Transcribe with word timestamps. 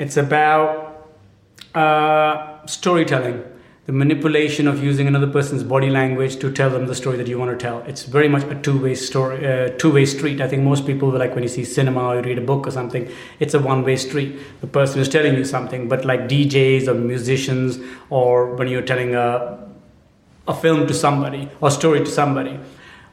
It's 0.00 0.16
about 0.16 1.10
uh, 1.74 2.64
storytelling, 2.64 3.44
the 3.84 3.92
manipulation 3.92 4.66
of 4.66 4.82
using 4.82 5.06
another 5.06 5.26
person's 5.26 5.62
body 5.62 5.90
language 5.90 6.38
to 6.38 6.50
tell 6.50 6.70
them 6.70 6.86
the 6.86 6.94
story 6.94 7.18
that 7.18 7.28
you 7.28 7.38
want 7.38 7.50
to 7.50 7.62
tell. 7.62 7.80
It's 7.80 8.04
very 8.04 8.26
much 8.26 8.44
a 8.44 8.54
two-way 8.54 8.94
story, 8.94 9.46
uh, 9.46 9.76
two-way 9.76 10.06
street. 10.06 10.40
I 10.40 10.48
think 10.48 10.62
most 10.62 10.86
people 10.86 11.10
like 11.10 11.34
when 11.34 11.42
you 11.42 11.50
see 11.50 11.66
cinema 11.66 12.02
or 12.02 12.14
you 12.16 12.22
read 12.22 12.38
a 12.38 12.40
book 12.40 12.66
or 12.66 12.70
something, 12.70 13.10
it's 13.40 13.52
a 13.52 13.58
one-way 13.58 13.96
street. 13.96 14.40
The 14.62 14.68
person 14.68 15.02
is 15.02 15.08
telling 15.10 15.34
you 15.34 15.44
something, 15.44 15.86
but 15.86 16.06
like 16.06 16.20
DJs 16.20 16.88
or 16.88 16.94
musicians, 16.94 17.78
or 18.08 18.54
when 18.54 18.68
you're 18.68 18.88
telling 18.94 19.14
a 19.14 19.68
a 20.48 20.54
film 20.54 20.86
to 20.86 20.94
somebody 20.94 21.50
or 21.60 21.70
story 21.70 22.00
to 22.00 22.10
somebody, 22.10 22.58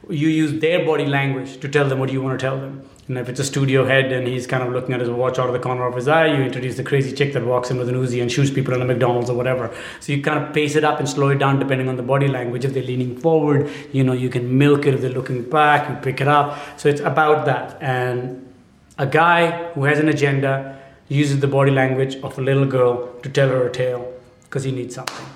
you 0.08 0.28
use 0.28 0.58
their 0.62 0.86
body 0.86 1.04
language 1.04 1.60
to 1.60 1.68
tell 1.68 1.86
them 1.86 1.98
what 1.98 2.10
you 2.10 2.22
want 2.22 2.40
to 2.40 2.42
tell 2.42 2.58
them. 2.58 2.88
And 3.08 3.16
if 3.16 3.30
it's 3.30 3.40
a 3.40 3.44
studio 3.44 3.86
head 3.86 4.12
and 4.12 4.28
he's 4.28 4.46
kind 4.46 4.62
of 4.62 4.70
looking 4.70 4.94
at 4.94 5.00
his 5.00 5.08
watch 5.08 5.38
out 5.38 5.46
of 5.46 5.54
the 5.54 5.58
corner 5.58 5.86
of 5.86 5.96
his 5.96 6.08
eye, 6.08 6.26
you 6.26 6.42
introduce 6.42 6.76
the 6.76 6.84
crazy 6.84 7.10
chick 7.10 7.32
that 7.32 7.42
walks 7.42 7.70
in 7.70 7.78
with 7.78 7.88
an 7.88 7.94
Uzi 7.94 8.20
and 8.20 8.30
shoots 8.30 8.50
people 8.50 8.74
in 8.74 8.82
a 8.82 8.84
McDonald's 8.84 9.30
or 9.30 9.34
whatever. 9.34 9.74
So 10.00 10.12
you 10.12 10.22
kind 10.22 10.44
of 10.44 10.52
pace 10.52 10.76
it 10.76 10.84
up 10.84 10.98
and 10.98 11.08
slow 11.08 11.30
it 11.30 11.38
down 11.38 11.58
depending 11.58 11.88
on 11.88 11.96
the 11.96 12.02
body 12.02 12.28
language. 12.28 12.66
If 12.66 12.74
they're 12.74 12.82
leaning 12.82 13.18
forward, 13.18 13.70
you 13.92 14.04
know, 14.04 14.12
you 14.12 14.28
can 14.28 14.58
milk 14.58 14.84
it. 14.84 14.92
If 14.92 15.00
they're 15.00 15.10
looking 15.10 15.48
back, 15.48 15.88
you 15.88 15.96
pick 15.96 16.20
it 16.20 16.28
up. 16.28 16.58
So 16.78 16.90
it's 16.90 17.00
about 17.00 17.46
that. 17.46 17.78
And 17.80 18.46
a 18.98 19.06
guy 19.06 19.72
who 19.72 19.84
has 19.84 19.98
an 19.98 20.10
agenda 20.10 20.78
uses 21.08 21.40
the 21.40 21.48
body 21.48 21.70
language 21.70 22.16
of 22.16 22.38
a 22.38 22.42
little 22.42 22.66
girl 22.66 23.14
to 23.22 23.30
tell 23.30 23.48
her 23.48 23.66
a 23.66 23.72
tale 23.72 24.12
because 24.42 24.64
he 24.64 24.70
needs 24.70 24.94
something. 24.94 25.26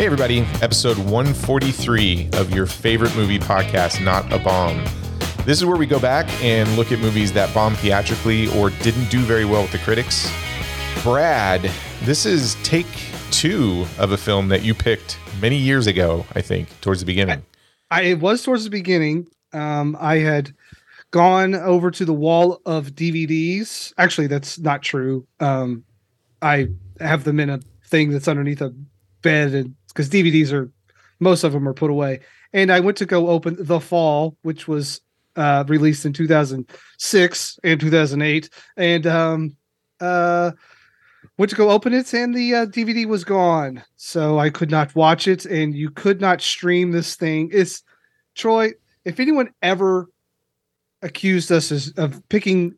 Hey, 0.00 0.06
everybody, 0.06 0.40
episode 0.62 0.96
143 0.96 2.30
of 2.32 2.54
your 2.54 2.64
favorite 2.64 3.14
movie 3.14 3.38
podcast, 3.38 4.02
Not 4.02 4.32
a 4.32 4.38
Bomb. 4.38 4.82
This 5.44 5.58
is 5.58 5.66
where 5.66 5.76
we 5.76 5.84
go 5.84 6.00
back 6.00 6.26
and 6.42 6.74
look 6.74 6.90
at 6.90 7.00
movies 7.00 7.34
that 7.34 7.52
bombed 7.52 7.76
theatrically 7.76 8.48
or 8.58 8.70
didn't 8.70 9.10
do 9.10 9.18
very 9.18 9.44
well 9.44 9.60
with 9.60 9.72
the 9.72 9.78
critics. 9.80 10.32
Brad, 11.02 11.70
this 12.04 12.24
is 12.24 12.56
take 12.62 12.86
two 13.30 13.84
of 13.98 14.12
a 14.12 14.16
film 14.16 14.48
that 14.48 14.62
you 14.62 14.72
picked 14.72 15.18
many 15.38 15.56
years 15.56 15.86
ago, 15.86 16.24
I 16.34 16.40
think, 16.40 16.80
towards 16.80 17.00
the 17.00 17.06
beginning. 17.06 17.44
I 17.90 18.04
it 18.04 18.20
was 18.20 18.42
towards 18.42 18.64
the 18.64 18.70
beginning. 18.70 19.28
Um, 19.52 19.98
I 20.00 20.16
had 20.16 20.54
gone 21.10 21.54
over 21.54 21.90
to 21.90 22.06
the 22.06 22.14
wall 22.14 22.62
of 22.64 22.92
DVDs. 22.92 23.92
Actually, 23.98 24.28
that's 24.28 24.58
not 24.58 24.80
true. 24.80 25.26
Um, 25.40 25.84
I 26.40 26.68
have 27.00 27.24
them 27.24 27.38
in 27.38 27.50
a 27.50 27.60
thing 27.84 28.08
that's 28.08 28.28
underneath 28.28 28.62
a 28.62 28.72
bed, 29.20 29.52
and 29.52 29.74
because 29.92 30.08
DVDs 30.08 30.52
are 30.52 30.70
most 31.20 31.44
of 31.44 31.52
them 31.52 31.68
are 31.68 31.74
put 31.74 31.90
away. 31.90 32.20
And 32.52 32.72
I 32.72 32.80
went 32.80 32.96
to 32.98 33.06
go 33.06 33.28
open 33.28 33.56
The 33.58 33.78
Fall, 33.78 34.36
which 34.42 34.66
was 34.66 35.00
uh, 35.36 35.64
released 35.68 36.04
in 36.04 36.12
2006 36.12 37.58
and 37.62 37.80
2008, 37.80 38.50
and 38.76 39.06
um, 39.06 39.56
uh, 40.00 40.52
went 41.38 41.50
to 41.50 41.56
go 41.56 41.70
open 41.70 41.94
it, 41.94 42.12
and 42.12 42.34
the 42.34 42.54
uh, 42.54 42.66
DVD 42.66 43.06
was 43.06 43.22
gone, 43.22 43.82
so 43.96 44.38
I 44.38 44.50
could 44.50 44.70
not 44.70 44.94
watch 44.94 45.28
it, 45.28 45.44
and 45.44 45.74
you 45.74 45.90
could 45.90 46.20
not 46.20 46.40
stream 46.40 46.90
this 46.90 47.14
thing. 47.14 47.50
It's 47.52 47.82
Troy. 48.34 48.72
If 49.04 49.20
anyone 49.20 49.50
ever 49.62 50.08
accused 51.02 51.52
us 51.52 51.90
of 51.96 52.28
picking 52.28 52.74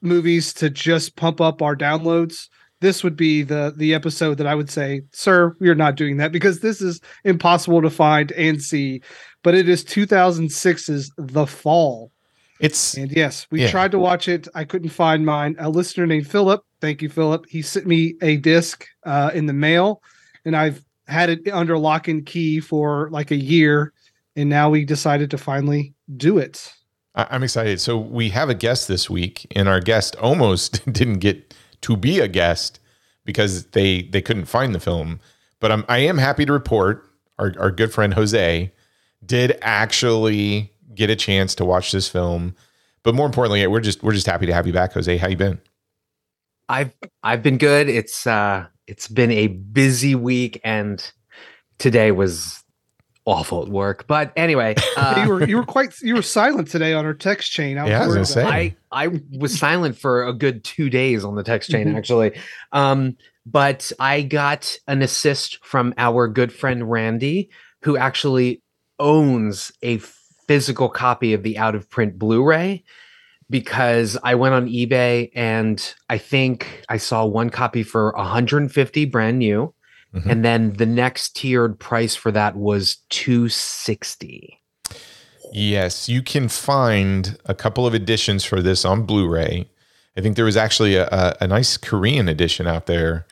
movies 0.00 0.52
to 0.54 0.70
just 0.70 1.16
pump 1.16 1.40
up 1.40 1.62
our 1.62 1.76
downloads, 1.76 2.48
this 2.80 3.04
would 3.04 3.16
be 3.16 3.42
the 3.42 3.72
the 3.76 3.94
episode 3.94 4.38
that 4.38 4.46
I 4.46 4.54
would 4.54 4.70
say, 4.70 5.02
"Sir, 5.12 5.54
we 5.60 5.68
are 5.68 5.74
not 5.74 5.96
doing 5.96 6.16
that 6.18 6.32
because 6.32 6.60
this 6.60 6.80
is 6.80 7.00
impossible 7.24 7.82
to 7.82 7.90
find 7.90 8.32
and 8.32 8.60
see." 8.62 9.02
But 9.42 9.54
it 9.54 9.68
is 9.68 9.84
2006's 9.84 11.10
The 11.16 11.46
Fall. 11.46 12.10
It's 12.60 12.94
And 12.94 13.10
yes, 13.10 13.46
we 13.50 13.62
Yeah. 13.62 13.70
tried 13.70 13.90
to 13.92 13.98
watch 13.98 14.28
it. 14.28 14.46
I 14.54 14.64
couldn't 14.64 14.90
find 14.90 15.24
mine. 15.24 15.56
A 15.58 15.70
listener 15.70 16.06
named 16.06 16.26
Philip, 16.26 16.62
thank 16.82 17.00
you, 17.00 17.08
Philip. 17.08 17.46
He 17.48 17.62
sent 17.62 17.86
me 17.86 18.16
a 18.20 18.36
disc 18.36 18.84
uh, 19.06 19.30
in 19.32 19.46
the 19.46 19.54
mail, 19.54 20.02
and 20.44 20.54
I've 20.54 20.84
had 21.06 21.30
it 21.30 21.48
under 21.52 21.78
lock 21.78 22.06
and 22.06 22.24
key 22.26 22.60
for 22.60 23.08
like 23.10 23.30
a 23.30 23.36
year. 23.36 23.92
And 24.36 24.48
now 24.50 24.70
we 24.70 24.84
decided 24.84 25.30
to 25.32 25.38
finally 25.38 25.94
do 26.16 26.38
it. 26.38 26.70
I'm 27.14 27.42
excited. 27.42 27.80
So 27.80 27.98
we 27.98 28.28
have 28.28 28.48
a 28.48 28.54
guest 28.54 28.88
this 28.88 29.10
week, 29.10 29.46
and 29.56 29.66
our 29.68 29.80
guest 29.80 30.14
almost 30.16 30.84
didn't 30.92 31.18
get 31.18 31.54
to 31.82 31.96
be 31.96 32.20
a 32.20 32.28
guest 32.28 32.80
because 33.24 33.66
they 33.66 34.02
they 34.02 34.22
couldn't 34.22 34.46
find 34.46 34.74
the 34.74 34.80
film. 34.80 35.20
But 35.60 35.72
I'm 35.72 35.84
I 35.88 35.98
am 35.98 36.18
happy 36.18 36.44
to 36.46 36.52
report 36.52 37.04
our 37.38 37.54
our 37.58 37.70
good 37.70 37.92
friend 37.92 38.14
Jose 38.14 38.72
did 39.24 39.58
actually 39.62 40.72
get 40.94 41.10
a 41.10 41.16
chance 41.16 41.54
to 41.56 41.64
watch 41.64 41.92
this 41.92 42.08
film. 42.08 42.54
But 43.02 43.14
more 43.14 43.26
importantly, 43.26 43.66
we're 43.66 43.80
just 43.80 44.02
we're 44.02 44.12
just 44.12 44.26
happy 44.26 44.46
to 44.46 44.54
have 44.54 44.66
you 44.66 44.72
back, 44.72 44.92
Jose. 44.92 45.16
How 45.16 45.28
you 45.28 45.36
been? 45.36 45.60
I've 46.68 46.94
I've 47.22 47.42
been 47.42 47.58
good. 47.58 47.88
It's 47.88 48.26
uh 48.26 48.66
it's 48.86 49.08
been 49.08 49.30
a 49.30 49.48
busy 49.48 50.14
week 50.14 50.60
and 50.64 51.12
today 51.78 52.12
was 52.12 52.59
awful 53.26 53.62
at 53.62 53.68
work. 53.68 54.06
But 54.06 54.32
anyway, 54.36 54.74
uh, 54.96 55.22
you 55.24 55.32
were 55.32 55.48
you 55.48 55.56
were 55.56 55.64
quite 55.64 55.94
you 56.00 56.14
were 56.14 56.22
silent 56.22 56.68
today 56.68 56.92
on 56.94 57.04
our 57.04 57.14
text 57.14 57.50
chain. 57.52 57.78
I 57.78 57.82
was 57.84 57.90
Yeah, 57.90 58.02
I 58.02 58.06
was 58.06 58.14
gonna 58.14 58.26
say. 58.26 58.44
I 58.44 58.76
I 58.92 59.20
was 59.38 59.58
silent 59.58 59.96
for 59.96 60.26
a 60.26 60.32
good 60.32 60.64
2 60.64 60.90
days 60.90 61.24
on 61.24 61.34
the 61.36 61.42
text 61.44 61.70
chain 61.70 61.88
Mhm. 61.88 61.96
actually. 61.96 62.38
Um 62.72 63.16
but 63.46 63.90
I 63.98 64.22
got 64.22 64.76
an 64.86 65.02
assist 65.02 65.64
from 65.64 65.94
our 65.96 66.28
good 66.28 66.52
friend 66.52 66.90
Randy 66.90 67.50
who 67.82 67.96
actually 67.96 68.62
owns 68.98 69.72
a 69.82 69.98
physical 70.46 70.88
copy 70.88 71.32
of 71.32 71.42
the 71.42 71.56
out 71.56 71.74
of 71.74 71.88
print 71.88 72.18
Blu-ray 72.18 72.84
because 73.48 74.18
I 74.22 74.34
went 74.34 74.54
on 74.54 74.68
eBay 74.68 75.30
and 75.34 75.94
I 76.08 76.18
think 76.18 76.84
I 76.88 76.98
saw 76.98 77.24
one 77.24 77.50
copy 77.50 77.82
for 77.82 78.12
150 78.16 79.04
brand 79.06 79.38
new 79.38 79.72
Mhm. 80.14 80.26
and 80.30 80.44
then 80.44 80.72
the 80.74 80.86
next 80.86 81.36
tiered 81.36 81.78
price 81.78 82.16
for 82.16 82.32
that 82.32 82.56
was 82.56 82.96
260. 83.10 84.58
Yes, 85.52 86.08
you 86.08 86.22
can 86.22 86.48
find 86.48 87.36
a 87.46 87.54
couple 87.54 87.86
of 87.86 87.94
editions 87.94 88.44
for 88.44 88.60
this 88.62 88.84
on 88.84 89.04
Blu-ray. 89.04 89.68
I 90.16 90.20
think 90.20 90.36
there 90.36 90.44
was 90.44 90.56
actually 90.56 90.94
a, 90.96 91.06
a, 91.08 91.36
a 91.42 91.46
nice 91.46 91.76
Korean 91.76 92.28
edition 92.28 92.66
out 92.66 92.86
there 92.86 93.26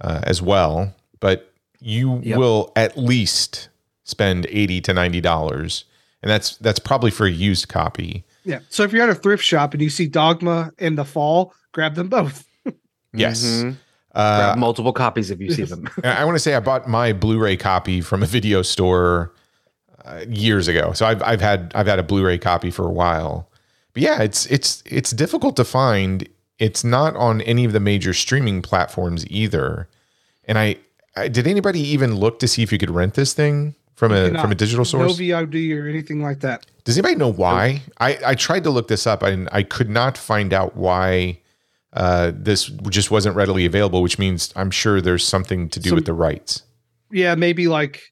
uh, 0.00 0.20
as 0.24 0.42
well, 0.42 0.94
but 1.20 1.52
you 1.80 2.20
Yep. 2.22 2.38
will 2.38 2.72
at 2.76 2.96
least 2.98 3.68
spend 4.04 4.46
eighty 4.50 4.80
to 4.82 4.92
ninety 4.94 5.20
dollars, 5.20 5.84
and 6.22 6.30
that's 6.30 6.56
that's 6.56 6.78
probably 6.78 7.10
for 7.10 7.26
a 7.26 7.30
used 7.30 7.68
copy. 7.68 8.24
Yeah. 8.44 8.60
So 8.68 8.82
if 8.82 8.92
you're 8.92 9.02
at 9.02 9.08
a 9.08 9.14
thrift 9.14 9.44
shop 9.44 9.72
and 9.74 9.82
you 9.82 9.90
see 9.90 10.06
Dogma 10.06 10.72
in 10.78 10.96
The 10.96 11.04
Fall, 11.04 11.52
grab 11.72 11.94
them 11.94 12.08
both. 12.08 12.44
Yes, 13.14 13.42
Mhm. 13.44 13.76
Uh, 14.16 14.38
Grab 14.38 14.58
multiple 14.58 14.92
copies 14.94 15.30
if 15.30 15.40
you 15.40 15.52
see 15.52 15.64
them. 15.64 15.88
I 16.04 16.24
want 16.24 16.36
to 16.36 16.40
say 16.40 16.54
I 16.54 16.60
bought 16.60 16.88
my 16.88 17.12
Blu-ray 17.12 17.58
copy 17.58 18.00
from 18.00 18.22
a 18.22 18.26
video 18.26 18.62
store 18.62 19.34
uh, 20.04 20.24
years 20.28 20.68
ago. 20.68 20.92
So 20.94 21.04
I've 21.04 21.22
I've 21.22 21.42
had 21.42 21.70
I've 21.74 21.86
had 21.86 21.98
a 21.98 22.02
Blu-ray 22.02 22.38
copy 22.38 22.70
for 22.70 22.86
a 22.86 22.90
while. 22.90 23.50
But 23.92 24.02
yeah, 24.02 24.22
it's 24.22 24.46
it's 24.46 24.82
it's 24.86 25.10
difficult 25.10 25.54
to 25.56 25.64
find. 25.64 26.26
It's 26.58 26.82
not 26.82 27.14
on 27.16 27.42
any 27.42 27.66
of 27.66 27.72
the 27.72 27.80
major 27.80 28.14
streaming 28.14 28.62
platforms 28.62 29.26
either. 29.28 29.88
And 30.46 30.58
I, 30.58 30.76
I 31.14 31.28
did 31.28 31.46
anybody 31.46 31.80
even 31.80 32.14
look 32.14 32.38
to 32.38 32.48
see 32.48 32.62
if 32.62 32.72
you 32.72 32.78
could 32.78 32.90
rent 32.90 33.12
this 33.12 33.34
thing 33.34 33.74
from 33.94 34.12
a 34.12 34.28
cannot. 34.28 34.40
from 34.40 34.52
a 34.52 34.54
digital 34.54 34.86
source? 34.86 35.02
No 35.02 35.08
source? 35.08 35.20
VOD 35.20 35.78
or 35.78 35.86
anything 35.86 36.22
like 36.22 36.40
that. 36.40 36.64
Does 36.84 36.96
anybody 36.96 37.16
know 37.16 37.32
why? 37.32 37.82
I, 37.98 38.18
I 38.24 38.34
tried 38.34 38.64
to 38.64 38.70
look 38.70 38.88
this 38.88 39.06
up 39.06 39.22
and 39.22 39.50
I 39.52 39.62
could 39.62 39.90
not 39.90 40.16
find 40.16 40.54
out 40.54 40.76
why 40.76 41.40
uh, 41.96 42.32
this 42.34 42.66
just 42.88 43.10
wasn't 43.10 43.34
readily 43.36 43.66
available, 43.66 44.02
which 44.02 44.18
means 44.18 44.52
I'm 44.54 44.70
sure 44.70 45.00
there's 45.00 45.26
something 45.26 45.68
to 45.70 45.80
do 45.80 45.90
Some- 45.90 45.96
with 45.96 46.06
the 46.06 46.12
rights. 46.12 46.62
Yeah, 47.10 47.34
maybe 47.34 47.68
like 47.68 48.02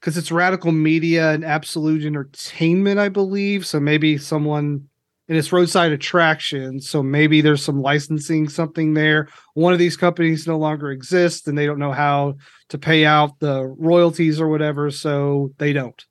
because 0.00 0.18
it's 0.18 0.32
Radical 0.32 0.72
Media 0.72 1.30
and 1.30 1.44
Absolute 1.44 2.04
Entertainment, 2.04 2.98
I 2.98 3.08
believe. 3.08 3.64
So 3.64 3.78
maybe 3.78 4.18
someone 4.18 4.88
and 5.28 5.38
it's 5.38 5.52
roadside 5.52 5.92
attraction. 5.92 6.80
So 6.80 7.02
maybe 7.02 7.40
there's 7.40 7.64
some 7.64 7.80
licensing 7.80 8.48
something 8.48 8.94
there. 8.94 9.28
One 9.54 9.72
of 9.72 9.78
these 9.78 9.96
companies 9.96 10.46
no 10.46 10.58
longer 10.58 10.90
exists 10.90 11.46
and 11.46 11.56
they 11.56 11.64
don't 11.64 11.78
know 11.78 11.92
how 11.92 12.34
to 12.68 12.78
pay 12.78 13.06
out 13.06 13.38
the 13.38 13.64
royalties 13.64 14.40
or 14.40 14.48
whatever, 14.48 14.90
so 14.90 15.52
they 15.58 15.72
don't. 15.72 16.04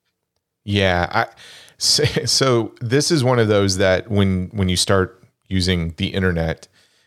Yeah, 0.64 1.08
I, 1.12 1.26
so, 1.78 2.04
so 2.24 2.74
this 2.80 3.10
is 3.10 3.22
one 3.22 3.38
of 3.38 3.48
those 3.48 3.76
that 3.76 4.10
when 4.10 4.48
when 4.54 4.68
you 4.68 4.76
start 4.76 5.22
using 5.48 5.94
the 5.98 6.08
internet, 6.08 6.66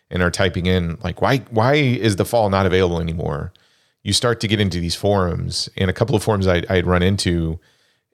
and 0.09 0.21
are 0.21 0.31
typing 0.31 0.65
in 0.65 0.97
like 1.03 1.21
why 1.21 1.37
why 1.49 1.75
is 1.75 2.15
the 2.15 2.25
fall 2.25 2.49
not 2.49 2.65
available 2.65 2.99
anymore? 2.99 3.53
You 4.03 4.13
start 4.13 4.39
to 4.41 4.47
get 4.47 4.59
into 4.59 4.79
these 4.79 4.95
forums 4.95 5.69
and 5.77 5.89
a 5.89 5.93
couple 5.93 6.15
of 6.15 6.23
forums 6.23 6.47
I, 6.47 6.61
i'd 6.69 6.85
run 6.85 7.01
into 7.01 7.59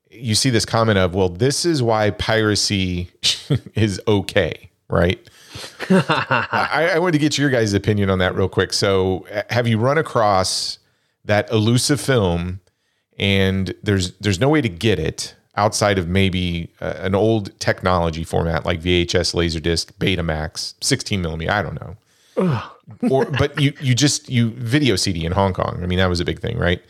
you 0.09 0.35
see 0.35 0.49
this 0.49 0.65
comment 0.65 0.97
of 0.97 1.13
well 1.13 1.27
this 1.27 1.65
is 1.65 1.83
why 1.83 2.11
piracy 2.11 3.09
is 3.75 3.99
okay 4.07 4.71
right? 4.91 5.27
I, 5.89 6.91
I 6.93 6.99
wanted 6.99 7.13
to 7.13 7.17
get 7.17 7.38
your 7.38 7.49
guys' 7.49 7.73
opinion 7.73 8.09
on 8.09 8.19
that 8.19 8.35
real 8.35 8.49
quick. 8.49 8.73
So 8.73 9.25
have 9.49 9.67
you 9.67 9.79
run 9.79 9.97
across 9.97 10.77
that 11.25 11.49
elusive 11.49 11.99
film 11.99 12.59
and 13.17 13.73
there's 13.81 14.11
there's 14.19 14.39
no 14.39 14.49
way 14.49 14.61
to 14.61 14.69
get 14.69 14.99
it 14.99 15.35
outside 15.56 15.98
of 15.98 16.07
maybe 16.07 16.69
uh, 16.80 16.95
an 17.00 17.15
old 17.15 17.57
technology 17.59 18.24
format 18.24 18.65
like 18.65 18.81
VHS, 18.81 19.33
Laserdisc, 19.33 19.92
Betamax, 19.94 20.75
16 20.81 21.21
millimeter. 21.21 21.51
I 21.51 21.62
don't 21.62 21.80
know. 21.81 21.95
or 23.09 23.25
but 23.25 23.59
you 23.59 23.74
you 23.81 23.94
just 23.94 24.30
you 24.30 24.51
video 24.51 24.95
CD 24.95 25.25
in 25.25 25.31
Hong 25.33 25.53
Kong. 25.53 25.80
I 25.83 25.86
mean 25.86 26.00
that 26.00 26.07
was 26.07 26.19
a 26.19 26.25
big 26.25 26.39
thing, 26.39 26.57
right? 26.57 26.81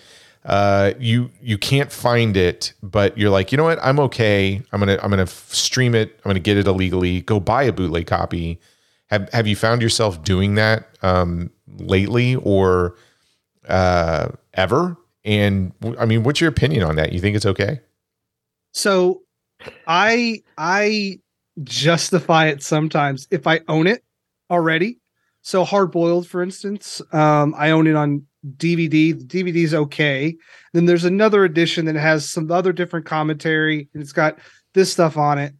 Uh, 0.46 0.94
you 1.00 1.30
you 1.42 1.58
can't 1.58 1.92
find 1.92 2.36
it, 2.36 2.74
but 2.81 3.18
you're 3.18 3.30
like, 3.30 3.52
you 3.52 3.58
know 3.58 3.63
what? 3.63 3.80
I'm 3.81 4.00
okay. 4.00 4.62
I'm 4.72 4.80
gonna 4.80 4.98
I'm 5.02 5.10
gonna 5.10 5.28
stream 5.28 5.94
it. 5.94 6.19
I'm 6.24 6.30
gonna 6.30 6.40
get 6.40 6.57
it 6.57 6.68
illegally. 6.68 7.22
Go 7.22 7.40
buy 7.40 7.64
a 7.64 7.72
bootleg 7.72 8.07
copy. 8.07 8.60
Have 9.07 9.30
Have 9.34 9.48
you 9.48 9.56
found 9.56 9.81
yourself 9.81 10.24
doing 10.24 10.56
that 10.56 10.88
um, 11.04 11.52
lately 11.68 12.36
or 12.36 12.96
uh, 13.68 14.30
ever? 14.54 14.98
And 15.24 15.74
I 16.00 16.06
mean, 16.06 16.24
what's 16.24 16.42
your 16.42 16.50
opinion 16.50 16.84
on 16.84 16.96
that? 16.96 17.14
You 17.14 17.19
think 17.19 17.36
it's 17.36 17.46
okay? 17.46 17.81
So 18.71 19.21
I 19.88 20.41
I 20.57 21.19
justify 21.63 22.47
it 22.47 22.63
sometimes 22.63 23.27
if 23.31 23.47
I 23.47 23.62
own 23.68 23.88
it 23.88 24.03
already. 24.50 25.00
So 25.41 25.63
hard 25.63 25.91
boiled, 25.91 26.27
for 26.27 26.44
instance, 26.44 27.01
um, 27.12 27.56
I 27.57 27.71
own 27.71 27.88
it 27.88 27.95
on 27.95 28.25
DVD. 28.57 29.18
The 29.18 29.25
DVD 29.25 29.63
is 29.63 29.73
okay. 29.73 30.35
Then 30.73 30.85
there's 30.85 31.03
another 31.03 31.44
edition 31.44 31.85
that 31.85 31.95
has 31.95 32.29
some 32.29 32.51
other 32.51 32.71
different 32.71 33.06
commentary 33.06 33.89
and 33.94 34.03
it's 34.03 34.13
got 34.13 34.38
this 34.73 34.91
stuff 34.91 35.18
on 35.18 35.39
it. 35.39 35.53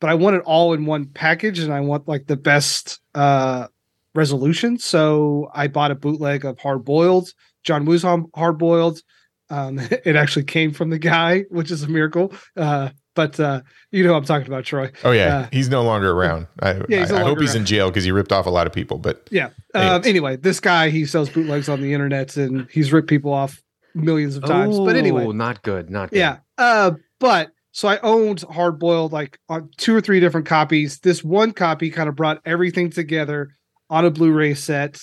But 0.00 0.10
I 0.10 0.14
want 0.14 0.36
it 0.36 0.42
all 0.46 0.72
in 0.72 0.86
one 0.86 1.06
package 1.06 1.58
and 1.58 1.72
I 1.72 1.80
want 1.80 2.08
like 2.08 2.26
the 2.26 2.36
best 2.36 3.00
uh 3.14 3.68
resolution. 4.14 4.78
So 4.78 5.50
I 5.54 5.68
bought 5.68 5.90
a 5.90 5.94
bootleg 5.94 6.44
of 6.44 6.58
hard 6.58 6.84
boiled, 6.84 7.32
John 7.62 7.84
Woo's 7.84 8.02
hard 8.02 8.58
boiled. 8.58 9.02
Um, 9.50 9.78
it 10.04 10.16
actually 10.16 10.44
came 10.44 10.72
from 10.72 10.90
the 10.90 10.98
guy, 10.98 11.42
which 11.50 11.70
is 11.70 11.82
a 11.82 11.88
miracle. 11.88 12.32
Uh, 12.56 12.90
but 13.14 13.38
uh, 13.40 13.60
you 13.90 14.04
know 14.04 14.14
I'm 14.14 14.24
talking 14.24 14.46
about, 14.46 14.64
Troy. 14.64 14.92
Oh 15.04 15.10
yeah, 15.10 15.36
uh, 15.36 15.48
he's 15.52 15.68
no 15.68 15.82
longer 15.82 16.12
around. 16.12 16.46
I, 16.62 16.80
yeah, 16.88 17.06
I, 17.10 17.20
I 17.20 17.22
hope 17.22 17.40
he's 17.40 17.50
around. 17.50 17.62
in 17.62 17.66
jail 17.66 17.90
because 17.90 18.04
he 18.04 18.12
ripped 18.12 18.32
off 18.32 18.46
a 18.46 18.50
lot 18.50 18.66
of 18.66 18.72
people. 18.72 18.98
But 18.98 19.28
yeah. 19.30 19.50
Um, 19.74 20.02
anyway, 20.04 20.36
this 20.36 20.60
guy 20.60 20.90
he 20.90 21.04
sells 21.06 21.28
bootlegs 21.28 21.68
on 21.68 21.80
the 21.80 21.92
internet 21.92 22.36
and 22.36 22.68
he's 22.70 22.92
ripped 22.92 23.08
people 23.08 23.32
off 23.32 23.62
millions 23.94 24.36
of 24.36 24.44
times. 24.44 24.78
but 24.78 24.96
anyway, 24.96 25.26
not 25.32 25.62
good, 25.62 25.90
not 25.90 26.10
good. 26.10 26.18
Yeah. 26.18 26.38
Uh, 26.56 26.92
but 27.18 27.50
so 27.72 27.88
I 27.88 27.98
owned 27.98 28.42
Hard 28.42 28.78
Boiled 28.78 29.12
like 29.12 29.38
on 29.48 29.70
two 29.76 29.94
or 29.94 30.00
three 30.00 30.20
different 30.20 30.46
copies. 30.46 31.00
This 31.00 31.24
one 31.24 31.52
copy 31.52 31.90
kind 31.90 32.08
of 32.08 32.16
brought 32.16 32.40
everything 32.44 32.90
together 32.90 33.50
on 33.88 34.04
a 34.04 34.10
Blu-ray 34.10 34.54
set, 34.54 35.00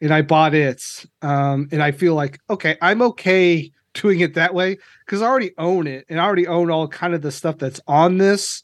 and 0.00 0.12
I 0.12 0.22
bought 0.22 0.54
it. 0.54 0.82
Um, 1.22 1.68
and 1.72 1.82
I 1.82 1.92
feel 1.92 2.14
like 2.14 2.38
okay, 2.50 2.76
I'm 2.80 3.02
okay 3.02 3.72
doing 4.02 4.20
it 4.20 4.34
that 4.34 4.54
way 4.54 4.78
because 5.04 5.22
I 5.22 5.26
already 5.26 5.52
own 5.58 5.86
it 5.86 6.04
and 6.08 6.20
I 6.20 6.24
already 6.24 6.46
own 6.46 6.70
all 6.70 6.88
kind 6.88 7.14
of 7.14 7.22
the 7.22 7.32
stuff 7.32 7.58
that's 7.58 7.80
on 7.86 8.18
this, 8.18 8.62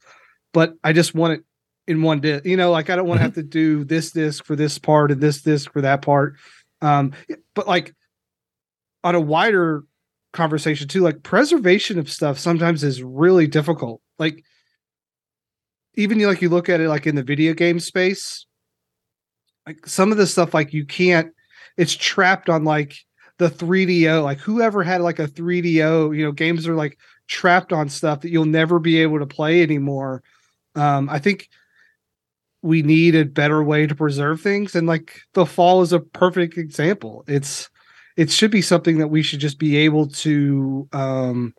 but 0.52 0.74
I 0.84 0.92
just 0.92 1.14
want 1.14 1.34
it 1.34 1.44
in 1.86 2.02
one 2.02 2.20
disc. 2.20 2.44
You 2.44 2.56
know, 2.56 2.70
like 2.70 2.90
I 2.90 2.96
don't 2.96 3.06
want 3.06 3.20
to 3.20 3.26
mm-hmm. 3.26 3.36
have 3.36 3.44
to 3.44 3.50
do 3.50 3.84
this 3.84 4.12
disc 4.12 4.44
for 4.44 4.56
this 4.56 4.78
part 4.78 5.10
and 5.10 5.20
this 5.20 5.42
disc 5.42 5.72
for 5.72 5.80
that 5.80 6.02
part. 6.02 6.36
Um, 6.80 7.12
but 7.54 7.66
like 7.66 7.94
on 9.04 9.14
a 9.14 9.20
wider 9.20 9.84
conversation 10.32 10.88
too, 10.88 11.00
like 11.00 11.22
preservation 11.22 11.98
of 11.98 12.10
stuff 12.10 12.38
sometimes 12.38 12.84
is 12.84 13.02
really 13.02 13.46
difficult. 13.46 14.00
Like 14.18 14.44
even 15.94 16.18
you 16.18 16.26
like 16.26 16.42
you 16.42 16.48
look 16.48 16.68
at 16.68 16.80
it 16.80 16.88
like 16.88 17.06
in 17.06 17.14
the 17.14 17.22
video 17.22 17.54
game 17.54 17.80
space, 17.80 18.46
like 19.66 19.86
some 19.86 20.10
of 20.10 20.18
the 20.18 20.26
stuff 20.26 20.54
like 20.54 20.72
you 20.72 20.86
can't 20.86 21.32
it's 21.76 21.94
trapped 21.94 22.48
on 22.48 22.64
like 22.64 22.96
the 23.42 23.50
3DO, 23.50 24.22
like 24.22 24.38
whoever 24.38 24.84
had 24.84 25.00
like 25.00 25.18
a 25.18 25.26
3DO, 25.26 26.16
you 26.16 26.24
know, 26.24 26.30
games 26.30 26.68
are 26.68 26.76
like 26.76 26.96
trapped 27.26 27.72
on 27.72 27.88
stuff 27.88 28.20
that 28.20 28.30
you'll 28.30 28.44
never 28.44 28.78
be 28.78 29.02
able 29.02 29.18
to 29.18 29.26
play 29.26 29.62
anymore. 29.62 30.22
Um, 30.76 31.10
I 31.10 31.18
think 31.18 31.48
we 32.62 32.82
need 32.82 33.16
a 33.16 33.24
better 33.24 33.62
way 33.62 33.88
to 33.88 33.94
preserve 33.96 34.40
things, 34.40 34.76
and 34.76 34.86
like 34.86 35.20
the 35.34 35.44
fall 35.44 35.82
is 35.82 35.92
a 35.92 35.98
perfect 35.98 36.56
example. 36.56 37.24
It's 37.26 37.68
it 38.16 38.30
should 38.30 38.52
be 38.52 38.62
something 38.62 38.98
that 38.98 39.08
we 39.08 39.22
should 39.22 39.40
just 39.40 39.58
be 39.58 39.76
able 39.78 40.06
to 40.08 40.88
um 40.92 41.54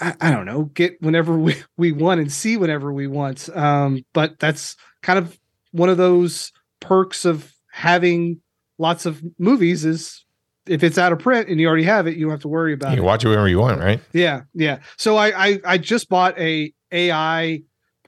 I, 0.00 0.14
I 0.20 0.30
don't 0.30 0.46
know, 0.46 0.64
get 0.74 1.02
whenever 1.02 1.36
we, 1.38 1.56
we 1.76 1.90
want 1.90 2.20
and 2.20 2.32
see 2.32 2.56
whenever 2.56 2.92
we 2.92 3.08
want. 3.08 3.48
Um, 3.56 4.04
but 4.12 4.38
that's 4.38 4.76
kind 5.02 5.18
of 5.18 5.36
one 5.72 5.88
of 5.88 5.96
those 5.96 6.52
perks 6.78 7.24
of 7.24 7.52
having 7.72 8.40
lots 8.78 9.06
of 9.06 9.22
movies 9.38 9.84
is 9.84 10.24
if 10.66 10.82
it's 10.82 10.98
out 10.98 11.12
of 11.12 11.18
print 11.18 11.48
and 11.48 11.60
you 11.60 11.66
already 11.66 11.84
have 11.84 12.06
it, 12.06 12.16
you 12.16 12.22
don't 12.22 12.30
have 12.30 12.40
to 12.40 12.48
worry 12.48 12.72
about 12.72 12.90
you 12.90 12.94
it. 12.94 12.96
You 12.96 13.02
watch 13.04 13.24
it 13.24 13.28
whenever 13.28 13.48
you 13.48 13.58
want, 13.58 13.80
right? 13.80 14.00
Yeah, 14.12 14.42
yeah. 14.54 14.78
So 14.96 15.16
I 15.16 15.46
I, 15.48 15.60
I 15.64 15.78
just 15.78 16.08
bought 16.08 16.38
a 16.38 16.72
AI 16.92 17.62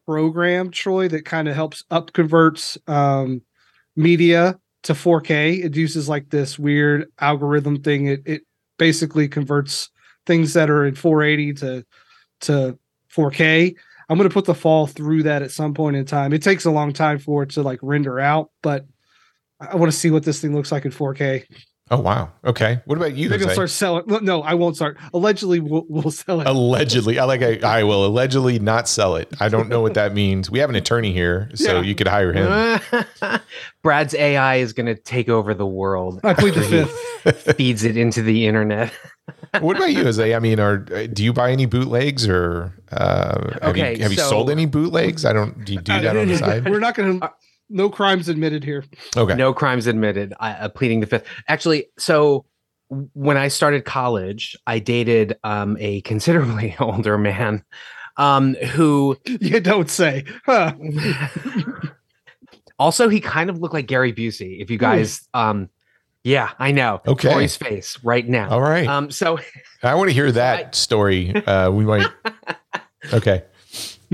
program, 0.07 0.71
Troy, 0.71 1.09
that 1.09 1.25
kind 1.25 1.49
of 1.49 1.55
helps 1.55 1.83
up 1.91 2.13
converts 2.13 2.79
um, 2.87 3.43
media 3.97 4.59
to 4.85 4.93
4K. 4.93 5.65
It 5.65 5.77
uses 5.77 6.09
like 6.09 6.31
this 6.31 6.59
weird 6.59 7.11
algorithm 7.21 7.83
thing. 7.83 8.07
It 8.07 8.23
it 8.25 8.43
basically 8.79 9.29
converts 9.29 9.91
things 10.27 10.53
that 10.55 10.71
are 10.71 10.85
in 10.85 10.95
480 10.95 11.55
to 11.55 11.87
to 12.43 12.79
4K. 13.15 13.75
I'm 14.09 14.19
going 14.19 14.29
to 14.29 14.35
put 14.35 14.45
the 14.45 14.55
fall 14.55 14.87
through 14.87 15.23
that 15.23 15.43
at 15.43 15.51
some 15.51 15.73
point 15.73 15.97
in 15.97 16.05
time. 16.05 16.33
It 16.33 16.43
takes 16.43 16.67
a 16.67 16.71
long 16.71 16.93
time 16.93 17.19
for 17.19 17.43
it 17.43 17.51
to 17.51 17.63
like 17.63 17.79
render 17.83 18.21
out, 18.21 18.51
but 18.63 18.85
I 19.61 19.77
want 19.77 19.91
to 19.91 19.97
see 19.97 20.11
what 20.11 20.25
this 20.25 20.41
thing 20.41 20.55
looks 20.55 20.71
like 20.71 20.85
in 20.85 20.91
4K. 20.91 21.45
Oh 21.91 22.01
wow. 22.01 22.33
Okay. 22.47 22.81
What 22.87 22.97
about 22.97 23.15
you? 23.15 23.29
Maybe 23.29 23.45
I'll 23.45 23.51
start 23.51 23.69
selling. 23.69 24.05
No, 24.25 24.41
I 24.41 24.55
won't 24.55 24.75
start. 24.75 24.97
Allegedly, 25.13 25.61
we'll, 25.61 25.85
we'll 25.87 26.11
sell 26.11 26.41
it. 26.41 26.47
Allegedly, 26.47 27.19
I 27.19 27.25
like. 27.25 27.43
I, 27.43 27.59
I, 27.81 27.83
will 27.85 28.07
allegedly 28.07 28.59
not 28.59 28.89
sell 28.89 29.17
it. 29.17 29.29
I 29.39 29.51
don't 29.51 29.69
know 29.69 29.83
what 29.83 29.93
that 29.95 30.15
means. 30.15 30.51
We 30.51 30.61
have 30.61 30.71
an 30.71 30.77
attorney 30.77 31.13
here, 31.13 31.51
so 31.55 31.77
yeah. 31.77 31.83
you 31.83 31.95
could 31.95 32.09
hire 32.09 32.33
him. 32.33 32.81
Brad's 33.83 34.15
AI 34.15 34.57
is 34.57 34.73
going 34.73 34.87
to 34.87 34.95
take 34.95 35.29
over 35.29 35.53
the 35.53 35.67
world. 35.67 36.21
I 36.25 36.33
plead 36.33 36.55
the 36.55 36.63
fifth. 36.63 37.57
Feeds 37.57 37.85
it 37.85 37.99
into 37.99 38.23
the 38.23 38.47
internet. 38.47 38.91
what 39.61 39.77
about 39.77 39.93
you, 39.93 40.05
Jose? 40.05 40.35
I 40.35 40.39
mean, 40.39 40.61
are 40.61 40.79
do 40.79 41.23
you 41.23 41.35
buy 41.35 41.51
any 41.53 41.67
bootlegs 41.67 42.27
or 42.27 42.73
uh, 42.93 43.53
have, 43.61 43.63
okay, 43.63 43.97
you, 43.97 44.03
have 44.05 44.15
so, 44.15 44.23
you 44.23 44.29
sold 44.29 44.51
any 44.51 44.65
bootlegs? 44.65 45.27
I 45.27 45.35
don't. 45.35 45.67
Do 45.67 45.75
you 45.75 45.81
do 45.83 46.01
that 46.01 46.17
on 46.17 46.29
the 46.29 46.39
side? 46.39 46.67
We're 46.67 46.81
not 46.81 46.95
going 46.95 47.21
to 47.21 47.31
no 47.75 47.91
crimes 47.91 48.29
admitted 48.29 48.65
here. 48.65 48.85
Okay. 49.17 49.35
No 49.35 49.53
crimes 49.53 49.87
admitted. 49.87 50.33
I, 50.39 50.53
uh, 50.53 50.69
pleading 50.69 51.01
the 51.01 51.07
fifth. 51.07 51.27
Actually, 51.49 51.87
so 51.99 52.47
when 53.13 53.37
I 53.37 53.49
started 53.49 53.85
college, 53.85 54.57
I 54.67 54.79
dated 54.79 55.37
um, 55.43 55.77
a 55.81 56.01
considerably 56.03 56.77
older 56.79 57.19
man 57.19 57.65
um, 58.17 58.55
who 58.55 59.19
you 59.27 59.61
don't 59.61 59.91
say. 59.91 60.25
Huh. 60.47 60.75
also, 62.79 63.09
he 63.09 63.21
kind 63.21 63.51
of 63.51 63.59
looked 63.59 63.75
like 63.75 63.87
Gary 63.87 64.13
Busey. 64.13 64.63
If 64.63 64.71
you 64.71 64.79
guys, 64.79 65.29
um, 65.35 65.69
yeah, 66.23 66.53
I 66.61 66.71
know. 66.71 67.03
Okay, 67.07 67.33
Troy's 67.33 67.57
face 67.57 67.99
right 68.05 68.27
now. 68.27 68.51
All 68.51 68.63
right. 68.63 68.87
Um, 68.87 69.11
so 69.11 69.39
I 69.83 69.97
want 69.97 70.11
to 70.11 70.15
hear 70.15 70.31
that 70.31 70.67
I, 70.67 70.71
story. 70.71 71.35
Uh, 71.35 71.71
we 71.73 71.85
might. 71.85 72.07
Okay. 73.13 73.43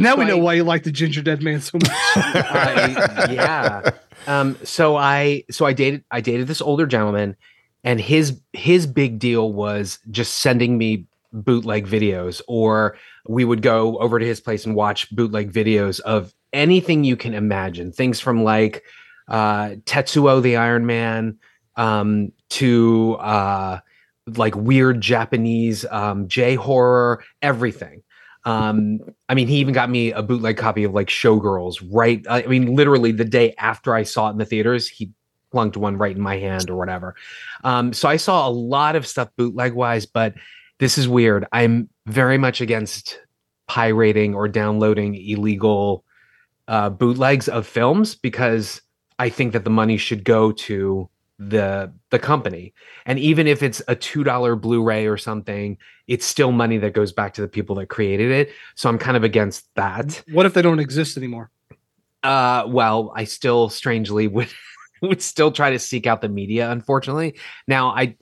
Now 0.00 0.16
we 0.16 0.24
know 0.24 0.38
why 0.38 0.54
you 0.54 0.64
like 0.64 0.82
the 0.82 0.90
ginger 0.90 1.22
dead 1.22 1.42
man 1.42 1.60
so 1.60 1.78
much. 1.78 1.90
uh, 2.16 3.28
yeah. 3.30 3.90
Um, 4.26 4.56
so 4.64 4.96
I 4.96 5.44
so 5.50 5.66
I 5.66 5.72
dated 5.72 6.04
I 6.10 6.20
dated 6.20 6.46
this 6.46 6.60
older 6.60 6.86
gentleman, 6.86 7.36
and 7.84 8.00
his 8.00 8.40
his 8.52 8.86
big 8.86 9.18
deal 9.18 9.52
was 9.52 9.98
just 10.10 10.40
sending 10.40 10.78
me 10.78 11.06
bootleg 11.32 11.86
videos, 11.86 12.40
or 12.48 12.96
we 13.28 13.44
would 13.44 13.62
go 13.62 13.98
over 13.98 14.18
to 14.18 14.26
his 14.26 14.40
place 14.40 14.66
and 14.66 14.74
watch 14.74 15.10
bootleg 15.14 15.52
videos 15.52 16.00
of 16.00 16.34
anything 16.52 17.04
you 17.04 17.16
can 17.16 17.34
imagine. 17.34 17.92
Things 17.92 18.20
from 18.20 18.42
like 18.44 18.82
uh, 19.28 19.76
Tetsuo 19.84 20.42
the 20.42 20.56
Iron 20.56 20.86
Man 20.86 21.38
um, 21.76 22.32
to 22.50 23.16
uh, 23.20 23.80
like 24.26 24.54
weird 24.56 25.00
Japanese 25.00 25.84
um, 25.90 26.28
J 26.28 26.54
horror, 26.56 27.22
everything. 27.42 28.02
Um, 28.44 29.00
I 29.28 29.34
mean, 29.34 29.48
he 29.48 29.56
even 29.56 29.74
got 29.74 29.90
me 29.90 30.12
a 30.12 30.22
bootleg 30.22 30.56
copy 30.56 30.84
of 30.84 30.92
like 30.92 31.08
Showgirls. 31.08 31.86
Right, 31.90 32.24
I 32.28 32.42
mean, 32.42 32.74
literally 32.74 33.12
the 33.12 33.24
day 33.24 33.54
after 33.58 33.94
I 33.94 34.02
saw 34.02 34.28
it 34.28 34.32
in 34.32 34.38
the 34.38 34.44
theaters, 34.44 34.88
he 34.88 35.10
plunked 35.50 35.76
one 35.76 35.96
right 35.96 36.14
in 36.16 36.22
my 36.22 36.38
hand 36.38 36.70
or 36.70 36.76
whatever. 36.76 37.16
Um, 37.64 37.92
so 37.92 38.08
I 38.08 38.16
saw 38.16 38.48
a 38.48 38.50
lot 38.50 38.96
of 38.96 39.06
stuff 39.06 39.28
bootleg 39.36 39.74
wise, 39.74 40.06
but 40.06 40.34
this 40.78 40.96
is 40.96 41.08
weird. 41.08 41.46
I'm 41.52 41.88
very 42.06 42.38
much 42.38 42.60
against 42.60 43.20
pirating 43.66 44.34
or 44.34 44.48
downloading 44.48 45.14
illegal 45.14 46.04
uh, 46.68 46.90
bootlegs 46.90 47.48
of 47.48 47.66
films 47.66 48.14
because 48.14 48.80
I 49.18 49.28
think 49.28 49.52
that 49.52 49.64
the 49.64 49.70
money 49.70 49.96
should 49.96 50.24
go 50.24 50.52
to 50.52 51.08
the 51.40 51.92
the 52.10 52.18
company. 52.18 52.74
And 53.06 53.18
even 53.18 53.46
if 53.48 53.62
it's 53.62 53.80
a 53.88 53.96
$2 53.96 54.56
Blu-ray 54.56 55.06
or 55.06 55.16
something, 55.16 55.78
it's 56.06 56.26
still 56.26 56.52
money 56.52 56.78
that 56.78 56.92
goes 56.92 57.12
back 57.12 57.34
to 57.34 57.40
the 57.40 57.48
people 57.48 57.76
that 57.76 57.86
created 57.86 58.30
it. 58.30 58.50
So 58.76 58.88
I'm 58.88 58.98
kind 58.98 59.16
of 59.16 59.24
against 59.24 59.66
that. 59.74 60.22
What 60.26 60.46
if 60.46 60.54
they 60.54 60.62
don't 60.62 60.78
exist 60.80 61.16
anymore? 61.16 61.50
Uh 62.22 62.64
well, 62.68 63.12
I 63.16 63.24
still 63.24 63.68
strangely 63.70 64.28
would 64.28 64.48
would 65.02 65.22
still 65.22 65.50
try 65.50 65.70
to 65.70 65.78
seek 65.78 66.06
out 66.06 66.20
the 66.20 66.28
media 66.28 66.70
unfortunately. 66.70 67.36
Now, 67.66 67.88
I 67.90 68.16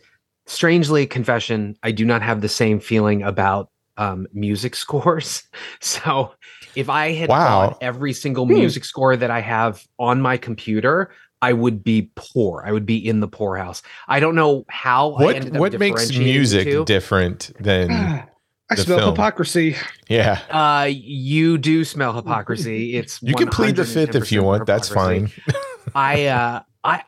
strangely 0.46 1.06
confession, 1.06 1.76
I 1.82 1.90
do 1.90 2.04
not 2.04 2.22
have 2.22 2.40
the 2.40 2.48
same 2.48 2.80
feeling 2.80 3.22
about 3.22 3.70
um, 3.96 4.26
music 4.32 4.76
scores. 4.84 5.42
So 5.80 6.34
if 6.76 6.88
I 6.88 7.12
had 7.12 7.28
Wow. 7.28 7.70
bought 7.70 7.78
every 7.80 8.12
single 8.12 8.46
Hmm. 8.46 8.52
music 8.54 8.84
score 8.84 9.16
that 9.16 9.30
I 9.30 9.40
have 9.40 9.84
on 9.98 10.20
my 10.22 10.36
computer, 10.36 11.10
I 11.40 11.52
would 11.52 11.84
be 11.84 12.10
poor. 12.16 12.62
I 12.66 12.72
would 12.72 12.86
be 12.86 12.96
in 12.96 13.20
the 13.20 13.28
poorhouse. 13.28 13.82
I 14.08 14.20
don't 14.20 14.34
know 14.34 14.64
how. 14.68 15.14
I 15.14 15.24
What 15.24 15.36
ended 15.36 15.54
up 15.56 15.60
what 15.60 15.78
makes 15.78 16.10
music 16.10 16.64
two. 16.64 16.84
different 16.84 17.52
than 17.60 17.90
I 17.90 18.74
The 18.74 18.82
smell 18.82 18.98
film. 18.98 19.10
hypocrisy. 19.12 19.76
yeah? 20.08 20.40
Uh, 20.50 20.88
you 20.90 21.56
do 21.58 21.84
smell 21.84 22.12
hypocrisy. 22.12 22.94
It's 22.96 23.22
You 23.22 23.34
can 23.34 23.48
plead 23.50 23.76
the 23.76 23.84
fifth 23.84 24.14
if 24.14 24.32
you 24.32 24.42
110% 24.42 24.44
want. 24.44 24.66
That's 24.66 24.88
fine. 24.88 25.30
I 25.94 26.26
uh 26.26 26.60
I 26.84 27.04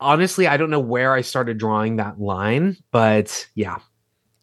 honestly 0.00 0.46
I 0.46 0.56
don't 0.56 0.70
know 0.70 0.80
where 0.80 1.12
I 1.12 1.20
started 1.20 1.58
drawing 1.58 1.96
that 1.96 2.20
line, 2.20 2.76
but 2.92 3.46
yeah, 3.54 3.78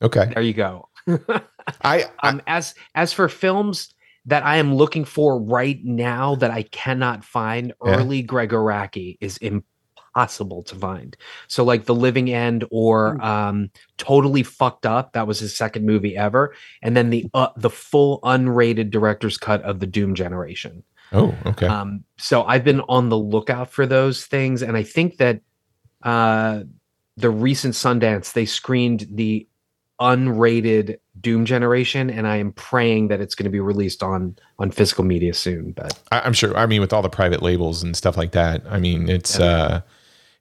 Okay. 0.01 0.32
there 0.34 0.44
you 0.44 0.53
go. 0.53 0.89
I, 1.08 2.06
I 2.22 2.27
Um 2.30 2.42
as 2.46 2.75
as 2.94 3.13
for 3.13 3.30
films 3.30 3.94
that 4.25 4.46
I 4.46 4.58
am 4.58 4.74
looking 4.75 5.06
for 5.06 5.39
right 5.42 5.80
now 5.84 6.36
that 6.36 6.51
I 6.51 6.63
cannot 6.63 7.24
find, 7.25 7.74
Yeah. 7.86 7.98
early 7.98 8.22
Gregg 8.22 8.50
Araki 8.51 9.18
is 9.20 9.38
impossible 9.38 10.63
to 10.63 10.75
find. 10.75 11.18
So 11.48 11.63
like 11.63 11.86
The 11.86 11.96
Living 11.96 12.32
End 12.32 12.65
or 12.72 13.22
um 13.24 13.70
Totally 13.98 14.44
Fucked 14.44 14.86
Up, 14.86 15.13
that 15.13 15.27
was 15.27 15.39
his 15.39 15.56
second 15.56 15.86
movie 15.86 16.15
ever, 16.15 16.53
and 16.82 16.96
then 16.96 17.10
the 17.10 17.25
uh, 17.34 17.50
the 17.58 17.70
full 17.70 18.20
unrated 18.22 18.92
director's 18.92 19.38
cut 19.38 19.62
of 19.63 19.80
The 19.80 19.88
Doom 19.88 20.15
Generation. 20.15 20.84
oh 21.12 21.36
okay. 21.46 21.68
Um, 21.68 22.03
so 22.18 22.44
I've 22.44 22.63
been 22.63 22.82
on 22.82 23.10
the 23.10 23.18
lookout 23.18 23.72
for 23.72 23.86
those 23.86 24.25
things, 24.25 24.62
and 24.63 24.77
I 24.77 24.84
think 24.84 25.18
that 25.18 25.42
uh, 26.03 26.63
the 27.18 27.30
recent 27.30 27.74
Sundance 27.75 28.34
they 28.34 28.46
screened 28.46 29.06
the 29.12 29.48
unrated 30.03 30.98
Doom 31.22 31.45
Generation, 31.45 32.10
and 32.10 32.27
I 32.27 32.36
am 32.36 32.51
praying 32.51 33.07
that 33.07 33.22
it's 33.22 33.33
going 33.33 33.45
to 33.45 33.50
be 33.50 33.62
released 33.62 34.03
on 34.03 34.38
on 34.60 34.69
physical 34.69 35.03
media 35.03 35.33
soon. 35.33 35.72
But 35.72 35.98
I, 36.12 36.19
I'm 36.19 36.33
sure. 36.33 36.55
I 36.55 36.65
mean, 36.65 36.81
with 36.81 36.93
all 36.93 37.01
the 37.01 37.10
private 37.10 37.41
labels 37.41 37.81
and 37.81 37.95
stuff 37.95 38.17
like 38.17 38.33
that, 38.33 38.62
I 38.69 38.79
mean, 38.79 39.10
it's 39.10 39.39
uh, 39.39 39.81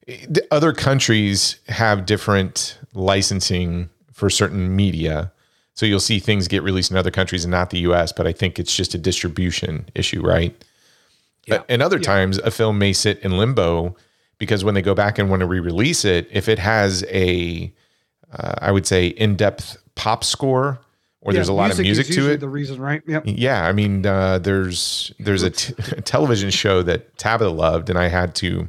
the 0.07 0.47
other 0.51 0.73
countries 0.73 1.57
have 1.69 2.05
different 2.05 2.79
licensing 2.93 3.89
for 4.13 4.29
certain 4.29 4.75
media. 4.75 5.33
So 5.75 5.87
you'll 5.87 6.01
see 6.01 6.19
things 6.19 6.49
get 6.49 6.63
released 6.63 6.91
in 6.91 6.99
other 6.99 7.11
countries 7.11 7.45
and 7.45 7.51
not 7.51 7.71
the 7.71 7.79
U.S. 7.81 8.13
But 8.13 8.27
I 8.27 8.33
think 8.33 8.59
it's 8.59 8.75
just 8.75 8.95
a 8.95 8.99
distribution 8.99 9.89
issue, 9.95 10.21
right? 10.21 10.55
Yeah. 11.47 11.63
And 11.69 11.81
other 11.81 11.99
times, 11.99 12.39
a 12.39 12.51
film 12.51 12.79
may 12.79 12.93
sit 12.93 13.19
in 13.21 13.39
limbo 13.39 13.97
because 14.39 14.65
when 14.65 14.75
they 14.75 14.83
go 14.83 14.95
back 14.95 15.19
and 15.19 15.31
want 15.31 15.41
to 15.41 15.47
re-release 15.47 16.05
it, 16.05 16.29
if 16.31 16.49
it 16.49 16.59
has 16.59 17.05
a, 17.09 17.73
uh, 18.33 18.55
I 18.59 18.71
would 18.73 18.87
say, 18.87 19.07
in-depth 19.09 19.77
pop 19.95 20.25
score, 20.25 20.81
or 21.21 21.33
there's 21.33 21.49
a 21.49 21.53
lot 21.53 21.71
of 21.71 21.79
music 21.79 22.07
to 22.09 22.33
it, 22.33 22.39
The 22.41 22.49
reason, 22.49 22.81
right? 22.81 23.03
Yep. 23.07 23.25
yeah, 23.27 23.67
I 23.67 23.73
mean, 23.73 24.05
uh, 24.07 24.39
there's 24.39 25.13
there's 25.21 25.43
a, 25.43 25.51
t- 25.51 25.75
a 25.93 26.01
television 26.03 26.51
show 26.51 26.83
that 26.83 27.17
Tabitha 27.19 27.51
loved, 27.51 27.91
and 27.91 27.99
I 27.99 28.09
had 28.09 28.35
to 28.37 28.69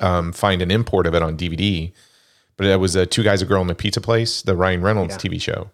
um, 0.00 0.32
find 0.32 0.62
an 0.62 0.70
import 0.70 1.06
of 1.06 1.14
it 1.14 1.22
on 1.22 1.36
DVD. 1.36 1.92
But 2.56 2.66
it 2.66 2.80
was 2.80 2.96
a 2.96 3.06
two 3.06 3.22
guys, 3.22 3.40
a 3.40 3.46
girl 3.46 3.62
in 3.62 3.70
a 3.70 3.74
pizza 3.74 4.00
place, 4.00 4.42
the 4.42 4.56
Ryan 4.56 4.82
Reynolds 4.82 5.14
Yeah. 5.22 5.30
TV 5.30 5.40
show, 5.40 5.70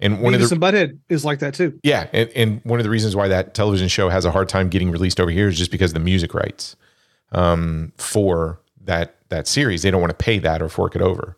and 0.00 0.20
one 0.20 0.34
of 0.34 0.40
the 0.40 0.52
and 0.52 0.60
Butthead 0.62 0.98
is 1.08 1.24
like 1.24 1.38
that 1.38 1.54
too. 1.54 1.78
yeah, 1.84 2.08
and, 2.12 2.28
and 2.34 2.60
one 2.64 2.80
of 2.80 2.84
the 2.84 2.90
reasons 2.90 3.14
why 3.14 3.28
that 3.28 3.54
television 3.54 3.86
show 3.88 4.08
has 4.08 4.24
a 4.24 4.32
hard 4.32 4.48
time 4.48 4.68
getting 4.68 4.90
released 4.90 5.20
over 5.20 5.30
here 5.30 5.46
is 5.48 5.56
just 5.56 5.70
because 5.70 5.90
of 5.92 5.94
the 5.94 6.00
music 6.00 6.34
rights 6.34 6.74
um, 7.32 7.92
for 7.96 8.60
that 8.82 9.14
that 9.28 9.46
series. 9.46 9.82
They 9.82 9.90
don't 9.92 10.00
want 10.00 10.10
to 10.16 10.24
pay 10.24 10.38
that 10.40 10.60
or 10.60 10.68
fork 10.68 10.96
it 10.96 11.02
over. 11.02 11.36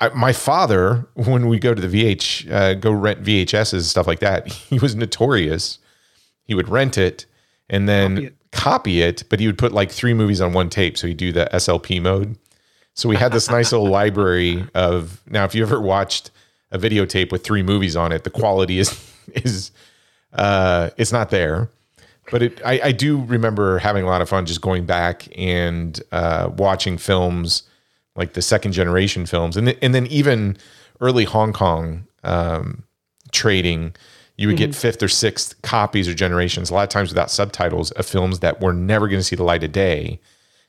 I, 0.00 0.08
my 0.10 0.32
father, 0.32 1.06
when 1.14 1.48
we 1.48 1.58
go 1.58 1.74
to 1.74 1.86
the 1.86 1.88
VH, 2.14 2.50
uh, 2.50 2.74
go 2.74 2.90
rent 2.90 3.22
VHSs 3.22 3.72
and 3.74 3.82
stuff 3.82 4.06
like 4.06 4.20
that, 4.20 4.48
he 4.52 4.78
was 4.78 4.94
notorious. 4.96 5.78
He 6.44 6.54
would 6.54 6.68
rent 6.68 6.96
it 6.98 7.26
and 7.68 7.88
then 7.88 8.16
Copy 8.16 8.26
it. 8.26 8.34
copy 8.52 9.02
it, 9.02 9.24
but 9.28 9.40
he 9.40 9.46
would 9.46 9.58
put 9.58 9.72
like 9.72 9.90
three 9.90 10.14
movies 10.14 10.40
on 10.40 10.52
one 10.52 10.68
tape. 10.70 10.96
So 10.98 11.06
he'd 11.06 11.16
do 11.16 11.32
the 11.32 11.48
SLP 11.52 12.00
mode. 12.02 12.36
So 12.94 13.08
we 13.08 13.16
had 13.16 13.32
this 13.32 13.48
nice 13.50 13.72
little 13.72 13.88
library 14.00 14.66
of 14.74 15.22
now. 15.26 15.44
If 15.44 15.54
you 15.54 15.62
ever 15.62 15.80
watched 15.80 16.30
a 16.72 16.78
videotape 16.78 17.30
with 17.30 17.44
three 17.44 17.62
movies 17.62 17.94
on 17.96 18.10
it, 18.12 18.24
the 18.24 18.30
quality 18.30 18.78
is 18.78 18.98
is 19.34 19.70
uh, 20.32 20.90
it's 20.96 21.12
not 21.12 21.30
there. 21.30 21.70
But 22.30 22.42
it, 22.42 22.60
I, 22.64 22.80
I 22.84 22.92
do 22.92 23.22
remember 23.22 23.78
having 23.78 24.04
a 24.04 24.06
lot 24.06 24.22
of 24.22 24.28
fun 24.28 24.46
just 24.46 24.60
going 24.60 24.86
back 24.86 25.26
and 25.36 26.00
uh, 26.12 26.50
watching 26.56 26.96
films 26.98 27.64
like 28.16 28.34
the 28.34 28.42
second 28.42 28.72
generation 28.72 29.26
films, 29.26 29.56
and 29.56 29.68
th- 29.68 29.78
and 29.82 29.94
then 29.94 30.06
even 30.06 30.56
early 31.00 31.24
Hong 31.24 31.52
Kong 31.52 32.06
um, 32.22 32.84
trading. 33.32 33.94
You 34.36 34.48
would 34.48 34.56
get 34.56 34.74
fifth 34.74 35.02
or 35.02 35.08
sixth 35.08 35.60
copies 35.60 36.08
or 36.08 36.14
generations, 36.14 36.70
a 36.70 36.74
lot 36.74 36.84
of 36.84 36.88
times 36.88 37.10
without 37.10 37.30
subtitles, 37.30 37.90
of 37.90 38.06
films 38.06 38.40
that 38.40 38.58
were 38.58 38.72
never 38.72 39.06
going 39.06 39.20
to 39.20 39.22
see 39.22 39.36
the 39.36 39.44
light 39.44 39.62
of 39.62 39.72
day. 39.72 40.18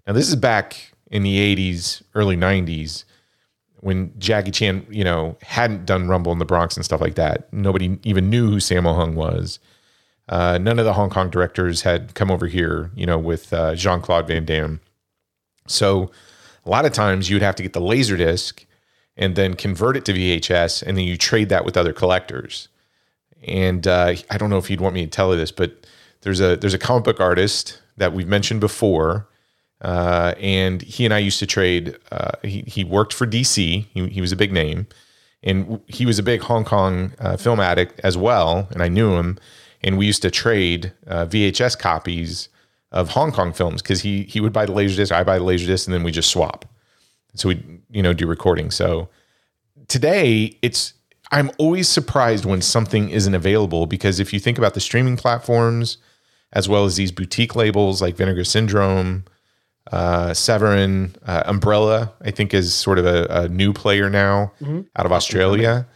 Now, 0.06 0.12
this 0.12 0.28
is 0.28 0.36
back 0.36 0.92
in 1.10 1.24
the 1.24 1.38
80s, 1.56 2.02
early 2.14 2.36
90s, 2.36 3.06
when 3.80 4.12
Jackie 4.20 4.52
Chan, 4.52 4.86
you 4.90 5.06
know, 5.06 5.38
hadn't 5.42 5.86
done 5.86 6.10
Rumble 6.10 6.34
in 6.34 6.40
the 6.40 6.46
Bronx 6.46 6.76
and 6.76 6.84
stuff 6.84 7.00
like 7.00 7.16
that. 7.16 7.52
Nobody 7.54 7.98
even 8.04 8.30
knew 8.30 8.50
who 8.50 8.58
Sammo 8.58 8.94
Hung 8.94 9.16
was. 9.16 9.60
Uh, 10.28 10.58
none 10.58 10.78
of 10.78 10.86
the 10.86 10.94
Hong 10.94 11.10
Kong 11.10 11.30
directors 11.30 11.82
had 11.82 12.14
come 12.14 12.30
over 12.30 12.48
here, 12.48 12.92
you 12.96 13.06
know, 13.06 13.18
with 13.18 13.52
uh, 13.54 13.76
Jean 13.76 14.02
Claude 14.02 14.28
Van 14.28 14.46
Damme. 14.46 14.80
So 15.68 16.12
a 16.65 16.70
lot 16.70 16.86
of 16.86 16.94
times 16.94 17.30
you 17.30 17.36
would 17.36 17.44
have 17.44 17.56
to 17.56 17.63
get 17.63 17.74
the 17.74 17.82
laser 17.82 18.18
disc 18.18 18.65
and 19.18 19.36
then 19.36 19.56
convert 19.56 19.98
it 19.98 20.06
to 20.06 20.13
VHS, 20.13 20.84
and 20.84 20.98
then 20.98 21.06
you 21.06 21.18
trade 21.18 21.50
that 21.50 21.65
with 21.65 21.77
other 21.77 21.94
collectors. 21.94 22.70
And 23.44 23.88
uh, 23.88 24.15
I 24.30 24.38
don't 24.38 24.50
know 24.50 24.58
if 24.58 24.70
you'd 24.70 24.82
want 24.82 24.96
me 24.96 25.03
to 25.03 25.10
tell 25.10 25.32
you 25.32 25.38
this, 25.38 25.51
but 25.51 25.86
there's 26.22 26.39
a 26.39 26.56
there's 26.56 26.74
a 26.74 26.80
comic 26.80 27.03
book 27.03 27.20
artist 27.20 27.82
that 27.98 28.13
we've 28.13 28.27
mentioned 28.27 28.62
before, 28.62 29.27
uh, 29.82 30.34
and 30.39 30.82
he 30.82 31.06
and 31.06 31.13
I 31.13 31.18
used 31.20 31.39
to 31.39 31.48
trade. 31.48 31.98
Uh, 32.12 32.32
he 32.44 32.62
he 32.68 32.84
worked 32.84 33.13
for 33.13 33.25
DC. 33.25 33.86
He, 33.94 34.08
he 34.08 34.22
was 34.22 34.32
a 34.32 34.36
big 34.36 34.51
name, 34.51 34.88
and 35.44 35.82
he 35.88 36.06
was 36.06 36.20
a 36.20 36.24
big 36.24 36.41
Hong 36.41 36.63
Kong 36.63 37.13
uh, 37.20 37.38
film 37.38 37.60
addict 37.60 38.00
as 38.03 38.15
well. 38.18 38.68
And 38.72 38.84
I 38.84 38.88
knew 38.88 39.15
him, 39.15 39.39
and 39.84 39.98
we 39.98 40.06
used 40.06 40.22
to 40.22 40.32
trade 40.32 40.94
uh, 41.08 41.25
VHS 41.25 41.77
copies 41.77 42.50
of 42.92 43.10
Hong 43.10 43.32
Kong 43.32 43.54
films 43.54 43.82
because 43.82 44.02
he 44.02 44.24
he 44.24 44.42
would 44.42 44.54
buy 44.54 44.66
the 44.66 44.74
laserdisc, 44.74 45.12
I 45.12 45.24
buy 45.24 45.40
the 45.40 45.46
laserdisc, 45.46 45.88
and 45.88 45.94
then 45.94 46.04
we 46.04 46.12
just 46.12 46.30
swap. 46.30 46.66
So 47.36 47.50
we 47.50 47.64
you 47.90 48.04
know 48.04 48.14
do 48.14 48.28
recording. 48.28 48.72
So 48.72 49.10
today 49.88 50.58
it's 50.62 50.94
I'm 51.32 51.52
always 51.58 51.88
surprised 51.88 52.46
when 52.46 52.62
something 52.62 53.10
isn't 53.10 53.34
available 53.34 53.86
because 53.86 54.20
if 54.20 54.34
you 54.34 54.40
think 54.40 54.58
about 54.58 54.74
the 54.74 54.82
streaming 54.82 55.18
platforms 55.18 55.98
as 56.54 56.68
well 56.68 56.84
as 56.84 56.98
these 56.98 57.12
boutique 57.12 57.56
labels 57.56 58.02
like 58.02 58.18
Vinegar 58.18 58.44
Syndrome, 58.44 59.24
uh, 59.92 60.34
Severin, 60.34 61.16
uh, 61.26 61.44
Umbrella, 61.46 62.12
I 62.22 62.32
think 62.32 62.54
is 62.54 62.74
sort 62.74 63.00
of 63.00 63.06
a, 63.06 63.26
a 63.30 63.48
new 63.48 63.72
player 63.72 64.10
now 64.10 64.52
out 64.98 65.06
of 65.06 65.14
Australia. 65.14 65.88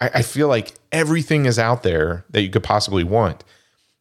I, 0.00 0.10
I 0.14 0.22
feel 0.22 0.46
like 0.46 0.74
everything 0.92 1.46
is 1.46 1.58
out 1.58 1.82
there 1.82 2.24
that 2.30 2.42
you 2.42 2.50
could 2.50 2.62
possibly 2.62 3.02
want, 3.02 3.42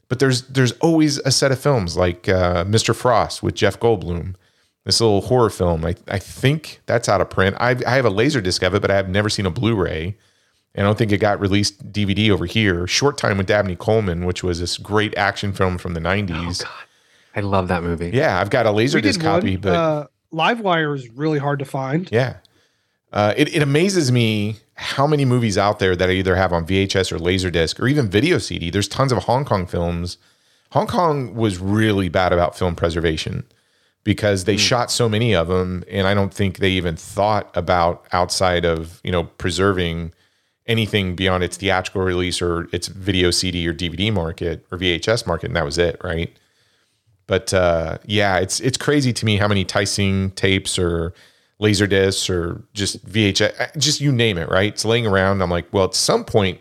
but 0.10 0.20
there's 0.20 0.44
there's 0.44 0.72
always 0.74 1.18
a 1.20 1.32
set 1.32 1.52
of 1.52 1.60
films 1.60 1.98
like 1.98 2.28
uh, 2.30 2.66
Mr. 2.66 2.96
Frost 2.96 3.42
with 3.44 3.56
Jeff 3.56 3.80
Goldblum, 3.80 4.36
this 4.86 5.00
little 5.02 5.22
horror 5.22 5.50
film. 5.50 5.86
I, 5.86 5.96
I 6.08 6.20
think 6.20 6.82
that's 6.86 7.08
out 7.10 7.22
of 7.22 7.30
print. 7.30 7.56
I, 7.60 7.72
I 7.86 7.96
have 7.96 8.06
a 8.06 8.10
laser 8.10 8.42
disc 8.42 8.62
of 8.64 8.76
it, 8.76 8.82
but 8.82 8.92
I 8.92 8.96
have 8.96 9.10
never 9.10 9.30
seen 9.30 9.46
a 9.46 9.50
Blu-ray. 9.52 10.16
And 10.76 10.88
I 10.88 10.90
don't 10.90 10.98
think 10.98 11.12
it 11.12 11.20
got 11.20 11.40
released 11.40 11.92
DVD 11.92 12.32
over 12.32 12.48
here. 12.48 12.88
Short 12.88 13.16
Time 13.18 13.38
with 13.38 13.46
Dabney 13.46 13.76
Coleman, 13.76 14.26
which 14.26 14.44
was 14.44 14.60
this 14.60 14.78
great 14.80 15.16
action 15.16 15.54
film 15.54 15.78
from 15.78 15.94
the 15.94 16.00
90s. 16.00 16.64
Oh, 16.64 16.66
God. 16.66 16.84
I 17.36 17.42
love 17.42 17.68
that 17.68 17.84
movie. 17.84 18.10
yeah, 18.12 18.40
I've 18.40 18.50
got 18.50 18.66
a 18.66 18.72
laser 18.72 19.00
disc 19.00 19.22
copy, 19.22 19.52
one. 19.52 19.62
but 19.62 19.76
uh, 19.76 20.08
Livewire 20.34 20.96
is 20.96 21.10
really 21.10 21.38
hard 21.38 21.60
to 21.60 21.66
find. 21.66 22.10
yeah. 22.12 22.38
Uh, 23.14 23.34
it, 23.38 23.56
it 23.56 23.62
amazes 23.62 24.12
me 24.12 24.58
how 24.74 25.06
many 25.06 25.24
movies 25.24 25.58
out 25.58 25.78
there 25.78 25.96
that 25.96 26.10
I 26.10 26.14
either 26.14 26.36
have 26.36 26.52
on 26.52 26.66
VHS 26.66 27.12
or 27.12 27.20
Laserdisc 27.20 27.80
or 27.80 27.88
even 27.88 28.10
video 28.10 28.40
CD. 28.40 28.72
There's 28.72 28.88
tons 28.88 29.12
of 29.12 29.20
Hong 29.20 29.46
Kong 29.46 29.68
films. 29.68 30.18
Hong 30.72 30.88
Kong 30.88 31.36
was 31.36 31.60
really 31.60 32.10
bad 32.10 32.34
about 32.34 32.58
film 32.58 32.76
preservation 32.76 33.44
because 34.04 34.46
they 34.46 34.58
shot 34.58 34.92
so 34.92 35.08
many 35.08 35.34
of 35.34 35.48
them, 35.48 35.84
and 35.90 36.08
I 36.08 36.16
don't 36.16 36.34
think 36.34 36.58
they 36.58 36.72
even 36.72 36.96
thought 36.96 37.56
about 37.56 38.06
outside 38.12 38.66
of 38.66 39.00
you 39.04 39.12
know 39.12 39.26
preserving 39.26 40.12
anything 40.66 41.16
beyond 41.16 41.44
its 41.44 41.58
theatrical 41.58 42.02
release 42.02 42.42
or 42.42 42.68
its 42.72 42.88
video 42.88 43.30
CD 43.30 43.68
or 43.68 43.74
DVD 43.74 44.12
market 44.12 44.66
or 44.72 44.78
VHS 44.80 45.28
market, 45.28 45.48
and 45.48 45.56
that 45.56 45.66
was 45.66 45.78
it, 45.78 46.02
right? 46.04 46.36
But 47.28 47.54
uh, 47.54 48.00
yeah, 48.06 48.38
it's 48.40 48.60
it's 48.60 48.78
crazy 48.78 49.14
to 49.14 49.26
me 49.26 49.38
how 49.38 49.48
many 49.48 49.64
Tyson 49.64 50.32
tapes 50.32 50.80
or 50.80 51.14
laser 51.64 51.88
discs 51.88 52.30
or 52.30 52.62
just 52.74 53.04
VHS, 53.08 53.78
just 53.78 54.02
you 54.02 54.12
name 54.12 54.38
it, 54.38 54.50
right? 54.50 54.74
It's 54.74 54.84
laying 54.84 55.08
around. 55.08 55.42
I'm 55.42 55.50
like, 55.50 55.66
well, 55.72 55.86
at 55.86 55.96
some 55.96 56.26
point, 56.26 56.60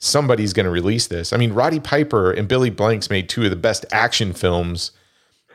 somebody's 0.00 0.52
going 0.52 0.64
to 0.64 0.70
release 0.70 1.06
this. 1.06 1.32
I 1.32 1.36
mean, 1.36 1.52
Roddy 1.52 1.78
Piper 1.78 2.32
and 2.32 2.48
Billy 2.48 2.68
Blanks 2.68 3.08
made 3.08 3.28
two 3.28 3.44
of 3.44 3.50
the 3.50 3.56
best 3.56 3.86
action 3.92 4.32
films 4.32 4.90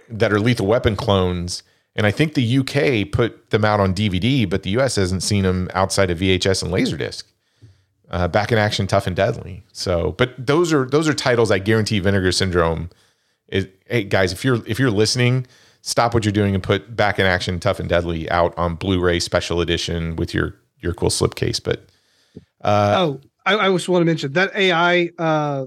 that 0.10 0.32
are 0.32 0.39
Lethal 0.39 0.67
Weapon 0.67 0.96
clones. 0.96 1.63
And 1.98 2.08
I 2.08 2.12
think 2.12 2.34
the 2.34 2.60
UK 2.60 3.12
put 3.12 3.50
them 3.50 3.65
out 3.65 3.82
on 3.82 3.94
DVD, 3.94 4.50
but 4.50 4.63
the 4.63 4.70
US 4.79 4.96
hasn't 4.96 5.22
seen 5.22 5.44
them 5.44 5.70
outside 5.74 6.10
of 6.10 6.20
VHS 6.20 6.63
and 6.63 6.72
Laserdisc. 6.72 7.24
Uh, 8.10 8.29
Back 8.29 8.53
in 8.53 8.58
Action, 8.58 8.88
Tough 8.88 9.06
and 9.06 9.17
Deadly. 9.17 9.65
So, 9.74 10.13
but 10.13 10.34
those 10.38 10.72
are 10.72 10.86
those 10.86 11.10
are 11.10 11.13
titles 11.13 11.51
I 11.51 11.60
guarantee 11.60 12.00
Vinegar 12.00 12.32
Syndrome 12.32 12.89
is. 13.50 13.67
Hey 13.86 14.06
guys, 14.06 14.32
if 14.32 14.46
you're 14.46 14.65
if 14.65 14.79
you're 14.79 14.91
listening, 14.91 15.46
stop 15.88 16.13
what 16.13 16.25
you're 16.25 16.34
doing 16.34 16.53
and 16.53 16.62
put 16.62 16.98
Back 16.98 17.17
in 17.17 17.25
Action, 17.25 17.62
Tough 17.62 17.79
and 17.79 17.88
Deadly 17.88 18.29
out 18.29 18.53
on 18.58 18.75
Blu-ray 18.75 19.20
Special 19.22 19.62
Edition 19.62 20.17
with 20.17 20.34
your 20.34 20.53
your 20.79 20.94
cool 20.94 21.10
slipcase. 21.10 21.63
But 21.63 21.88
uh, 22.62 22.96
oh, 22.98 23.22
I, 23.46 23.58
I 23.58 23.72
just 23.72 23.88
want 23.89 24.01
to 24.01 24.06
mention 24.06 24.34
that 24.34 24.53
AI 24.53 25.10
uh, 25.17 25.65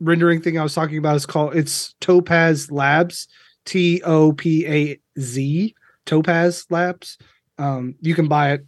rendering 0.00 0.40
thing 0.40 0.58
I 0.58 0.62
was 0.62 0.74
talking 0.74 0.98
about 0.98 1.16
is 1.16 1.26
called 1.26 1.54
it's 1.54 1.94
Topaz 2.00 2.70
Labs, 2.70 3.28
T 3.66 4.02
O 4.04 4.32
P 4.32 4.66
A 4.66 4.98
Z, 5.20 5.74
Topaz 6.06 6.66
Labs. 6.70 7.18
Um, 7.58 7.96
you 8.00 8.14
can 8.14 8.26
buy 8.26 8.52
it 8.52 8.66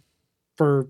for 0.55 0.87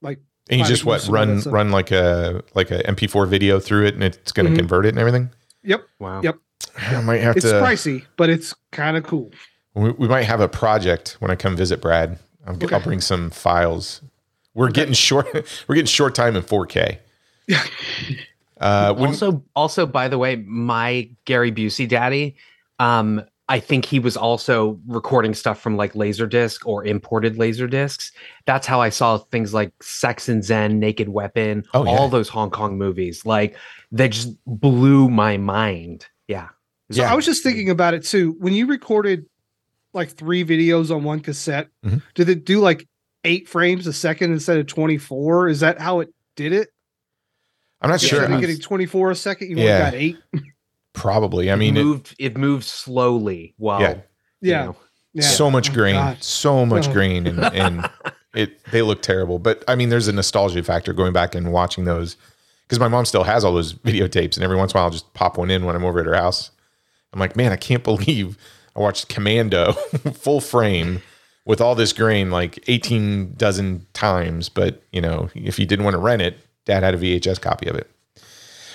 like 0.00 0.18
and 0.50 0.60
you 0.60 0.66
just 0.66 0.84
what 0.86 1.06
run 1.08 1.40
run 1.42 1.70
like 1.70 1.90
a 1.90 2.42
like 2.54 2.70
a 2.70 2.82
MP4 2.84 3.28
video 3.28 3.60
through 3.60 3.84
it, 3.86 3.94
and 3.94 4.02
it's 4.02 4.32
going 4.32 4.46
to 4.46 4.52
Mhm. 4.52 4.58
convert 4.58 4.86
it 4.86 4.90
and 4.90 4.98
everything. 4.98 5.30
Yep, 5.62 5.82
Wow. 5.98 6.22
Yep. 6.22 6.36
I 6.76 7.00
might 7.02 7.20
have 7.20 7.36
it's 7.36 7.46
to. 7.46 7.52
pricey, 7.54 8.04
but 8.16 8.30
it's 8.30 8.54
kind 8.72 8.96
of 8.96 9.04
cool. 9.04 9.30
We, 9.74 9.90
we 9.92 10.08
might 10.08 10.22
have 10.24 10.40
a 10.40 10.48
project 10.48 11.16
when 11.20 11.30
I 11.30 11.36
come 11.36 11.56
visit 11.56 11.80
Brad. 11.80 12.18
I'm, 12.46 12.56
Okay. 12.56 12.74
I'll 12.74 12.82
bring 12.82 13.00
some 13.00 13.30
files. 13.30 14.02
We're 14.54 14.70
getting 14.70 14.94
short. 14.94 15.26
We're 15.68 15.74
getting 15.74 15.86
short 15.86 16.14
time 16.14 16.36
in 16.36 16.42
4K. 16.42 16.98
Yeah. 17.46 17.62
Uh, 18.60 18.94
when, 18.94 19.08
also, 19.08 19.44
also, 19.56 19.84
by 19.84 20.06
the 20.08 20.16
way, 20.16 20.36
my 20.36 21.10
Gary 21.24 21.50
Busey 21.50 21.88
daddy, 21.88 22.36
um, 22.78 23.20
I 23.48 23.58
think 23.58 23.84
he 23.84 23.98
was 23.98 24.16
also 24.16 24.80
recording 24.86 25.34
stuff 25.34 25.60
from 25.60 25.76
like 25.76 25.92
Laserdisc 25.94 26.64
or 26.64 26.84
imported 26.84 27.34
Laserdiscs. 27.34 28.12
That's 28.46 28.66
how 28.66 28.80
I 28.80 28.88
saw 28.88 29.18
things 29.18 29.52
like 29.52 29.72
Sex 29.82 30.28
and 30.28 30.42
Zen, 30.42 30.78
Naked 30.78 31.08
Weapon, 31.10 31.64
Oh, 31.74 31.84
yeah. 31.84 31.90
all 31.90 32.08
those 32.08 32.28
Hong 32.28 32.48
Kong 32.48 32.78
movies. 32.78 33.26
Like 33.26 33.56
they 33.90 34.08
just 34.08 34.34
blew 34.46 35.10
my 35.10 35.36
mind. 35.36 36.06
Yeah. 36.28 36.48
So 36.90 37.02
Yeah. 37.02 37.12
I 37.12 37.14
was 37.14 37.24
just 37.24 37.42
thinking 37.42 37.70
about 37.70 37.94
it 37.94 38.04
too. 38.04 38.36
When 38.38 38.52
you 38.54 38.66
recorded 38.66 39.26
like 39.92 40.10
three 40.10 40.44
videos 40.44 40.94
on 40.94 41.04
one 41.04 41.20
cassette, 41.20 41.68
Mhm. 41.84 42.02
did 42.14 42.28
it 42.28 42.44
do 42.44 42.60
like 42.60 42.86
eight 43.24 43.48
frames 43.48 43.86
a 43.86 43.92
second 43.92 44.32
instead 44.32 44.58
of 44.58 44.66
24? 44.66 45.48
Is 45.48 45.60
that 45.60 45.80
how 45.80 46.00
it 46.00 46.12
did 46.36 46.52
it? 46.52 46.68
I'm 47.80 47.90
not 47.90 48.00
sure. 48.00 48.18
Instead 48.18 48.24
of 48.24 48.30
how- 48.30 48.40
getting 48.40 48.58
24 48.60 49.10
a 49.10 49.14
second, 49.16 49.50
you 49.50 49.58
Yeah. 49.58 49.62
only 49.78 49.80
got 49.80 49.94
eight. 49.94 50.16
Probably. 50.92 51.50
I 51.50 51.56
mean, 51.56 51.76
it 51.76 51.80
it, 51.80 51.84
moved. 51.84 52.16
It, 52.18 52.36
moved 52.36 52.64
slowly. 52.64 53.54
While 53.56 53.80
Yeah. 53.80 53.96
Yeah. 54.40 54.64
know, 54.66 54.76
yeah. 55.12 55.22
so 55.22 55.50
much 55.50 55.70
Oh, 55.70 55.74
grain, 55.74 55.94
God. 55.96 56.22
so 56.22 56.64
much 56.64 56.88
Oh. 56.88 56.92
grain, 56.92 57.26
and 57.26 57.40
and 57.44 57.88
it 58.34 58.62
they 58.70 58.82
look 58.82 59.02
terrible. 59.02 59.38
But 59.38 59.64
I 59.66 59.74
mean, 59.74 59.88
there's 59.88 60.06
a 60.08 60.12
nostalgia 60.12 60.62
factor 60.62 60.92
going 60.92 61.12
back 61.12 61.34
and 61.34 61.52
watching 61.52 61.84
those 61.84 62.16
because 62.66 62.80
my 62.80 62.88
mom 62.88 63.04
still 63.04 63.24
has 63.24 63.44
all 63.44 63.54
those 63.54 63.72
videotapes, 63.84 64.36
and 64.36 64.44
every 64.44 64.56
once 64.56 64.72
in 64.72 64.76
a 64.76 64.78
while 64.78 64.86
I'll 64.86 64.90
just 64.90 65.12
pop 65.14 65.38
one 65.38 65.50
in 65.50 65.64
when 65.64 65.76
I'm 65.76 65.84
over 65.84 66.00
at 66.00 66.06
her 66.06 66.14
house. 66.14 66.50
I'm 67.12 67.20
like, 67.20 67.36
man, 67.36 67.52
I 67.52 67.56
can't 67.56 67.84
believe 67.84 68.36
I 68.76 68.80
watched 68.80 69.08
Commando 69.08 69.72
full 70.14 70.40
frame 70.40 71.02
with 71.44 71.60
all 71.60 71.74
this 71.74 71.92
grain 71.92 72.30
like 72.30 72.62
18 72.68 73.34
dozen 73.36 73.86
times. 73.92 74.48
But 74.48 74.82
you 74.92 75.00
know, 75.00 75.30
if 75.34 75.58
you 75.58 75.66
didn't 75.66 75.84
want 75.84 75.94
to 75.94 76.00
rent 76.00 76.22
it, 76.22 76.38
Dad 76.64 76.82
had 76.82 76.94
a 76.94 76.98
VHS 76.98 77.40
copy 77.40 77.68
of 77.68 77.76
it. 77.76 77.90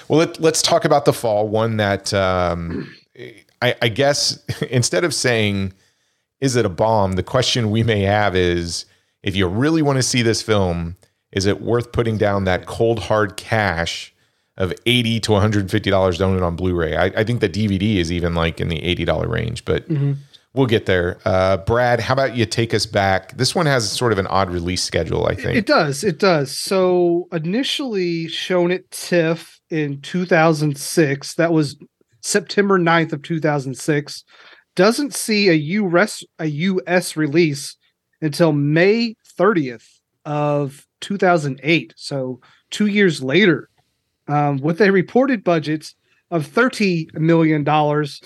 Well, 0.08 0.20
let, 0.20 0.40
let's 0.40 0.62
talk 0.62 0.86
about 0.86 1.06
the 1.06 1.14
fall. 1.14 1.48
One 1.48 1.78
that 1.78 2.14
um, 2.14 2.92
I, 3.62 3.76
I 3.82 3.90
guess 3.90 4.44
instead 4.70 5.04
of 5.04 5.14
saying, 5.14 5.74
is 6.42 6.56
it 6.56 6.66
a 6.66 6.70
bomb? 6.70 7.14
The 7.14 7.24
question 7.24 7.70
we 7.70 7.84
may 7.84 8.02
have 8.02 8.36
is 8.36 8.86
if 9.24 9.36
you 9.36 9.48
really 9.48 9.82
want 9.82 9.98
to 9.98 10.04
see 10.04 10.22
this 10.22 10.42
film, 10.42 10.96
is 11.32 11.46
it 11.46 11.62
worth 11.62 11.92
putting 11.92 12.18
down 12.18 12.46
that 12.46 12.66
cold 12.66 13.00
hard 13.00 13.38
cash 13.38 14.14
of 14.58 14.74
80 14.86 15.20
to 15.22 15.32
$150 15.32 16.18
to 16.18 16.24
own 16.24 16.38
it 16.38 16.44
on 16.44 16.56
Blu-ray? 16.56 16.96
I, 16.96 17.06
I 17.06 17.24
think 17.24 17.40
the 17.40 17.50
DVD 17.50 17.98
is 17.98 18.12
even 18.12 18.36
like 18.36 18.60
in 18.60 18.68
the 18.68 18.80
$80 18.80 19.28
range, 19.30 19.64
but 19.66 19.86
we'll 20.54 20.68
get 20.68 20.86
there. 20.86 21.20
Uh, 21.26 21.58
Brad, 21.58 22.00
how 22.00 22.14
about 22.14 22.36
you 22.36 22.46
take 22.46 22.74
us 22.74 22.86
back? 22.86 23.38
This 23.38 23.54
one 23.56 23.66
has 23.66 23.90
sort 23.90 24.12
of 24.12 24.18
an 24.18 24.28
odd 24.28 24.50
release 24.50 24.84
schedule, 24.84 25.28
I 25.28 25.36
think. 25.36 25.56
It 25.56 25.66
does. 25.66 26.04
It 26.04 26.20
does. 26.20 26.58
So 26.58 27.28
initially 27.32 28.28
shown 28.28 28.72
at 28.72 28.90
TIFF 28.92 29.60
in 29.70 30.02
2006, 30.02 31.36
that 31.36 31.54
was 31.54 31.78
September 32.22 32.78
9th 32.80 33.14
of 33.14 33.22
2006, 33.22 34.24
doesn't 34.76 35.14
see 35.14 35.50
a 35.50 35.54
US 35.54 36.24
a 36.38 36.46
US 36.46 37.18
release 37.18 37.76
until 38.22 38.52
May 38.52 39.16
30th 39.38 39.86
of 40.26 40.86
2008. 41.02 41.94
So 41.96 42.40
2 42.72 42.88
years 42.88 43.24
later. 43.24 43.70
Um, 44.28 44.58
with 44.58 44.80
a 44.80 44.92
reported 44.92 45.44
budget 45.44 45.92
of 46.30 46.46
30 46.46 47.10
million 47.16 47.64
dollars 47.64 48.22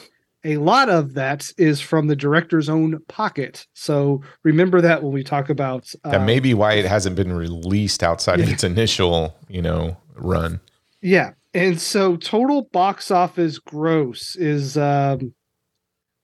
a 0.46 0.58
lot 0.58 0.90
of 0.90 1.14
that 1.14 1.50
is 1.58 1.80
from 1.80 2.08
the 2.08 2.16
director's 2.16 2.70
own 2.70 3.00
pocket. 3.08 3.66
So 3.74 4.22
remember 4.44 4.82
that 4.82 5.02
when 5.02 5.14
we 5.14 5.24
talk 5.24 5.50
about 5.50 5.94
that 6.04 6.22
uh, 6.22 6.26
may 6.26 6.40
be 6.40 6.54
why 6.54 6.74
it 6.74 6.86
hasn't 6.86 7.16
been 7.16 7.32
released 7.32 8.04
outside 8.04 8.40
of 8.40 8.50
its 8.50 8.64
initial, 8.64 9.38
you 9.48 9.62
know, 9.62 9.98
run. 10.16 10.60
Yeah. 11.02 11.32
And 11.54 11.80
so 11.80 12.18
total 12.18 12.64
box 12.74 13.10
office 13.12 13.58
gross 13.60 14.36
is 14.36 14.78
um 14.78 15.34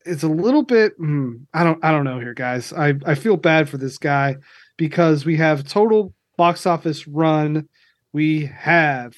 it's 0.06 0.24
a 0.24 0.30
little 0.30 0.64
bit 0.64 0.94
hmm, 0.98 1.36
I 1.54 1.64
don't 1.64 1.84
I 1.84 1.92
don't 1.92 2.04
know 2.04 2.20
here 2.20 2.34
guys. 2.34 2.74
I 2.74 2.96
I 3.06 3.16
feel 3.16 3.38
bad 3.38 3.70
for 3.70 3.78
this 3.78 3.98
guy 3.98 4.36
because 4.76 5.24
we 5.24 5.38
have 5.38 5.68
total 5.68 6.14
box 6.40 6.66
office 6.66 7.06
run 7.06 7.68
we 8.14 8.46
have 8.46 9.14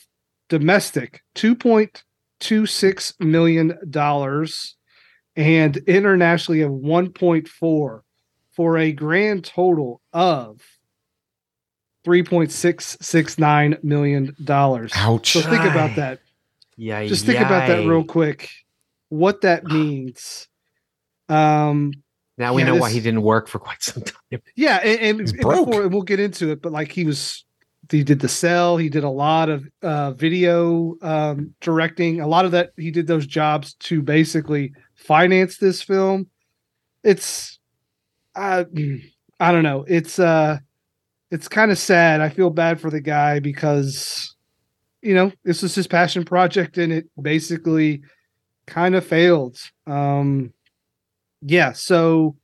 domestic 0.50 1.22
2.26 1.36 3.20
million 3.20 3.78
dollars 3.88 4.76
and 5.36 5.78
internationally 5.78 6.62
of 6.62 6.72
1.4 6.72 8.02
for 8.52 8.78
a 8.78 8.92
grand 8.92 9.46
total 9.46 10.02
of 10.12 10.62
3.669 12.08 13.84
million 13.84 14.36
dollars. 14.44 14.92
Ouch. 14.96 15.34
So 15.34 15.42
think 15.42 15.62
about 15.62 15.96
that. 15.98 16.22
Yeah. 16.76 17.06
Just 17.06 17.28
think 17.28 17.40
about 17.40 17.68
that 17.68 17.86
real 17.88 18.04
quick. 18.04 18.50
What 19.10 19.42
that 19.42 19.64
means. 19.66 20.48
Um 21.30 21.94
Now 22.42 22.56
we 22.56 22.64
Yeah, 22.64 22.70
know 22.70 22.76
why 22.78 22.90
he 22.90 23.00
didn't 23.00 23.22
work 23.22 23.48
for 23.48 23.60
quite 23.60 23.84
some 23.84 24.02
time. 24.02 24.42
yeah, 24.56 24.78
and, 24.78 25.20
and, 25.20 25.20
and 25.30 25.42
broke. 25.42 25.68
before 25.68 25.88
we'll 25.88 26.02
get 26.02 26.20
into 26.20 26.50
it, 26.50 26.60
but 26.60 26.72
like 26.72 26.92
he 26.92 27.06
was 27.06 27.46
he 27.92 28.04
did 28.04 28.20
the 28.20 28.28
cell, 28.28 28.78
he 28.78 28.90
did 28.90 29.04
a 29.04 29.10
lot 29.10 29.48
of 29.50 29.68
uh 29.84 30.12
video 30.14 30.96
um 31.04 31.54
directing, 31.62 32.20
a 32.20 32.26
lot 32.28 32.46
of 32.46 32.52
that 32.52 32.72
he 32.78 32.90
did 32.90 33.06
those 33.06 33.28
jobs 33.28 33.76
to 33.76 34.02
basically 34.02 34.74
finance 34.96 35.58
this 35.58 35.84
film. 35.84 36.30
It's 37.04 37.60
I, 38.36 38.66
I 39.40 39.52
don't 39.52 39.64
know. 39.64 39.86
It's 39.88 40.18
uh 40.18 40.58
it's 41.30 41.48
kind 41.48 41.70
of 41.70 41.78
sad. 41.78 42.22
I 42.22 42.30
feel 42.30 42.50
bad 42.50 42.82
for 42.82 42.90
the 42.90 43.02
guy 43.02 43.40
because 43.40 44.36
you 45.04 45.14
know, 45.14 45.32
this 45.44 45.62
was 45.62 45.76
his 45.76 45.86
passion 45.86 46.26
project 46.26 46.80
and 46.80 46.92
it 46.92 47.06
basically 47.22 48.02
kind 48.66 48.96
of 48.96 49.06
failed. 49.06 49.60
Um 49.86 50.54
yeah, 51.42 51.72
so 51.72 52.36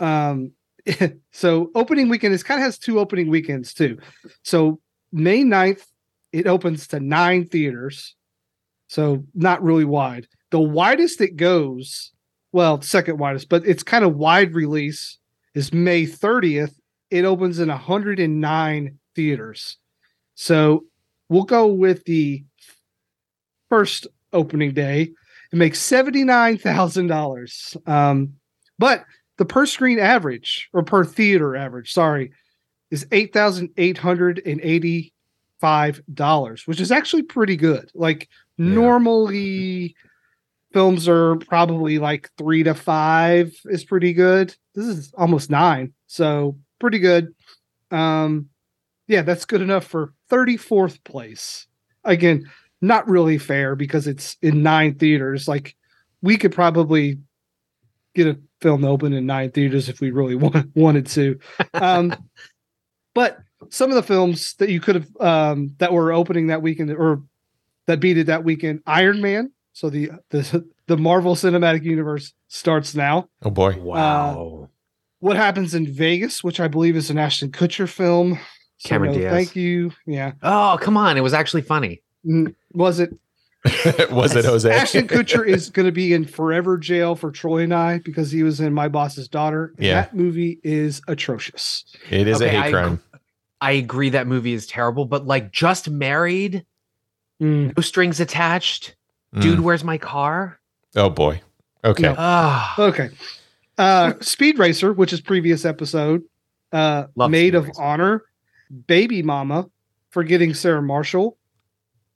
um 0.00 0.52
so 1.32 1.70
opening 1.74 2.08
weekend 2.08 2.34
is 2.34 2.42
kind 2.42 2.60
of 2.60 2.64
has 2.64 2.78
two 2.78 2.98
opening 2.98 3.28
weekends 3.28 3.74
too. 3.74 3.98
So 4.42 4.80
May 5.12 5.42
9th, 5.42 5.84
it 6.32 6.46
opens 6.46 6.86
to 6.88 7.00
nine 7.00 7.46
theaters. 7.46 8.14
So 8.88 9.24
not 9.34 9.62
really 9.62 9.84
wide. 9.84 10.26
The 10.50 10.60
widest 10.60 11.20
it 11.20 11.36
goes, 11.36 12.12
well, 12.52 12.80
second 12.80 13.18
widest, 13.18 13.48
but 13.48 13.66
it's 13.66 13.82
kind 13.82 14.04
of 14.04 14.16
wide 14.16 14.54
release 14.54 15.18
is 15.54 15.72
May 15.72 16.04
30th. 16.04 16.74
It 17.10 17.24
opens 17.24 17.58
in 17.58 17.68
109 17.68 18.98
theaters. 19.14 19.76
So 20.34 20.84
we'll 21.28 21.44
go 21.44 21.66
with 21.66 22.04
the 22.04 22.44
first 23.68 24.06
opening 24.32 24.72
day. 24.72 25.12
It 25.52 25.56
makes 25.56 25.80
$79,000. 25.80 27.88
Um, 27.88 28.34
but 28.78 29.04
the 29.38 29.44
per 29.44 29.66
screen 29.66 29.98
average 29.98 30.68
or 30.72 30.82
per 30.82 31.04
theater 31.04 31.56
average, 31.56 31.92
sorry, 31.92 32.32
is 32.90 33.06
eight 33.12 33.32
thousand 33.32 33.70
eight 33.76 33.98
hundred 33.98 34.40
and 34.46 34.60
eighty 34.62 35.12
five 35.60 36.00
dollars, 36.14 36.66
which 36.66 36.80
is 36.80 36.90
actually 36.92 37.22
pretty 37.22 37.56
good. 37.56 37.90
Like 37.94 38.28
Yeah. 38.56 38.74
normally, 38.74 39.94
films 40.72 41.08
are 41.08 41.36
probably 41.36 41.98
like 41.98 42.30
three 42.38 42.62
to 42.62 42.74
five 42.74 43.54
is 43.66 43.84
pretty 43.84 44.12
good. 44.12 44.54
This 44.74 44.86
is 44.86 45.12
almost 45.18 45.50
nine, 45.50 45.92
so 46.06 46.56
pretty 46.78 46.98
good. 46.98 47.34
Um, 47.90 48.48
yeah, 49.06 49.22
that's 49.22 49.44
good 49.46 49.62
enough 49.62 49.84
for 49.84 50.12
34th 50.30 51.02
place. 51.04 51.66
Again, 52.04 52.50
not 52.80 53.08
really 53.08 53.38
fair 53.38 53.74
because 53.74 54.06
it's 54.06 54.36
in 54.42 54.62
nine 54.62 54.94
theaters. 54.94 55.48
Like 55.48 55.76
we 56.22 56.36
could 56.36 56.52
probably 56.52 57.18
get 58.14 58.26
a 58.26 58.38
film 58.60 58.84
open 58.84 59.12
in 59.12 59.26
nine 59.26 59.50
theaters 59.50 59.88
if 59.88 60.00
we 60.00 60.10
really 60.10 60.34
want, 60.36 60.74
wanted 60.74 61.06
to. 61.06 61.38
Um, 61.74 62.14
but 63.14 63.38
some 63.70 63.90
of 63.90 63.96
the 63.96 64.02
films 64.02 64.54
that 64.58 64.70
you 64.70 64.80
could 64.80 64.94
have 64.96 65.16
um, 65.20 65.74
that 65.78 65.92
were 65.92 66.12
opening 66.12 66.48
that 66.48 66.62
weekend 66.62 66.90
or 66.90 67.22
that 67.86 68.00
beat 68.00 68.18
it 68.18 68.26
that 68.26 68.44
weekend, 68.44 68.82
Iron 68.86 69.20
Man. 69.20 69.52
So 69.72 69.90
the 69.90 70.10
the 70.30 70.64
the 70.86 70.96
Marvel 70.96 71.34
Cinematic 71.34 71.84
Universe 71.84 72.32
starts 72.48 72.94
now. 72.94 73.28
Oh 73.42 73.50
boy. 73.50 73.78
Wow. 73.78 74.68
What 75.20 75.36
happens 75.36 75.74
in 75.74 75.92
Vegas, 75.92 76.44
which 76.44 76.60
I 76.60 76.68
believe 76.68 76.96
is 76.96 77.10
an 77.10 77.18
Ashton 77.18 77.50
Kutcher 77.50 77.88
film. 77.88 78.38
So, 78.78 78.88
Cameron 78.88 79.12
no, 79.12 79.18
Diaz. 79.18 79.32
Thank 79.32 79.56
you. 79.56 79.90
Yeah. 80.06 80.32
oh, 80.42 80.78
come 80.80 80.96
on. 80.96 81.16
It 81.16 81.22
was 81.22 81.34
actually 81.34 81.62
funny. 81.62 82.02
Mm, 82.24 82.54
Was 82.72 83.00
it 83.00 83.12
was 84.10 84.36
it 84.36 84.44
Jose? 84.44 84.70
Ashton 84.70 85.08
Kutcher 85.08 85.46
is 85.46 85.68
going 85.70 85.86
to 85.86 85.92
be 85.92 86.12
in 86.12 86.24
forever 86.24 86.78
jail 86.78 87.16
for 87.16 87.30
Troy 87.30 87.62
and 87.64 87.74
I 87.74 87.98
because 87.98 88.30
he 88.30 88.42
was 88.42 88.60
in 88.60 88.72
My 88.72 88.88
Boss's 88.88 89.28
Daughter. 89.28 89.74
Yeah. 89.78 90.02
That 90.02 90.14
movie 90.14 90.60
is 90.62 91.02
atrocious. 91.08 91.84
it 92.10 92.28
is 92.28 92.40
Okay, 92.40 92.54
a 92.54 92.58
I 92.58 92.62
hate 92.62 92.68
agree. 92.68 92.80
crime. 92.80 93.02
I 93.60 93.72
agree 93.72 94.10
that 94.10 94.26
movie 94.28 94.52
is 94.52 94.66
terrible, 94.68 95.04
but 95.04 95.26
like 95.26 95.50
just 95.52 95.88
married, 95.90 96.64
Mm. 97.40 97.76
no 97.76 97.80
strings 97.82 98.18
attached. 98.18 98.96
Mm. 99.34 99.42
Dude, 99.42 99.60
where's 99.60 99.84
my 99.84 99.96
car? 99.98 100.58
Oh 100.96 101.08
boy. 101.10 101.40
Okay. 101.84 102.02
No. 102.02 102.64
Okay. 102.78 103.10
Uh, 103.76 104.14
Speed 104.20 104.58
Racer, 104.58 104.92
which 104.92 105.12
is 105.12 105.20
previous 105.20 105.64
episode, 105.64 106.24
uh, 106.72 107.04
Love 107.14 107.30
Maid 107.30 107.50
Speed 107.50 107.54
of 107.54 107.66
Racer. 107.68 107.82
Honor, 107.82 108.22
Baby 108.88 109.22
Mama, 109.22 109.68
Forgetting 110.10 110.52
Sarah 110.54 110.82
Marshall, 110.82 111.37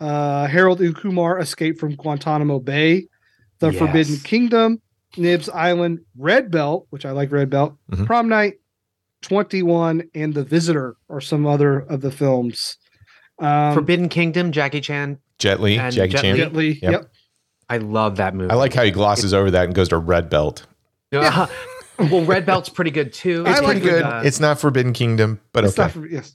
uh, 0.03 0.47
Harold 0.49 0.81
and 0.81 0.97
Kumar 0.97 1.39
Escape 1.39 1.79
from 1.79 1.95
Guantanamo 1.95 2.59
Bay, 2.59 3.07
The 3.61 3.71
Yes. 3.71 3.79
Forbidden 3.79 4.17
Kingdom, 4.19 4.81
Nim's 5.17 5.49
Island, 5.49 6.01
Red 6.19 6.51
Belt, 6.51 6.87
which 6.91 7.05
I 7.07 7.13
like 7.13 7.31
Red 7.31 7.51
Belt, 7.51 7.77
Mhm. 7.91 8.07
Prom 8.07 8.29
Night, 8.29 8.55
21, 9.23 10.05
and 10.15 10.35
The 10.35 10.45
Visitor 10.45 10.97
are 11.09 11.21
some 11.21 11.47
other 11.47 11.79
of 11.81 12.01
the 12.01 12.11
films. 12.11 12.77
Um, 13.39 13.75
Forbidden 13.75 14.09
Kingdom, 14.09 14.53
Jackie 14.53 14.81
Chan. 14.81 15.19
Jet 15.39 15.61
Li, 15.61 15.79
And 15.79 15.95
Jackie 15.95 16.13
Jet 16.13 16.21
Chan. 16.23 16.37
Jet 16.37 16.53
Li, 16.55 16.79
Yep. 16.83 16.93
Yep. 16.93 17.11
I 17.69 17.79
love 17.79 18.17
that 18.17 18.35
movie. 18.35 18.51
I 18.51 18.55
like 18.55 18.75
how 18.75 18.83
he 18.83 18.91
glosses 18.91 19.33
over 19.33 19.51
that 19.53 19.65
and 19.67 19.75
goes 19.75 19.89
to 19.89 19.99
Red 19.99 20.29
Belt. 20.29 20.67
Yeah. 21.11 21.47
well, 21.99 22.25
Red 22.25 22.45
Belt's 22.45 22.69
pretty 22.69 22.91
good 22.91 23.13
too. 23.13 23.45
It's 23.47 23.61
like 23.61 23.65
pretty 23.65 23.81
Red 23.81 23.91
good. 23.91 24.03
Belt. 24.03 24.27
it's 24.27 24.41
not 24.41 24.59
Forbidden 24.61 24.93
Kingdom, 24.93 25.41
but 25.53 25.65
It's 25.65 25.75
okay. 25.79 25.83
not 25.85 25.91
for- 25.93 26.07
yes. 26.07 26.35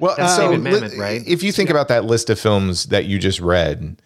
Well, 0.00 0.14
That's 0.16 0.36
so 0.36 0.50
David 0.50 0.82
Mamet, 0.82 0.98
right? 0.98 1.22
if 1.26 1.42
you 1.42 1.52
think 1.52 1.70
about 1.70 1.88
that 1.88 2.04
list 2.04 2.30
of 2.30 2.40
films 2.40 2.86
that 2.86 3.04
you 3.04 3.18
just 3.18 3.40
read, 3.40 4.00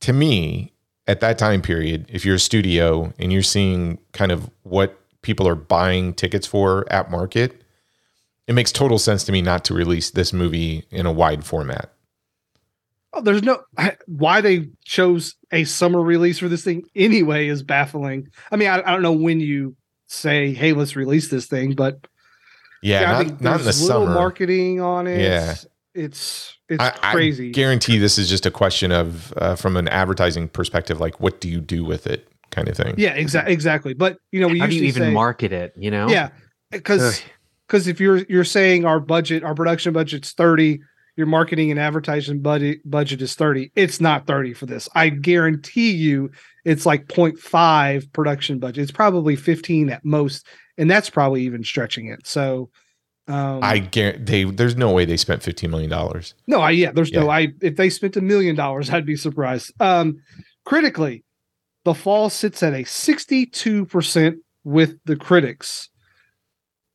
to 0.00 0.12
me, 0.12 0.72
at 1.06 1.20
that 1.20 1.38
time 1.38 1.60
period, 1.60 2.06
if 2.08 2.24
you're 2.24 2.36
a 2.36 2.40
studio 2.40 3.12
and 3.18 3.32
you're 3.32 3.42
seeing 3.42 3.98
kind 4.12 4.32
of 4.32 4.50
what 4.62 4.98
people 5.22 5.46
are 5.48 5.54
buying 5.54 6.14
tickets 6.14 6.46
for 6.46 6.90
at 6.92 7.10
market, 7.10 7.62
it 8.46 8.54
makes 8.54 8.72
total 8.72 8.98
sense 8.98 9.24
to 9.24 9.32
me 9.32 9.42
not 9.42 9.64
to 9.64 9.74
release 9.74 10.10
this 10.10 10.32
movie 10.32 10.86
in 10.90 11.06
a 11.06 11.12
wide 11.12 11.44
format. 11.44 11.90
Oh, 13.12 13.20
there's 13.20 13.42
no 13.42 13.62
why 14.06 14.40
they 14.40 14.68
chose 14.84 15.36
a 15.52 15.64
summer 15.64 16.00
release 16.00 16.38
for 16.40 16.48
this 16.48 16.64
thing 16.64 16.84
anyway 16.96 17.46
is 17.46 17.62
baffling. 17.62 18.28
I 18.50 18.56
mean, 18.56 18.68
I, 18.68 18.80
I 18.80 18.90
don't 18.90 19.02
know 19.02 19.12
when 19.12 19.40
you 19.40 19.76
say, 20.06 20.52
"Hey, 20.52 20.72
let's 20.72 20.96
release 20.96 21.28
this 21.28 21.46
thing," 21.46 21.74
but 21.74 22.06
Yeah, 22.84 23.00
I 23.00 23.12
not, 23.12 23.18
think 23.18 23.40
not 23.40 23.60
in 23.60 23.66
the 23.66 23.72
little 23.72 23.86
summer. 23.86 24.14
marketing 24.14 24.80
on 24.80 25.06
it. 25.06 25.20
Yeah. 25.20 25.54
it's 25.94 26.56
it's 26.68 26.82
I, 26.82 26.94
I 27.02 27.12
crazy. 27.12 27.50
guarantee 27.50 27.98
this 27.98 28.18
is 28.18 28.28
just 28.28 28.46
a 28.46 28.50
question 28.50 28.92
of, 28.92 29.32
uh, 29.36 29.54
from 29.54 29.76
an 29.76 29.88
advertising 29.88 30.48
perspective, 30.48 31.00
like 31.00 31.20
what 31.20 31.40
do 31.40 31.48
you 31.48 31.60
do 31.60 31.84
with 31.84 32.06
it, 32.06 32.28
kind 32.50 32.68
of 32.68 32.76
thing. 32.76 32.94
yeah, 32.96 33.14
exactly, 33.14 33.52
exactly. 33.52 33.94
But 33.94 34.18
you 34.32 34.40
know, 34.40 34.48
we 34.48 34.58
How 34.58 34.66
do 34.66 34.74
you 34.74 34.82
even 34.84 35.02
say, 35.02 35.10
market 35.12 35.52
it? 35.52 35.72
You 35.76 35.90
know? 35.90 36.08
yeah, 36.08 36.28
because 36.70 37.22
because 37.66 37.86
if 37.88 38.00
you're 38.00 38.18
you're 38.28 38.44
saying 38.44 38.84
our 38.84 39.00
budget, 39.00 39.44
our 39.44 39.54
production 39.54 39.92
budget's 39.92 40.32
thirty, 40.32 40.80
your 41.16 41.26
marketing 41.26 41.70
and 41.70 41.80
advertising 41.80 42.40
budget 42.40 42.78
budget 42.84 43.22
is 43.22 43.34
thirty. 43.34 43.72
It's 43.76 44.00
not 44.00 44.26
thirty 44.26 44.52
for 44.52 44.66
this. 44.66 44.88
I 44.94 45.08
guarantee 45.08 45.92
you, 45.92 46.30
it's 46.64 46.86
like 46.86 47.06
0.5 47.08 48.12
production 48.12 48.58
budget. 48.58 48.82
It's 48.82 48.92
probably 48.92 49.36
fifteen 49.36 49.90
at 49.90 50.04
most, 50.04 50.46
and 50.78 50.90
that's 50.90 51.10
probably 51.10 51.42
even 51.42 51.64
stretching 51.64 52.08
it. 52.08 52.26
So, 52.26 52.70
um, 53.26 53.60
I 53.62 53.78
guarantee 53.78 54.44
they, 54.44 54.50
there's 54.50 54.76
no 54.76 54.92
way 54.92 55.04
they 55.04 55.16
spent 55.16 55.42
$15 55.42 55.70
million. 55.70 55.90
no, 56.46 56.60
I 56.60 56.70
yeah, 56.70 56.92
there's 56.92 57.12
no 57.12 57.30
I 57.30 57.48
if 57.62 57.76
they 57.76 57.90
spent 57.90 58.16
a 58.16 58.20
million 58.20 58.54
dollars, 58.54 58.90
I'd 58.90 59.06
be 59.06 59.16
surprised. 59.16 59.72
Um, 59.80 60.18
critically, 60.64 61.24
the 61.84 61.94
fall 61.94 62.30
sits 62.30 62.62
at 62.62 62.74
a 62.74 62.84
sixty-two 62.84 63.86
percent 63.86 64.38
with 64.64 64.98
the 65.04 65.16
critics. 65.16 65.88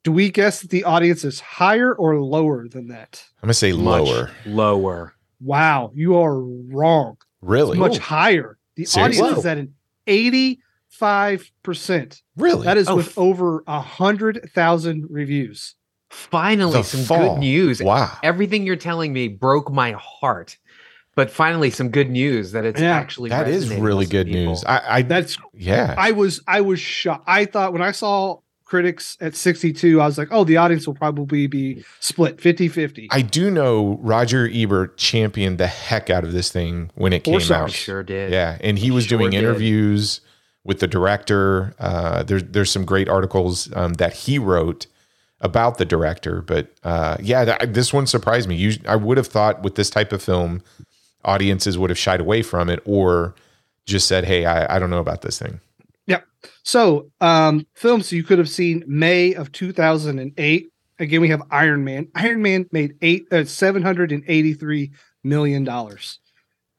Do 0.03 0.11
we 0.11 0.31
guess 0.31 0.61
that 0.61 0.69
the 0.69 0.85
audience 0.85 1.25
is 1.25 1.39
higher 1.39 1.93
or 1.93 2.19
lower 2.21 2.67
than 2.69 2.87
that? 2.87 3.23
I'm 3.43 3.47
going 3.47 3.49
to 3.49 3.53
say 3.53 3.73
Much 3.73 4.07
lower. 4.07 4.31
Lower. 4.45 5.13
Wow, 5.41 5.91
you 5.93 6.17
are 6.17 6.39
wrong. 6.41 7.17
Really? 7.41 7.77
Much 7.77 7.97
higher. 7.97 8.57
The 8.75 8.85
Seriously? 8.85 9.21
audience 9.21 9.39
is 9.39 9.45
at 9.45 9.57
an 9.57 9.73
85%. 10.07 12.21
Really? 12.39 12.65
That 12.65 12.78
is 12.78 12.88
Oh, 12.88 12.95
with 12.95 13.10
f- 13.10 13.17
over 13.17 13.63
a 13.67 13.82
hundred 13.82 14.49
thousand 14.56 15.08
reviews. 15.10 15.75
Finally, 16.10 16.73
The 16.73 16.84
some 16.84 17.02
fall. 17.04 17.36
good 17.36 17.39
news. 17.41 17.82
Wow. 17.82 18.17
Everything 18.23 18.65
you're 18.65 18.75
telling 18.75 19.13
me 19.13 19.28
broke 19.28 19.71
my 19.71 19.91
heart. 19.93 20.58
But 21.15 21.30
finally, 21.30 21.69
some 21.69 21.89
good 21.89 22.10
news 22.10 22.54
that 22.54 22.65
it's 22.65 22.80
Yeah. 22.82 22.95
actually 22.95 23.30
That 23.30 23.47
is 23.47 23.73
really 23.75 24.06
good 24.06 24.28
people. 24.28 24.54
news. 24.54 24.63
I, 24.65 24.82
I 24.88 25.02
That's 25.02 25.38
yeah. 25.54 25.93
I 25.97 26.12
was 26.12 26.41
I 26.47 26.62
was 26.62 26.80
shocked. 26.80 27.25
I 27.28 27.45
thought 27.45 27.73
when 27.73 27.82
I 27.82 27.91
saw 27.91 28.38
critics 28.63 29.17
at 29.19 29.36
62, 29.36 29.99
I 29.99 30.06
was 30.06 30.17
like, 30.19 30.28
oh, 30.32 30.43
the 30.43 30.58
audience 30.58 30.86
will 30.88 30.93
probably 30.93 31.47
be 31.47 31.84
split 31.99 32.38
50-50. 32.38 33.08
I 33.10 33.21
do 33.23 33.49
know 33.49 33.97
Roger 34.02 34.47
Ebert 34.54 34.95
championed 34.95 35.58
the 35.58 35.65
heck 35.67 36.10
out 36.12 36.23
of 36.23 36.32
this 36.34 36.52
thing 36.52 36.91
when 36.93 37.12
it 37.12 37.23
came 37.23 37.39
stars. 37.39 37.63
out. 37.63 37.71
sure 37.71 38.04
did. 38.04 38.32
Yeah, 38.32 38.58
and 38.62 38.78
he 38.78 38.91
was 38.91 39.06
Sure 39.06 39.17
doing 39.17 39.32
did. 39.32 39.39
interviews 39.43 40.21
with 40.69 40.79
the 40.79 40.88
director. 40.88 41.73
Uh, 41.79 42.21
there's 42.21 42.43
there's 42.43 42.69
some 42.71 42.86
great 42.86 43.10
articles 43.10 43.75
um, 43.75 43.93
that 43.95 44.13
he 44.13 44.38
wrote 44.38 44.86
about 45.41 45.79
the 45.79 45.84
director. 45.84 46.43
But 46.43 46.71
uh, 46.84 47.17
yeah, 47.19 47.43
th- 47.43 47.73
this 47.73 47.91
one 47.91 48.05
surprised 48.05 48.47
me. 48.47 48.55
You, 48.55 48.73
I 48.88 48.95
would 48.95 49.17
have 49.17 49.25
thought 49.25 49.63
with 49.63 49.73
this 49.73 49.89
type 49.89 50.13
of 50.13 50.21
film, 50.21 50.62
audiences 51.25 51.75
would 51.79 51.89
have 51.89 51.97
shied 51.97 52.21
away 52.21 52.43
from 52.43 52.69
it 52.69 52.82
or 52.86 53.34
just 53.86 54.08
said, 54.08 54.25
"Hey, 54.25 54.45
I, 54.45 54.75
I 54.75 54.79
don't 54.79 54.91
know 54.91 54.99
about 54.99 55.23
this 55.23 55.39
thing." 55.39 55.60
Yep. 56.05 56.23
So, 56.62 57.12
um, 57.19 57.65
films 57.73 58.12
you 58.12 58.23
could 58.23 58.38
have 58.38 58.49
seen 58.49 58.84
May 58.88 59.34
of 59.34 59.51
2008. 59.51 60.71
Again, 60.99 61.21
we 61.21 61.29
have 61.29 61.41
Iron 61.49 61.84
Man. 61.84 62.10
Iron 62.13 62.43
Man 62.43 62.67
made 62.71 62.93
eight 63.01 63.25
uh, 63.34 63.43
783 63.43 64.91
million 65.23 65.63
dollars. 65.63 66.19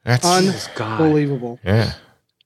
That's. 0.05 0.25
Unbelievable. 0.25 1.59
yeah. 1.65 1.95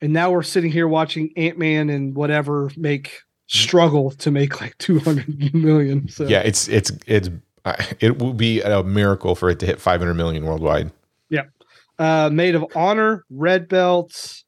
And 0.04 0.12
now 0.12 0.30
we're 0.30 0.42
sitting 0.42 0.70
here 0.70 0.86
watching 0.86 1.30
Ant 1.34 1.56
Man 1.58 1.88
and 1.88 2.14
whatever 2.14 2.70
make 2.76 3.22
struggle 3.46 4.10
to 4.10 4.30
make 4.30 4.60
like 4.60 4.76
200 4.78 5.54
million. 5.54 6.08
So 6.10 6.26
Yeah, 6.26 6.40
it's 6.40 6.68
it's 6.68 6.92
it's 7.06 7.30
uh, 7.64 7.74
it 8.00 8.18
will 8.18 8.34
be 8.34 8.60
a 8.60 8.82
miracle 8.82 9.34
for 9.34 9.48
it 9.48 9.58
to 9.60 9.66
hit 9.66 9.80
500 9.80 10.12
million 10.12 10.44
worldwide. 10.44 10.90
uh, 11.98 12.28
Made 12.30 12.54
of 12.54 12.64
Honor, 12.74 13.24
Red 13.30 13.66
Belts. 13.68 14.44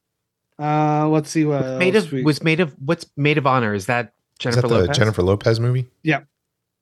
Uh, 0.58 1.08
let's 1.08 1.30
see 1.30 1.44
what 1.46 1.78
Made 1.78 1.96
of 1.96 2.12
we- 2.12 2.22
was 2.22 2.42
made 2.42 2.60
of 2.60 2.74
what's 2.84 3.06
made 3.16 3.38
of 3.38 3.46
honor? 3.46 3.72
Is 3.72 3.86
that 3.86 4.06
Is 4.06 4.38
Jennifer 4.40 4.60
that 4.62 4.68
the 4.68 4.74
Lopez? 4.80 4.98
Jennifer 4.98 5.22
Lopez 5.22 5.58
movie? 5.60 5.86
Yeah. 6.02 6.20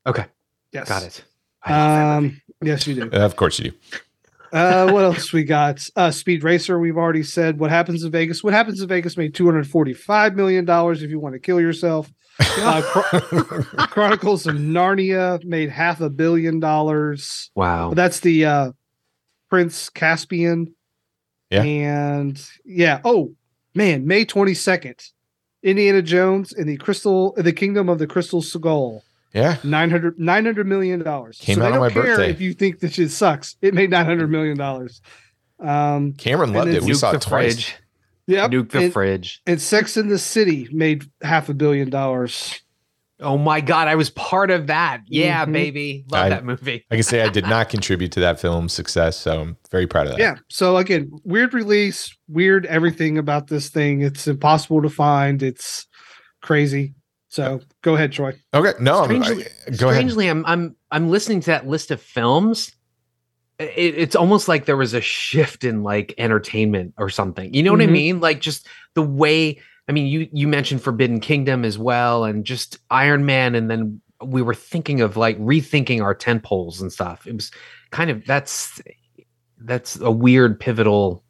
Okay, 0.07 0.25
yes. 0.73 0.89
got 0.89 1.03
it. 1.05 1.23
I 1.63 1.71
love 1.71 1.89
that 1.97 2.23
movie. 2.23 2.35
Um, 2.35 2.43
yes, 2.63 2.87
you 2.89 2.95
do. 2.97 3.11
Of 3.11 3.37
course 3.37 3.59
you 3.61 3.71
do. 3.71 3.77
Uh, 4.55 4.89
what 4.93 5.03
else 5.03 5.33
we 5.33 5.43
got? 5.43 5.87
Uh, 5.97 6.13
Speed 6.13 6.45
Racer. 6.45 6.79
We've 6.79 6.97
already 6.97 7.25
said 7.25 7.59
what 7.59 7.71
happens 7.71 8.05
in 8.05 8.13
Vegas. 8.13 8.45
What 8.45 8.53
happens 8.55 8.81
in 8.81 8.87
Vegas 8.87 9.17
made 9.17 9.35
two 9.35 9.45
hundred 9.47 9.69
forty-five 9.69 10.37
million 10.37 10.65
dollars. 10.65 11.03
If 11.03 11.11
you 11.11 11.19
want 11.19 11.33
to 11.35 11.41
kill 11.41 11.61
yourself, 11.61 12.13
uh, 12.39 12.81
Chro- 12.83 13.65
Chronicles 13.91 14.47
of 14.47 14.55
Narnia 14.55 15.43
made 15.45 15.71
half 15.71 16.01
a 16.01 16.09
billion 16.09 16.61
dollars. 16.61 17.51
wow. 17.57 17.89
But 17.89 17.97
that's 17.97 18.21
the 18.21 18.45
uh, 18.45 18.73
Prince 19.51 19.91
Caspian. 19.91 20.73
Yeah. 21.51 21.63
And 21.63 22.49
yeah. 22.65 23.01
Oh 23.05 23.35
man, 23.75 24.07
May 24.07 24.25
twenty 24.25 24.55
second, 24.55 25.03
Indiana 25.65 26.01
Jones 26.01 26.53
and 26.53 26.69
the 26.69 26.77
Crystal, 26.77 27.35
the 27.37 27.53
Kingdom 27.53 27.89
of 27.89 27.99
the 27.99 28.07
Crystal 28.07 28.41
Skull. 28.41 29.03
Yeah. 29.35 29.57
900 29.65 30.19
$900 30.19 30.65
million. 30.67 31.03
Came 31.03 31.05
so 31.05 31.19
out 31.19 31.33
they 31.59 31.65
on 31.67 31.73
don't 31.73 31.81
my 31.81 31.91
care 31.91 32.03
birthday. 32.03 32.31
if 32.31 32.41
you 32.41 32.55
think 32.55 32.79
this 32.81 32.95
shit 32.95 33.11
sucks. 33.11 33.57
It 33.61 33.75
made 33.75 33.91
900 33.91 34.31
million 34.31 34.57
dollars. 34.57 35.03
Um, 35.61 36.13
Cameron 36.15 36.53
loved 36.53 36.71
it. 36.73 36.83
We 36.83 36.95
saw 36.95 37.11
the 37.11 37.17
it 37.19 37.23
twice. 37.23 37.55
fridge. 37.55 37.77
Yep. 38.27 38.51
Nuke 38.53 38.71
the 38.71 38.79
and, 38.85 38.93
fridge. 38.93 39.43
and 39.47 39.61
Sex 39.61 39.97
in 39.97 40.09
the 40.09 40.19
City 40.19 40.69
made 40.73 41.05
half 41.23 41.49
a 41.49 41.55
billion 41.55 41.91
dollars. 41.91 42.61
Oh 43.21 43.39
my 43.39 43.61
god, 43.61 43.87
I 43.87 43.95
was 43.95 44.11
part 44.11 44.51
of 44.51 44.67
that. 44.67 45.03
Yeah, 45.07 45.45
Mhm. 45.47 45.53
baby. 45.53 46.05
Love 46.11 46.27
I- 46.27 46.29
that 46.31 46.45
movie. 46.45 46.85
I 46.91 46.95
can 46.97 47.03
say 47.05 47.23
I 47.23 47.29
did 47.29 47.45
not 47.47 47.69
contribute 47.71 48.13
to 48.13 48.21
that 48.21 48.41
film's 48.41 48.73
success, 48.73 49.17
so 49.17 49.41
I'm 49.41 49.57
very 49.71 49.87
proud 49.87 50.07
of 50.07 50.13
that. 50.13 50.21
Yeah. 50.21 50.35
So 50.49 50.77
again, 50.79 51.11
weird 51.25 51.55
release, 51.55 52.15
weird 52.29 52.67
everything 52.67 53.17
about 53.19 53.47
this 53.49 53.69
thing. 53.69 54.01
It's 54.03 54.27
impossible 54.27 54.83
to 54.83 54.91
find. 54.91 55.43
It's 55.43 55.87
crazy. 56.43 56.95
So 57.35 57.61
go 57.83 57.97
ahead, 57.97 58.13
Troy. 58.13 58.33
Okay. 58.55 58.75
No, 58.81 59.01
I'm, 59.01 59.07
Strangely- 59.07 59.45
I, 59.67 59.71
go 59.71 59.89
ahead. 59.89 59.97
Strangely, 59.99 60.29
I'm 60.29 60.47
I'm 60.47 60.77
I'm 60.93 61.11
listening 61.11 61.41
to 61.41 61.47
that 61.47 61.67
list 61.67 61.91
of 61.91 62.01
films. 62.01 62.71
It, 63.59 63.67
it's 63.99 64.15
almost 64.15 64.47
like 64.47 64.67
there 64.67 64.77
was 64.77 64.95
a 64.95 65.01
shift 65.01 65.65
in 65.65 65.83
like 65.83 66.15
entertainment 66.17 66.95
or 66.97 67.09
something. 67.11 67.53
You 67.53 67.65
know 67.65 67.73
what 67.73 67.81
I 67.81 67.87
Mhm. 67.89 67.91
mean? 67.93 68.21
Like 68.21 68.41
just 68.41 68.69
the 68.95 69.03
way. 69.03 69.61
I 69.89 69.93
mean, 69.93 70.07
you 70.07 70.29
you 70.33 70.47
mentioned 70.47 70.81
Forbidden 70.83 71.19
Kingdom 71.19 71.65
as 71.65 71.77
well, 71.77 72.23
and 72.23 72.45
just 72.45 72.79
Iron 72.91 73.27
Man, 73.27 73.57
and 73.57 73.69
then 73.69 74.01
we 74.25 74.41
were 74.41 74.55
thinking 74.55 75.01
of 75.01 75.17
like 75.17 75.37
rethinking 75.41 76.03
our 76.03 76.15
tent 76.15 76.45
poles 76.45 76.81
and 76.81 76.93
stuff. 76.93 77.27
It 77.27 77.35
was 77.35 77.51
kind 77.91 78.11
of 78.11 78.25
that's 78.27 78.81
that's 79.59 79.99
a 79.99 80.11
weird 80.13 80.61
pivotal 80.61 81.24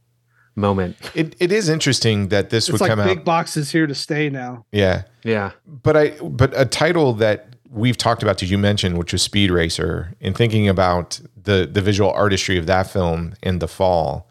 moment. 0.56 0.96
It, 1.14 1.34
it 1.40 1.50
is 1.52 1.68
interesting 1.68 2.28
that 2.28 2.50
this 2.50 2.68
It's 2.68 2.72
would 2.72 2.80
like 2.80 2.90
come 2.90 3.04
big 3.06 3.18
out. 3.18 3.24
boxes 3.24 3.70
here 3.72 3.86
to 3.86 3.94
stay 3.94 4.30
now. 4.30 4.64
Yeah. 4.72 5.02
Yeah. 5.24 5.52
but 5.66 5.96
I 5.96 6.10
but 6.22 6.52
a 6.58 6.64
title 6.64 7.12
that 7.14 7.48
we've 7.70 7.96
talked 7.96 8.22
about 8.22 8.38
that 8.38 8.46
you 8.50 8.58
mentioned, 8.58 8.98
which 8.98 9.12
was 9.12 9.22
Speed 9.22 9.50
Racer, 9.50 10.14
and 10.20 10.36
thinking 10.36 10.68
about 10.68 11.20
the 11.42 11.68
the 11.70 11.80
visual 11.80 12.10
artistry 12.12 12.56
of 12.58 12.66
that 12.66 12.88
film 12.90 13.34
in 13.42 13.58
the 13.58 13.68
fall, 13.68 14.28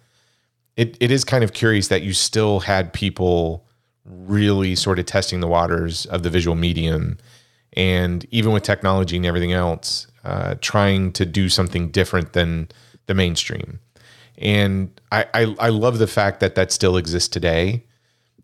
it 0.77 0.97
it 0.99 1.11
is 1.11 1.23
kind 1.25 1.43
of 1.43 1.53
curious 1.53 1.87
that 1.89 2.03
you 2.03 2.13
still 2.13 2.61
had 2.61 2.93
people 2.93 3.65
really 4.05 4.75
sort 4.75 4.99
of 4.99 5.05
testing 5.05 5.39
the 5.39 5.47
waters 5.47 6.05
of 6.07 6.23
the 6.23 6.29
visual 6.29 6.55
medium, 6.55 7.17
and 7.73 8.25
even 8.31 8.51
with 8.53 8.63
technology 8.63 9.17
and 9.17 9.25
everything 9.25 9.51
else, 9.53 10.07
uh, 10.23 10.55
trying 10.61 11.11
to 11.13 11.25
do 11.25 11.49
something 11.49 11.89
different 11.89 12.33
than 12.33 12.67
the 13.07 13.13
mainstream. 13.13 13.79
And 14.37 14.99
I, 15.11 15.25
I 15.33 15.55
I 15.59 15.69
love 15.69 15.99
the 15.99 16.07
fact 16.07 16.39
that 16.39 16.55
that 16.55 16.71
still 16.71 16.97
exists 16.97 17.29
today 17.29 17.83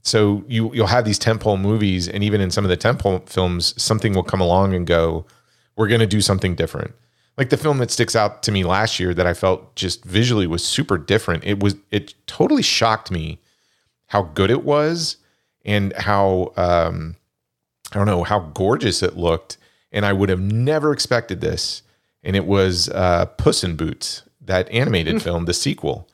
so 0.01 0.43
you 0.47 0.73
you'll 0.73 0.87
have 0.87 1.05
these 1.05 1.19
tentpole 1.19 1.59
movies, 1.59 2.07
and 2.07 2.23
even 2.23 2.41
in 2.41 2.51
some 2.51 2.63
of 2.63 2.69
the 2.69 2.77
tentpole 2.77 3.27
films, 3.27 3.79
something 3.81 4.13
will 4.13 4.23
come 4.23 4.41
along 4.41 4.73
and 4.73 4.87
go, 4.87 5.25
"We're 5.75 5.87
going 5.87 5.99
to 5.99 6.07
do 6.07 6.21
something 6.21 6.55
different." 6.55 6.95
Like 7.37 7.49
the 7.49 7.57
film 7.57 7.77
that 7.77 7.91
sticks 7.91 8.15
out 8.15 8.43
to 8.43 8.51
me 8.51 8.63
last 8.63 8.99
year 8.99 9.13
that 9.13 9.27
I 9.27 9.33
felt 9.33 9.75
just 9.75 10.03
visually 10.03 10.47
was 10.47 10.63
super 10.63 10.97
different. 10.97 11.43
It 11.43 11.61
was 11.61 11.75
it 11.91 12.13
totally 12.27 12.63
shocked 12.63 13.11
me 13.11 13.39
how 14.07 14.23
good 14.23 14.49
it 14.49 14.63
was 14.63 15.17
and 15.65 15.93
how 15.93 16.53
um, 16.57 17.15
I 17.91 17.97
don't 17.97 18.07
know 18.07 18.23
how 18.23 18.39
gorgeous 18.39 19.03
it 19.03 19.17
looked, 19.17 19.57
and 19.91 20.05
I 20.05 20.13
would 20.13 20.29
have 20.29 20.41
never 20.41 20.93
expected 20.93 21.41
this. 21.41 21.83
And 22.23 22.35
it 22.35 22.45
was 22.45 22.89
uh, 22.89 23.27
Puss 23.37 23.63
in 23.63 23.75
Boots, 23.75 24.23
that 24.49 24.69
animated 24.71 25.21
film, 25.27 25.45
the 25.45 25.53
sequel. 25.53 26.07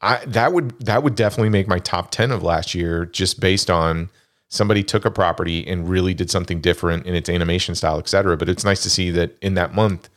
I 0.00 0.24
that 0.26 0.52
would 0.52 0.78
that 0.86 1.02
would 1.02 1.14
definitely 1.16 1.50
make 1.50 1.66
my 1.68 1.78
top 1.78 2.10
10 2.12 2.30
of 2.30 2.42
last 2.42 2.74
year 2.74 3.04
just 3.06 3.40
based 3.40 3.70
on 3.70 4.08
somebody 4.48 4.82
took 4.82 5.04
a 5.04 5.10
property 5.10 5.66
and 5.66 5.88
really 5.88 6.12
did 6.14 6.30
something 6.30 6.60
different 6.60 7.06
in 7.06 7.14
its 7.14 7.28
animation 7.28 7.74
style, 7.74 7.98
et 7.98 8.08
cetera. 8.08 8.36
But 8.36 8.48
it's 8.48 8.64
nice 8.64 8.82
to 8.82 8.90
see 8.90 9.10
that 9.12 9.36
in 9.40 9.54
that 9.54 9.74
month 9.74 10.08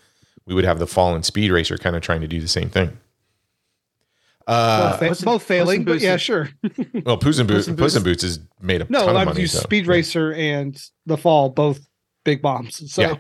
we 0.46 0.54
would 0.54 0.65
have 0.65 0.78
the 0.80 0.88
Fallen 0.88 1.24
Speed 1.24 1.52
Racer 1.52 1.78
kind 1.78 1.96
of 1.96 2.02
trying 2.02 2.22
to 2.22 2.28
do 2.28 2.39
the 2.41 2.48
same 2.48 2.70
thing. 2.70 2.98
Uh, 4.48 5.00
both, 5.00 5.18
fa- 5.20 5.26
both 5.26 5.44
failing, 5.44 5.84
but 5.84 6.00
yeah, 6.02 6.18
sure. 6.18 6.50
well, 7.06 7.18
Puss 7.18 7.39
in 7.39 7.48
Boots, 7.48 7.65
Puss 7.65 7.68
in 7.68 7.76
Puss 7.78 7.96
in 7.96 8.04
Boots- 8.04 8.24
Boots 8.24 8.38
has 8.38 8.39
made 8.62 8.82
a 8.84 8.88
No, 8.89 9.00
ton 9.00 9.10
of 9.10 9.15
I've 9.15 9.28
money. 9.28 9.41
used 9.41 9.54
so, 9.54 9.60
Speed 9.62 9.86
yeah. 9.86 9.91
Racer 9.91 10.34
and 10.34 10.80
The 11.08 11.18
Fall, 11.18 11.50
both 11.50 11.80
big 12.24 12.41
bombs. 12.44 12.91
So 12.94 13.02
Yeah. 13.02 13.15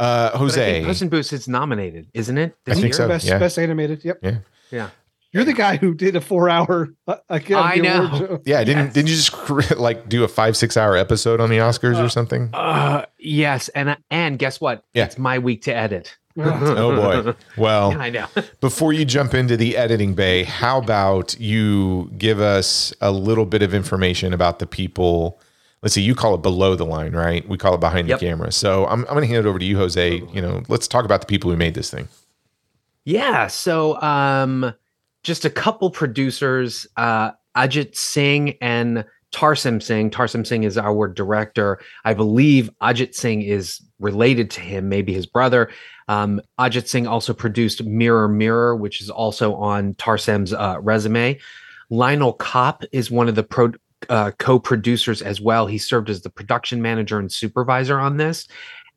Uh, 0.00 0.30
But 0.30 0.34
I 0.34 0.38
Jose, 0.38 0.72
think 0.72 0.86
Puss 0.86 1.02
in 1.02 1.08
Boots 1.10 1.32
is 1.32 1.46
nominated, 1.48 2.08
isn't 2.14 2.38
it? 2.38 2.56
I 2.66 2.72
think 2.74 2.84
year? 2.84 2.92
so. 2.94 3.08
best 3.08 3.26
yeah. 3.26 3.38
best 3.38 3.58
animated. 3.58 4.04
Yep. 4.04 4.18
Yeah. 4.22 4.38
Yeah. 4.70 4.90
You're 5.32 5.44
the 5.44 5.52
guy 5.52 5.76
who 5.76 5.94
did 5.94 6.16
a 6.16 6.20
four 6.20 6.48
hour. 6.48 6.88
Uh, 7.06 7.16
I 7.30 7.76
know. 7.76 8.40
yeah, 8.44 8.64
didn't 8.64 8.86
Yes. 8.86 8.94
didn't 8.94 9.08
you 9.10 9.14
just 9.16 9.78
like 9.78 10.08
do 10.08 10.24
a 10.24 10.28
five 10.28 10.56
six 10.56 10.76
hour 10.76 10.96
episode 10.96 11.40
on 11.40 11.50
the 11.50 11.58
Oscars 11.58 12.02
or 12.04 12.08
something? 12.08 12.50
Uh, 12.52 13.04
yes, 13.18 13.68
and 13.70 13.96
and 14.10 14.38
guess 14.40 14.60
what? 14.60 14.82
Yeah. 14.92 15.04
It's 15.04 15.18
my 15.18 15.38
week 15.38 15.62
to 15.62 15.74
edit. 15.74 16.16
Oh 16.36 16.96
boy. 17.24 17.34
Well, 17.56 17.92
Yeah, 17.92 17.98
I 17.98 18.10
know. 18.10 18.26
Before 18.60 18.92
you 18.92 19.04
jump 19.04 19.34
into 19.34 19.56
the 19.56 19.76
editing 19.76 20.14
bay, 20.14 20.44
how 20.44 20.78
about 20.78 21.38
you 21.38 22.10
give 22.16 22.40
us 22.40 22.92
a 23.00 23.12
little 23.12 23.46
bit 23.46 23.62
of 23.62 23.74
information 23.74 24.32
about 24.32 24.58
the 24.58 24.66
people? 24.66 25.40
Let's 25.82 25.94
see, 25.94 26.02
you 26.02 26.14
call 26.14 26.34
it 26.34 26.42
below 26.42 26.74
the 26.74 26.84
line, 26.84 27.12
right? 27.12 27.46
We 27.48 27.56
call 27.56 27.74
it 27.74 27.80
behind 27.80 28.08
Yep. 28.08 28.20
the 28.20 28.26
camera. 28.26 28.52
So 28.52 28.86
I'm, 28.86 29.00
I'm 29.06 29.14
going 29.14 29.22
to 29.22 29.26
hand 29.26 29.46
it 29.46 29.48
over 29.48 29.58
to 29.58 29.64
you, 29.64 29.78
Jose. 29.78 30.22
You 30.32 30.42
know, 30.42 30.62
let's 30.68 30.86
talk 30.86 31.04
about 31.06 31.20
the 31.22 31.26
people 31.26 31.50
who 31.50 31.56
made 31.56 31.74
this 31.74 31.90
thing. 31.90 32.08
Yeah. 33.04 33.46
So, 33.46 34.00
um, 34.02 34.74
just 35.22 35.44
a 35.44 35.50
couple 35.50 35.90
producers, 35.90 36.86
uh, 36.96 37.30
Ajit 37.56 37.96
Singh 37.96 38.56
and 38.60 39.04
Tarsem 39.32 39.82
Singh. 39.82 40.10
Tarsem 40.10 40.46
Singh 40.46 40.64
is 40.64 40.76
our 40.78 41.08
director. 41.08 41.78
I 42.04 42.14
believe 42.14 42.70
Ajit 42.82 43.14
Singh 43.14 43.42
is 43.42 43.80
related 43.98 44.50
to 44.52 44.60
him, 44.60 44.88
maybe 44.88 45.12
his 45.12 45.26
brother. 45.26 45.70
Um, 46.08 46.40
Ajit 46.58 46.88
Singh 46.88 47.06
also 47.06 47.32
produced 47.32 47.84
Mirror 47.84 48.28
Mirror, 48.28 48.76
which 48.76 49.00
is 49.00 49.08
also 49.10 49.54
on 49.54 49.94
Tarsem's 49.94 50.52
uh, 50.52 50.78
resume. 50.80 51.38
Lionel 51.90 52.32
Kopp 52.34 52.84
is 52.92 53.10
one 53.10 53.28
of 53.28 53.34
the 53.34 53.42
pro, 53.44 53.72
uh, 54.08 54.32
co-producers 54.38 55.22
as 55.22 55.40
well. 55.40 55.66
He 55.66 55.78
served 55.78 56.10
as 56.10 56.22
the 56.22 56.30
production 56.30 56.82
manager 56.82 57.18
and 57.18 57.30
supervisor 57.30 57.98
on 57.98 58.16
this. 58.16 58.48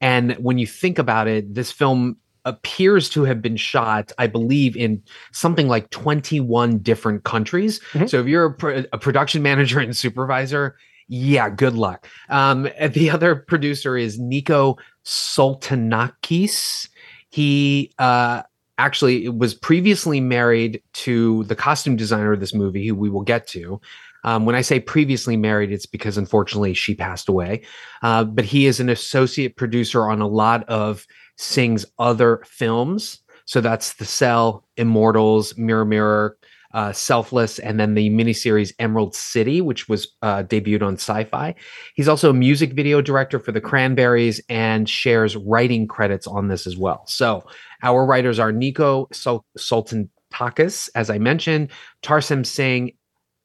And 0.01 0.33
when 0.33 0.57
you 0.57 0.67
think 0.67 0.99
about 0.99 1.27
it, 1.27 1.53
this 1.53 1.71
film 1.71 2.17
appears 2.45 3.09
to 3.09 3.23
have 3.23 3.41
been 3.41 3.55
shot, 3.55 4.11
I 4.17 4.27
believe, 4.27 4.75
in 4.75 5.01
something 5.31 5.67
like 5.67 5.89
21 5.91 6.79
different 6.79 7.23
countries. 7.23 7.79
Mhm. 7.93 8.09
So 8.09 8.19
if 8.19 8.27
you're 8.27 8.45
a, 8.45 8.53
pro- 8.53 8.83
a 8.91 8.97
production 8.97 9.41
manager 9.41 9.79
and 9.79 9.95
supervisor, 9.95 10.75
yeah, 11.07 11.49
good 11.49 11.75
luck. 11.75 12.07
Um, 12.29 12.69
the 12.93 13.09
other 13.09 13.35
producer 13.35 13.97
is 13.97 14.19
Nico 14.19 14.77
Soultanakis. 15.05 16.89
He 17.29 17.91
uh, 17.97 18.43
actually 18.77 19.29
was 19.29 19.53
previously 19.53 20.19
married 20.19 20.81
to 20.93 21.43
the 21.45 21.55
costume 21.55 21.95
designer 21.95 22.33
of 22.33 22.39
this 22.39 22.53
movie, 22.53 22.87
who 22.87 22.95
we 22.95 23.09
will 23.09 23.23
get 23.23 23.47
to. 23.47 23.79
Um, 24.23 24.45
when 24.45 24.55
I 24.55 24.61
say 24.61 24.79
previously 24.79 25.37
married, 25.37 25.71
it's 25.71 25.85
because 25.85 26.17
unfortunately 26.17 26.73
she 26.73 26.95
passed 26.95 27.29
away. 27.29 27.63
Uh, 28.01 28.23
but 28.23 28.45
he 28.45 28.65
is 28.65 28.79
an 28.79 28.89
associate 28.89 29.55
producer 29.57 30.09
on 30.09 30.21
a 30.21 30.27
lot 30.27 30.63
of 30.69 31.05
Singh's 31.37 31.85
other 31.99 32.41
films. 32.45 33.19
So 33.45 33.59
that's 33.61 33.93
The 33.93 34.05
Cell, 34.05 34.65
Immortals, 34.77 35.57
Mirror 35.57 35.85
Mirror, 35.85 36.37
uh, 36.73 36.91
Selfless, 36.91 37.59
and 37.59 37.79
then 37.79 37.93
the 37.93 38.09
miniseries 38.09 38.73
Emerald 38.79 39.13
City, 39.15 39.61
which 39.61 39.87
was 39.87 40.07
uh, 40.21 40.43
debuted 40.43 40.81
on 40.81 40.95
Sci 40.95 41.23
Fi. 41.25 41.53
He's 41.93 42.07
also 42.07 42.31
a 42.31 42.33
music 42.33 42.73
video 42.73 43.01
director 43.01 43.39
for 43.39 43.51
the 43.51 43.61
Cranberries 43.61 44.41
and 44.49 44.89
shares 44.89 45.35
writing 45.35 45.87
credits 45.87 46.25
on 46.25 46.47
this 46.47 46.65
as 46.65 46.75
well. 46.75 47.03
So 47.05 47.43
our 47.83 48.05
writers 48.05 48.39
are 48.39 48.51
Nico 48.51 49.07
Sul- 49.11 49.45
Soultanakis, 49.57 50.89
as 50.95 51.09
I 51.09 51.19
mentioned, 51.19 51.69
Tarsem 52.01 52.45
Singh, 52.45 52.93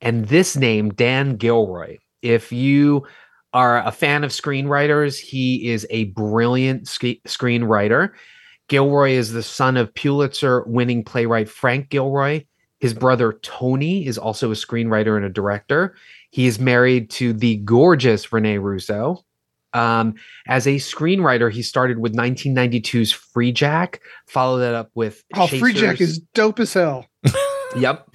and 0.01 0.27
this 0.29 0.57
name, 0.57 0.91
Dan 0.91 1.37
Gilroy. 1.37 1.99
If 2.23 2.53
you 2.53 3.07
are 3.53 3.85
a 3.87 3.93
fan 3.93 4.25
of 4.25 4.31
screenwriters, 4.31 5.19
he 5.19 5.69
is 5.71 5.87
a 5.91 6.05
brilliant 6.05 6.87
sk- 6.89 7.23
screenwriter. 7.27 8.11
Gilroy 8.69 9.13
is 9.13 9.33
the 9.33 9.43
son 9.43 9.77
of 9.77 9.95
Pulitzer 9.95 10.63
winning 10.67 11.03
playwright 11.05 11.49
Frank 11.49 11.89
Gilroy. 11.89 12.45
His 12.81 12.95
brother 12.95 13.39
Tony 13.43 14.07
is 14.07 14.19
also 14.19 14.51
a 14.53 14.55
screenwriter 14.55 15.17
and 15.17 15.25
a 15.25 15.31
director. 15.31 15.97
He 16.31 16.47
is 16.47 16.61
married 16.61 17.11
to 17.13 17.33
the 17.33 17.57
gorgeous 17.57 18.31
Rene 18.33 18.59
Russo. 18.59 19.25
Um, 19.73 20.15
as 20.47 20.67
a 20.67 20.77
screenwriter, 20.77 21.51
he 21.51 21.63
started 21.63 21.99
with 21.99 22.15
1992's 22.15 23.13
Freejack, 23.13 23.99
followed 24.27 24.59
that 24.61 24.75
up 24.75 24.91
with 24.95 25.25
Oh, 25.35 25.47
Freejack 25.47 26.01
is 26.01 26.21
dope 26.35 26.61
as 26.61 26.73
hell. 26.75 27.07
Yep. 27.77 28.09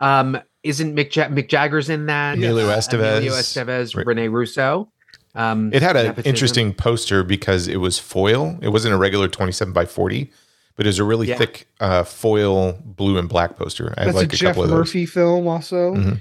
Um, 0.00 0.38
isn't 0.62 0.94
Mick, 0.94 1.14
ja- 1.14 1.28
Mick 1.28 1.48
Jagger's 1.48 1.88
in 1.88 2.06
that? 2.06 2.36
Emilio 2.36 2.68
Uh, 2.68 2.76
Estevez. 2.76 3.18
Emilio 3.18 3.32
Estevez, 3.32 3.96
Right. 3.96 4.06
Rene 4.06 4.28
Russo. 4.28 4.88
Um, 5.34 5.70
It 5.72 5.82
had 5.82 5.96
an 5.96 6.14
interesting 6.24 6.72
poster 6.74 7.22
because 7.22 7.68
it 7.68 7.76
was 7.76 7.98
foil. 7.98 8.58
It 8.62 8.70
wasn't 8.70 8.94
a 8.94 8.96
regular 8.96 9.28
27 9.28 9.72
by 9.72 9.84
40, 9.84 10.30
but 10.76 10.86
it 10.86 10.88
was 10.88 10.98
a 10.98 11.04
really 11.04 11.28
Yeah. 11.28 11.36
thick 11.38 11.68
uh, 11.80 12.02
foil 12.02 12.72
blue 12.84 13.18
and 13.18 13.28
black 13.28 13.56
poster. 13.56 13.94
I 13.96 14.04
have 14.04 14.14
That's 14.14 14.16
like 14.16 14.32
a 14.32 14.34
a, 14.34 14.38
Jeff 14.38 14.48
couple 14.50 14.62
of 14.64 14.70
those. 14.70 14.78
Murphy 14.78 15.06
film, 15.06 15.46
also. 15.46 15.94
Mhm. 15.94 16.20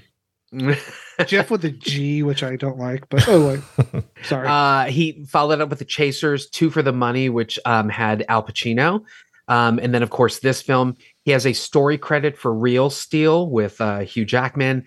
Jeff 1.28 1.50
with 1.52 1.66
a 1.66 1.72
G, 1.72 2.22
which 2.24 2.44
I 2.44 2.56
don't 2.56 2.78
like, 2.78 3.10
but 3.10 3.28
oh, 3.28 3.48
wait. 3.90 4.04
sorry. 4.24 4.48
Uh, 4.48 4.86
he 4.92 5.26
followed 5.28 5.60
up 5.62 5.70
with 5.70 5.80
the 5.80 5.86
Chasers, 5.86 6.48
Two 6.50 6.70
for 6.70 6.82
the 6.82 6.94
Money, 6.94 7.28
which 7.30 7.58
um, 7.66 7.90
had 7.90 8.24
Al 8.30 8.44
Pacino. 8.44 9.04
Um, 9.50 9.80
and 9.80 9.94
then, 9.94 10.04
of 10.04 10.10
course, 10.10 10.40
this 10.40 10.62
film, 10.62 10.96
he 11.28 11.32
has 11.34 11.46
a 11.46 11.52
story 11.52 11.98
credit 11.98 12.38
for 12.38 12.54
Real 12.54 12.90
Steel 12.90 13.50
with 13.50 13.82
uh, 13.82 14.00
Hugh 14.00 14.24
Jackman. 14.24 14.86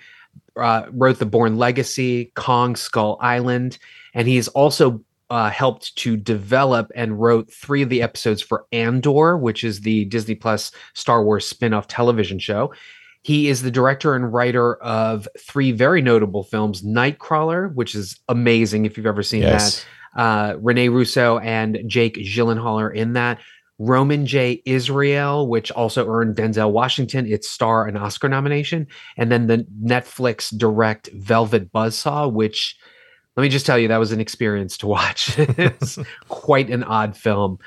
uh, 0.57 0.87
wrote 0.91 1.19
the 1.19 1.27
Bourne 1.27 1.59
Legacy, 1.59 2.33
Kong 2.35 2.77
Skull 2.77 3.19
Island, 3.21 3.77
and 4.15 4.27
he's 4.27 4.49
also 4.49 5.05
uh, 5.29 5.51
helped 5.51 5.95
to 5.97 6.17
develop 6.17 6.91
and 6.95 7.21
wrote 7.21 7.53
three 7.53 7.83
of 7.83 7.91
the 7.91 8.01
episodes 8.01 8.41
for 8.41 8.65
Andor, 8.73 9.37
which 9.37 9.65
is 9.65 9.83
the 9.83 10.07
Disney 10.07 10.35
Plus 10.35 10.73
Star 10.95 11.23
Wars 11.23 11.47
spin-off 11.47 11.89
television 11.89 12.39
show. 12.39 12.73
He 13.23 13.49
is 13.49 13.61
the 13.61 13.71
director 13.71 14.15
and 14.15 14.33
writer 14.33 14.77
of 14.83 15.29
three 15.39 15.73
very 15.73 16.01
notable 16.01 16.43
films: 16.43 16.81
Nightcrawler, 16.83 17.75
which 17.75 17.95
is 17.95 18.19
amazing 18.31 18.87
if 18.87 18.97
you've 18.97 19.05
ever 19.07 19.23
seen 19.23 19.43
Yes. 19.43 19.85
that. 20.15 20.21
Uh, 20.23 20.57
Rene 20.59 20.89
Russo 20.89 21.39
and 21.41 21.83
Jake 21.87 22.15
Gyllenhaal 22.17 22.81
are 22.81 22.91
in 22.91 23.13
that. 23.13 23.41
Roman 23.81 24.27
J. 24.27 24.63
Israel, 24.67 25.49
which 25.49 25.73
also 25.73 26.07
earned 26.07 26.37
Denzel 26.37 26.71
Washington 26.71 27.27
its 27.27 27.49
star 27.49 27.87
and 27.87 27.97
Oscar 27.97 28.29
nomination, 28.29 28.87
and 29.17 29.33
then 29.33 29.47
the 29.47 29.67
Netflix 29.83 30.57
direct 30.57 31.09
Velvet 31.15 31.73
Buzzsaw, 31.73 32.31
which 32.31 32.77
let 33.37 33.43
me 33.43 33.49
just 33.49 33.65
tell 33.65 33.79
you 33.79 33.89
that 33.89 33.97
was 33.97 34.13
an 34.13 34.21
experience 34.21 34.77
to 34.79 34.87
watch. 34.87 35.35
it's 35.39 35.99
quite 36.29 36.69
an 36.69 36.85
odd 36.85 37.17
film. 37.17 37.59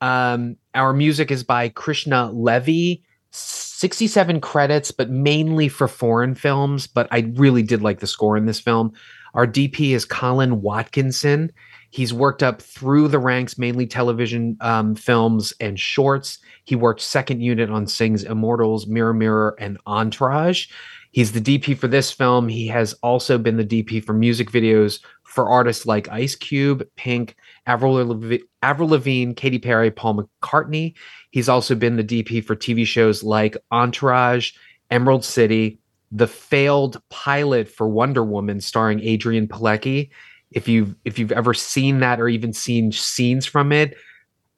Um, 0.00 0.56
our 0.74 0.92
music 0.92 1.30
is 1.30 1.44
by 1.44 1.68
Krishna 1.68 2.32
Levy. 2.32 3.04
67 3.32 4.40
credits, 4.40 4.90
but 4.90 5.08
mainly 5.08 5.68
for 5.68 5.86
foreign 5.86 6.34
films. 6.34 6.88
But 6.88 7.06
I 7.12 7.32
really 7.34 7.62
did 7.62 7.80
like 7.80 8.00
the 8.00 8.08
score 8.08 8.36
in 8.36 8.46
this 8.46 8.58
film. 8.58 8.92
Our 9.34 9.46
DP 9.46 9.92
is 9.92 10.04
Colin 10.04 10.62
Watkinson. 10.62 11.52
He's 11.90 12.12
worked 12.12 12.42
up 12.42 12.62
through 12.62 13.08
the 13.08 13.18
ranks, 13.18 13.58
mainly 13.58 13.86
television 13.86 14.56
um, 14.60 14.94
films 14.94 15.52
and 15.60 15.78
shorts. 15.78 16.38
He 16.64 16.76
worked 16.76 17.00
second 17.00 17.40
unit 17.40 17.68
on 17.68 17.86
Singh's 17.86 18.22
Immortals, 18.22 18.86
Mirror 18.86 19.14
Mirror, 19.14 19.56
and 19.58 19.78
Entourage. 19.86 20.68
He's 21.12 21.32
the 21.32 21.40
DP 21.40 21.76
for 21.76 21.88
this 21.88 22.12
film. 22.12 22.48
He 22.48 22.68
has 22.68 22.92
also 23.02 23.36
been 23.36 23.56
the 23.56 23.64
DP 23.64 24.04
for 24.04 24.12
music 24.12 24.52
videos 24.52 25.00
for 25.24 25.48
artists 25.48 25.84
like 25.84 26.08
Ice 26.08 26.36
Cube, 26.36 26.86
Pink, 26.94 27.34
Avril, 27.66 27.94
Lavi- 27.94 28.42
Avril 28.62 28.90
Lavigne, 28.90 29.32
Katy 29.32 29.58
Perry, 29.58 29.90
Paul 29.90 30.22
McCartney. 30.42 30.94
He's 31.30 31.48
also 31.48 31.74
been 31.74 31.96
the 31.96 32.04
DP 32.04 32.44
for 32.44 32.54
TV 32.54 32.86
shows 32.86 33.24
like 33.24 33.56
Entourage, 33.72 34.52
Emerald 34.90 35.24
City, 35.24 35.80
the 36.12 36.28
failed 36.28 37.00
pilot 37.10 37.68
for 37.68 37.88
Wonder 37.88 38.24
Woman 38.24 38.60
starring 38.60 39.00
Adrianne 39.00 39.48
Palicki. 39.48 40.10
If 40.52 40.66
you've 40.68 40.94
if 41.04 41.18
you've 41.18 41.32
ever 41.32 41.54
seen 41.54 42.00
that 42.00 42.20
or 42.20 42.28
even 42.28 42.52
seen 42.52 42.92
scenes 42.92 43.46
from 43.46 43.72
it, 43.72 43.96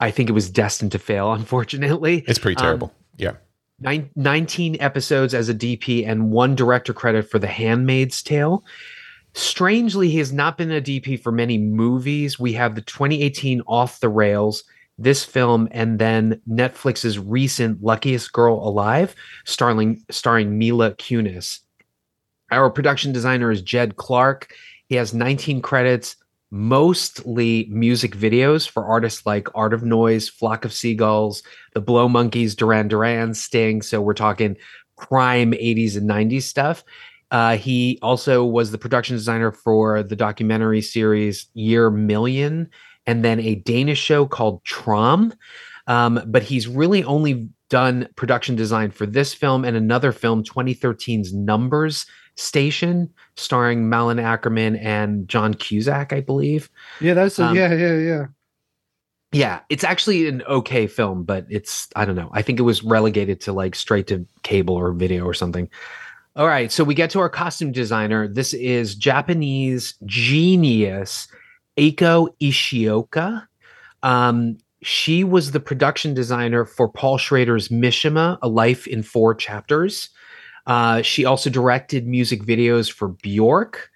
I 0.00 0.10
think 0.10 0.28
it 0.28 0.32
was 0.32 0.50
destined 0.50 0.92
to 0.92 0.98
fail, 0.98 1.32
unfortunately. 1.34 2.24
It's 2.26 2.38
pretty 2.38 2.56
Um, 2.58 2.62
terrible. 2.62 2.94
yeah. 3.16 3.32
Nine, 3.80 4.10
19 4.14 4.76
episodes 4.80 5.34
as 5.34 5.48
a 5.48 5.54
DP 5.54 6.06
and 6.06 6.30
one 6.30 6.54
director 6.54 6.92
credit 6.94 7.28
for 7.28 7.40
The 7.40 7.48
Handmaid's 7.48 8.22
Tale. 8.22 8.64
Strangely, 9.34 10.08
he 10.08 10.18
has 10.18 10.32
not 10.32 10.56
been 10.56 10.70
a 10.70 10.80
DP 10.80 11.20
for 11.20 11.32
many 11.32 11.58
movies. 11.58 12.38
We 12.38 12.52
have 12.52 12.74
the 12.76 12.82
2018 12.82 13.62
Off 13.66 13.98
the 13.98 14.08
Rails, 14.08 14.62
this 14.98 15.24
film, 15.24 15.68
and 15.72 15.98
then 15.98 16.40
Netflix's 16.48 17.18
recent 17.18 17.82
Luckiest 17.82 18.32
Girl 18.32 18.54
Alive, 18.66 19.16
starring, 19.46 20.00
starring 20.10 20.58
Mila 20.58 20.92
Kunis. 20.92 21.60
Our 22.52 22.70
production 22.70 23.10
designer 23.12 23.50
is 23.50 23.62
Ged 23.62 23.96
Clarke. 23.96 24.52
He 24.92 24.96
has 24.96 25.14
19 25.14 25.62
credits, 25.62 26.16
mostly 26.50 27.66
music 27.70 28.14
videos 28.14 28.68
for 28.68 28.84
artists 28.84 29.24
like 29.24 29.48
Art 29.54 29.72
of 29.72 29.82
Noise, 29.82 30.28
Flock 30.28 30.66
of 30.66 30.72
Seagulls, 30.74 31.42
the 31.72 31.80
Blow 31.80 32.10
Monkeys, 32.10 32.54
Duran 32.54 32.88
Duran, 32.88 33.32
Sting. 33.32 33.80
So 33.80 34.02
we're 34.02 34.12
talking 34.12 34.54
prime 34.98 35.52
80s 35.52 35.96
and 35.96 36.06
90s 36.06 36.42
stuff. 36.42 36.84
Uh, 37.30 37.56
he 37.56 37.98
also 38.02 38.44
was 38.44 38.70
the 38.70 38.76
production 38.76 39.16
designer 39.16 39.50
for 39.50 40.02
the 40.02 40.14
documentary 40.14 40.82
series 40.82 41.46
Year 41.54 41.90
Million 41.90 42.68
and 43.06 43.24
then 43.24 43.40
a 43.40 43.54
Danish 43.54 43.98
show 43.98 44.26
called 44.26 44.62
Trom. 44.64 45.32
Um, 45.86 46.22
but 46.26 46.42
he's 46.42 46.68
really 46.68 47.02
only 47.04 47.48
done 47.70 48.10
production 48.16 48.56
design 48.56 48.90
for 48.90 49.06
this 49.06 49.32
film 49.32 49.64
and 49.64 49.74
another 49.74 50.12
film, 50.12 50.44
2013's 50.44 51.32
Numbers 51.32 52.04
Station, 52.36 53.10
starring 53.36 53.88
Malin 53.88 54.18
Akerman 54.18 54.82
and 54.82 55.28
John 55.28 55.54
Cusack, 55.54 56.12
I 56.12 56.20
believe. 56.20 56.70
Yeah, 57.00 57.14
that's 57.14 57.38
a, 57.38 57.46
Um, 57.46 57.56
yeah, 57.56 57.72
yeah, 57.72 57.96
yeah. 57.96 58.26
Yeah, 59.34 59.60
it's 59.70 59.84
actually 59.84 60.28
an 60.28 60.42
okay 60.42 60.86
film, 60.86 61.24
but 61.24 61.46
it's 61.48 61.88
I 61.96 62.04
don't 62.04 62.16
know. 62.16 62.30
I 62.32 62.42
think 62.42 62.58
it 62.58 62.64
was 62.64 62.84
relegated 62.84 63.40
to 63.42 63.52
like 63.52 63.74
straight 63.74 64.06
to 64.08 64.26
cable 64.42 64.74
or 64.74 64.92
video 64.92 65.24
or 65.24 65.32
something. 65.32 65.70
All 66.36 66.46
right, 66.46 66.70
so 66.70 66.84
we 66.84 66.94
get 66.94 67.10
to 67.10 67.20
our 67.20 67.30
costume 67.30 67.72
designer. 67.72 68.28
This 68.28 68.52
is 68.52 68.94
Japanese 68.94 69.94
genius 70.04 71.28
Eiko 71.78 72.28
Ishioka. 72.42 73.46
Um, 74.02 74.58
she 74.82 75.24
was 75.24 75.52
the 75.52 75.60
production 75.60 76.12
designer 76.12 76.64
for 76.64 76.88
Paul 76.88 77.16
Schrader's 77.16 77.68
Mishima: 77.68 78.38
A 78.42 78.48
Life 78.48 78.86
in 78.86 79.02
Four 79.02 79.34
Chapters. 79.34 80.10
Uh, 80.66 81.02
she 81.02 81.24
also 81.24 81.50
directed 81.50 82.06
music 82.06 82.42
videos 82.42 82.90
for 82.90 83.08
Bjork, 83.08 83.90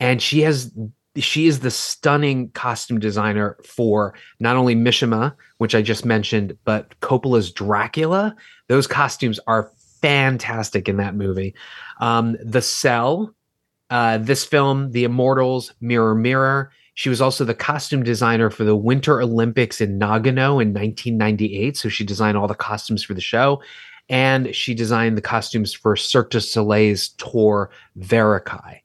and 0.00 0.20
she 0.20 0.40
has 0.40 0.72
she 1.18 1.46
is 1.46 1.60
the 1.60 1.70
stunning 1.70 2.50
costume 2.50 2.98
designer 2.98 3.56
for 3.64 4.14
not 4.40 4.56
only 4.56 4.74
Mishima, 4.74 5.34
which 5.58 5.74
I 5.74 5.82
just 5.82 6.04
mentioned, 6.04 6.56
but 6.64 6.98
Coppola's 7.00 7.50
Dracula. 7.50 8.36
Those 8.68 8.86
costumes 8.86 9.40
are 9.46 9.70
fantastic 10.00 10.88
in 10.88 10.96
that 10.98 11.14
movie. 11.14 11.54
Um, 12.00 12.36
the 12.42 12.62
Cell, 12.62 13.34
uh, 13.90 14.18
this 14.18 14.44
film, 14.44 14.92
The 14.92 15.04
Immortals, 15.04 15.72
Mirror 15.80 16.16
Mirror. 16.16 16.72
She 16.94 17.08
was 17.08 17.20
also 17.20 17.44
the 17.44 17.54
costume 17.54 18.02
designer 18.02 18.50
for 18.50 18.64
the 18.64 18.76
Winter 18.76 19.20
Olympics 19.20 19.80
in 19.80 19.98
Nagano 19.98 20.62
in 20.62 20.72
1998. 20.72 21.76
So 21.76 21.88
she 21.88 22.04
designed 22.04 22.36
all 22.36 22.48
the 22.48 22.54
costumes 22.54 23.02
for 23.02 23.14
the 23.14 23.20
show. 23.20 23.60
And 24.08 24.54
she 24.54 24.74
designed 24.74 25.16
the 25.16 25.22
costumes 25.22 25.74
for 25.74 25.96
Cirque 25.96 26.30
du 26.30 26.40
Soleil's 26.40 27.08
tour 27.18 27.70
Varekai. 27.98 28.80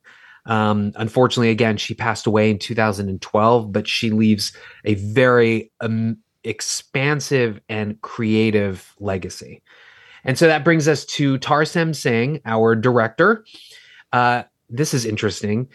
Um, 0.46 0.92
unfortunately, 0.96 1.52
again, 1.52 1.78
she 1.78 1.94
passed 1.94 2.26
away 2.26 2.50
in 2.50 2.58
2012, 2.58 3.72
but 3.72 3.88
she 3.88 4.10
leaves 4.10 4.52
a 4.86 4.96
very 4.96 5.72
um, 5.82 6.18
expansive 6.44 7.62
and 7.70 8.02
creative 8.02 8.96
legacy. 9.00 9.62
And 10.24 10.38
so 10.38 10.48
that 10.48 10.64
brings 10.64 10.88
us 10.88 11.06
to 11.06 11.38
Tarsem 11.40 11.96
Singh, 11.96 12.42
our 12.46 12.76
director. 12.76 13.46
Uh, 14.14 14.44
this 14.70 14.94
is 14.94 15.06
interesting. 15.06 15.68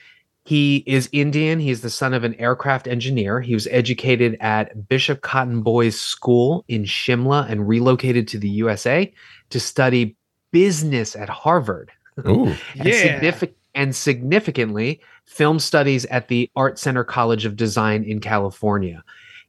He 0.46 0.84
is 0.86 1.08
Indian. 1.12 1.58
He 1.58 1.70
is 1.70 1.80
the 1.80 1.90
son 1.90 2.14
of 2.14 2.22
an 2.22 2.34
aircraft 2.34 2.86
engineer. 2.86 3.40
He 3.40 3.52
was 3.54 3.66
educated 3.68 4.36
at 4.40 4.88
Bishop 4.88 5.20
Cotton 5.20 5.60
Boys 5.62 6.00
School 6.00 6.64
in 6.68 6.84
Shimla 6.84 7.50
and 7.50 7.66
relocated 7.66 8.28
to 8.28 8.38
the 8.38 8.48
USA 8.48 9.12
to 9.50 9.58
study 9.58 10.16
business 10.52 11.16
at 11.16 11.28
Harvard 11.28 11.90
Ooh. 12.28 12.46
and, 12.46 12.58
Yeah. 12.86 13.20
signific- 13.20 13.54
and 13.74 13.94
significantly 13.94 15.00
film 15.24 15.58
studies 15.58 16.04
at 16.06 16.28
the 16.28 16.48
Art 16.54 16.78
Center 16.78 17.02
College 17.02 17.44
of 17.44 17.56
Design 17.56 18.04
in 18.04 18.20
California. 18.20 19.02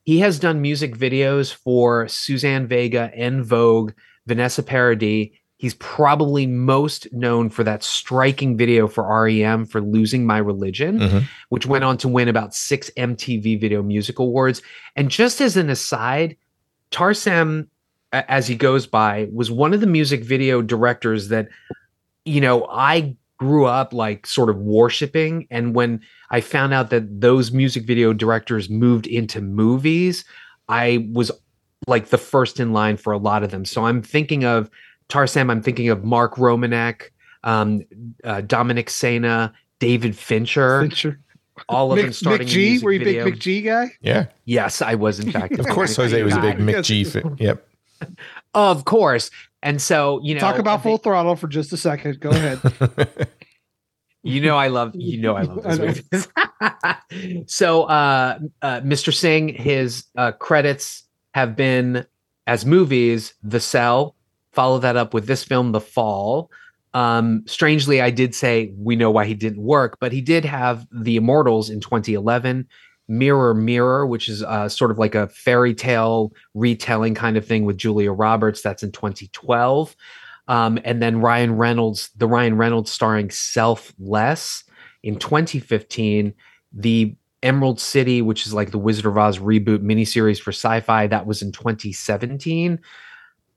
He 0.04 0.20
has 0.20 0.40
done 0.40 0.62
music 0.62 0.98
videos 0.98 1.54
for 1.54 2.08
Suzanne 2.08 2.66
Vega, 2.66 3.12
En 3.14 3.44
Vogue, 3.44 3.92
Vanessa 4.26 4.64
Paradis. 4.64 5.30
He's 5.58 5.74
probably 5.76 6.46
most 6.46 7.12
known 7.12 7.50
for 7.50 7.64
that 7.64 7.84
striking 7.84 8.58
video 8.58 8.88
for 8.88 9.04
REM 9.04 9.66
for 9.66 9.82
Losing 9.82 10.26
My 10.26 10.38
Religion, 10.38 11.00
Mhm. 11.00 11.24
which 11.50 11.66
went 11.66 11.84
on 11.84 11.98
to 11.98 12.08
win 12.08 12.28
about 12.28 12.54
six 12.54 12.92
MTV 12.96 13.56
Video 13.56 13.82
Music 13.82 14.20
Awards. 14.20 14.62
And 14.96 15.10
just 15.10 15.42
as 15.42 15.58
an 15.58 15.70
aside, 15.72 16.38
Tarsem, 16.92 17.68
as 18.14 18.48
he 18.48 18.56
goes 18.56 18.86
by, 18.86 19.28
was 19.34 19.50
one 19.50 19.74
of 19.74 19.82
the 19.82 19.88
music 19.88 20.24
video 20.24 20.62
directors 20.62 21.30
that, 21.30 21.48
you 22.24 22.40
know, 22.40 22.68
I 22.72 23.16
grew 23.40 23.66
up 23.66 23.94
like 23.94 24.26
sort 24.28 24.50
of 24.50 24.58
worshiping. 24.58 25.48
And 25.50 25.74
when 25.76 26.02
I 26.30 26.42
found 26.42 26.74
out 26.74 26.90
that 26.92 27.20
those 27.22 27.52
music 27.52 27.84
video 27.86 28.14
directors 28.14 28.70
moved 28.70 29.08
into 29.08 29.42
movies, 29.42 30.24
I 30.70 31.08
was 31.14 31.32
like 31.88 32.08
the 32.08 32.18
first 32.18 32.60
in 32.60 32.74
line 32.74 32.98
for 32.98 33.14
a 33.14 33.18
lot 33.18 33.44
of 33.44 33.52
them. 33.52 33.66
So 33.66 33.86
I'm 33.86 34.02
thinking 34.02 34.44
of 34.44 34.70
Tarsem, 35.10 35.50
I'm 35.50 35.62
thinking 35.62 35.90
of 35.90 36.04
Mark 36.04 36.36
Romanek, 36.36 37.10
um, 37.44 37.84
uh, 38.24 38.42
Dominic 38.42 38.90
Sena, 38.90 39.54
David 39.80 40.16
Fincher, 40.18 40.82
Fincher. 40.82 41.20
all 41.70 41.92
of 41.92 41.98
them 41.98 42.12
starting 42.14 42.48
Mick 42.48 42.50
a 42.50 42.54
G, 42.54 42.70
music 42.70 42.86
were 42.86 42.92
you 42.92 43.00
video. 43.00 43.26
big 43.26 43.36
McG 43.40 43.64
guy? 43.66 43.92
Yeah. 44.02 44.26
Yes, 44.46 44.82
I 44.82 44.96
was 44.96 45.20
in 45.20 45.32
fact. 45.32 45.58
Of 45.60 45.68
course, 45.68 45.96
Jose 45.96 46.22
was 46.24 46.36
a 46.36 46.42
big 46.42 46.58
guy. 46.58 46.64
McG 46.64 47.08
fan. 47.08 47.36
Yep. 47.40 47.68
Of 48.54 48.86
course. 48.86 49.30
And 49.62 49.80
so, 49.82 50.20
you 50.24 50.34
know, 50.34 50.40
Talk 50.40 50.58
about 50.58 50.82
they- 50.84 50.90
full 50.90 50.98
throttle 50.98 51.36
for 51.36 51.48
just 51.48 51.72
a 51.74 51.78
second. 51.78 52.20
Go 52.20 52.30
ahead. 52.30 52.60
You 54.24 54.42
know 54.42 54.58
I 54.58 54.68
love 54.68 54.92
you 54.94 55.22
know 55.22 55.36
I 55.36 55.44
love 55.44 55.66
I 55.66 55.76
those 55.76 56.02
movies. 56.12 56.28
so 57.54 57.84
uh, 57.84 58.40
uh 58.62 58.82
Mr. 58.82 59.14
Singh, 59.14 59.50
his 59.50 60.04
uh 60.18 60.34
credits 60.34 61.04
have 61.34 61.56
been 61.56 62.06
as 62.46 62.66
movies, 62.66 63.36
The 63.44 63.62
Cell, 63.62 64.16
follow 64.58 64.80
that 64.80 64.98
up 64.98 65.14
with 65.14 65.28
this 65.28 65.44
film, 65.44 65.72
The 65.72 65.80
Fall, 65.80 66.50
Um, 66.96 67.44
strangely, 67.46 68.02
I 68.02 68.10
did 68.10 68.34
say 68.34 68.74
we 68.76 68.96
know 68.96 69.12
why 69.12 69.26
he 69.26 69.36
didn't 69.36 69.62
work, 69.62 69.98
but 70.00 70.12
he 70.12 70.20
did 70.20 70.44
have 70.46 70.88
The 70.92 71.16
Immortals 71.16 71.70
in 71.70 71.80
2011, 71.80 72.68
Mirror 73.08 73.54
Mirror, 73.54 74.08
which 74.08 74.28
is 74.28 74.42
uh, 74.42 74.68
sort 74.68 74.90
of 74.90 74.98
like 74.98 75.14
a 75.14 75.28
fairy 75.28 75.76
tale 75.76 76.34
retelling 76.56 77.14
kind 77.14 77.38
of 77.38 77.46
thing 77.46 77.66
with 77.66 77.78
Julia 77.78 78.12
Roberts. 78.12 78.64
That's 78.64 78.82
in 78.82 78.92
2012. 78.92 79.96
Um, 80.48 80.80
and 80.84 81.04
then 81.04 81.22
Ryan 81.22 81.56
Reynolds, 81.56 82.10
the 82.18 82.28
Ryan 82.28 82.58
Reynolds 82.58 82.92
starring 82.92 83.30
Selfless 83.30 84.64
in 85.04 85.20
2015. 85.20 86.34
The 86.74 87.16
Emerald 87.44 87.80
City, 87.80 88.24
which 88.24 88.48
is 88.48 88.56
like 88.56 88.72
the 88.72 88.80
Wizard 88.80 89.06
of 89.06 89.20
Oz 89.20 89.38
reboot 89.38 89.84
miniseries 89.84 90.42
for 90.42 90.52
sci 90.52 90.80
fi, 90.80 91.06
that 91.06 91.28
was 91.28 91.44
in 91.44 91.52
2017 91.52 92.80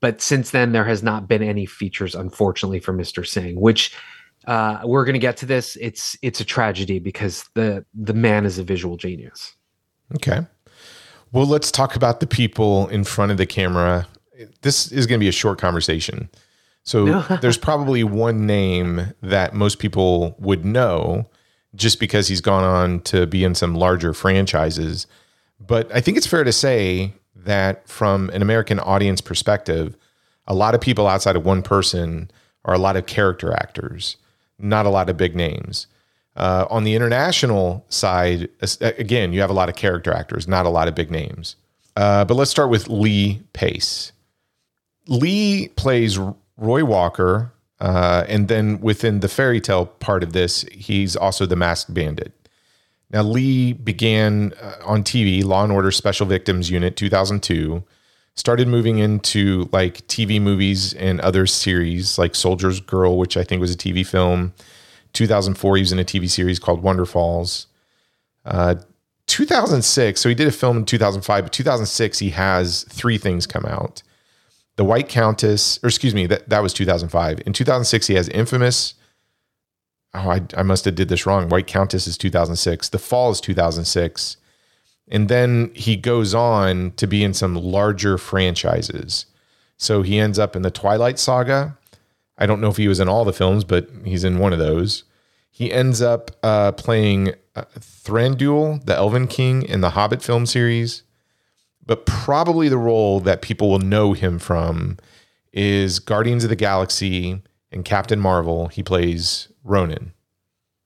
but 0.01 0.21
since 0.21 0.51
then 0.51 0.73
there 0.73 0.85
has 0.85 1.01
not 1.01 1.27
been 1.27 1.41
any 1.41 1.65
features 1.65 2.15
unfortunately 2.15 2.79
for 2.79 2.93
mr 2.93 3.25
singh 3.25 3.59
which 3.59 3.95
uh, 4.47 4.81
we're 4.85 5.05
going 5.05 5.13
to 5.13 5.19
get 5.19 5.37
to 5.37 5.45
this 5.45 5.77
it's 5.79 6.17
it's 6.21 6.41
a 6.41 6.45
tragedy 6.45 6.99
because 6.99 7.45
the 7.53 7.85
the 7.93 8.13
man 8.13 8.45
is 8.45 8.57
a 8.57 8.63
visual 8.63 8.97
genius 8.97 9.55
Okay. 10.15 10.45
Well, 11.31 11.45
let's 11.45 11.71
talk 11.71 11.95
about 11.95 12.19
the 12.19 12.27
people 12.27 12.87
in 12.89 13.03
front 13.03 13.31
of 13.31 13.37
the 13.37 13.45
camera. 13.45 14.07
This 14.61 14.91
is 14.91 15.07
going 15.07 15.19
to 15.19 15.23
be 15.23 15.29
a 15.29 15.33
short 15.33 15.59
conversation. 15.59 16.29
So 16.83 17.21
there's 17.41 17.57
probably 17.57 18.03
one 18.03 18.45
name 18.45 19.13
that 19.21 19.53
most 19.53 19.79
people 19.79 20.35
would 20.39 20.65
know 20.65 21.29
just 21.73 21.99
because 21.99 22.27
he's 22.27 22.41
gone 22.41 22.63
on 22.63 22.99
to 23.01 23.25
be 23.27 23.43
in 23.43 23.55
some 23.55 23.75
larger 23.75 24.13
franchises. 24.13 25.07
But 25.59 25.93
I 25.95 26.01
think 26.01 26.17
it's 26.17 26.27
fair 26.27 26.43
to 26.43 26.51
say 26.51 27.13
that 27.45 27.87
from 27.87 28.29
an 28.31 28.41
American 28.41 28.79
audience 28.79 29.21
perspective, 29.21 29.95
a 30.47 30.53
lot 30.53 30.75
of 30.75 30.81
people 30.81 31.07
outside 31.07 31.35
of 31.35 31.45
one 31.45 31.61
person 31.61 32.29
are 32.65 32.73
a 32.73 32.79
lot 32.79 32.97
of 32.97 33.05
character 33.05 33.53
actors, 33.53 34.17
not 34.59 34.85
a 34.85 34.89
lot 34.89 35.09
of 35.09 35.17
big 35.17 35.35
names. 35.35 35.87
Uh, 36.35 36.65
on 36.69 36.83
the 36.83 36.95
international 36.95 37.85
side, 37.89 38.49
again, 38.81 39.33
you 39.33 39.41
have 39.41 39.49
a 39.49 39.53
lot 39.53 39.69
of 39.69 39.75
character 39.75 40.13
actors, 40.13 40.47
not 40.47 40.65
a 40.65 40.69
lot 40.69 40.87
of 40.87 40.95
big 40.95 41.11
names. 41.11 41.55
Uh, 41.95 42.23
but 42.23 42.35
let's 42.35 42.51
start 42.51 42.69
with 42.69 42.87
Lee 42.87 43.41
Pace. 43.53 44.11
Lee 45.07 45.69
plays 45.69 46.17
Roy 46.57 46.85
Walker, 46.85 47.51
uh, 47.79 48.23
and 48.27 48.47
then 48.47 48.79
within 48.79 49.19
the 49.19 49.27
fairy 49.27 49.59
tale 49.59 49.87
part 49.87 50.23
of 50.23 50.31
this, 50.31 50.63
he's 50.71 51.15
also 51.15 51.45
the 51.45 51.55
masked 51.55 51.93
bandit. 51.93 52.33
Now, 53.11 53.23
Lee 53.23 53.73
began 53.73 54.53
uh, 54.61 54.75
on 54.85 55.03
TV, 55.03 55.43
Law 55.43 55.63
and 55.63 55.71
Order 55.71 55.91
Special 55.91 56.25
Victims 56.25 56.71
Unit 56.71 56.95
2002, 56.95 57.83
started 58.35 58.67
moving 58.67 58.99
into 58.99 59.67
like 59.71 60.07
TV 60.07 60.41
movies 60.41 60.93
and 60.93 61.19
other 61.19 61.45
series 61.45 62.17
like 62.17 62.35
Soldier's 62.35 62.79
Girl, 62.79 63.17
which 63.17 63.35
I 63.35 63.43
think 63.43 63.59
was 63.59 63.73
a 63.73 63.77
TV 63.77 64.05
film. 64.05 64.53
2004, 65.13 65.75
he 65.75 65.81
was 65.81 65.91
in 65.91 65.99
a 65.99 66.05
TV 66.05 66.29
series 66.29 66.57
called 66.57 66.81
Wonderfalls. 66.81 67.65
Uh, 68.45 68.75
2006, 69.27 70.19
so 70.19 70.29
he 70.29 70.35
did 70.35 70.47
a 70.47 70.51
film 70.51 70.77
in 70.77 70.85
2005, 70.85 71.45
but 71.45 71.53
2006, 71.53 72.19
he 72.19 72.29
has 72.31 72.83
three 72.89 73.17
things 73.17 73.45
come 73.45 73.65
out. 73.65 74.03
The 74.77 74.85
White 74.85 75.09
Countess, 75.09 75.79
or 75.83 75.87
excuse 75.87 76.15
me, 76.15 76.25
that, 76.27 76.49
that 76.49 76.63
was 76.63 76.73
2005. 76.73 77.41
In 77.45 77.53
2006, 77.53 78.07
he 78.07 78.15
has 78.15 78.29
Infamous. 78.29 78.93
Oh, 80.13 80.29
I, 80.29 80.41
I 80.57 80.63
must 80.63 80.85
have 80.85 80.95
did 80.95 81.09
this 81.09 81.25
wrong. 81.25 81.47
White 81.49 81.67
Countess 81.67 82.07
is 82.07 82.17
2006. 82.17 82.89
The 82.89 82.99
Fall 82.99 83.31
is 83.31 83.39
2006. 83.39 84.37
And 85.07 85.29
then 85.29 85.71
he 85.73 85.95
goes 85.95 86.33
on 86.33 86.91
to 86.91 87.07
be 87.07 87.23
in 87.23 87.33
some 87.33 87.55
larger 87.55 88.17
franchises. 88.17 89.25
So 89.77 90.01
he 90.01 90.19
ends 90.19 90.37
up 90.37 90.55
in 90.55 90.61
the 90.61 90.71
Twilight 90.71 91.19
Saga. 91.19 91.77
I 92.37 92.45
don't 92.45 92.61
know 92.61 92.69
if 92.69 92.77
he 92.77 92.87
was 92.87 92.99
in 92.99 93.09
all 93.09 93.25
the 93.25 93.33
films, 93.33 93.63
but 93.63 93.89
he's 94.03 94.23
in 94.23 94.39
one 94.39 94.53
of 94.53 94.59
those. 94.59 95.03
He 95.49 95.71
ends 95.71 96.01
up 96.01 96.31
uh, 96.43 96.71
playing 96.73 97.33
uh, 97.55 97.65
Thranduil, 97.77 98.85
the 98.85 98.95
Elven 98.95 99.27
King, 99.27 99.63
in 99.63 99.81
the 99.81 99.91
Hobbit 99.91 100.21
film 100.21 100.45
series. 100.45 101.03
But 101.85 102.05
probably 102.05 102.69
the 102.69 102.77
role 102.77 103.19
that 103.21 103.41
people 103.41 103.69
will 103.69 103.79
know 103.79 104.13
him 104.13 104.39
from 104.39 104.97
is 105.51 105.99
Guardians 105.99 106.43
of 106.43 106.49
the 106.49 106.55
Galaxy 106.55 107.41
and 107.71 107.83
Captain 107.83 108.19
Marvel. 108.19 108.67
He 108.67 108.83
plays 108.83 109.49
Ronan. 109.63 110.13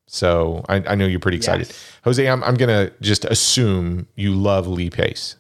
So 0.07 0.63
I, 0.69 0.75
I 0.87 0.95
know 0.95 1.05
you're 1.05 1.19
pretty 1.19 1.37
excited. 1.37 1.67
Yes. 1.67 1.91
Jose, 2.03 2.27
I'm, 2.27 2.43
I'm 2.43 2.55
going 2.55 2.69
to 2.69 2.93
just 3.01 3.25
assume 3.25 4.07
you 4.15 4.33
love 4.33 4.67
Lee 4.67 4.89
Pace. 4.89 5.35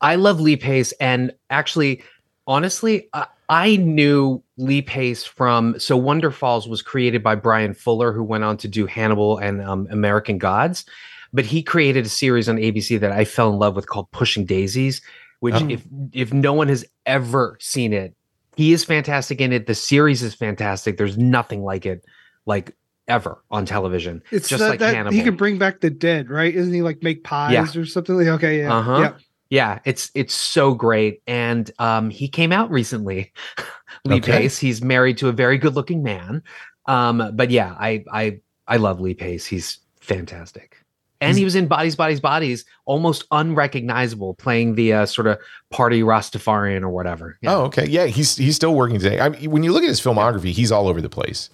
I 0.00 0.14
love 0.16 0.40
Lee 0.40 0.56
Pace, 0.56 0.92
and 1.00 1.32
actually, 1.50 2.02
honestly, 2.46 3.08
I, 3.14 3.26
I 3.48 3.76
knew 3.76 4.42
Lee 4.56 4.82
Pace 4.82 5.24
from 5.24 5.78
so 5.78 6.00
Wonderfalls 6.00 6.68
was 6.68 6.82
created 6.82 7.22
by 7.22 7.34
Bryan 7.34 7.74
Fuller, 7.74 8.12
who 8.12 8.22
went 8.22 8.44
on 8.44 8.56
to 8.58 8.68
do 8.68 8.86
Hannibal 8.86 9.38
and 9.38 9.60
um, 9.62 9.88
American 9.90 10.38
Gods, 10.38 10.84
but 11.32 11.44
he 11.44 11.62
created 11.62 12.06
a 12.06 12.08
series 12.08 12.48
on 12.48 12.56
ABC 12.56 13.00
that 13.00 13.10
I 13.12 13.24
fell 13.24 13.50
in 13.52 13.58
love 13.58 13.74
with 13.74 13.88
called 13.88 14.10
Pushing 14.12 14.44
Daisies, 14.44 15.00
which 15.40 15.54
Oh. 15.54 15.68
if 15.68 15.84
if 16.12 16.32
no 16.32 16.52
one 16.52 16.68
has 16.68 16.84
ever 17.06 17.56
seen 17.60 17.92
it, 17.92 18.14
he 18.56 18.72
is 18.72 18.84
fantastic 18.84 19.40
in 19.40 19.52
it. 19.52 19.66
The 19.66 19.74
series 19.74 20.22
is 20.22 20.34
fantastic. 20.34 20.96
There's 20.96 21.18
nothing 21.18 21.64
like 21.64 21.86
it, 21.86 22.04
like 22.48 22.74
ever 23.06 23.42
on 23.50 23.64
television. 23.64 24.22
It's 24.32 24.48
just 24.48 24.60
that, 24.62 24.68
like 24.70 24.78
that 24.80 24.94
Hannibal. 24.94 25.16
he 25.16 25.22
can 25.22 25.36
bring 25.36 25.58
back 25.58 25.80
the 25.80 25.90
dead, 25.90 26.28
right? 26.30 26.52
Isn't 26.54 26.74
he 26.74 26.82
like 26.82 27.02
make 27.02 27.22
pies 27.22 27.76
or 27.76 27.86
something? 27.86 28.16
Like, 28.16 28.26
okay, 28.26 28.60
yeah, 28.60 28.76
Uh-huh. 28.76 28.98
yeah. 29.00 29.12
Yeah, 29.50 29.78
it's 29.86 30.10
it's 30.14 30.34
so 30.34 30.74
great, 30.74 31.22
and 31.26 31.70
um, 31.78 32.10
he 32.10 32.28
came 32.28 32.52
out 32.52 32.70
recently. 32.70 33.32
Lee 34.04 34.16
Okay. 34.16 34.32
Pace. 34.42 34.58
He's 34.58 34.82
married 34.82 35.16
to 35.18 35.28
a 35.28 35.32
very 35.32 35.56
good-looking 35.56 36.02
man. 36.02 36.42
Um, 36.84 37.30
but 37.34 37.50
yeah, 37.50 37.74
I 37.80 38.04
I 38.12 38.40
I 38.66 38.76
love 38.76 39.00
Lee 39.00 39.14
Pace. 39.14 39.46
He's 39.46 39.78
fantastic, 40.02 40.76
and 41.22 41.38
he 41.38 41.44
was 41.44 41.54
in 41.54 41.66
Bodies, 41.66 41.96
Bodies, 41.96 42.20
Bodies, 42.20 42.66
almost 42.84 43.24
unrecognizable, 43.30 44.34
playing 44.34 44.74
the 44.74 44.92
uh, 44.92 45.06
sort 45.06 45.26
of 45.26 45.38
party 45.70 46.02
Rastafarian 46.02 46.82
or 46.82 46.90
whatever. 46.90 47.38
Yeah. 47.40 47.54
Oh, 47.56 47.62
okay. 47.64 47.86
Yeah, 47.86 48.04
he's 48.04 48.36
he's 48.36 48.56
still 48.56 48.74
working 48.74 48.98
today. 49.00 49.18
I 49.18 49.30
mean, 49.30 49.50
when 49.50 49.62
you 49.62 49.72
look 49.72 49.82
at 49.82 49.88
his 49.88 50.00
filmography, 50.00 50.50
he's 50.52 50.70
all 50.70 50.88
over 50.88 51.00
the 51.00 51.08
place, 51.08 51.48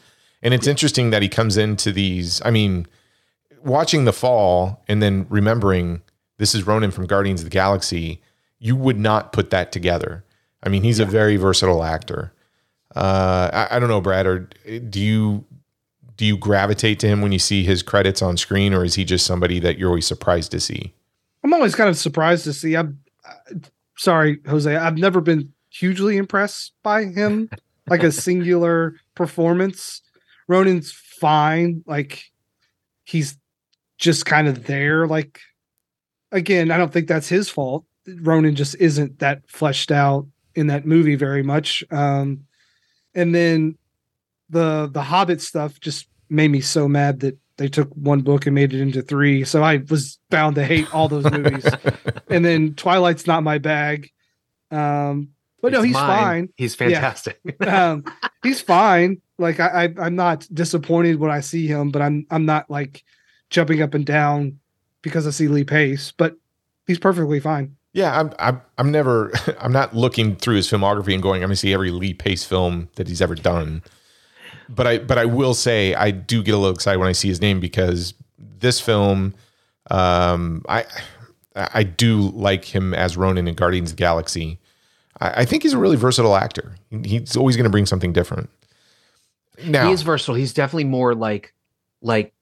and 0.45 0.55
it's 0.55 0.67
interesting 0.67 1.11
that 1.11 1.23
he 1.23 1.29
comes 1.29 1.57
into 1.57 1.91
these. 1.91 2.41
I 2.45 2.51
mean, 2.51 2.87
watching 3.65 4.05
The 4.05 4.13
Fall 4.13 4.85
and 4.87 5.03
then 5.03 5.27
remembering 5.31 6.03
this 6.37 6.55
is 6.55 6.67
Ronan 6.67 6.91
from 6.91 7.07
Guardians 7.07 7.41
of 7.41 7.47
the 7.47 7.51
Galaxy, 7.51 8.21
you 8.59 8.77
would 8.77 8.99
not 8.99 9.33
put 9.33 9.51
that 9.51 9.73
together. 9.73 10.25
I 10.63 10.69
mean, 10.69 10.83
he's 10.83 11.01
a 11.01 11.07
very 11.07 11.37
versatile 11.37 11.83
actor. 11.83 12.33
Uh, 12.95 13.51
I, 13.53 13.77
I 13.77 13.79
don't 13.79 13.89
know, 13.89 14.01
Brad, 14.01 14.27
or 14.27 14.49
do 14.89 15.01
you 15.01 15.45
do 16.17 16.25
you 16.25 16.37
gravitate 16.37 17.01
to 17.01 17.09
him 17.09 17.23
when 17.23 17.33
you 17.33 17.39
see 17.39 17.65
his 17.65 17.83
credits 17.83 18.23
on 18.23 18.37
screen, 18.37 18.73
or 18.73 18.85
is 18.85 18.95
he 18.95 19.05
just 19.05 19.27
somebody 19.27 19.59
that 19.61 19.79
you're 19.79 19.89
always 19.89 20.07
surprised 20.07 20.53
to 20.53 20.61
see? 20.61 20.95
I'm 21.43 21.53
always 21.53 21.75
kind 21.75 21.91
of 21.91 21.97
surprised 21.97 22.45
to 22.45 22.53
see. 22.53 22.77
I'm 22.77 23.01
uh, 23.25 23.57
sorry, 23.97 24.39
Jose. 24.47 24.75
I've 24.75 24.97
never 24.97 25.21
been 25.21 25.53
hugely 25.71 26.17
impressed 26.17 26.73
by 26.83 27.05
him, 27.05 27.51
like 27.89 28.03
a 28.03 28.13
singular 28.13 28.95
performance. 29.15 30.03
Ronan's 30.49 30.93
fine. 30.93 31.83
Like 31.87 32.25
he's 33.05 33.37
just 33.99 34.27
kind 34.27 34.49
of 34.49 34.67
there. 34.67 35.07
Like 35.07 35.41
again, 36.33 36.71
I 36.71 36.77
don't 36.77 36.93
think 36.93 37.09
that's 37.09 37.29
his 37.29 37.49
fault. 37.49 37.85
Ronan 38.07 38.55
just 38.55 38.75
isn't 38.77 39.21
that 39.21 39.43
fleshed 39.49 39.91
out 39.91 40.27
in 40.55 40.67
that 40.67 40.87
movie 40.87 41.15
very 41.15 41.43
much. 41.43 41.83
Um, 41.91 42.45
and 43.15 43.35
then 43.35 43.79
the 44.51 44.91
the 44.93 45.03
Hobbit 45.03 45.41
stuff 45.41 45.81
just 45.81 46.09
made 46.29 46.51
me 46.51 46.61
so 46.61 46.89
mad 46.89 47.21
that 47.21 47.39
they 47.57 47.69
took 47.69 47.89
one 47.93 48.21
book 48.21 48.47
and 48.47 48.55
made 48.55 48.75
it 48.75 48.81
into 48.81 49.03
three. 49.03 49.45
So 49.45 49.63
I 49.63 49.83
was 49.89 50.19
bound 50.31 50.57
to 50.57 50.65
hate 50.65 50.93
all 50.93 51.09
those 51.09 51.31
movies. 51.31 51.65
and 52.29 52.45
then 52.45 52.75
Twilight's 52.75 53.27
not 53.27 53.43
my 53.43 53.59
bag. 53.59 54.11
Um, 54.71 55.29
but 55.63 55.73
no, 55.73 55.83
he's 55.83 55.95
mine. 55.95 56.07
fine. 56.07 56.49
He's 56.57 56.75
fantastic. 56.75 57.39
Um, 57.61 58.05
he's 58.43 58.61
fine. 58.61 59.23
Like 59.39 59.61
I, 59.61 59.85
I, 59.85 59.95
I'm 59.99 60.17
not 60.17 60.47
disappointed 60.53 61.19
when 61.19 61.31
I 61.31 61.41
see 61.41 61.67
him, 61.67 61.91
but 61.91 62.03
I'm, 62.03 62.27
I'm 62.31 62.47
not 62.47 62.71
like 62.71 63.05
jumping 63.51 63.83
up 63.83 63.95
and 63.95 64.07
down 64.07 64.59
because 65.03 65.27
I 65.27 65.31
see 65.31 65.49
Lee 65.49 65.65
Pace. 65.65 66.13
But 66.13 66.37
he's 66.87 66.99
perfectly 66.99 67.41
fine. 67.41 67.77
Yeah, 67.93 68.19
I'm, 68.19 68.33
I'm, 68.39 68.61
I'm 68.79 68.91
never, 68.91 69.33
I'm 69.61 69.73
not 69.73 69.95
looking 69.95 70.37
through 70.37 70.57
his 70.57 70.69
filmography 70.69 71.15
and 71.15 71.23
going, 71.23 71.43
I'm 71.43 71.51
to 71.51 71.57
see 71.57 71.73
every 71.73 71.91
Lee 71.91 72.15
Pace 72.15 72.45
film 72.45 72.89
that 72.97 73.09
he's 73.09 73.23
ever 73.23 73.35
done. 73.35 73.83
But 74.69 74.87
I, 74.87 74.99
but 74.99 75.19
I 75.19 75.25
will 75.25 75.55
say, 75.55 75.95
I 75.95 76.11
do 76.11 76.43
get 76.43 76.55
a 76.55 76.59
little 76.59 76.75
excited 76.75 76.99
when 76.99 77.09
I 77.09 77.13
see 77.13 77.29
his 77.29 77.41
name 77.41 77.61
because 77.61 78.15
this 78.39 78.81
film, 78.81 79.35
um, 79.91 80.65
I, 80.69 80.87
I 81.55 81.83
do 81.83 82.31
like 82.31 82.65
him 82.65 82.95
as 82.95 83.17
Ronan 83.17 83.47
in 83.47 83.55
Guardians 83.55 83.91
of 83.91 83.97
Galaxy. 83.97 84.59
I 85.21 85.45
think 85.45 85.63
he's 85.63 85.73
a 85.73 85.79
really 85.79 85.97
versatile 85.97 86.35
actor. 86.35 86.75
He's 87.05 87.37
always 87.37 87.57
going 87.57 87.65
to 87.65 87.71
bring 87.71 87.87
something 87.87 88.13
different. 88.13 88.51
Now, 89.63 89.87
he 89.87 89.93
is 89.93 90.03
versatile. 90.03 90.35
He's 90.35 90.53
definitely 90.55 90.85
more 90.85 91.15
like 91.15 91.55
like 92.03 92.33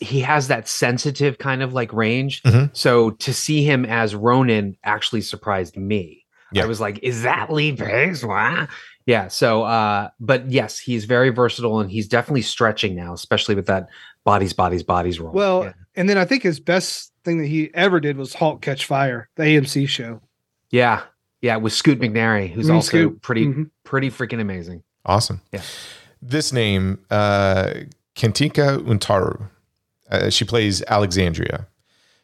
he 0.00 0.20
has 0.20 0.48
that 0.48 0.68
sensitive 0.68 1.38
kind 1.38 1.62
of 1.62 1.72
like 1.74 1.92
range. 1.92 2.42
Mhm. 2.44 2.74
So 2.74 3.10
to 3.10 3.34
see 3.34 3.62
him 3.64 3.84
as 3.84 4.14
Ronan 4.14 4.76
actually 4.84 5.20
surprised 5.20 5.76
me. 5.76 6.24
Yeah. 6.52 6.62
I 6.62 6.66
was 6.66 6.80
like, 6.80 7.00
is 7.02 7.22
that 7.24 7.52
Lee 7.52 7.72
Pace? 7.72 8.24
What? 8.24 8.68
Yeah. 9.04 9.28
So, 9.28 9.64
uh, 9.64 10.08
but 10.18 10.50
yes, 10.50 10.78
he's 10.78 11.04
very 11.04 11.28
versatile 11.30 11.80
and 11.80 11.90
he's 11.90 12.08
definitely 12.08 12.42
stretching 12.42 12.94
now, 12.96 13.12
especially 13.12 13.54
with 13.54 13.66
that 13.66 13.88
bodies, 14.24 14.52
bodies, 14.54 14.82
bodies 14.82 15.20
role. 15.20 15.32
Well, 15.32 15.64
yeah. 15.64 15.72
and 15.94 16.08
then 16.08 16.16
I 16.16 16.24
think 16.24 16.42
his 16.42 16.58
best 16.58 17.12
thing 17.24 17.38
that 17.38 17.46
he 17.48 17.70
ever 17.74 18.00
did 18.00 18.16
was 18.16 18.32
Halt 18.32 18.62
Catch 18.62 18.86
Fire, 18.86 19.28
the 19.36 19.42
AMC 19.42 19.88
show. 19.88 20.22
yeah, 20.70 21.02
yeah, 21.42 21.56
with 21.56 21.72
Scoot 21.74 22.00
McNairy, 22.00 22.50
who's 22.50 22.68
Mm, 22.68 22.74
also 22.74 22.88
Scoot. 22.88 23.22
pretty, 23.22 23.46
Mhm. 23.46 23.70
pretty 23.84 24.10
freaking 24.10 24.40
amazing. 24.40 24.82
Awesome. 25.04 25.42
Yeah. 25.52 25.60
This 26.20 26.52
name, 26.52 26.98
uh, 27.10 27.72
Untaru. 28.16 29.48
Uh, 30.10 30.30
she 30.30 30.44
plays 30.44 30.82
Alexandria. 30.88 31.66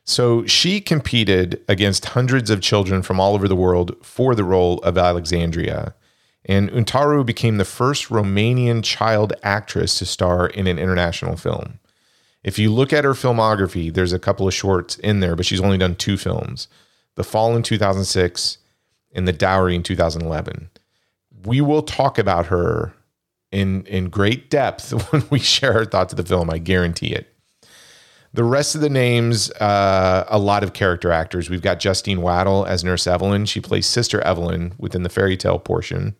So 0.04 0.44
she 0.46 0.80
competed 0.80 1.62
against 1.68 2.06
hundreds 2.06 2.50
of 2.50 2.60
children 2.60 3.02
from 3.02 3.20
all 3.20 3.34
over 3.34 3.46
the 3.46 3.56
world 3.56 3.94
for 4.02 4.34
the 4.34 4.44
role 4.44 4.78
of 4.78 4.98
Alexandria. 4.98 5.94
And 6.44 6.70
Untaru 6.70 7.24
became 7.24 7.56
the 7.56 7.64
first 7.64 8.08
Romanian 8.08 8.82
child 8.82 9.32
actress 9.44 9.98
to 9.98 10.06
star 10.06 10.48
in 10.48 10.66
an 10.66 10.78
international 10.78 11.36
film. 11.36 11.78
If 12.42 12.58
you 12.58 12.72
look 12.72 12.92
at 12.92 13.04
her 13.04 13.12
filmography, 13.12 13.94
there's 13.94 14.12
a 14.12 14.18
couple 14.18 14.48
of 14.48 14.54
shorts 14.54 14.96
in 14.96 15.20
there, 15.20 15.36
but 15.36 15.46
she's 15.46 15.60
only 15.60 15.78
done 15.78 15.94
two 15.94 16.16
films 16.16 16.66
The 17.14 17.22
Fall 17.22 17.54
in 17.54 17.62
2006 17.62 18.58
and 19.14 19.28
The 19.28 19.32
Dowry 19.32 19.76
in 19.76 19.84
2011. 19.84 20.68
We 21.44 21.60
will 21.60 21.82
talk 21.82 22.18
about 22.18 22.46
her 22.46 22.92
in, 23.52 23.84
in 23.86 24.08
great 24.08 24.50
depth 24.50 24.90
when 25.12 25.24
we 25.30 25.38
share 25.38 25.74
our 25.74 25.84
thoughts 25.84 26.12
of 26.12 26.16
the 26.16 26.24
film. 26.24 26.50
I 26.50 26.58
guarantee 26.58 27.12
it. 27.12 27.28
The 28.34 28.44
rest 28.44 28.74
of 28.74 28.80
the 28.80 28.88
names, 28.88 29.50
uh, 29.52 30.24
a 30.28 30.38
lot 30.38 30.64
of 30.64 30.72
character 30.72 31.12
actors. 31.12 31.50
We've 31.50 31.60
got 31.60 31.80
Justine 31.80 32.22
Waddell 32.22 32.64
as 32.64 32.82
Nurse 32.82 33.06
Evelyn. 33.06 33.44
She 33.44 33.60
plays 33.60 33.86
Sister 33.86 34.22
Evelyn 34.22 34.72
within 34.78 35.02
the 35.02 35.10
fairy 35.10 35.36
tale 35.36 35.58
portion. 35.58 36.16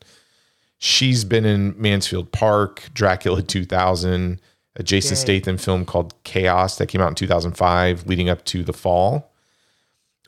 She's 0.76 1.24
been 1.24 1.47
in 1.47 1.74
Mansfield 1.80 2.30
Park, 2.33 2.91
Dracula 2.93 3.41
2000, 3.41 4.41
a 4.76 4.83
Jason 4.83 5.14
Yay. 5.14 5.20
Statham 5.20 5.57
film 5.57 5.87
called 5.87 6.14
Chaos 6.24 6.76
that 6.76 6.89
came 6.89 7.01
out 7.01 7.09
in 7.09 7.14
2005, 7.14 8.07
leading 8.07 8.28
up 8.28 8.45
to 8.47 8.62
The 8.62 8.72
Fall. 8.74 9.33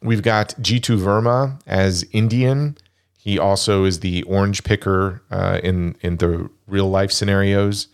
We've 0.01 0.23
got 0.23 0.51
Jeetu 0.61 0.99
Verma 0.99 1.61
as 1.67 2.05
Indian. 2.13 2.79
He 3.19 3.39
also 3.39 3.85
is 3.85 4.01
the 4.01 4.23
orange 4.25 4.65
picker 4.65 5.23
uh, 5.31 5.61
in 5.63 5.97
in 6.03 6.19
the 6.19 6.51
real 6.67 6.89
life 6.89 7.13
scenarios. 7.13 7.89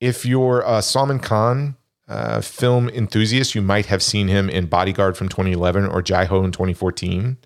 If 0.00 0.26
you're 0.26 0.62
a 0.66 0.82
Salman 0.82 1.18
Khan 1.18 1.76
uh, 2.08 2.40
film 2.40 2.88
enthusiast, 2.88 3.54
you 3.54 3.62
might 3.62 3.86
have 3.86 4.02
seen 4.02 4.28
him 4.28 4.48
in 4.48 4.66
Bodyguard 4.66 5.16
from 5.16 5.28
2011 5.28 5.86
or 5.86 6.02
Jai 6.02 6.24
Ho 6.26 6.44
in 6.44 6.52
2014. 6.52 7.36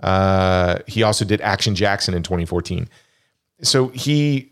Uh, 0.00 0.78
he 0.86 1.02
also 1.02 1.24
did 1.24 1.40
Action 1.40 1.74
Jackson 1.74 2.14
in 2.14 2.22
2014. 2.22 2.88
So 3.62 3.88
he, 3.88 4.50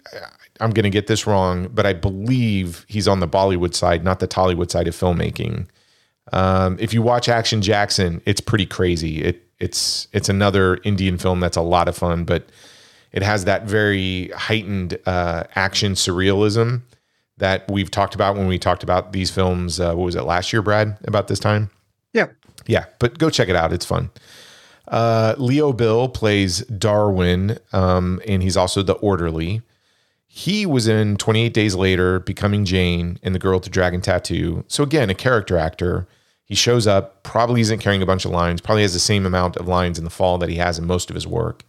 I'm 0.60 0.70
going 0.70 0.84
to 0.84 0.90
get 0.90 1.06
this 1.06 1.26
wrong, 1.26 1.68
but 1.72 1.86
I 1.86 1.92
believe 1.92 2.84
he's 2.88 3.06
on 3.06 3.20
the 3.20 3.28
Bollywood 3.28 3.74
side, 3.74 4.02
not 4.02 4.20
the 4.20 4.28
Tollywood 4.28 4.70
side 4.70 4.88
of 4.88 4.94
filmmaking. 4.94 5.68
Um, 6.32 6.76
if 6.80 6.92
you 6.92 7.02
watch 7.02 7.28
Action 7.28 7.62
Jackson, 7.62 8.20
it's 8.24 8.40
pretty 8.40 8.66
crazy. 8.66 9.22
It 9.22 9.42
it's 9.58 10.08
it's 10.12 10.28
another 10.28 10.78
Indian 10.84 11.18
film 11.18 11.40
that's 11.40 11.56
a 11.56 11.62
lot 11.62 11.88
of 11.88 11.96
fun, 11.96 12.24
but 12.24 12.48
it 13.12 13.22
has 13.22 13.44
that 13.44 13.64
very 13.64 14.28
heightened 14.28 14.98
uh, 15.06 15.44
action 15.54 15.92
surrealism 15.92 16.82
that 17.38 17.70
we've 17.70 17.90
talked 17.90 18.14
about 18.14 18.36
when 18.36 18.46
we 18.46 18.58
talked 18.58 18.82
about 18.82 19.12
these 19.12 19.30
films. 19.30 19.78
Uh, 19.78 19.94
what 19.94 20.04
was 20.04 20.16
it 20.16 20.22
last 20.22 20.52
year, 20.52 20.62
Brad? 20.62 20.98
About 21.04 21.28
this 21.28 21.38
time? 21.38 21.70
Yeah. 22.12 22.28
Yeah, 22.66 22.86
but 22.98 23.18
go 23.18 23.30
check 23.30 23.48
it 23.48 23.56
out. 23.56 23.72
It's 23.72 23.84
fun. 23.84 24.10
Uh, 24.88 25.34
Leo 25.38 25.72
Bill 25.72 26.08
plays 26.08 26.60
Darwin, 26.66 27.58
um, 27.72 28.20
and 28.26 28.42
he's 28.42 28.56
also 28.56 28.82
the 28.82 28.94
orderly. 28.94 29.62
He 30.26 30.66
was 30.66 30.86
in 30.86 31.16
28 31.16 31.54
Days 31.54 31.74
Later, 31.74 32.20
Becoming 32.20 32.64
Jane, 32.64 33.18
and 33.22 33.34
The 33.34 33.38
Girl 33.38 33.54
with 33.54 33.64
the 33.64 33.70
Dragon 33.70 34.00
Tattoo. 34.00 34.64
So, 34.68 34.82
again, 34.82 35.10
a 35.10 35.14
character 35.14 35.56
actor. 35.56 36.06
He 36.44 36.54
shows 36.54 36.86
up, 36.86 37.24
probably 37.24 37.60
isn't 37.62 37.80
carrying 37.80 38.02
a 38.02 38.06
bunch 38.06 38.24
of 38.24 38.30
lines, 38.30 38.60
probably 38.60 38.82
has 38.82 38.92
the 38.92 39.00
same 39.00 39.26
amount 39.26 39.56
of 39.56 39.66
lines 39.66 39.98
in 39.98 40.04
the 40.04 40.10
fall 40.10 40.38
that 40.38 40.48
he 40.48 40.56
has 40.56 40.78
in 40.78 40.86
most 40.86 41.10
of 41.10 41.14
his 41.14 41.26
work. 41.26 41.64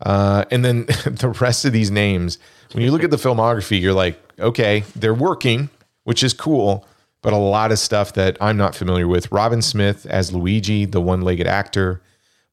Uh, 0.00 0.44
and 0.50 0.64
then 0.64 0.86
the 1.06 1.34
rest 1.40 1.64
of 1.64 1.72
these 1.72 1.90
names, 1.90 2.38
when 2.72 2.84
you 2.84 2.90
look 2.90 3.04
at 3.04 3.10
the 3.10 3.16
filmography, 3.16 3.80
you're 3.80 3.92
like, 3.92 4.20
okay, 4.38 4.84
they're 4.96 5.14
working, 5.14 5.70
which 6.04 6.22
is 6.22 6.32
cool, 6.32 6.86
but 7.22 7.32
a 7.32 7.38
lot 7.38 7.72
of 7.72 7.78
stuff 7.78 8.12
that 8.14 8.36
I'm 8.40 8.56
not 8.56 8.74
familiar 8.74 9.08
with. 9.08 9.30
Robin 9.32 9.62
Smith 9.62 10.06
as 10.06 10.32
Luigi, 10.32 10.84
the 10.84 11.00
one 11.00 11.22
legged 11.22 11.46
actor, 11.46 12.02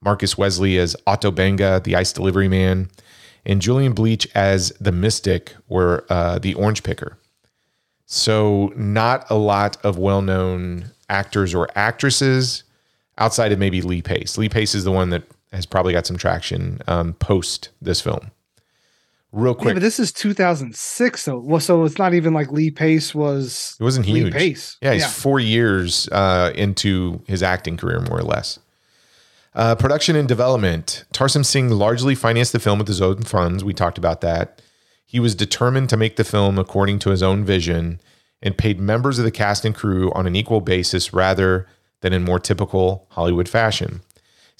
Marcus 0.01 0.37
Wesley 0.37 0.77
as 0.77 0.95
Otto 1.05 1.31
Benga, 1.31 1.81
the 1.83 1.95
ice 1.95 2.13
delivery 2.13 2.47
man, 2.47 2.89
and 3.45 3.61
Julian 3.61 3.93
Bleach 3.93 4.27
as 4.35 4.69
the 4.79 4.91
mystic 4.91 5.55
or 5.67 6.05
uh, 6.09 6.39
the 6.39 6.53
orange 6.53 6.83
picker. 6.83 7.17
So, 8.05 8.73
not 8.75 9.29
a 9.29 9.35
lot 9.35 9.77
of 9.85 9.97
well 9.97 10.21
known 10.21 10.91
actors 11.09 11.55
or 11.55 11.69
actresses 11.75 12.63
outside 13.17 13.51
of 13.51 13.59
maybe 13.59 13.81
Lee 13.81 14.01
Pace. 14.01 14.37
Lee 14.37 14.49
Pace 14.49 14.75
is 14.75 14.83
the 14.83 14.91
one 14.91 15.11
that 15.11 15.23
has 15.51 15.65
probably 15.65 15.93
got 15.93 16.05
some 16.07 16.17
traction 16.17 16.79
um, 16.87 17.13
post 17.13 17.69
this 17.81 18.01
film. 18.01 18.31
Real 19.33 19.53
Yeah, 19.57 19.61
quick, 19.61 19.75
but 19.75 19.81
this 19.81 19.99
is 19.99 20.11
2006, 20.11 21.25
though. 21.25 21.39
Well, 21.39 21.61
so 21.61 21.85
it's 21.85 21.97
not 21.97 22.13
even 22.13 22.33
like 22.33 22.51
Lee 22.51 22.69
Pace 22.69 23.15
was. 23.15 23.77
it 23.79 23.83
wasn't 23.83 24.07
Lee 24.07 24.21
huge. 24.21 24.33
Pace. 24.33 24.77
Yeah, 24.81 24.91
he's 24.93 25.03
Yeah. 25.03 25.07
four 25.09 25.39
years 25.39 26.09
uh, 26.11 26.51
into 26.53 27.21
his 27.27 27.41
acting 27.41 27.77
career, 27.77 28.01
more 28.01 28.19
or 28.19 28.23
less. 28.23 28.59
Uh, 29.53 29.75
production 29.75 30.15
and 30.17 30.27
development. 30.27 31.05
Tarsem 31.13 31.45
Singh 31.45 31.69
largely 31.69 32.15
financed 32.15 32.51
the 32.53 32.59
film 32.59 32.77
with 32.79 32.87
his 32.87 33.01
own 33.01 33.23
funds. 33.23 33.63
We 33.63 33.73
talked 33.73 33.97
about 33.97 34.21
that. 34.21 34.61
He 35.05 35.19
was 35.19 35.35
determined 35.35 35.89
to 35.89 35.97
make 35.97 36.15
the 36.15 36.23
film 36.23 36.57
according 36.57 36.99
to 36.99 37.09
his 37.09 37.21
own 37.23 37.43
vision 37.43 37.99
and 38.41 38.57
paid 38.57 38.79
members 38.79 39.19
of 39.19 39.25
the 39.25 39.31
cast 39.31 39.65
and 39.65 39.75
crew 39.75 40.11
on 40.13 40.25
an 40.25 40.35
equal 40.35 40.61
basis 40.61 41.13
rather 41.13 41.67
than 41.99 42.11
in 42.13 42.23
more 42.23 42.39
typical 42.39 43.07
Hollywood 43.11 43.47
fashion. 43.49 44.01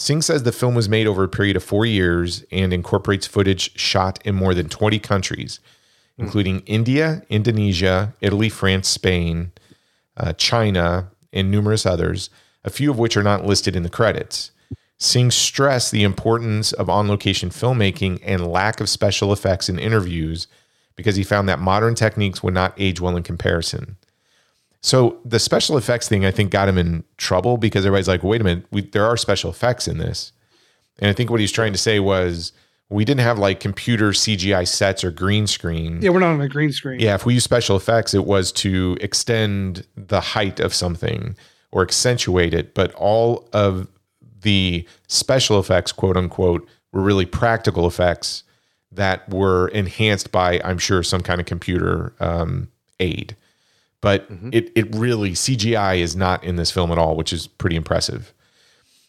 Singh 0.01 0.23
says 0.23 0.41
the 0.41 0.51
film 0.51 0.73
was 0.73 0.89
made 0.89 1.05
over 1.05 1.23
a 1.23 1.29
period 1.29 1.55
of 1.55 1.63
four 1.63 1.85
years 1.85 2.43
and 2.51 2.73
incorporates 2.73 3.27
footage 3.27 3.77
shot 3.79 4.17
in 4.25 4.33
more 4.33 4.55
than 4.55 4.67
20 4.67 4.97
countries, 4.97 5.59
including 6.17 6.61
India, 6.61 7.21
Indonesia, 7.29 8.11
Italy, 8.19 8.49
France, 8.49 8.87
Spain, 8.87 9.51
uh, 10.17 10.33
China, 10.33 11.11
and 11.31 11.51
numerous 11.51 11.85
others, 11.85 12.31
a 12.63 12.71
few 12.71 12.89
of 12.89 12.97
which 12.97 13.15
are 13.15 13.21
not 13.21 13.45
listed 13.45 13.75
in 13.75 13.83
the 13.83 13.89
credits. 13.89 14.49
Singh 14.97 15.29
stressed 15.29 15.91
the 15.91 16.03
importance 16.03 16.73
of 16.73 16.89
on 16.89 17.07
location 17.07 17.51
filmmaking 17.51 18.21
and 18.23 18.51
lack 18.51 18.81
of 18.81 18.89
special 18.89 19.31
effects 19.31 19.69
in 19.69 19.77
interviews 19.77 20.47
because 20.95 21.15
he 21.15 21.23
found 21.23 21.47
that 21.47 21.59
modern 21.59 21.93
techniques 21.93 22.41
would 22.41 22.55
not 22.55 22.73
age 22.75 22.99
well 22.99 23.15
in 23.15 23.21
comparison. 23.21 23.97
So 24.81 25.19
the 25.23 25.39
special 25.39 25.77
effects 25.77 26.09
thing, 26.09 26.25
I 26.25 26.31
think, 26.31 26.51
got 26.51 26.67
him 26.67 26.77
in 26.77 27.03
trouble 27.17 27.57
because 27.57 27.85
everybody's 27.85 28.07
like, 28.07 28.23
wait 28.23 28.41
a 28.41 28.43
minute, 28.43 28.65
we, 28.71 28.81
there 28.81 29.05
are 29.05 29.15
special 29.15 29.51
effects 29.51 29.87
in 29.87 29.99
this. 29.99 30.31
And 30.99 31.09
I 31.09 31.13
think 31.13 31.29
what 31.29 31.39
he's 31.39 31.51
trying 31.51 31.71
to 31.71 31.77
say 31.77 31.99
was 31.99 32.51
we 32.89 33.05
didn't 33.05 33.21
have 33.21 33.39
like 33.39 33.59
computer 33.59 34.09
CGI 34.09 34.67
sets 34.67 35.03
or 35.03 35.11
green 35.11 35.47
screen. 35.47 36.01
Yeah, 36.01 36.09
we're 36.09 36.19
not 36.19 36.33
on 36.33 36.41
a 36.41 36.49
green 36.49 36.71
screen. 36.71 36.99
Yeah, 36.99 37.15
if 37.15 37.25
we 37.25 37.35
use 37.35 37.43
special 37.43 37.77
effects, 37.77 38.13
it 38.13 38.25
was 38.25 38.51
to 38.53 38.97
extend 38.99 39.85
the 39.95 40.19
height 40.19 40.59
of 40.59 40.73
something 40.73 41.35
or 41.71 41.83
accentuate 41.83 42.53
it. 42.53 42.73
But 42.73 42.93
all 42.95 43.47
of 43.53 43.87
the 44.41 44.85
special 45.07 45.59
effects, 45.59 45.91
quote 45.91 46.17
unquote, 46.17 46.67
were 46.91 47.01
really 47.01 47.25
practical 47.25 47.87
effects 47.87 48.43
that 48.91 49.29
were 49.29 49.69
enhanced 49.69 50.31
by, 50.31 50.59
I'm 50.63 50.77
sure, 50.77 51.01
some 51.01 51.21
kind 51.21 51.39
of 51.39 51.45
computer 51.45 52.13
um, 52.19 52.67
aid. 52.99 53.37
But 54.01 54.25
it, 54.51 54.71
it 54.75 54.93
really, 54.95 55.31
CGI 55.31 55.99
is 55.99 56.15
not 56.15 56.43
in 56.43 56.55
this 56.55 56.71
film 56.71 56.91
at 56.91 56.97
all, 56.97 57.15
which 57.15 57.31
is 57.31 57.45
pretty 57.45 57.75
impressive. 57.75 58.33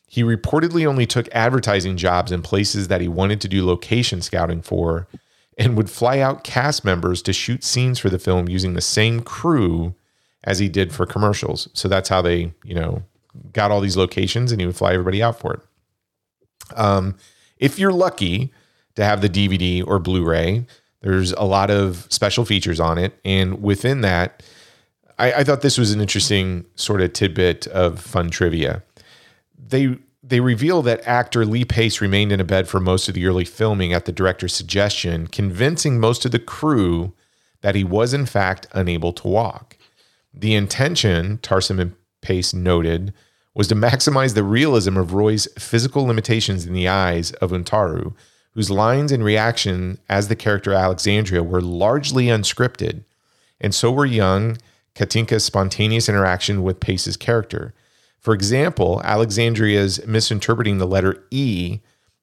He 0.07 0.23
reportedly 0.23 0.87
only 0.87 1.07
took 1.07 1.29
advertising 1.33 1.97
jobs 1.97 2.31
in 2.31 2.43
places 2.43 2.89
that 2.89 3.01
he 3.01 3.09
wanted 3.09 3.41
to 3.41 3.49
do 3.49 3.65
location 3.65 4.21
scouting 4.21 4.61
for 4.61 5.09
and 5.57 5.77
would 5.77 5.89
fly 5.89 6.19
out 6.19 6.45
cast 6.45 6.85
members 6.85 7.23
to 7.23 7.33
shoot 7.33 7.65
scenes 7.65 7.99
for 7.99 8.11
the 8.11 8.19
film 8.19 8.49
using 8.49 8.75
the 8.75 8.83
same 8.83 9.21
crew 9.21 9.95
as 10.45 10.59
he 10.59 10.69
did 10.69 10.93
for 10.93 11.07
commercials. 11.07 11.69
So 11.73 11.89
that's 11.89 12.11
how 12.11 12.21
they, 12.21 12.53
you 12.63 12.75
know, 12.75 13.03
got 13.53 13.71
all 13.71 13.81
these 13.81 13.97
locations 13.97 14.53
and 14.53 14.61
he 14.61 14.67
would 14.67 14.77
fly 14.77 14.93
everybody 14.93 15.23
out 15.23 15.39
for 15.39 15.55
it. 15.55 15.61
Um, 16.77 17.17
if 17.59 17.79
you're 17.79 17.93
lucky 17.93 18.53
to 18.97 19.05
have 19.05 19.23
the 19.23 19.29
DVD 19.29 19.87
or 19.87 19.99
Blu 19.99 20.25
ray, 20.25 20.67
there's 21.01 21.33
a 21.33 21.45
lot 21.45 21.71
of 21.71 22.07
special 22.11 22.45
features 22.45 22.81
on 22.81 22.99
it. 22.99 23.19
And 23.25 23.63
within 23.63 24.03
that, 24.03 24.43
I, 25.23 25.33
I 25.39 25.45
thought 25.45 25.61
this 25.61 25.79
was 25.79 25.93
an 25.93 26.01
interesting 26.01 26.67
sort 26.75 27.01
of 27.01 27.13
tidbit 27.13 27.69
of 27.69 28.01
fun 28.01 28.29
trivia. 28.29 28.83
They 29.57 29.97
they 30.25 30.41
reveal 30.41 30.83
that 30.83 31.07
actor 31.07 31.45
Lee 31.45 31.65
Pace 31.65 32.01
remained 32.01 32.33
in 32.33 32.41
a 32.41 32.45
bed 32.45 32.69
for 32.69 32.81
most 32.81 33.09
of 33.09 33.15
the 33.15 33.27
early 33.27 33.45
filming 33.45 33.93
at 33.93 34.05
the 34.05 34.13
director's 34.13 34.55
suggestion, 34.55 35.27
convincing 35.27 35.99
most 35.99 36.25
of 36.25 36.31
the 36.31 36.39
crew 36.39 37.13
that 37.61 37.75
he 37.75 37.85
was 37.85 38.15
in 38.15 38.27
fact 38.27 38.67
unable 38.73 39.13
to 39.13 39.29
walk. 39.29 39.77
The 40.33 40.55
intention, 40.55 41.39
Tarsem 41.39 41.81
and 41.81 41.95
Pace 42.21 42.55
noted, 42.55 43.13
was 43.55 43.69
to 43.69 43.75
maximize 43.75 44.35
the 44.35 44.45
realism 44.45 44.97
of 44.97 45.13
Roy's 45.13 45.47
physical 45.59 46.05
limitations 46.05 46.67
in 46.67 46.73
the 46.73 46.89
eyes 46.89 47.33
of 47.35 47.51
Untaru, 47.51 48.15
whose 48.53 48.71
lines 48.71 49.13
and 49.13 49.25
reaction 49.25 49.99
as 50.09 50.29
the 50.29 50.37
character 50.37 50.73
Alexandria 50.73 51.43
were 51.43 51.61
largely 51.61 52.27
unscripted, 52.27 53.05
and 53.61 53.75
so 53.75 53.91
were 53.91 54.07
young 54.07 54.57
Catinca's 54.95 55.45
spontaneous 55.45 56.09
interaction 56.09 56.63
with 56.63 56.81
Pace's 56.81 57.17
character. 57.17 57.75
For 58.19 58.35
example, 58.35 59.01
Alexandria's 59.05 60.07
misinterpreting 60.07 60.79
the 60.79 60.87
letter 60.87 61.25
E 61.31 61.81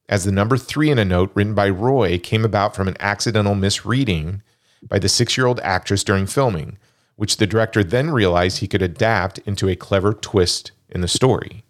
as 0.08 0.24
the 0.24 0.32
number 0.32 0.56
three 0.56 0.90
in 0.90 0.98
a 0.98 1.04
note 1.04 1.30
written 1.34 1.54
by 1.54 1.68
Roy 1.68 2.18
came 2.18 2.44
about 2.44 2.74
from 2.74 2.88
an 2.88 2.96
accidental 3.00 3.54
misreading 3.54 4.42
by 4.82 4.98
the 4.98 5.08
six 5.08 5.36
year 5.36 5.46
old 5.46 5.60
actress 5.60 6.02
during 6.02 6.26
filming, 6.26 6.78
which 7.16 7.36
the 7.36 7.46
director 7.46 7.84
then 7.84 8.10
realized 8.10 8.58
he 8.58 8.68
could 8.68 8.82
adapt 8.82 9.38
into 9.40 9.68
a 9.68 9.76
clever 9.76 10.12
twist 10.12 10.72
in 10.88 11.00
the 11.00 11.08
story. 11.08 11.64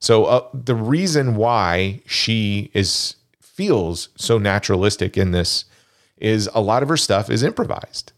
So 0.00 0.24
uh, 0.24 0.48
the 0.52 0.74
reason 0.74 1.36
why 1.36 2.00
she 2.06 2.70
is 2.74 3.16
feels 3.40 4.08
so 4.16 4.38
naturalistic 4.38 5.16
in 5.16 5.30
this 5.30 5.64
is 6.16 6.48
a 6.54 6.60
lot 6.60 6.82
of 6.82 6.88
her 6.88 6.96
stuff 6.96 7.30
is 7.30 7.42
improvised, 7.42 8.12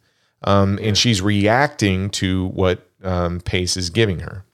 um, 0.45 0.79
and 0.83 0.97
she's 0.97 1.23
reacting 1.23 2.11
to 2.11 2.47
what 2.49 2.89
um, 3.03 3.41
Pace 3.41 3.77
is 3.77 3.91
giving 3.91 4.21
her. 4.21 4.45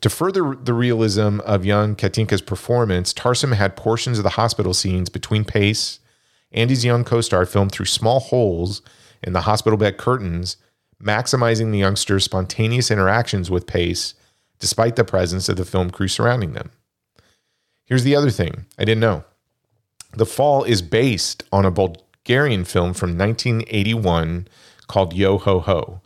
To 0.00 0.08
further 0.08 0.54
the 0.54 0.72
realism 0.72 1.40
of 1.40 1.64
young 1.64 1.94
Catinca's 1.94 2.40
performance, 2.40 3.12
Tarsem 3.12 3.54
had 3.54 3.76
portions 3.76 4.18
of 4.18 4.24
the 4.24 4.30
hospital 4.30 4.72
scenes 4.72 5.10
between 5.10 5.44
Pace 5.44 6.00
and 6.52 6.70
his 6.70 6.84
young 6.84 7.04
co-star 7.04 7.44
filmed 7.44 7.72
through 7.72 7.86
small 7.86 8.20
holes 8.20 8.82
in 9.22 9.34
the 9.34 9.42
hospital 9.42 9.76
bed 9.76 9.98
curtains, 9.98 10.56
maximizing 11.02 11.70
the 11.70 11.78
youngster's 11.78 12.24
spontaneous 12.24 12.90
interactions 12.90 13.50
with 13.50 13.66
Pace 13.66 14.14
despite 14.58 14.96
the 14.96 15.04
presence 15.04 15.48
of 15.48 15.56
the 15.56 15.64
film 15.64 15.90
crew 15.90 16.08
surrounding 16.08 16.52
them. 16.52 16.70
Here's 17.84 18.04
the 18.04 18.14
other 18.14 18.30
thing 18.30 18.66
I 18.78 18.84
didn't 18.84 19.00
know. 19.00 19.24
The 20.12 20.26
Fall 20.26 20.64
is 20.64 20.82
based 20.82 21.42
on 21.52 21.64
a 21.64 21.70
Bulgarian 21.70 22.64
film 22.64 22.94
from 22.94 23.16
1981 23.18 24.48
called 24.90 25.12
Yo 25.14 25.38
Ho 25.38 25.60
Ho. 25.60 26.00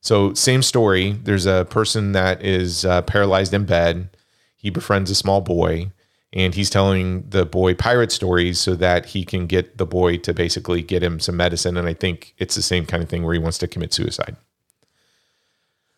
So, 0.00 0.32
same 0.34 0.62
story. 0.62 1.12
There's 1.12 1.44
a 1.46 1.66
person 1.68 2.12
that 2.12 2.42
is 2.42 2.84
uh, 2.86 3.02
paralyzed 3.02 3.52
in 3.52 3.66
bed. 3.66 4.08
He 4.56 4.70
befriends 4.70 5.10
a 5.10 5.14
small 5.14 5.42
boy, 5.42 5.92
and 6.32 6.54
he's 6.54 6.70
telling 6.70 7.28
the 7.28 7.44
boy 7.44 7.74
pirate 7.74 8.10
stories 8.10 8.58
so 8.58 8.74
that 8.76 9.06
he 9.06 9.24
can 9.24 9.46
get 9.46 9.76
the 9.76 9.84
boy 9.86 10.16
to 10.18 10.32
basically 10.32 10.80
get 10.80 11.02
him 11.02 11.20
some 11.20 11.36
medicine. 11.36 11.76
And 11.76 11.86
I 11.86 11.92
think 11.92 12.34
it's 12.38 12.54
the 12.54 12.62
same 12.62 12.86
kind 12.86 13.02
of 13.02 13.10
thing 13.10 13.24
where 13.24 13.34
he 13.34 13.38
wants 13.38 13.58
to 13.58 13.68
commit 13.68 13.92
suicide. 13.92 14.36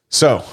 So, 0.09 0.45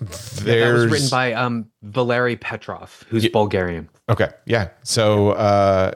there's 0.00 0.44
that 0.44 0.72
was 0.72 0.92
written 0.92 1.08
by 1.10 1.32
um, 1.32 1.66
Valery 1.82 2.36
Petrov, 2.36 3.04
who's 3.08 3.24
Yeah. 3.24 3.30
Bulgarian. 3.32 3.88
Okay, 4.08 4.28
yeah. 4.46 4.68
So, 4.84 5.30
uh, 5.30 5.92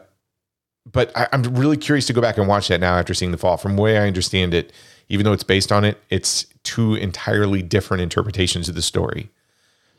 but 0.90 1.16
I, 1.16 1.28
I'm 1.32 1.42
really 1.42 1.76
curious 1.76 2.06
to 2.06 2.12
go 2.12 2.20
back 2.20 2.38
and 2.38 2.48
watch 2.48 2.68
that 2.68 2.80
now 2.80 2.96
after 2.98 3.14
seeing 3.14 3.30
the 3.30 3.38
fall. 3.38 3.56
From 3.56 3.76
the 3.76 3.82
way 3.82 3.98
I 3.98 4.06
understand 4.06 4.54
it, 4.54 4.72
even 5.08 5.24
though 5.24 5.32
it's 5.32 5.44
based 5.44 5.72
on 5.72 5.84
it, 5.84 6.00
it's 6.10 6.46
two 6.64 6.94
entirely 6.94 7.62
different 7.62 8.02
interpretations 8.02 8.68
of 8.68 8.74
the 8.74 8.82
story. 8.82 9.30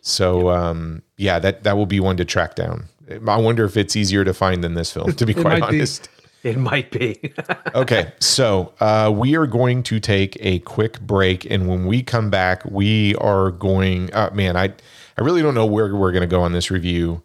So, 0.01 0.49
um, 0.49 1.01
yeah, 1.17 1.39
that 1.39 1.63
that 1.63 1.75
will 1.77 1.85
be 1.85 1.99
one 1.99 2.17
to 2.17 2.25
track 2.25 2.55
down. 2.55 2.85
I 3.27 3.37
wonder 3.37 3.65
if 3.65 3.75
it's 3.75 3.95
easier 3.95 4.23
to 4.23 4.33
find 4.33 4.63
than 4.63 4.75
this 4.75 4.91
film, 4.93 5.11
to 5.13 5.25
be 5.25 5.31
It 5.31 5.41
quite 5.41 5.59
might 5.59 5.71
be. 5.71 5.77
honest. 5.79 6.09
It 6.41 6.57
might 6.57 6.89
be. 6.91 7.33
okay, 7.75 8.13
so 8.19 8.73
uh, 8.79 9.11
we 9.13 9.35
are 9.35 9.45
going 9.47 9.83
to 9.83 9.99
take 9.99 10.37
a 10.39 10.59
quick 10.59 11.01
break, 11.01 11.43
and 11.51 11.67
when 11.67 11.85
we 11.85 12.01
come 12.01 12.29
back, 12.29 12.63
we 12.63 13.13
are 13.15 13.51
going. 13.51 14.13
Uh, 14.13 14.29
man, 14.33 14.55
I 14.55 14.73
I 15.17 15.21
really 15.21 15.41
don't 15.41 15.55
know 15.55 15.65
where 15.65 15.93
we're 15.93 16.13
going 16.13 16.21
to 16.21 16.27
go 16.27 16.41
on 16.41 16.53
this 16.53 16.71
review, 16.71 17.21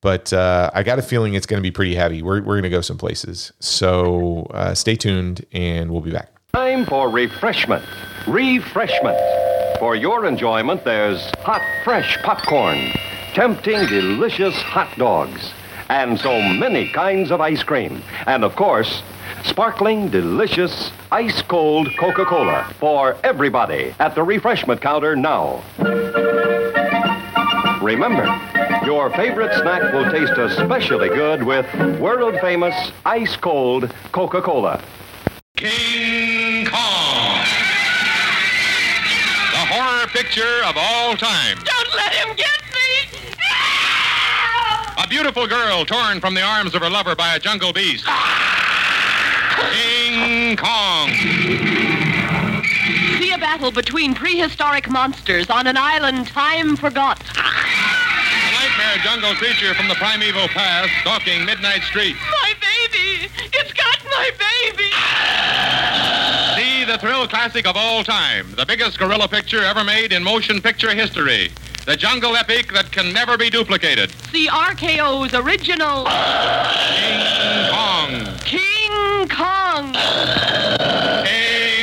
but 0.00 0.32
uh, 0.32 0.70
I 0.72 0.82
got 0.82 0.98
a 0.98 1.02
feeling 1.02 1.34
it's 1.34 1.44
going 1.46 1.62
to 1.62 1.66
be 1.66 1.70
pretty 1.72 1.94
heavy. 1.94 2.22
We're 2.22 2.40
we're 2.40 2.54
going 2.54 2.62
to 2.62 2.70
go 2.70 2.80
some 2.80 2.96
places, 2.96 3.52
so 3.60 4.46
uh, 4.54 4.74
stay 4.74 4.96
tuned, 4.96 5.44
and 5.52 5.90
we'll 5.90 6.00
be 6.00 6.12
back. 6.12 6.33
Time 6.54 6.86
for 6.86 7.10
refreshment. 7.10 7.84
Refreshment. 8.28 9.18
For 9.80 9.96
your 9.96 10.24
enjoyment, 10.24 10.84
there's 10.84 11.20
hot, 11.40 11.60
fresh 11.82 12.16
popcorn, 12.22 12.92
tempting, 13.32 13.86
delicious 13.86 14.54
hot 14.54 14.96
dogs, 14.96 15.52
and 15.88 16.16
so 16.16 16.40
many 16.40 16.88
kinds 16.90 17.32
of 17.32 17.40
ice 17.40 17.64
cream. 17.64 18.00
And 18.28 18.44
of 18.44 18.54
course, 18.54 19.02
sparkling, 19.42 20.10
delicious, 20.10 20.92
ice 21.10 21.42
cold 21.42 21.88
Coca 21.98 22.24
Cola 22.24 22.72
for 22.78 23.16
everybody 23.24 23.92
at 23.98 24.14
the 24.14 24.22
refreshment 24.22 24.80
counter 24.80 25.16
now. 25.16 25.60
Remember, 27.82 28.26
your 28.86 29.10
favorite 29.10 29.52
snack 29.60 29.92
will 29.92 30.08
taste 30.08 30.38
especially 30.38 31.08
good 31.08 31.42
with 31.42 31.66
world 31.98 32.36
famous 32.40 32.92
ice 33.04 33.34
cold 33.34 33.92
Coca 34.12 34.40
Cola. 34.40 34.80
King 35.64 36.66
Kong. 36.66 37.40
The 39.48 39.64
horror 39.72 40.06
picture 40.08 40.62
of 40.66 40.76
all 40.76 41.16
time. 41.16 41.56
Don't 41.64 41.96
let 41.96 42.12
him 42.12 42.36
get 42.36 42.60
me! 42.74 43.08
A 45.02 45.08
beautiful 45.08 45.46
girl 45.46 45.86
torn 45.86 46.20
from 46.20 46.34
the 46.34 46.42
arms 46.42 46.74
of 46.74 46.82
her 46.82 46.90
lover 46.90 47.16
by 47.16 47.34
a 47.36 47.38
jungle 47.38 47.72
beast. 47.72 48.04
King 49.72 50.54
Kong. 50.58 51.08
See 53.18 53.32
a 53.32 53.38
battle 53.38 53.70
between 53.70 54.14
prehistoric 54.14 54.90
monsters 54.90 55.48
on 55.48 55.66
an 55.66 55.78
island 55.78 56.26
time 56.26 56.76
forgot. 56.76 57.22
A 57.38 58.52
nightmare 58.52 58.98
jungle 59.02 59.34
creature 59.36 59.72
from 59.72 59.88
the 59.88 59.94
primeval 59.94 60.46
past 60.48 60.90
stalking 61.00 61.46
Midnight 61.46 61.84
Street. 61.84 62.16
My 62.42 62.52
baby! 62.60 62.73
It's 62.96 63.72
got 63.72 64.04
my 64.04 64.30
baby! 64.38 64.90
See 66.56 66.84
the 66.84 66.98
thrill 66.98 67.26
classic 67.26 67.66
of 67.66 67.76
all 67.76 68.04
time. 68.04 68.54
The 68.56 68.66
biggest 68.66 68.98
gorilla 68.98 69.28
picture 69.28 69.62
ever 69.62 69.84
made 69.84 70.12
in 70.12 70.22
motion 70.22 70.60
picture 70.60 70.94
history. 70.94 71.50
The 71.86 71.96
jungle 71.96 72.36
epic 72.36 72.72
that 72.72 72.90
can 72.92 73.12
never 73.12 73.36
be 73.36 73.50
duplicated. 73.50 74.10
See 74.30 74.48
RKO's 74.48 75.34
original 75.34 76.04
King 76.94 77.70
Kong. 77.70 78.38
King 78.44 79.28
Kong! 79.28 79.92
King 81.24 81.73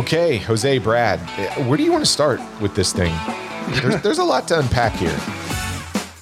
Okay, 0.00 0.38
Jose, 0.38 0.78
Brad, 0.78 1.20
uh, 1.20 1.62
where 1.64 1.76
do 1.76 1.84
you 1.84 1.92
want 1.92 2.02
to 2.02 2.10
start 2.10 2.40
with 2.58 2.74
this 2.74 2.90
thing? 2.90 3.14
There's, 3.82 4.00
there's 4.02 4.18
a 4.18 4.24
lot 4.24 4.48
to 4.48 4.58
unpack 4.58 4.94
here. 4.94 5.14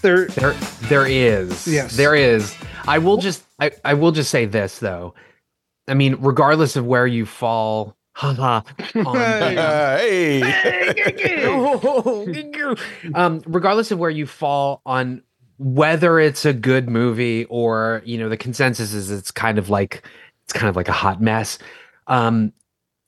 There, 0.02 0.26
There, 0.26 0.54
there 0.88 1.06
is. 1.06 1.64
Yes. 1.64 1.96
there 1.96 2.16
is. 2.16 2.56
I 2.88 2.98
will 2.98 3.18
just, 3.18 3.44
I, 3.60 3.70
I 3.84 3.94
will 3.94 4.10
just 4.10 4.32
say 4.32 4.46
this 4.46 4.80
though. 4.80 5.14
I 5.86 5.94
mean, 5.94 6.16
regardless 6.18 6.74
of 6.74 6.86
where 6.86 7.06
you 7.06 7.24
fall, 7.24 7.96
haha, 8.14 8.62
on 9.06 9.16
hey, 9.16 10.42
um, 13.14 13.40
regardless 13.46 13.92
of 13.92 14.00
where 14.00 14.10
you 14.10 14.26
fall 14.26 14.82
on 14.86 15.22
whether 15.58 16.18
it's 16.18 16.44
a 16.44 16.52
good 16.52 16.90
movie 16.90 17.44
or 17.44 18.02
you 18.04 18.18
know 18.18 18.28
the 18.28 18.36
consensus 18.36 18.92
is 18.92 19.12
it's 19.12 19.30
kind 19.30 19.56
of 19.56 19.70
like 19.70 20.02
it's 20.42 20.52
kind 20.52 20.68
of 20.68 20.74
like 20.74 20.88
a 20.88 20.92
hot 20.92 21.22
mess. 21.22 21.60
Um, 22.08 22.52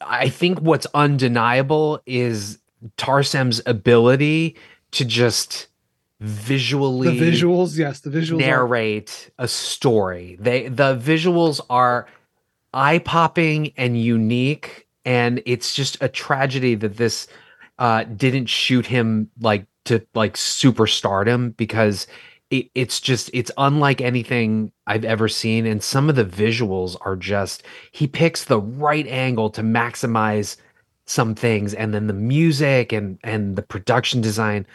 I 0.01 0.29
think 0.29 0.61
what's 0.61 0.87
undeniable 0.95 2.01
is 2.07 2.59
Tarsem's 2.97 3.61
ability 3.67 4.57
to 4.93 5.05
just 5.05 5.69
visually 6.21 7.19
the 7.19 7.31
visuals, 7.31 7.77
yes, 7.77 8.01
the 8.01 8.11
visuals. 8.11 8.35
are- 8.35 8.39
narrate 8.39 9.31
a 9.39 9.49
story. 9.49 10.37
They 10.41 10.69
the 10.69 10.97
visuals 10.97 11.61
are 11.71 12.07
eye 12.73 12.99
popping 12.99 13.73
and 13.77 14.01
unique, 14.01 14.87
and 15.05 15.43
it's 15.47 15.75
just 15.75 15.97
a 16.01 16.09
tragedy 16.09 16.75
that 16.77 16.97
this 16.97 17.27
uh, 17.79 18.05
didn't 18.05 18.47
shoot 18.47 18.87
him 18.87 19.31
like 19.41 19.67
to 19.87 20.07
like 20.15 20.35
superstardom 20.35 21.57
because 21.57 22.07
it, 22.51 22.71
it's 22.75 23.01
just 23.01 23.31
it's 23.33 23.51
unlike 23.57 24.01
anything 24.01 24.73
I've 24.87 25.05
ever 25.05 25.29
seen, 25.29 25.67
and 25.67 25.83
some 25.83 26.09
of 26.09 26.17
the 26.17 26.25
visuals 26.25 26.97
are 27.03 27.17
just 27.17 27.63
he 27.93 28.07
picks 28.07 28.45
the 28.45 28.61
right 28.61 29.07
angle 29.07 29.51
to 29.51 29.63
maximize 29.63 30.57
some 31.07 31.35
things 31.35 31.75
and 31.75 31.93
then 31.93 32.07
the 32.07 32.13
music 32.13 32.93
and 32.93 33.19
and 33.25 33.57
the 33.57 33.63
production 33.63 34.21
design. 34.21 34.67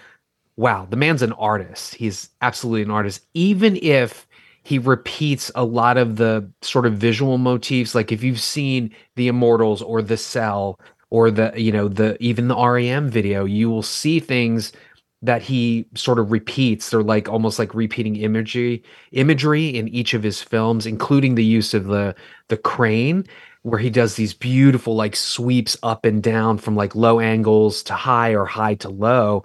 Wow 0.58 0.88
the 0.90 0.98
man's 0.98 1.22
an 1.22 1.34
artist. 1.34 1.96
He's 1.96 2.30
absolutely 2.42 2.84
an 2.84 2.92
artist. 2.92 3.26
Even 3.34 3.78
if 3.82 4.28
he 4.64 4.80
repeats 4.80 5.52
a 5.54 5.64
lot 5.64 5.96
of 5.96 6.16
the 6.16 6.50
sort 6.62 6.88
of 6.88 6.94
visual 6.94 7.38
motifs 7.38 7.94
like 7.94 8.12
if 8.12 8.24
you've 8.24 8.42
seen 8.42 8.94
the 9.16 9.28
immortals 9.28 9.82
or 9.82 10.02
the 10.02 10.18
cell 10.18 10.80
or 11.12 11.30
the 11.30 11.54
you 11.56 11.72
know 11.72 11.88
the 11.88 12.18
even 12.22 12.48
the 12.48 12.56
rem 12.56 13.10
video 13.10 13.46
you 13.46 13.70
will 13.70 13.84
see 13.84 14.20
things 14.20 14.74
that 15.22 15.42
he 15.42 15.86
sort 15.96 16.20
of 16.20 16.32
repeats 16.32 16.90
they're 16.90 17.02
like 17.04 17.28
almost 17.30 17.58
like 17.60 17.74
repeating 17.74 18.16
imagery 18.18 18.84
imagery 19.12 19.68
in 19.70 19.88
each 19.88 20.14
of 20.14 20.24
his 20.24 20.42
films 20.42 20.86
including 20.86 21.36
the 21.36 21.44
use 21.46 21.74
of 21.74 21.86
the 21.86 22.14
the 22.50 22.58
crane 22.58 23.24
where 23.66 23.80
he 23.80 23.90
does 23.90 24.16
these 24.16 24.34
beautiful 24.36 24.96
like 24.96 25.16
sweeps 25.16 25.76
up 25.82 26.06
and 26.06 26.22
down 26.22 26.56
from 26.60 26.76
like 26.76 26.94
low 26.94 27.20
angles 27.20 27.82
to 27.82 27.94
high 27.96 28.36
or 28.36 28.46
high 28.46 28.76
to 28.76 28.90
low. 28.90 29.44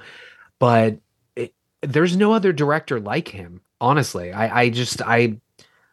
But 0.58 0.98
it, 1.36 1.54
there's 1.80 2.16
no 2.18 2.34
other 2.34 2.52
director 2.52 3.00
like 3.00 3.28
him 3.28 3.62
honestly. 3.80 4.30
I 4.30 4.62
i 4.64 4.68
just 4.68 5.00
i 5.02 5.38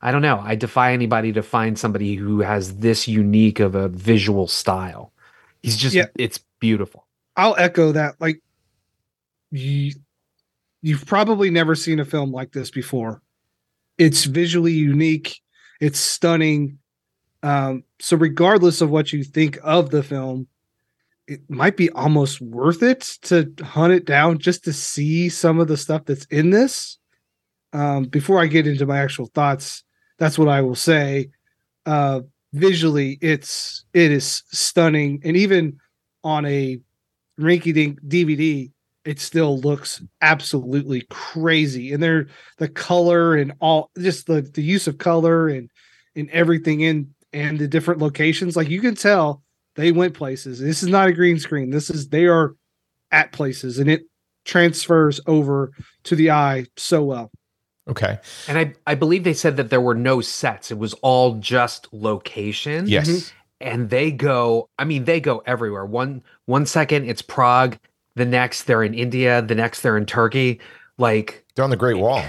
i 0.01 0.11
don't 0.11 0.21
know. 0.21 0.41
I 0.43 0.55
defy 0.55 0.91
anybody 0.91 1.31
to 1.33 1.41
find 1.41 1.79
somebody 1.79 2.15
who 2.15 2.41
has 2.41 2.79
this 2.79 3.07
unique 3.07 3.61
of 3.61 3.75
a 3.75 3.87
visual 3.87 4.47
style. 4.47 5.13
He's 5.63 5.77
just 5.77 5.95
Yeah. 5.95 6.07
it's 6.17 6.39
beautiful. 6.59 7.07
I'll 7.37 7.55
echo 7.57 7.93
that. 7.93 8.15
Like 8.19 8.41
you, 9.51 9.93
you've 10.81 11.05
probably 11.05 11.49
never 11.49 11.75
seen 11.75 11.99
a 11.99 12.05
film 12.05 12.31
like 12.31 12.51
this 12.51 12.69
before. 12.69 13.21
It's 13.97 14.25
visually 14.25 14.73
unique. 14.73 15.41
It's 15.79 15.99
stunning. 15.99 16.79
Um, 17.43 17.83
so 17.99 18.17
regardless 18.17 18.81
of 18.81 18.89
what 18.89 19.13
you 19.13 19.23
think 19.23 19.57
of 19.63 19.89
the 19.89 20.03
film, 20.03 20.47
it 21.27 21.41
might 21.49 21.75
be 21.75 21.89
almost 21.91 22.39
worth 22.41 22.81
it 22.81 23.01
to 23.23 23.51
hunt 23.61 23.93
it 23.93 24.05
down 24.05 24.39
just 24.39 24.63
to 24.63 24.73
see 24.73 25.29
some 25.29 25.59
of 25.59 25.67
the 25.67 25.77
stuff 25.77 26.05
that's 26.05 26.25
in 26.25 26.51
this. 26.51 26.97
Um, 27.73 28.05
before 28.05 28.39
I 28.39 28.47
get 28.47 28.65
into 28.65 28.85
my 28.85 28.99
actual 28.99 29.25
thoughts, 29.27 29.83
that's 30.19 30.39
what 30.39 30.47
I 30.47 30.61
will 30.61 30.75
say. 30.75 31.29
Uh, 31.85 32.21
visually, 32.53 33.17
it's 33.21 33.85
it 33.93 34.11
is 34.11 34.43
stunning, 34.51 35.21
and 35.23 35.35
even 35.35 35.79
on 36.23 36.45
a 36.45 36.79
rinky 37.39 37.73
dink 37.73 38.01
DVD, 38.01 38.71
it 39.07 39.19
still 39.19 39.59
looks 39.59 40.01
absolutely 40.21 41.01
crazy. 41.09 41.93
And 41.93 42.01
they're 42.03 42.27
the 42.57 42.67
color 42.67 43.35
and 43.35 43.53
all 43.59 43.89
just 43.97 44.27
the, 44.27 44.41
the 44.41 44.61
use 44.63 44.87
of 44.87 44.97
color 44.97 45.47
and 45.47 45.69
and 46.15 46.29
everything 46.31 46.81
in 46.81 47.13
and 47.33 47.59
the 47.59 47.67
different 47.67 48.01
locations. 48.01 48.55
Like 48.55 48.69
you 48.69 48.81
can 48.81 48.95
tell 48.95 49.41
they 49.75 49.91
went 49.91 50.13
places. 50.13 50.59
This 50.59 50.81
is 50.83 50.89
not 50.89 51.07
a 51.07 51.13
green 51.13 51.39
screen. 51.39 51.69
This 51.69 51.89
is 51.89 52.09
they 52.09 52.25
are 52.25 52.55
at 53.11 53.31
places 53.31 53.79
and 53.79 53.89
it 53.89 54.03
transfers 54.45 55.19
over 55.27 55.71
to 56.03 56.15
the 56.15 56.31
eye 56.31 56.65
so 56.77 57.03
well. 57.03 57.31
Okay. 57.89 58.17
and 58.49 58.57
i 58.57 58.73
i 58.85 58.95
believe 58.95 59.23
they 59.23 59.33
said 59.33 59.55
that 59.55 59.69
there 59.69 59.79
were 59.79 59.95
no 59.95 60.19
sets 60.19 60.71
it 60.71 60.77
was 60.77 60.93
all 60.95 61.35
just 61.35 61.87
location 61.93 62.85
Yes. 62.85 63.07
Mm-hmm. 63.09 63.35
and 63.61 63.89
they 63.89 64.11
go 64.11 64.69
i 64.77 64.83
mean 64.83 65.05
they 65.05 65.21
go 65.21 65.41
everywhere 65.45 65.85
one 65.85 66.21
one 66.47 66.65
second 66.65 67.09
it's 67.09 67.21
prague 67.21 67.77
the 68.17 68.25
next 68.25 68.63
they're 68.63 68.83
in 68.83 68.93
india 68.93 69.41
the 69.41 69.55
next 69.55 69.81
they're 69.81 69.97
in 69.97 70.05
turkey 70.05 70.59
like 70.97 71.45
They're 71.55 71.63
on 71.63 71.69
the 71.69 71.77
Great 71.77 71.97
Wall 71.97 72.23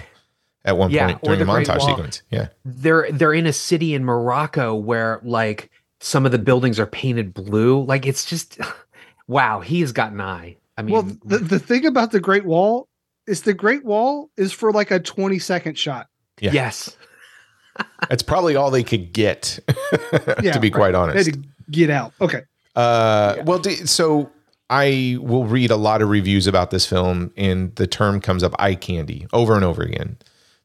at 0.65 0.77
one 0.77 0.91
Yeah, 0.91 1.07
point 1.09 1.23
during 1.23 1.39
the, 1.39 1.45
the 1.47 1.51
montage 1.53 1.79
Wall. 1.79 1.89
sequence. 1.89 2.23
Yeah. 2.31 2.49
they're 2.65 3.11
they're 3.11 3.33
in 3.35 3.47
a 3.47 3.53
city 3.53 3.95
in 3.95 4.05
morocco 4.05 4.75
where 4.75 5.21
like 5.23 5.71
some 6.01 6.25
of 6.27 6.33
the 6.33 6.39
buildings 6.39 6.79
are 6.79 6.87
painted 6.87 7.33
blue 7.35 7.83
like 7.85 8.07
it's 8.07 8.25
just 8.25 8.59
wow 9.27 9.61
he's 9.61 9.93
got 9.93 10.13
an 10.13 10.21
eye 10.21 10.57
i 10.77 10.83
mean 10.83 10.93
well, 10.93 11.03
the, 11.25 11.39
the 11.39 11.59
thing 11.59 11.87
about 11.87 12.13
the 12.13 12.21
Great 12.21 12.45
Wall 12.45 12.87
is 13.27 13.43
the 13.43 13.55
Great 13.55 13.85
Wall 13.85 14.31
is 14.37 14.53
for 14.53 14.73
like 14.73 14.91
a 14.91 14.99
20 15.01 15.39
second 15.39 15.77
shot. 15.79 16.07
Yeah. 16.41 16.53
yes 16.53 16.97
That's 18.09 18.23
probably 18.23 18.57
all 18.57 18.71
they 18.73 18.83
could 18.83 19.13
get, 19.13 19.59
Yeah, 20.43 20.53
to 20.53 20.59
be 20.61 20.71
quite 20.71 20.93
They 20.93 20.99
had 20.99 21.11
honest. 21.11 21.33
to 21.33 21.43
get 21.71 21.91
out. 21.91 22.13
Okay. 22.21 22.43
Uh, 22.75 23.37
Well, 23.45 23.63
so 23.85 24.31
I 24.71 25.17
will 25.21 25.47
read 25.47 25.71
a 25.71 25.77
lot 25.77 26.03
of 26.03 26.11
reviews 26.11 26.47
about 26.47 26.71
this 26.71 26.87
film, 26.87 27.33
and 27.37 27.75
the 27.77 27.87
term 27.87 28.21
comes 28.21 28.43
up 28.43 28.55
eye 28.59 28.75
candy 28.75 29.27
over 29.33 29.55
and 29.55 29.65
over 29.65 29.83
again. 29.83 30.19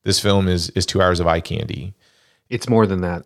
This 0.03 0.19
film 0.19 0.47
is 0.47 0.69
is 0.71 0.85
two 0.85 1.01
hours 1.01 1.19
of 1.19 1.27
eye 1.27 1.41
candy. 1.41 1.93
it's 2.49 2.67
more 2.69 2.85
than 2.85 3.01
that 3.01 3.25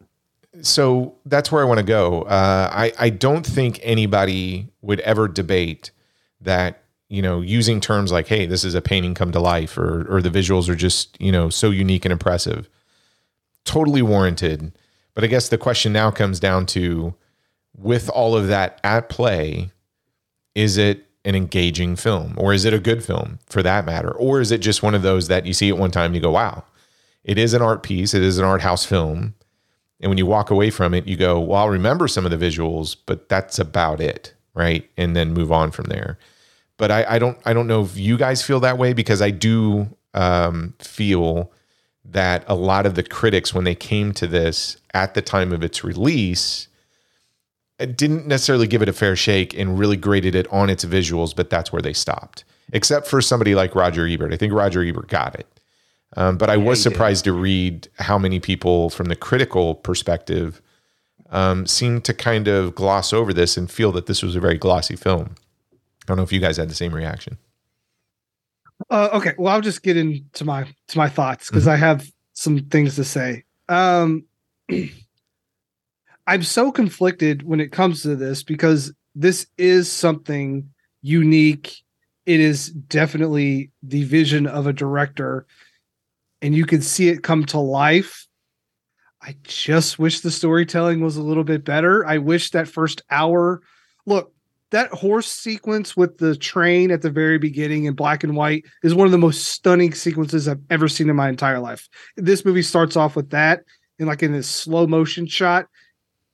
so 0.61 1.15
that's 1.25 1.51
where 1.51 1.61
I 1.61 1.65
want 1.65 1.79
to 1.79 1.85
go. 1.85 2.23
Uh, 2.23 2.69
I 2.71 2.93
I 2.97 3.09
don't 3.09 3.45
think 3.45 3.79
anybody 3.83 4.69
would 4.81 4.99
ever 5.01 5.27
debate 5.27 5.91
that 6.41 6.83
you 7.09 7.21
know 7.21 7.41
using 7.41 7.79
terms 7.79 8.11
like 8.11 8.27
"Hey, 8.27 8.45
this 8.45 8.63
is 8.63 8.75
a 8.75 8.81
painting 8.81 9.13
come 9.13 9.31
to 9.31 9.39
life," 9.39 9.77
or 9.77 10.05
or 10.09 10.21
the 10.21 10.29
visuals 10.29 10.69
are 10.69 10.75
just 10.75 11.19
you 11.21 11.31
know 11.31 11.49
so 11.49 11.69
unique 11.69 12.05
and 12.05 12.11
impressive. 12.11 12.69
Totally 13.65 14.01
warranted. 14.01 14.71
But 15.13 15.23
I 15.23 15.27
guess 15.27 15.49
the 15.49 15.57
question 15.57 15.93
now 15.93 16.11
comes 16.11 16.39
down 16.39 16.67
to, 16.67 17.15
with 17.75 18.07
all 18.09 18.37
of 18.37 18.47
that 18.49 18.79
at 18.83 19.09
play, 19.09 19.71
is 20.57 20.77
it 20.77 21.05
an 21.23 21.35
engaging 21.35 21.95
film, 21.95 22.33
or 22.37 22.53
is 22.53 22.65
it 22.65 22.73
a 22.73 22.79
good 22.79 23.03
film 23.03 23.39
for 23.47 23.61
that 23.63 23.85
matter, 23.85 24.11
or 24.11 24.41
is 24.41 24.51
it 24.51 24.59
just 24.59 24.83
one 24.83 24.95
of 24.95 25.01
those 25.01 25.27
that 25.27 25.45
you 25.45 25.53
see 25.53 25.69
at 25.69 25.77
one 25.77 25.91
time 25.91 26.07
and 26.07 26.15
you 26.15 26.21
go, 26.21 26.31
"Wow." 26.31 26.63
It 27.27 27.37
is 27.37 27.53
an 27.53 27.61
art 27.61 27.83
piece. 27.83 28.13
It 28.13 28.23
is 28.23 28.39
an 28.39 28.45
art 28.45 28.61
house 28.61 28.85
film. 28.85 29.35
And 29.99 30.09
when 30.09 30.17
you 30.17 30.25
walk 30.25 30.49
away 30.49 30.69
from 30.69 30.93
it, 30.93 31.07
you 31.07 31.17
go, 31.17 31.39
well, 31.39 31.63
I'll 31.63 31.69
remember 31.69 32.07
some 32.07 32.25
of 32.25 32.31
the 32.31 32.37
visuals, 32.37 32.95
but 33.05 33.27
that's 33.29 33.59
about 33.59 33.99
it. 33.99 34.33
Right. 34.53 34.89
And 34.97 35.15
then 35.15 35.33
move 35.33 35.51
on 35.51 35.71
from 35.71 35.85
there. 35.85 36.17
But 36.77 36.89
I, 36.89 37.05
I 37.09 37.19
don't 37.19 37.37
I 37.45 37.53
don't 37.53 37.67
know 37.67 37.83
if 37.83 37.97
you 37.97 38.17
guys 38.17 38.41
feel 38.41 38.59
that 38.61 38.77
way 38.77 38.93
because 38.93 39.21
I 39.21 39.29
do 39.29 39.89
um, 40.13 40.73
feel 40.79 41.51
that 42.05 42.43
a 42.47 42.55
lot 42.55 42.85
of 42.85 42.95
the 42.95 43.03
critics, 43.03 43.53
when 43.53 43.65
they 43.65 43.75
came 43.75 44.13
to 44.13 44.25
this 44.25 44.77
at 44.93 45.13
the 45.13 45.21
time 45.21 45.51
of 45.51 45.63
its 45.63 45.83
release, 45.83 46.67
didn't 47.85 48.25
necessarily 48.25 48.67
give 48.67 48.81
it 48.81 48.89
a 48.89 48.93
fair 48.93 49.15
shake 49.15 49.57
and 49.57 49.77
really 49.77 49.97
graded 49.97 50.35
it 50.35 50.47
on 50.51 50.69
its 50.69 50.83
visuals, 50.83 51.35
but 51.35 51.49
that's 51.49 51.71
where 51.71 51.81
they 51.81 51.93
stopped. 51.93 52.43
Except 52.73 53.07
for 53.07 53.21
somebody 53.21 53.55
like 53.55 53.75
Roger 53.75 54.07
Ebert. 54.07 54.33
I 54.33 54.37
think 54.37 54.51
Roger 54.51 54.83
Ebert 54.83 55.07
got 55.07 55.35
it. 55.35 55.47
Um, 56.15 56.37
but 56.37 56.49
I 56.49 56.57
was 56.57 56.79
he 56.79 56.89
did. 56.89 56.93
surprised 56.95 57.23
to 57.25 57.33
read 57.33 57.87
how 57.99 58.17
many 58.17 58.39
people, 58.39 58.89
from 58.89 59.07
the 59.07 59.15
critical 59.15 59.75
perspective, 59.75 60.61
um, 61.29 61.67
seem 61.67 62.01
to 62.01 62.13
kind 62.13 62.47
of 62.47 62.73
gloss 62.73 63.13
over 63.13 63.33
this 63.33 63.57
and 63.57 63.69
feel 63.69 63.91
that 63.91 64.05
this 64.05 64.23
was 64.23 64.35
a 64.35 64.39
very 64.39 64.57
glossy 64.57 64.95
film. 64.95 65.35
I 65.73 66.05
don't 66.07 66.17
know 66.17 66.23
if 66.23 66.31
you 66.31 66.39
guys 66.39 66.57
had 66.57 66.69
the 66.69 66.75
same 66.75 66.93
reaction. 66.93 67.37
Uh, 68.89 69.09
okay, 69.13 69.33
well, 69.37 69.53
I'll 69.53 69.61
just 69.61 69.83
get 69.83 69.97
into 69.97 70.45
my 70.45 70.67
to 70.87 70.97
my 70.97 71.09
thoughts 71.09 71.49
because 71.49 71.67
I 71.67 71.75
have 71.75 72.09
some 72.33 72.59
things 72.69 72.95
to 72.95 73.03
say. 73.03 73.43
Um, 73.67 74.25
I'm 76.27 76.43
so 76.43 76.73
conflicted 76.73 77.43
when 77.43 77.61
it 77.61 77.71
comes 77.71 78.01
to 78.01 78.17
this 78.17 78.43
because 78.43 78.93
this 79.15 79.47
is 79.57 79.89
something 79.89 80.69
unique. 81.01 81.73
It 82.25 82.41
is 82.41 82.69
definitely 82.69 83.71
the 83.81 84.03
vision 84.03 84.45
of 84.45 84.67
a 84.67 84.73
director, 84.73 85.47
and 86.41 86.53
you 86.53 86.65
can 86.65 86.81
see 86.81 87.07
it 87.07 87.23
come 87.23 87.45
to 87.45 87.59
life. 87.59 88.27
I 89.21 89.37
just 89.43 89.97
wish 89.97 90.19
the 90.19 90.29
storytelling 90.29 90.99
was 90.99 91.15
a 91.15 91.23
little 91.23 91.45
bit 91.45 91.63
better. 91.63 92.05
I 92.05 92.17
wish 92.17 92.51
that 92.51 92.67
first 92.67 93.01
hour. 93.09 93.61
Look, 94.05 94.33
that 94.71 94.89
horse 94.89 95.31
sequence 95.31 95.95
with 95.95 96.17
the 96.17 96.35
train 96.35 96.91
at 96.91 97.01
the 97.01 97.09
very 97.09 97.37
beginning 97.37 97.85
in 97.85 97.93
black 97.93 98.25
and 98.25 98.35
white 98.35 98.65
is 98.83 98.93
one 98.93 99.05
of 99.05 99.11
the 99.11 99.17
most 99.17 99.45
stunning 99.45 99.93
sequences 99.93 100.47
I've 100.47 100.61
ever 100.69 100.89
seen 100.89 101.09
in 101.09 101.15
my 101.15 101.29
entire 101.29 101.59
life. 101.59 101.87
This 102.17 102.43
movie 102.43 102.61
starts 102.61 102.97
off 102.97 103.15
with 103.15 103.29
that 103.29 103.63
and 103.97 104.07
like 104.09 104.23
in 104.23 104.33
this 104.33 104.49
slow 104.49 104.85
motion 104.85 105.25
shot, 105.25 105.67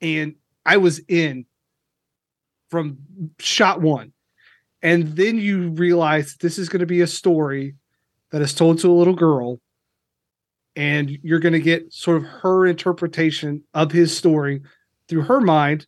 and 0.03 0.35
I 0.65 0.77
was 0.77 0.99
in 1.07 1.45
from 2.69 2.99
shot 3.39 3.81
one. 3.81 4.13
And 4.83 5.15
then 5.15 5.37
you 5.37 5.69
realize 5.69 6.35
this 6.35 6.59
is 6.59 6.69
going 6.69 6.81
to 6.81 6.85
be 6.85 7.01
a 7.01 7.07
story 7.07 7.75
that 8.31 8.41
is 8.41 8.53
told 8.53 8.79
to 8.79 8.91
a 8.91 8.93
little 8.93 9.15
girl, 9.15 9.59
and 10.75 11.09
you're 11.23 11.39
going 11.39 11.53
to 11.53 11.59
get 11.59 11.91
sort 11.91 12.17
of 12.17 12.23
her 12.23 12.67
interpretation 12.67 13.63
of 13.73 13.91
his 13.91 14.15
story 14.15 14.61
through 15.07 15.21
her 15.21 15.39
mind 15.39 15.87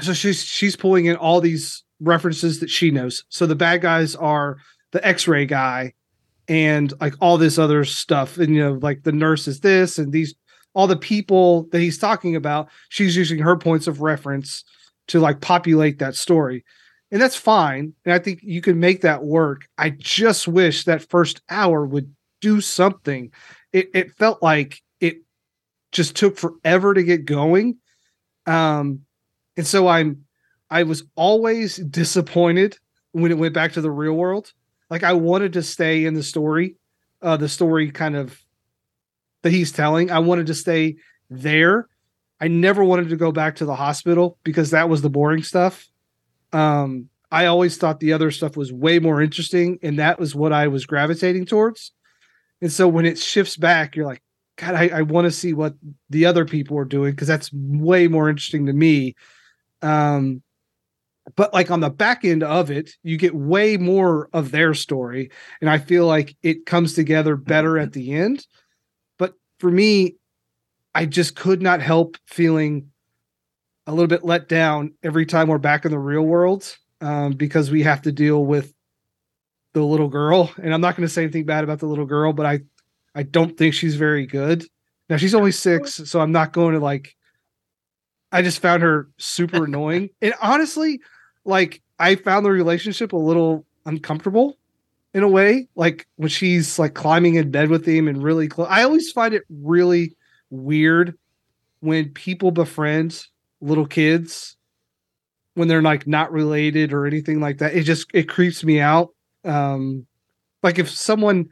so 0.00 0.12
she's 0.12 0.44
she's 0.44 0.76
pulling 0.76 1.06
in 1.06 1.16
all 1.16 1.40
these 1.40 1.84
references 2.00 2.60
that 2.60 2.70
she 2.70 2.90
knows. 2.90 3.24
So 3.28 3.46
the 3.46 3.54
bad 3.54 3.80
guys 3.80 4.14
are 4.14 4.58
the 4.92 5.06
X-ray 5.06 5.46
guy 5.46 5.94
and 6.48 6.92
like 7.00 7.14
all 7.20 7.38
this 7.38 7.58
other 7.58 7.84
stuff, 7.84 8.38
and 8.38 8.54
you 8.54 8.62
know, 8.62 8.72
like 8.74 9.02
the 9.02 9.12
nurse 9.12 9.48
is 9.48 9.60
this 9.60 9.98
and 9.98 10.12
these 10.12 10.34
all 10.76 10.86
the 10.86 10.94
people 10.94 11.62
that 11.72 11.80
he's 11.80 11.96
talking 11.96 12.36
about. 12.36 12.68
She's 12.90 13.16
using 13.16 13.38
her 13.38 13.56
points 13.56 13.86
of 13.86 14.02
reference 14.02 14.62
to 15.08 15.18
like 15.18 15.40
populate 15.40 15.98
that 16.00 16.14
story, 16.14 16.64
and 17.10 17.20
that's 17.20 17.34
fine. 17.34 17.94
And 18.04 18.12
I 18.12 18.18
think 18.18 18.40
you 18.42 18.60
can 18.60 18.78
make 18.78 19.00
that 19.00 19.24
work. 19.24 19.66
I 19.78 19.88
just 19.90 20.46
wish 20.46 20.84
that 20.84 21.08
first 21.08 21.40
hour 21.48 21.86
would 21.86 22.14
do 22.42 22.60
something. 22.60 23.32
It 23.72 23.88
it 23.94 24.12
felt 24.12 24.42
like 24.42 24.82
it 25.00 25.22
just 25.92 26.14
took 26.14 26.36
forever 26.36 26.92
to 26.92 27.02
get 27.02 27.24
going. 27.24 27.78
Um, 28.44 29.00
and 29.56 29.66
so 29.66 29.88
I'm 29.88 30.26
I 30.68 30.82
was 30.82 31.04
always 31.14 31.76
disappointed 31.76 32.76
when 33.12 33.30
it 33.30 33.38
went 33.38 33.54
back 33.54 33.72
to 33.72 33.80
the 33.80 33.90
real 33.90 34.12
world. 34.12 34.52
Like 34.90 35.04
I 35.04 35.14
wanted 35.14 35.54
to 35.54 35.62
stay 35.62 36.04
in 36.04 36.12
the 36.12 36.22
story, 36.22 36.76
uh, 37.22 37.38
the 37.38 37.48
story 37.48 37.90
kind 37.90 38.14
of 38.14 38.38
that 39.46 39.52
he's 39.52 39.70
telling. 39.70 40.10
I 40.10 40.18
wanted 40.18 40.46
to 40.48 40.54
stay 40.54 40.96
there. 41.30 41.86
I 42.40 42.48
never 42.48 42.82
wanted 42.82 43.10
to 43.10 43.16
go 43.16 43.30
back 43.30 43.54
to 43.56 43.64
the 43.64 43.76
hospital 43.76 44.38
because 44.42 44.70
that 44.70 44.88
was 44.88 45.02
the 45.02 45.08
boring 45.08 45.44
stuff. 45.44 45.88
Um, 46.52 47.08
I 47.30 47.46
always 47.46 47.76
thought 47.76 48.00
the 48.00 48.12
other 48.12 48.32
stuff 48.32 48.56
was 48.56 48.72
way 48.72 48.98
more 48.98 49.22
interesting, 49.22 49.78
and 49.82 50.00
that 50.00 50.18
was 50.18 50.34
what 50.34 50.52
I 50.52 50.66
was 50.66 50.84
gravitating 50.84 51.46
towards. 51.46 51.92
And 52.60 52.72
so 52.72 52.88
when 52.88 53.06
it 53.06 53.20
shifts 53.20 53.56
back, 53.56 53.94
you're 53.94 54.06
like, 54.06 54.22
God, 54.56 54.74
I, 54.74 54.88
I 54.88 55.02
want 55.02 55.26
to 55.26 55.30
see 55.30 55.52
what 55.52 55.74
the 56.10 56.26
other 56.26 56.44
people 56.44 56.76
are 56.76 56.84
doing 56.84 57.12
because 57.12 57.28
that's 57.28 57.52
way 57.52 58.08
more 58.08 58.28
interesting 58.28 58.66
to 58.66 58.72
me. 58.72 59.14
Um, 59.80 60.42
but 61.36 61.52
like 61.54 61.70
on 61.70 61.80
the 61.80 61.90
back 61.90 62.24
end 62.24 62.42
of 62.42 62.70
it, 62.70 62.90
you 63.04 63.16
get 63.16 63.34
way 63.34 63.76
more 63.76 64.28
of 64.32 64.50
their 64.50 64.74
story, 64.74 65.30
and 65.60 65.70
I 65.70 65.78
feel 65.78 66.06
like 66.06 66.36
it 66.42 66.66
comes 66.66 66.94
together 66.94 67.36
better 67.36 67.78
at 67.78 67.92
the 67.92 68.12
end. 68.12 68.44
For 69.58 69.70
me, 69.70 70.16
I 70.94 71.06
just 71.06 71.36
could 71.36 71.62
not 71.62 71.80
help 71.80 72.16
feeling 72.26 72.90
a 73.86 73.92
little 73.92 74.08
bit 74.08 74.24
let 74.24 74.48
down 74.48 74.94
every 75.02 75.26
time 75.26 75.48
we're 75.48 75.58
back 75.58 75.84
in 75.84 75.90
the 75.90 75.98
real 75.98 76.22
world 76.22 76.76
um, 77.00 77.32
because 77.32 77.70
we 77.70 77.82
have 77.82 78.02
to 78.02 78.12
deal 78.12 78.44
with 78.44 78.72
the 79.74 79.82
little 79.82 80.08
girl. 80.08 80.50
And 80.62 80.72
I'm 80.72 80.80
not 80.80 80.96
going 80.96 81.06
to 81.06 81.12
say 81.12 81.22
anything 81.22 81.44
bad 81.44 81.64
about 81.64 81.78
the 81.78 81.86
little 81.86 82.06
girl, 82.06 82.32
but 82.32 82.46
I 82.46 82.60
I 83.14 83.22
don't 83.22 83.56
think 83.56 83.72
she's 83.74 83.94
very 83.96 84.26
good. 84.26 84.64
Now 85.08 85.16
she's 85.16 85.34
only 85.34 85.52
six, 85.52 85.94
so 85.94 86.20
I'm 86.20 86.32
not 86.32 86.52
going 86.52 86.74
to 86.74 86.80
like. 86.80 87.14
I 88.32 88.42
just 88.42 88.60
found 88.60 88.82
her 88.82 89.08
super 89.18 89.64
annoying, 89.66 90.10
and 90.20 90.34
honestly, 90.42 91.00
like 91.44 91.80
I 91.98 92.16
found 92.16 92.44
the 92.44 92.50
relationship 92.50 93.12
a 93.12 93.16
little 93.16 93.64
uncomfortable 93.86 94.58
in 95.14 95.22
a 95.22 95.28
way. 95.28 95.68
Like 95.74 96.06
when 96.16 96.28
she's 96.28 96.78
like 96.78 96.94
climbing 96.94 97.34
in 97.36 97.50
bed 97.50 97.70
with 97.70 97.86
him 97.86 98.08
and 98.08 98.22
really 98.22 98.48
close. 98.48 98.68
I 98.70 98.82
always 98.82 99.10
find 99.12 99.34
it 99.34 99.44
really 99.48 100.16
weird 100.50 101.16
when 101.80 102.10
people 102.10 102.50
befriend 102.50 103.26
little 103.60 103.86
kids 103.86 104.56
when 105.54 105.68
they're 105.68 105.82
like 105.82 106.06
not 106.06 106.32
related 106.32 106.92
or 106.92 107.06
anything 107.06 107.40
like 107.40 107.58
that. 107.58 107.74
It 107.74 107.82
just 107.82 108.06
it 108.12 108.28
creeps 108.28 108.62
me 108.62 108.80
out. 108.80 109.14
Um, 109.44 110.06
like 110.62 110.78
if 110.78 110.90
someone 110.90 111.48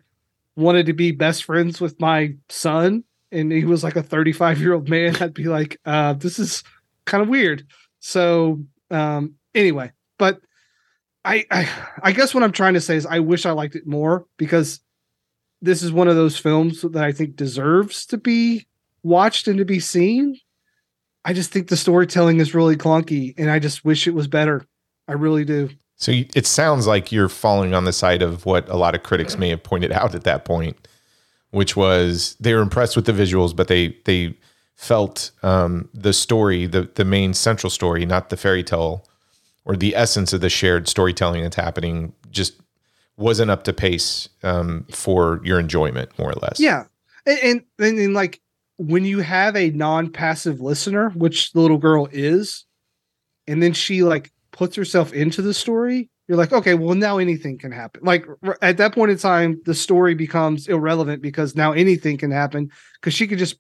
wanted 0.57 0.87
to 0.87 0.93
be 0.93 1.11
best 1.11 1.45
friends 1.45 1.81
with 1.81 1.99
my 2.01 2.35
son 2.49 3.03
and 3.33 3.51
he 3.51 3.65
was 3.65 3.83
like 3.83 3.97
a 3.97 4.03
35 4.03 4.61
year 4.61 4.75
old 4.75 4.89
man, 4.89 5.17
I'd 5.21 5.35
be 5.35 5.45
like, 5.45 5.81
uh, 5.85 6.13
this 6.15 6.39
is 6.39 6.63
kind 7.07 7.23
of 7.23 7.29
weird. 7.29 7.67
So 8.01 8.63
um, 8.91 9.35
anyway, 9.55 9.93
but 10.19 10.41
I, 11.25 11.69
I 12.03 12.13
guess 12.13 12.35
what 12.35 12.43
I'm 12.43 12.53
trying 12.53 12.75
to 12.75 12.81
say 12.81 12.97
is 12.97 13.07
I 13.07 13.21
wish 13.21 13.47
I 13.47 13.53
liked 13.53 13.77
it 13.77 13.87
more 13.87 14.27
because 14.37 14.81
this 15.63 15.83
is 15.83 15.93
one 15.93 16.09
of 16.09 16.17
those 16.17 16.37
films 16.37 16.83
that 16.83 17.03
I 17.03 17.13
think 17.13 17.37
deserves 17.37 18.05
to 18.07 18.19
be 18.19 18.67
watched 19.03 19.49
and 19.49 19.59
to 19.59 19.65
be 19.65 19.81
seen. 19.81 20.39
I 21.25 21.33
just 21.33 21.51
think 21.51 21.69
the 21.69 21.77
storytelling 21.77 22.41
is 22.41 22.55
really 22.55 22.77
clunky 22.77 23.35
and 23.39 23.51
I 23.51 23.59
just 23.59 23.85
wish 23.85 24.07
it 24.07 24.15
was 24.15 24.29
better. 24.29 24.67
I 25.09 25.13
really 25.13 25.45
do. 25.45 25.71
So 25.97 26.13
you, 26.13 26.27
it 26.35 26.47
sounds 26.47 26.87
like 26.87 27.11
you're 27.11 27.31
falling 27.31 27.73
on 27.73 27.85
the 27.85 27.93
side 27.93 28.21
of 28.21 28.45
what 28.45 28.69
a 28.69 28.77
lot 28.77 28.95
of 28.95 29.03
critics 29.03 29.39
may 29.39 29.49
have 29.49 29.63
pointed 29.63 29.93
out 29.93 30.15
at 30.15 30.25
that 30.25 30.45
point, 30.45 30.89
which 31.51 31.77
was 31.77 32.37
they 32.41 32.53
were 32.53 32.61
impressed 32.61 32.97
with 32.97 33.07
the 33.07 33.13
visuals, 33.13 33.55
but 33.57 33.69
they 33.69 33.97
they 34.05 34.37
felt 34.75 35.31
um, 35.43 35.89
the 35.95 36.13
story, 36.13 36.67
the 36.67 36.91
the 36.95 37.05
main 37.05 37.33
central 37.33 37.71
story, 37.71 38.05
not 38.05 38.29
the 38.29 38.37
fairy 38.37 38.65
tale 38.65 39.07
or 39.65 39.77
the 39.77 39.95
essence 39.97 40.33
of 40.33 40.41
the 40.41 40.51
shared 40.51 40.89
storytelling 40.89 41.43
that's 41.43 41.57
happening, 41.57 42.13
just 42.31 42.61
wasn't 43.17 43.51
up 43.51 43.63
to 43.65 43.73
pace 43.73 44.29
um, 44.43 44.87
for 44.91 45.41
your 45.45 45.59
enjoyment, 45.61 46.11
more 46.19 46.31
or 46.31 46.41
less. 46.43 46.59
Yeah. 46.61 46.85
And, 47.27 47.39
and, 47.43 47.63
and, 47.79 47.99
and 47.99 48.15
like 48.15 48.41
when 48.77 49.05
you 49.05 49.21
have 49.21 49.57
a 49.57 49.71
non-passive 49.71 50.61
listener, 50.61 51.11
which 51.11 51.53
the 51.53 51.61
little 51.61 51.79
girl 51.79 52.09
is, 52.13 52.65
and 53.47 53.63
then 53.63 53.73
she 53.73 54.03
like 54.03 54.33
puts 54.53 54.75
herself 54.77 55.13
into 55.13 55.43
the 55.43 55.55
story, 55.55 56.11
you're 56.29 56.37
like, 56.39 56.53
okay, 56.53 56.75
well 56.75 56.95
now 56.95 57.19
anything 57.19 57.57
can 57.59 57.71
happen. 57.71 58.03
Like 58.05 58.27
r- 58.43 58.59
at 58.63 58.79
that 58.79 58.95
point 58.95 59.11
in 59.13 59.19
time, 59.19 59.61
the 59.65 59.75
story 59.75 60.15
becomes 60.15 60.67
irrelevant 60.69 61.23
because 61.23 61.55
now 61.55 61.73
anything 61.73 62.17
can 62.19 62.31
happen 62.31 62.71
because 63.01 63.15
she 63.15 63.27
could 63.27 63.39
just 63.39 63.57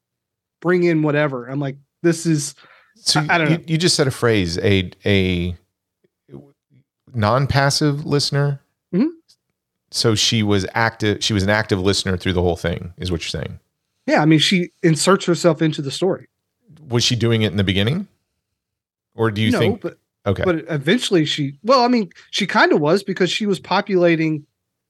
bring 0.61 0.83
in 0.85 1.03
whatever. 1.03 1.47
I'm 1.47 1.61
like, 1.61 1.77
this 2.03 2.27
is 2.27 2.55
So 2.97 3.21
I- 3.21 3.35
I 3.35 3.39
don't 3.39 3.51
you, 3.51 3.57
know. 3.59 3.65
you 3.67 3.79
just 3.79 3.97
said 3.97 4.07
a 4.07 4.11
phrase, 4.11 4.59
a 4.59 4.91
a 5.05 5.57
non-passive 7.15 8.05
listener. 8.05 8.61
Mhm. 8.93 9.09
So 9.91 10.15
she 10.15 10.43
was 10.43 10.67
active. 10.75 11.23
She 11.23 11.33
was 11.33 11.43
an 11.43 11.51
active 11.51 11.81
listener 11.81 12.17
through 12.17 12.33
the 12.33 12.43
whole 12.43 12.57
thing. 12.57 12.93
Is 12.99 13.11
what 13.11 13.23
you're 13.23 13.41
saying? 13.43 13.59
yeah. 14.07 14.21
I 14.21 14.27
mean, 14.27 14.39
she 14.39 14.71
inserts 14.83 15.25
herself 15.25 15.63
into 15.63 15.81
the 15.81 15.91
story. 15.91 16.29
Was 16.89 17.03
she 17.05 17.17
doing 17.17 17.43
it 17.43 17.51
in 17.53 17.57
the 17.57 17.65
beginning, 17.65 18.07
or 19.15 19.31
do 19.31 19.41
you 19.41 19.51
no, 19.51 19.59
think? 19.59 19.81
but 19.81 19.99
okay, 20.27 20.43
but 20.45 20.65
eventually 20.69 21.25
she 21.25 21.59
well 21.63 21.83
i 21.83 21.89
mean 21.89 22.11
she 22.31 22.47
kind 22.47 22.73
of 22.73 22.81
was 22.81 23.03
because 23.03 23.31
she 23.31 23.47
was 23.47 23.59
populating 23.61 24.45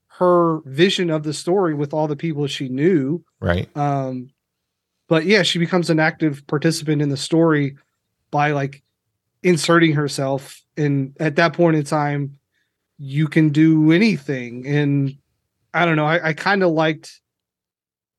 her 0.06 0.60
vision 0.64 1.10
of 1.10 1.24
the 1.24 1.34
story 1.34 1.74
with 1.74 1.92
all 1.92 2.06
the 2.06 2.16
people 2.16 2.46
she 2.46 2.68
knew 2.68 3.22
right. 3.40 3.68
um 3.76 4.30
but 5.08 5.24
yeah 5.24 5.42
she 5.42 5.58
becomes 5.58 5.90
an 5.90 5.98
active 5.98 6.46
participant 6.46 7.02
in 7.02 7.08
the 7.08 7.16
story 7.16 7.76
by 8.30 8.52
like 8.52 8.82
inserting 9.44 9.92
herself 9.92 10.60
and 10.76 11.14
at 11.20 11.36
that 11.36 11.52
point 11.52 11.76
in 11.76 11.84
time 11.84 12.38
you 12.98 13.28
can 13.28 13.50
do 13.50 13.92
anything. 13.92 14.66
And 14.66 15.16
i 15.72 15.84
don't 15.84 15.96
know 15.96 16.06
i, 16.06 16.28
I 16.28 16.32
kind 16.34 16.62
of 16.62 16.70
liked 16.70 17.20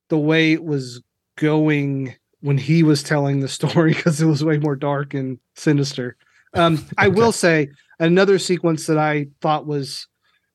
the 0.09 0.17
way 0.17 0.51
it 0.51 0.63
was 0.63 1.01
going 1.37 2.15
when 2.41 2.57
he 2.57 2.83
was 2.83 3.01
telling 3.01 3.39
the 3.39 3.47
story 3.59 3.93
because 3.93 4.21
it 4.21 4.25
was 4.25 4.43
way 4.43 4.57
more 4.57 4.75
dark 4.75 5.13
and 5.13 5.39
sinister. 5.55 6.15
Um, 6.53 6.85
I 6.97 7.07
will 7.07 7.31
say 7.31 7.69
another 7.99 8.39
sequence 8.39 8.85
that 8.87 8.97
I 8.97 9.27
thought 9.41 9.65
was 9.65 10.07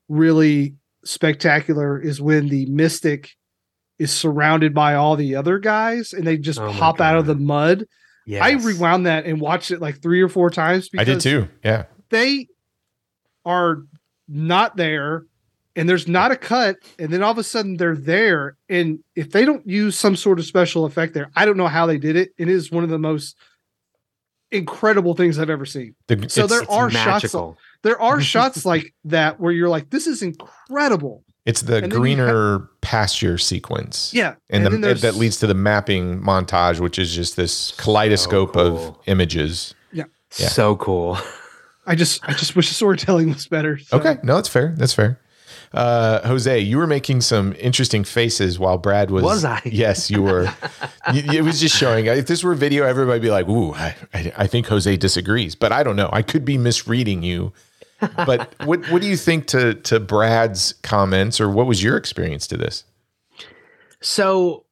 really 0.07 0.75
spectacular 1.03 1.99
is 1.99 2.21
when 2.21 2.47
the 2.47 2.65
mystic 2.67 3.31
is 3.99 4.11
surrounded 4.11 4.73
by 4.73 4.95
all 4.95 5.15
the 5.15 5.35
other 5.35 5.59
guys 5.59 6.13
and 6.13 6.25
they 6.25 6.37
just 6.37 6.59
Oh 6.59 6.71
pop 6.71 6.99
out 7.01 7.17
of 7.17 7.25
the 7.25 7.35
mud. 7.35 7.85
Yes. 8.25 8.41
I 8.43 8.51
rewound 8.51 9.05
that 9.05 9.25
and 9.25 9.41
watched 9.41 9.71
it 9.71 9.81
like 9.81 10.01
three 10.01 10.21
or 10.21 10.29
four 10.29 10.49
times 10.49 10.89
I 10.97 11.03
did 11.03 11.19
too. 11.21 11.47
Yeah. 11.63 11.85
they 12.09 12.47
are 13.45 13.83
not 14.27 14.77
there 14.77 15.25
and 15.75 15.87
there's 15.87 16.07
not 16.07 16.31
a 16.31 16.35
cut 16.35 16.77
and 16.99 17.11
then 17.11 17.23
all 17.23 17.31
of 17.31 17.37
a 17.37 17.43
sudden 17.43 17.77
they're 17.77 17.95
there 17.95 18.57
and 18.69 18.99
if 19.15 19.31
they 19.31 19.45
don't 19.45 19.65
use 19.67 19.97
some 19.97 20.15
sort 20.15 20.39
of 20.39 20.45
special 20.45 20.85
effect 20.85 21.13
there 21.13 21.29
i 21.35 21.45
don't 21.45 21.57
know 21.57 21.67
how 21.67 21.85
they 21.85 21.97
did 21.97 22.15
it 22.15 22.31
it 22.37 22.47
is 22.47 22.71
one 22.71 22.83
of 22.83 22.89
the 22.89 22.99
most 22.99 23.35
incredible 24.51 25.15
things 25.15 25.39
i've 25.39 25.49
ever 25.49 25.65
seen 25.65 25.95
The, 26.07 26.29
So 26.29 26.45
there 26.45 26.61
It's 26.61 26.71
are 26.71 26.89
shots 26.89 27.35
there 27.83 27.99
are 28.01 28.21
shots 28.33 28.65
like 28.65 28.93
that 29.05 29.39
where 29.39 29.51
you're 29.51 29.69
like 29.69 29.89
this 29.89 30.07
is 30.07 30.21
incredible 30.21 31.23
it's 31.45 31.61
the 31.61 31.75
and 31.75 31.83
then 31.85 31.91
you 31.91 31.97
greener 31.97 32.69
pasture 32.81 33.37
sequence. 33.37 34.13
yeah 34.13 34.35
And, 34.49 34.63
then 34.65 34.73
the, 34.73 34.77
there's- 34.79 35.01
that 35.01 35.15
leads 35.15 35.37
to 35.37 35.47
the 35.47 35.53
mapping 35.55 36.21
montage, 36.21 36.79
which 36.79 36.99
is 36.99 37.13
just 37.13 37.35
this 37.35 37.71
kaleidoscope 37.77 38.55
of 38.55 38.73
cool. 38.77 39.01
images. 39.07 39.73
Yeah. 39.93 40.05
So 40.47 40.77
cool. 40.77 41.17
i 41.85 41.93
just 41.95 42.23
i 42.25 42.31
just 42.31 42.55
wish 42.55 42.69
the 42.69 42.73
storytelling 42.75 43.29
was 43.33 43.47
better 43.47 43.77
so- 43.79 43.97
Okay, 43.97 44.17
no, 44.23 44.35
that's 44.35 44.47
fair. 44.47 44.73
That's 44.77 44.93
fair. 44.93 45.19
Uh, 45.73 46.25
Jose, 46.27 46.59
you 46.59 46.77
were 46.77 46.87
making 46.87 47.21
some 47.21 47.53
interesting 47.59 48.03
faces 48.03 48.59
while 48.59 48.77
Brad 48.77 49.09
was. 49.09 49.23
Was 49.23 49.43
I? 49.45 49.61
Yes, 49.65 50.09
you 50.11 50.21
were. 50.21 50.51
It 51.13 51.43
was 51.43 51.59
just 51.61 51.75
showing. 51.77 52.05
If 52.07 52.27
this 52.27 52.43
were 52.43 52.55
video, 52.55 52.85
everybody 52.85 53.19
would 53.19 53.21
be 53.25 53.29
like, 53.31 53.47
"Ooh, 53.47 53.73
I, 53.73 53.95
I, 54.13 54.33
I 54.37 54.47
think 54.47 54.67
Jose 54.67 54.95
disagrees," 54.97 55.55
but 55.55 55.71
I 55.71 55.83
don't 55.83 55.95
know. 55.95 56.09
I 56.11 56.21
could 56.23 56.43
be 56.45 56.57
misreading 56.57 57.23
you. 57.23 57.53
But 58.15 58.53
what 58.65 58.89
what 58.89 59.01
do 59.01 59.07
you 59.07 59.17
think 59.17 59.47
to 59.47 59.75
to 59.75 59.99
Brad's 59.99 60.73
comments, 60.81 61.39
or 61.39 61.49
what 61.49 61.67
was 61.67 61.83
your 61.83 61.97
experience 61.97 62.47
to 62.47 62.57
this? 62.57 62.83
So, 64.01 64.65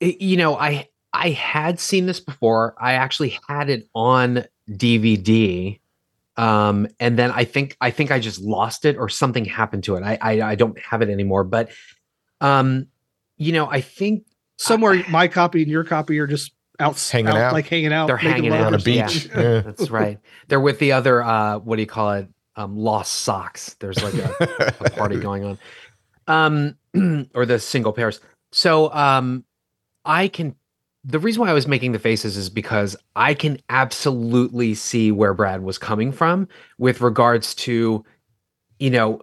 you 0.00 0.36
know, 0.36 0.56
I 0.56 0.88
I 1.12 1.30
had 1.30 1.80
seen 1.80 2.06
this 2.06 2.20
before. 2.20 2.74
I 2.80 2.92
actually 2.92 3.38
had 3.48 3.68
it 3.68 3.88
on 3.94 4.44
DVD, 4.70 5.80
um, 6.36 6.86
and 7.00 7.18
then 7.18 7.30
I 7.32 7.44
think 7.44 7.76
I 7.80 7.90
think 7.90 8.10
I 8.10 8.18
just 8.20 8.40
lost 8.40 8.84
it 8.84 8.96
or 8.96 9.08
something 9.08 9.44
happened 9.44 9.84
to 9.84 9.96
it. 9.96 10.02
I 10.02 10.18
I, 10.20 10.50
I 10.50 10.54
don't 10.54 10.78
have 10.78 11.02
it 11.02 11.08
anymore. 11.08 11.44
But, 11.44 11.70
um, 12.40 12.86
you 13.36 13.52
know, 13.52 13.66
I 13.68 13.80
think 13.80 14.26
somewhere 14.58 15.04
my 15.08 15.28
copy 15.28 15.62
and 15.62 15.70
your 15.70 15.84
copy 15.84 16.18
are 16.18 16.26
just 16.26 16.52
out 16.78 17.00
Hanging 17.10 17.28
out. 17.28 17.52
like 17.52 17.66
hanging 17.66 17.92
out 17.92 18.06
They're 18.06 18.16
hanging 18.16 18.52
out 18.52 18.66
On 18.66 18.74
a 18.74 18.78
beach. 18.78 19.26
Yeah. 19.26 19.40
Yeah. 19.40 19.60
that's 19.60 19.90
right. 19.90 20.18
They're 20.48 20.60
with 20.60 20.78
the 20.78 20.92
other 20.92 21.22
uh, 21.22 21.58
what 21.58 21.76
do 21.76 21.82
you 21.82 21.86
call 21.86 22.12
it? 22.12 22.28
Um, 22.56 22.76
lost 22.76 23.12
socks. 23.12 23.76
There's 23.80 24.02
like 24.02 24.14
a, 24.14 24.74
a 24.80 24.90
party 24.96 25.20
going 25.20 25.44
on. 25.44 25.58
Um 26.26 27.28
or 27.34 27.44
the 27.44 27.58
single 27.58 27.92
pairs. 27.92 28.20
So 28.52 28.92
um 28.92 29.44
i 30.04 30.28
can 30.28 30.54
the 31.06 31.20
reason 31.20 31.40
why 31.40 31.50
I 31.50 31.52
was 31.52 31.68
making 31.68 31.92
the 31.92 32.00
faces 32.00 32.36
is 32.36 32.50
because 32.50 32.96
I 33.14 33.32
can 33.32 33.58
absolutely 33.68 34.74
see 34.74 35.12
where 35.12 35.34
Brad 35.34 35.62
was 35.62 35.78
coming 35.78 36.10
from 36.10 36.48
with 36.78 37.00
regards 37.00 37.54
to, 37.54 38.04
you 38.80 38.90
know, 38.90 39.22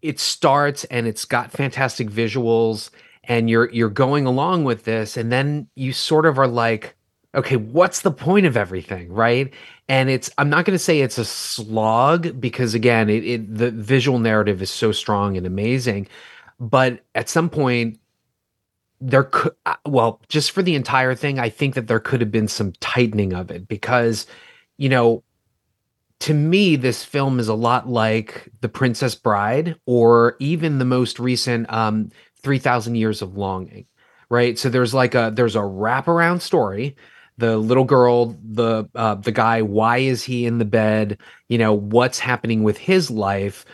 it 0.00 0.20
starts 0.20 0.84
and 0.84 1.08
it's 1.08 1.24
got 1.24 1.50
fantastic 1.50 2.08
visuals 2.08 2.90
and 3.24 3.50
you're 3.50 3.68
you're 3.70 3.90
going 3.90 4.24
along 4.24 4.64
with 4.64 4.84
this. 4.84 5.16
And 5.16 5.32
then 5.32 5.68
you 5.74 5.92
sort 5.92 6.26
of 6.26 6.38
are 6.38 6.46
like 6.46 6.94
okay 7.38 7.56
what's 7.56 8.02
the 8.02 8.10
point 8.10 8.46
of 8.46 8.56
everything 8.56 9.12
right? 9.12 9.52
And 9.88 10.10
it's 10.10 10.30
i'm 10.36 10.50
not 10.50 10.66
going 10.66 10.74
to 10.74 10.84
say 10.84 11.00
it's 11.00 11.18
a 11.18 11.24
slog 11.24 12.38
because 12.40 12.74
again 12.74 13.08
it, 13.08 13.24
it 13.24 13.54
the 13.56 13.70
visual 13.70 14.18
narrative 14.18 14.60
is 14.60 14.70
so 14.70 14.92
strong 14.92 15.36
and 15.36 15.46
amazing 15.46 16.08
but 16.60 17.00
at 17.14 17.30
some 17.30 17.48
point 17.48 17.98
there 19.00 19.24
could 19.24 19.54
uh, 19.64 19.76
well 19.86 20.20
just 20.28 20.50
for 20.50 20.62
the 20.62 20.74
entire 20.74 21.14
thing 21.14 21.38
i 21.38 21.48
think 21.48 21.74
that 21.74 21.86
there 21.86 22.00
could 22.00 22.20
have 22.20 22.30
been 22.30 22.48
some 22.48 22.72
tightening 22.80 23.32
of 23.32 23.50
it 23.50 23.66
because 23.66 24.26
you 24.76 24.90
know 24.90 25.22
to 26.18 26.34
me 26.34 26.76
this 26.76 27.02
film 27.04 27.40
is 27.40 27.48
a 27.48 27.54
lot 27.54 27.88
like 27.88 28.50
the 28.60 28.68
princess 28.68 29.14
bride 29.14 29.76
or 29.86 30.36
even 30.38 30.78
the 30.78 30.84
most 30.84 31.18
recent 31.18 31.72
um 31.72 32.10
3000 32.42 32.94
years 32.96 33.22
of 33.22 33.36
longing 33.36 33.86
right? 34.30 34.58
So 34.58 34.68
there's 34.68 34.94
like 34.94 35.14
a 35.14 35.32
there's 35.34 35.56
a 35.56 35.60
wraparound 35.60 36.40
story 36.40 36.96
the 37.38 37.56
little 37.58 37.84
girl 37.84 38.36
the 38.44 38.88
uh, 38.94 39.14
the 39.14 39.32
guy 39.32 39.62
why 39.62 39.98
is 39.98 40.22
he 40.24 40.44
in 40.46 40.58
the 40.58 40.64
bed? 40.64 41.18
You 41.48 41.58
know 41.58 41.72
what's 41.72 42.18
happening 42.18 42.62
with 42.62 42.76
his 42.78 43.10
life? 43.10 43.64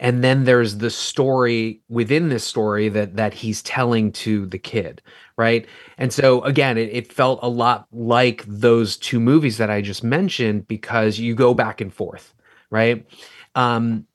And 0.00 0.24
then 0.24 0.44
there's 0.44 0.78
the 0.78 0.90
story 0.90 1.80
within 1.88 2.28
this 2.28 2.44
story 2.44 2.88
that 2.90 3.16
that 3.16 3.34
he's 3.34 3.62
telling 3.62 4.12
to 4.12 4.46
the 4.46 4.58
kid 4.58 5.02
right? 5.36 5.66
And 5.98 6.12
so 6.12 6.42
again 6.42 6.78
it, 6.78 6.90
it 6.92 7.12
felt 7.12 7.40
a 7.42 7.48
lot 7.48 7.86
like 7.92 8.44
those 8.46 8.96
two 8.96 9.18
movies 9.20 9.58
that 9.58 9.70
i 9.70 9.80
just 9.80 10.04
mentioned 10.04 10.68
because 10.68 11.18
you 11.18 11.34
go 11.34 11.54
back 11.54 11.80
and 11.80 11.92
forth 11.92 12.34
right? 12.70 13.06
Um 13.54 14.06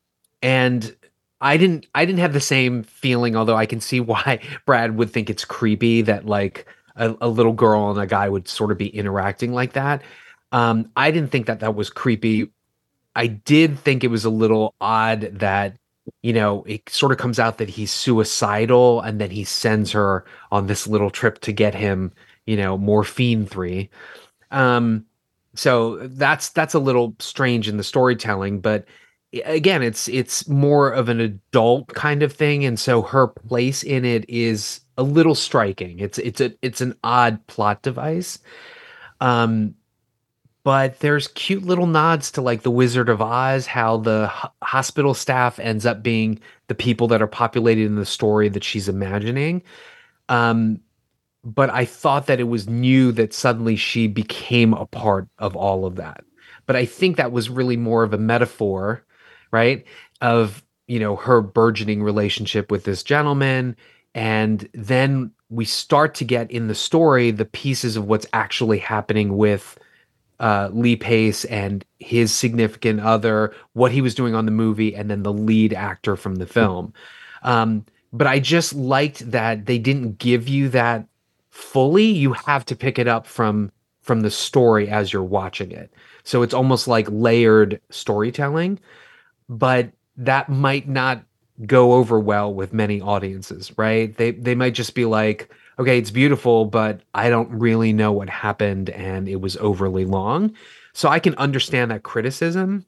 and 0.41 0.95
i 1.41 1.57
didn't 1.57 1.88
i 1.95 2.05
didn't 2.05 2.20
have 2.20 2.34
the 2.34 2.39
same 2.39 2.84
feeling 2.84 3.36
although 3.36 3.55
i 3.55 3.66
can 3.66 3.80
see 3.80 3.99
why 4.12 4.39
brad 4.66 4.95
would 4.97 5.12
think 5.12 5.30
it's 5.30 5.45
creepy 5.45 6.01
that 6.01 6.26
like 6.26 6.66
a, 7.00 7.16
a 7.22 7.28
little 7.28 7.54
girl 7.54 7.89
and 7.89 8.00
a 8.00 8.06
guy 8.06 8.30
would 8.30 8.47
sort 8.47 8.72
of 8.72 8.78
be 8.78 8.88
interacting 8.88 9.54
like 9.54 9.74
that. 9.74 10.04
Um 10.52 10.91
i 10.95 11.12
didn't 11.12 11.32
think 11.32 11.47
that 11.47 11.62
that 11.62 11.76
was 11.76 11.89
creepy. 11.89 12.52
I 13.16 13.28
did 13.28 13.80
think 13.80 14.04
it 14.04 14.10
was 14.10 14.26
a 14.26 14.30
little 14.30 14.76
odd 14.80 15.22
that 15.39 15.78
you 16.22 16.34
know 16.34 16.64
it 16.68 16.89
sort 16.89 17.12
of 17.12 17.18
comes 17.18 17.39
out 17.39 17.58
that 17.58 17.70
he's 17.70 17.91
suicidal 17.91 19.02
and 19.02 19.20
then 19.22 19.32
he 19.32 19.43
sends 19.43 19.91
her 19.91 20.26
on 20.52 20.68
this 20.68 20.88
little 20.88 21.10
trip 21.10 21.39
to 21.41 21.52
get 21.52 21.76
him 21.76 22.12
you 22.45 22.58
know 22.58 22.78
morphine 22.78 23.45
3 23.45 23.89
um 24.52 25.06
so 25.54 25.97
that's 26.08 26.50
that's 26.50 26.74
a 26.74 26.80
little 26.80 27.16
strange 27.20 27.68
in 27.68 27.78
the 27.78 27.84
storytelling 27.84 28.60
but 28.60 28.86
again 29.45 29.84
it's 29.84 30.08
it's 30.08 30.47
more 30.47 30.89
of 30.89 31.10
an 31.10 31.20
adult 31.20 31.88
kind 31.89 32.24
of 32.24 32.34
thing. 32.34 32.66
And 32.66 32.80
so 32.80 33.02
her 33.02 33.28
place 33.28 33.84
in 33.84 34.06
it 34.06 34.28
is 34.30 34.82
a 35.00 35.04
little 35.04 35.36
striking 35.36 36.00
it's 36.00 36.18
it's 36.20 36.41
a 36.41 36.54
it's 36.62 36.82
an 36.82 36.93
odd 37.04 37.45
plot 37.47 37.82
device 37.82 38.39
um 39.22 39.74
but 40.64 41.00
there's 41.00 41.30
cute 41.30 41.64
little 41.64 41.88
nods 41.88 42.32
to 42.32 42.41
like 42.41 42.64
the 42.64 42.72
Wizard 42.72 43.10
of 43.10 43.22
Oz, 43.22 43.66
how 43.66 43.97
the 43.97 44.32
h- 44.32 44.52
hospital 44.62 45.14
staff 45.14 45.58
ends 45.58 45.86
up 45.86 46.04
being 46.04 46.39
the 46.68 46.76
people 46.76 47.08
that 47.08 47.22
are 47.22 47.28
populated 47.28 47.86
in 47.86 47.95
the 47.95 48.06
story 48.06 48.50
that 48.50 48.64
she's 48.64 48.89
imagining. 48.89 49.64
Um, 50.28 50.82
but 51.43 51.70
I 51.70 51.86
thought 51.86 52.28
that 52.28 52.39
it 52.39 52.43
was 52.43 52.68
new 52.68 53.12
that 53.14 53.34
suddenly 53.34 53.78
she 53.78 54.08
became 54.08 54.74
a 54.74 54.86
part 54.86 55.28
of 55.39 55.56
all 55.56 55.86
of 55.86 55.95
that. 55.95 56.24
But 56.66 56.76
I 56.76 56.86
think 56.86 57.18
that 57.18 57.32
was 57.32 57.50
really 57.50 57.78
more 57.78 58.04
of 58.04 58.14
a 58.14 58.18
metaphor, 58.18 59.04
right? 59.52 59.86
Of, 60.22 60.64
you 60.88 61.00
know, 61.00 61.16
her 61.16 61.41
burgeoning 61.41 62.04
relationship 62.04 62.70
with 62.70 62.84
this 62.84 63.02
gentleman. 63.02 63.78
And 64.20 64.68
then 64.74 65.32
we 65.50 65.64
start 65.64 66.14
to 66.16 66.26
get 66.26 66.52
in 66.52 66.68
the 66.68 66.76
story 66.76 67.32
the 67.32 67.46
pieces 67.46 67.96
of 67.96 68.06
what's 68.06 68.26
actually 68.34 68.78
happening 68.78 69.38
with 69.38 69.80
uh, 70.42 70.70
Lee 70.74 70.98
Pace 70.98 71.46
and 71.46 71.86
his 72.00 72.34
significant 72.34 73.00
other, 73.00 73.56
what 73.72 73.94
he 73.94 74.02
was 74.02 74.14
doing 74.14 74.36
on 74.36 74.44
the 74.44 74.52
movie, 74.52 74.94
and 74.94 75.10
then 75.10 75.24
the 75.24 75.32
lead 75.32 75.72
actor 75.74 76.18
from 76.18 76.36
the 76.36 76.46
film. 76.46 76.94
Um, 77.44 77.86
but 78.12 78.28
I 78.28 78.40
just 78.40 78.74
liked 78.74 79.32
that 79.32 79.68
they 79.68 79.78
didn't 79.78 80.18
give 80.18 80.50
you 80.50 80.68
that 80.68 81.08
fully. 81.50 82.08
You 82.08 82.34
have 82.34 82.66
to 82.66 82.76
pick 82.76 83.00
it 83.00 83.08
up 83.08 83.26
from 83.26 83.72
from 84.02 84.20
the 84.20 84.32
story 84.32 84.90
as 84.90 85.14
you're 85.14 85.24
watching 85.24 85.72
it. 85.72 85.94
So 86.26 86.42
it's 86.42 86.54
almost 86.54 86.90
like 86.90 87.08
layered 87.10 87.80
storytelling, 87.90 88.80
but 89.48 89.92
that 90.18 90.50
might 90.50 90.90
not 90.90 91.24
go 91.66 91.93
over 91.93 92.20
well 92.20 92.53
with 92.53 92.74
many 92.74 93.01
audiences, 93.01 93.72
right? 93.78 94.16
They 94.18 94.32
they 94.32 94.55
might 94.55 94.74
just 94.74 94.95
be 94.95 95.05
like, 95.05 95.53
okay, 95.78 95.97
it's 95.97 96.12
beautiful, 96.12 96.66
but 96.66 97.01
I 97.14 97.30
don't 97.30 97.49
really 97.51 97.93
know 97.93 98.12
what 98.12 98.30
happened 98.30 98.89
and 98.89 99.28
it 99.28 99.41
was 99.41 99.57
overly 99.57 100.05
long. 100.05 100.53
So 100.93 101.10
I 101.10 101.20
can 101.20 101.36
understand 101.36 101.91
that 101.91 102.03
criticism, 102.03 102.86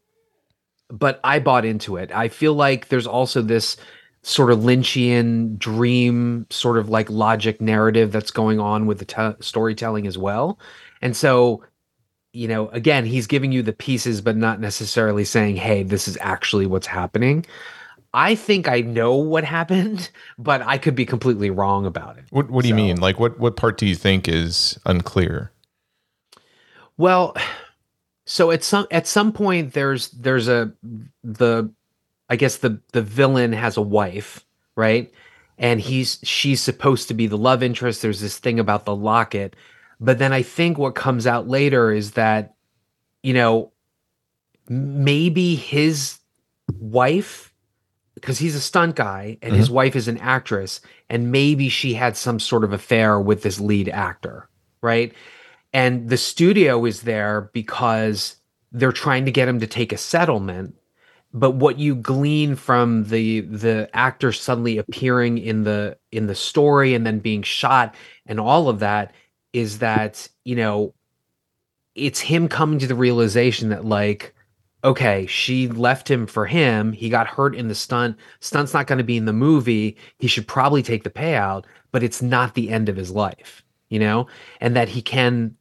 but 0.89 1.19
I 1.23 1.39
bought 1.39 1.65
into 1.65 1.97
it. 1.97 2.11
I 2.11 2.27
feel 2.27 2.53
like 2.53 2.89
there's 2.89 3.07
also 3.07 3.41
this 3.41 3.77
sort 4.23 4.51
of 4.51 4.59
Lynchian 4.59 5.57
dream, 5.57 6.45
sort 6.49 6.77
of 6.77 6.89
like 6.89 7.09
logic 7.09 7.59
narrative 7.61 8.11
that's 8.11 8.31
going 8.31 8.59
on 8.59 8.85
with 8.85 8.99
the 8.99 9.05
t- 9.05 9.43
storytelling 9.43 10.05
as 10.05 10.17
well. 10.17 10.59
And 11.01 11.15
so, 11.15 11.63
you 12.33 12.47
know, 12.47 12.69
again, 12.69 13.05
he's 13.05 13.25
giving 13.25 13.51
you 13.51 13.63
the 13.63 13.73
pieces, 13.73 14.21
but 14.21 14.37
not 14.37 14.59
necessarily 14.59 15.25
saying, 15.25 15.55
hey, 15.55 15.83
this 15.83 16.07
is 16.07 16.17
actually 16.21 16.67
what's 16.67 16.87
happening. 16.87 17.45
I 18.13 18.35
think 18.35 18.67
I 18.67 18.81
know 18.81 19.15
what 19.15 19.43
happened, 19.43 20.09
but 20.37 20.61
I 20.61 20.77
could 20.77 20.95
be 20.95 21.05
completely 21.05 21.49
wrong 21.49 21.85
about 21.85 22.17
it. 22.17 22.25
What 22.29 22.49
What 22.49 22.63
do 22.63 22.69
you 22.69 22.75
mean? 22.75 22.97
Like, 22.97 23.19
what 23.19 23.39
what 23.39 23.55
part 23.55 23.77
do 23.77 23.85
you 23.85 23.95
think 23.95 24.27
is 24.27 24.79
unclear? 24.85 25.51
Well, 26.97 27.35
so 28.25 28.51
at 28.51 28.63
some 28.63 28.87
at 28.91 29.07
some 29.07 29.31
point 29.31 29.73
there's 29.73 30.09
there's 30.09 30.47
a 30.47 30.71
the 31.23 31.71
I 32.29 32.35
guess 32.35 32.57
the 32.57 32.79
the 32.91 33.01
villain 33.01 33.53
has 33.53 33.77
a 33.77 33.81
wife, 33.81 34.45
right? 34.75 35.11
And 35.57 35.79
he's 35.79 36.19
she's 36.23 36.61
supposed 36.61 37.07
to 37.07 37.13
be 37.13 37.27
the 37.27 37.37
love 37.37 37.63
interest. 37.63 38.01
There's 38.01 38.21
this 38.21 38.39
thing 38.39 38.59
about 38.59 38.85
the 38.85 38.95
locket. 38.95 39.55
But 39.99 40.17
then 40.17 40.33
I 40.33 40.41
think 40.41 40.77
what 40.77 40.95
comes 40.95 41.27
out 41.27 41.47
later 41.47 41.91
is 41.91 42.11
that 42.11 42.55
you 43.23 43.33
know 43.33 43.71
maybe 44.67 45.55
his 45.55 46.19
wife 46.79 47.50
because 48.21 48.39
he's 48.39 48.55
a 48.55 48.61
stunt 48.61 48.95
guy 48.95 49.37
and 49.41 49.55
his 49.55 49.65
mm-hmm. 49.65 49.75
wife 49.75 49.95
is 49.95 50.07
an 50.07 50.17
actress 50.19 50.79
and 51.09 51.31
maybe 51.31 51.67
she 51.67 51.93
had 51.95 52.15
some 52.15 52.39
sort 52.39 52.63
of 52.63 52.71
affair 52.71 53.19
with 53.19 53.43
this 53.43 53.59
lead 53.59 53.89
actor, 53.89 54.47
right? 54.81 55.13
and 55.73 56.09
the 56.09 56.17
studio 56.17 56.85
is 56.85 57.01
there 57.01 57.49
because 57.53 58.37
they're 58.71 58.91
trying 58.91 59.25
to 59.25 59.31
get 59.31 59.47
him 59.47 59.59
to 59.59 59.67
take 59.67 59.91
a 59.93 59.97
settlement 59.97 60.75
but 61.33 61.51
what 61.51 61.79
you 61.79 61.95
glean 61.95 62.55
from 62.55 63.05
the 63.05 63.41
the 63.41 63.89
actor 63.93 64.31
suddenly 64.31 64.77
appearing 64.77 65.37
in 65.37 65.63
the 65.63 65.97
in 66.11 66.27
the 66.27 66.35
story 66.35 66.93
and 66.93 67.05
then 67.05 67.19
being 67.19 67.41
shot 67.41 67.95
and 68.25 68.39
all 68.39 68.67
of 68.67 68.79
that 68.79 69.13
is 69.53 69.79
that 69.79 70.27
you 70.43 70.55
know 70.55 70.93
it's 71.95 72.19
him 72.19 72.47
coming 72.47 72.79
to 72.79 72.87
the 72.87 72.95
realization 72.95 73.69
that 73.69 73.85
like 73.85 74.33
okay 74.83 75.25
she 75.25 75.67
left 75.67 76.09
him 76.09 76.25
for 76.25 76.45
him 76.45 76.91
he 76.91 77.09
got 77.09 77.27
hurt 77.27 77.55
in 77.55 77.67
the 77.67 77.75
stunt 77.75 78.17
stunt's 78.39 78.73
not 78.73 78.87
going 78.87 78.97
to 78.97 79.03
be 79.03 79.17
in 79.17 79.25
the 79.25 79.33
movie 79.33 79.95
he 80.17 80.27
should 80.27 80.47
probably 80.47 80.81
take 80.81 81.03
the 81.03 81.09
payout 81.09 81.65
but 81.91 82.03
it's 82.03 82.21
not 82.21 82.53
the 82.53 82.69
end 82.69 82.89
of 82.89 82.95
his 82.95 83.11
life 83.11 83.63
you 83.89 83.99
know 83.99 84.27
and 84.59 84.75
that 84.75 84.89
he 84.89 85.01
can 85.01 85.55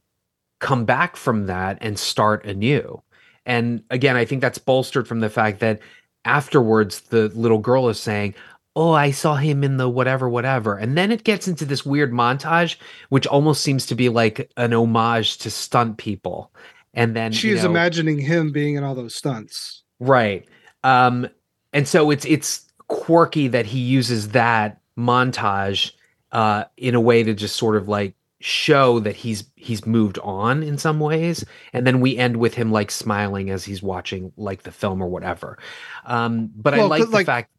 come 0.61 0.85
back 0.85 1.17
from 1.17 1.47
that 1.47 1.79
and 1.81 1.99
start 1.99 2.45
anew. 2.47 3.03
And 3.45 3.83
again, 3.91 4.17
I 4.17 4.25
think 4.25 4.41
that's 4.41 4.59
bolstered 4.59 5.09
from 5.09 5.21
the 5.21 5.31
fact 5.31 5.59
that 5.61 5.81
afterwards 6.25 7.01
the 7.01 7.29
little 7.31 7.59
girl 7.59 7.89
is 7.89 7.99
saying, 7.99 8.35
Oh, 8.77 8.93
I 8.93 9.11
saw 9.11 9.35
him 9.35 9.65
in 9.65 9.79
the 9.79 9.89
whatever, 9.89 10.29
whatever. 10.29 10.77
And 10.77 10.97
then 10.97 11.11
it 11.11 11.25
gets 11.25 11.49
into 11.49 11.65
this 11.65 11.85
weird 11.85 12.13
montage, 12.13 12.77
which 13.09 13.27
almost 13.27 13.63
seems 13.63 13.85
to 13.87 13.97
be 13.97 14.09
like 14.09 14.49
an 14.57 14.73
homage 14.73 15.39
to 15.39 15.51
stunt 15.51 15.97
people. 15.97 16.53
And 16.95 17.15
then 17.15 17.33
She 17.33 17.49
you 17.49 17.55
is 17.57 17.63
know- 17.65 17.71
imagining 17.71 18.19
him 18.19 18.51
being 18.53 18.75
in 18.77 18.85
all 18.85 18.95
those 18.95 19.15
stunts. 19.15 19.83
Right. 20.01 20.47
Um, 20.83 21.29
and 21.73 21.87
so 21.87 22.11
it's 22.11 22.25
it's 22.25 22.67
quirky 22.89 23.49
that 23.49 23.67
he 23.67 23.79
uses 23.79 24.31
that 24.31 24.81
montage 24.99 25.93
uh, 26.33 26.65
in 26.77 26.95
a 26.95 27.01
way 27.01 27.23
to 27.23 27.35
just 27.35 27.57
sort 27.57 27.77
of 27.77 27.89
like 27.89 28.15
show 28.41 28.99
that 29.01 29.15
he's 29.15 29.45
he's 29.55 29.87
moved 29.87 30.19
on 30.21 30.63
in 30.63 30.79
some 30.79 30.99
ways 30.99 31.45
and 31.75 31.87
then 31.87 32.01
we 32.01 32.17
end 32.17 32.39
with 32.39 32.55
him 32.55 32.73
like 32.73 32.91
smiling 32.91 33.51
as 33.51 33.65
he's 33.67 33.83
watching 33.83 34.33
like 34.39 34.63
the 34.63 34.73
film 34.73 35.03
or 35.03 35.09
whatever 35.09 35.59
um 36.07 36.51
but 36.57 36.73
i 36.73 36.83
like 36.83 37.03
the 37.03 37.09
like- 37.11 37.27
fact 37.27 37.51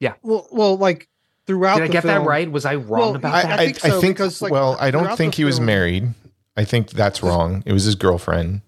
yeah 0.00 0.14
Well, 0.22 0.48
well, 0.50 0.76
like 0.76 1.08
throughout. 1.46 1.76
Did 1.76 1.84
I 1.84 1.86
the 1.86 1.92
get 1.92 2.02
that 2.04 2.14
film- 2.16 2.26
right? 2.28 2.50
Was 2.50 2.64
I 2.64 2.74
wrong 2.74 3.00
Well, 3.00 3.14
about 3.16 3.34
I, 3.34 3.42
that? 3.42 3.50
I 3.60 3.62
I, 3.62 3.66
think 3.66 3.78
so, 3.78 4.00
because, 4.00 4.42
like, 4.42 4.50
well, 4.52 4.76
I 4.80 4.90
don't 4.90 5.16
think 5.16 5.34
the 5.34 5.36
he 5.38 5.44
was 5.44 5.56
film- 5.58 5.66
married. 5.66 6.08
I 6.56 6.64
think 6.64 6.90
that's 6.90 7.22
wrong. 7.22 7.62
It 7.66 7.72
was 7.72 7.84
his 7.84 7.94
girlfriend. 7.94 8.62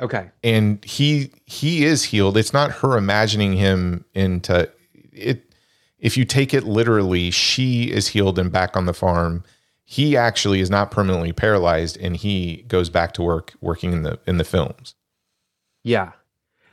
okay. 0.00 0.30
and 0.42 0.84
he 0.84 1.30
he 1.46 1.84
is 1.84 2.04
healed 2.04 2.36
it's 2.36 2.52
not 2.52 2.70
her 2.72 2.96
imagining 2.96 3.52
him 3.52 4.04
into 4.14 4.68
it 5.12 5.52
if 6.00 6.16
you 6.16 6.24
take 6.24 6.52
it 6.52 6.64
literally 6.64 7.30
she 7.30 7.92
is 7.92 8.08
healed 8.08 8.36
and 8.38 8.50
back 8.50 8.76
on 8.76 8.86
the 8.86 8.92
farm 8.92 9.44
he 9.84 10.16
actually 10.16 10.58
is 10.60 10.68
not 10.68 10.90
permanently 10.90 11.32
paralyzed 11.32 11.96
and 11.98 12.16
he 12.16 12.64
goes 12.66 12.90
back 12.90 13.12
to 13.12 13.22
work 13.22 13.54
working 13.60 13.92
in 13.92 14.02
the 14.02 14.18
in 14.26 14.38
the 14.38 14.44
films 14.44 14.94
Yeah. 15.84 16.12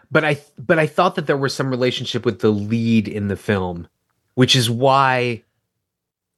But 0.09 0.25
I 0.25 0.41
but 0.57 0.79
I 0.79 0.87
thought 0.87 1.15
that 1.15 1.27
there 1.27 1.37
was 1.37 1.53
some 1.53 1.69
relationship 1.69 2.25
with 2.25 2.39
the 2.39 2.49
lead 2.51 3.07
in 3.07 3.27
the 3.27 3.37
film, 3.37 3.87
which 4.33 4.55
is 4.55 4.69
why 4.69 5.43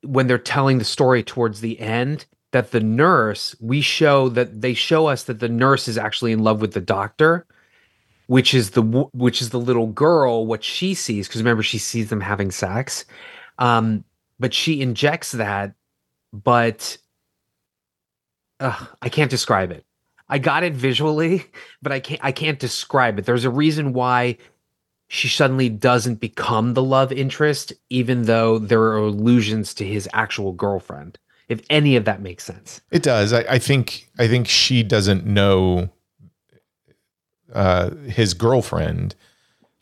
when 0.03 0.27
they're 0.27 0.37
telling 0.37 0.77
the 0.79 0.83
story 0.85 1.23
towards 1.23 1.61
the 1.61 1.79
end 1.79 2.25
that 2.53 2.71
the 2.71 2.79
nurse, 2.79 3.55
we 3.59 3.81
show 3.81 4.29
that 4.29 4.61
they 4.61 4.73
show 4.73 5.07
us 5.07 5.23
that 5.23 5.39
the 5.39 5.49
nurse 5.49 5.87
is 5.87 5.97
actually 5.97 6.31
in 6.31 6.39
love 6.39 6.61
with 6.61 6.73
the 6.73 6.81
doctor, 6.81 7.45
which 8.27 8.53
is 8.53 8.71
the 8.71 8.81
which 8.81 9.41
is 9.41 9.49
the 9.49 9.59
little 9.59 9.87
girl 9.87 10.45
what 10.45 10.63
she 10.63 10.93
sees 10.93 11.27
because 11.27 11.41
remember 11.41 11.63
she 11.63 11.77
sees 11.77 12.09
them 12.09 12.21
having 12.21 12.51
sex. 12.51 13.05
Um 13.59 14.03
but 14.39 14.53
she 14.53 14.81
injects 14.81 15.33
that 15.33 15.73
but 16.31 16.97
Ugh, 18.59 18.87
I 19.01 19.09
can't 19.09 19.31
describe 19.31 19.71
it. 19.71 19.83
I 20.29 20.37
got 20.37 20.63
it 20.63 20.73
visually, 20.73 21.45
but 21.81 21.91
I 21.91 21.99
can't 21.99 22.21
I 22.23 22.31
can't 22.31 22.59
describe 22.59 23.19
it. 23.19 23.25
There's 23.25 23.45
a 23.45 23.49
reason 23.49 23.93
why 23.93 24.37
she 25.09 25.27
suddenly 25.27 25.69
doesn't 25.69 26.19
become 26.19 26.73
the 26.73 26.83
love 26.83 27.11
interest, 27.11 27.73
even 27.89 28.23
though 28.23 28.57
there 28.57 28.81
are 28.81 28.97
allusions 28.97 29.73
to 29.75 29.85
his 29.85 30.07
actual 30.13 30.53
girlfriend. 30.53 31.19
If 31.49 31.61
any 31.69 31.95
of 31.95 32.05
that 32.05 32.21
makes 32.21 32.43
sense. 32.43 32.81
it 32.91 33.03
does 33.03 33.33
i, 33.33 33.41
I 33.49 33.59
think 33.59 34.09
i 34.19 34.27
think 34.27 34.47
she 34.47 34.81
doesn't 34.83 35.25
know 35.25 35.89
uh 37.53 37.91
his 38.07 38.33
girlfriend 38.33 39.15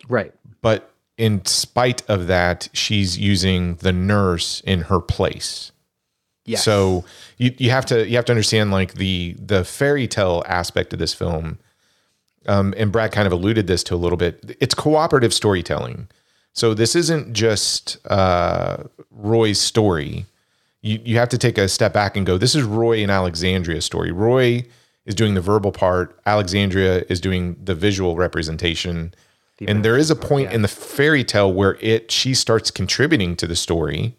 Right. 0.09 0.33
but 0.61 0.91
in 1.17 1.45
spite 1.45 2.01
of 2.09 2.27
that 2.27 2.67
she's 2.73 3.17
using 3.17 3.75
the 3.75 3.91
nurse 3.93 4.61
in 4.61 4.81
her 4.83 4.99
place 4.99 5.71
Yes. 6.43 6.63
So 6.63 7.05
you, 7.37 7.53
you 7.59 7.69
have 7.69 7.85
to 7.85 8.05
you 8.09 8.15
have 8.15 8.25
to 8.25 8.31
understand 8.33 8.71
like 8.71 8.95
the 8.95 9.35
the 9.37 9.63
fairy 9.63 10.07
tale 10.07 10.41
aspect 10.47 10.91
of 10.91 10.97
this 10.97 11.13
film. 11.13 11.59
Um, 12.47 12.73
and 12.75 12.91
Brad 12.91 13.11
kind 13.11 13.27
of 13.27 13.31
alluded 13.31 13.67
this 13.67 13.83
to 13.85 13.95
a 13.95 13.95
little 13.95 14.17
bit. 14.17 14.57
It's 14.59 14.73
cooperative 14.73 15.35
storytelling. 15.35 16.07
So 16.53 16.73
this 16.73 16.95
isn't 16.95 17.33
just 17.33 17.99
uh, 18.09 18.85
Roy's 19.11 19.59
story. 19.61 20.25
You 20.81 20.99
you 21.03 21.17
have 21.17 21.29
to 21.29 21.37
take 21.37 21.57
a 21.57 21.67
step 21.67 21.93
back 21.93 22.17
and 22.17 22.25
go. 22.25 22.37
This 22.37 22.55
is 22.55 22.63
Roy 22.63 23.01
and 23.01 23.11
Alexandria's 23.11 23.85
story. 23.85 24.11
Roy 24.11 24.65
is 25.05 25.15
doing 25.15 25.33
the 25.33 25.41
verbal 25.41 25.71
part. 25.71 26.19
Alexandria 26.25 27.03
is 27.09 27.19
doing 27.19 27.57
the 27.63 27.75
visual 27.75 28.15
representation. 28.15 29.13
and 29.67 29.85
there 29.85 29.97
is 29.97 30.09
a 30.09 30.15
point 30.15 30.51
in 30.51 30.63
the 30.63 30.67
fairy 30.67 31.23
tale 31.23 31.51
where 31.53 31.77
it 31.81 32.11
she 32.11 32.33
starts 32.33 32.71
contributing 32.71 33.35
to 33.35 33.45
the 33.45 33.55
story 33.55 34.15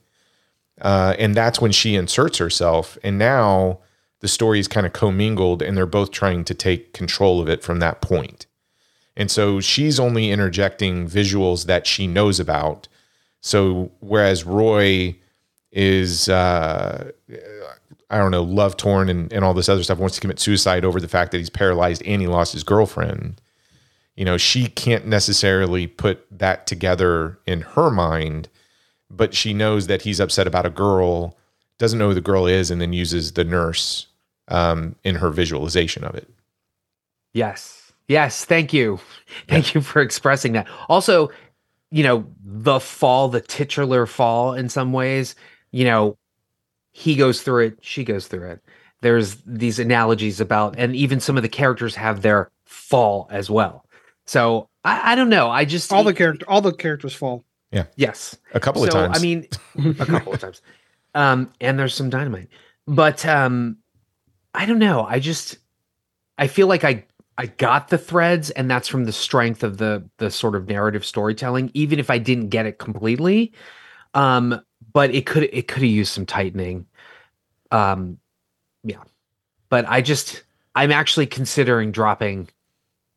uh, 0.81 1.15
and 1.19 1.35
that's 1.35 1.61
when 1.61 1.73
she 1.73 1.97
inserts 1.97 2.39
herself 2.39 2.97
and 3.03 3.19
now 3.19 3.79
the 4.21 4.29
story 4.29 4.61
is 4.61 4.69
kind 4.69 4.87
of 4.87 4.93
commingled 4.93 5.61
and 5.61 5.77
they're 5.77 5.85
both 5.85 6.13
trying 6.13 6.45
to 6.45 6.55
take 6.55 6.93
control 6.93 7.41
of 7.41 7.49
it 7.49 7.63
from 7.63 7.81
that 7.81 8.01
point 8.01 8.47
and 9.17 9.33
so 9.33 9.59
she's 9.59 9.99
only 9.99 10.31
interjecting 10.31 11.09
visuals 11.09 11.67
that 11.67 11.89
she 11.89 12.07
knows 12.07 12.39
about 12.39 12.87
so 13.41 13.91
whereas 13.99 14.45
roy 14.45 15.17
is 15.73 16.29
uh, 16.29 17.11
i 18.11 18.19
don't 18.19 18.31
know 18.31 18.43
love 18.43 18.77
torn 18.77 19.09
and, 19.09 19.33
and 19.33 19.45
all 19.45 19.55
this 19.55 19.69
other 19.69 19.83
stuff 19.83 19.99
wants 19.99 20.15
to 20.15 20.21
commit 20.21 20.39
suicide 20.39 20.85
over 20.85 21.01
the 21.01 21.09
fact 21.09 21.33
that 21.33 21.39
he's 21.39 21.51
paralyzed 21.51 22.03
and 22.05 22.21
he 22.21 22.29
lost 22.29 22.53
his 22.53 22.63
girlfriend 22.63 23.41
you 24.15 24.25
know 24.25 24.37
she 24.37 24.67
can't 24.69 25.07
necessarily 25.07 25.87
put 25.87 26.27
that 26.31 26.67
together 26.67 27.39
in 27.47 27.63
her 27.63 27.91
mind 27.91 28.49
but 29.13 29.35
she 29.35 29.53
knows 29.53 29.87
that 29.87 30.03
he's 30.03 30.19
upset 30.19 30.47
about 30.47 30.67
a 30.67 30.71
girl, 30.71 31.37
doesn't 31.79 31.99
know 31.99 32.09
who 32.09 32.15
the 32.15 32.21
girl 32.21 32.47
is, 32.47 32.71
and 32.71 32.81
then 32.81 32.93
uses 32.93 33.33
the 33.33 33.45
nurse 33.45 34.07
um, 34.49 34.97
in 35.05 35.17
her 35.17 35.31
visualization 35.31 36.03
of 36.03 36.15
it. 36.15 36.29
Yes. 37.35 37.93
Yes. 38.09 38.45
Thank 38.45 38.73
you. 38.73 38.99
Thank 39.49 39.75
you 39.75 39.81
for 39.81 40.01
expressing 40.01 40.53
that. 40.53 40.67
Also, 40.89 41.31
you 41.91 42.03
know, 42.03 42.27
the 42.43 42.81
fall, 42.81 43.29
the 43.29 43.41
titular 43.41 44.07
fall 44.07 44.55
in 44.55 44.69
some 44.69 44.93
ways, 44.93 45.37
you 45.73 45.85
know, 45.85 46.17
he 46.93 47.17
goes 47.17 47.43
through 47.43 47.67
it, 47.67 47.79
she 47.81 48.05
goes 48.05 48.29
through 48.29 48.51
it. 48.51 48.61
There's 49.01 49.37
these 49.47 49.79
analogies 49.81 50.41
about, 50.41 50.77
and 50.79 50.95
even 50.95 51.19
some 51.19 51.37
of 51.37 51.43
the 51.43 51.49
characters 51.49 51.97
have 51.97 52.23
their 52.23 52.51
fall 52.65 53.27
as 53.31 53.51
well. 53.51 53.85
So 54.27 54.69
I, 54.85 55.13
I 55.13 55.15
don't 55.17 55.29
know. 55.29 55.51
I 55.51 55.65
just 55.65 55.93
all 55.93 56.05
the 56.05 56.15
character, 56.15 56.45
all 56.49 56.61
the 56.61 56.73
characters 56.73 57.15
fall. 57.15 57.45
Yeah. 57.73 57.85
Yes, 57.97 58.37
A 58.53 58.61
couple 58.61 58.85
of 58.85 58.91
times. 58.91 59.19
I 59.19 59.21
mean, 59.21 59.49
a 59.99 60.07
couple 60.07 60.35
of 60.35 60.41
times. 60.47 60.61
Um, 61.15 61.51
and 61.61 61.79
there's 61.79 61.95
some 61.95 62.11
dynamite. 62.11 62.49
But 62.87 63.25
um 63.27 63.79
I 64.55 64.67
don't 64.67 64.79
know. 64.79 65.05
I 65.05 65.19
just 65.19 65.57
I 66.39 66.47
feel 66.47 66.67
like 66.67 66.85
I 66.85 67.05
I 67.39 67.47
got 67.47 67.89
the 67.89 67.99
threads 67.99 68.51
and 68.51 68.71
that's 68.71 68.89
from 68.89 69.05
the 69.05 69.13
strength 69.13 69.63
of 69.65 69.79
the 69.79 70.09
the 70.19 70.31
sort 70.31 70.55
of 70.55 70.69
narrative 70.69 71.05
storytelling, 71.05 71.71
even 71.75 71.99
if 71.99 72.11
I 72.11 72.19
didn't 72.19 72.49
get 72.51 72.67
it 72.67 72.79
completely. 72.79 73.53
Um, 74.15 74.61
but 74.93 75.15
it 75.15 75.27
could 75.27 75.45
it 75.53 75.69
could 75.69 75.83
have 75.83 75.91
used 75.91 76.13
some 76.13 76.27
tightening. 76.27 76.87
Um 77.71 78.19
yeah. 78.85 79.03
But 79.69 79.87
I 79.89 80.01
just 80.03 80.43
I'm 80.75 80.93
actually 80.93 81.27
considering 81.27 81.93
dropping 81.93 82.49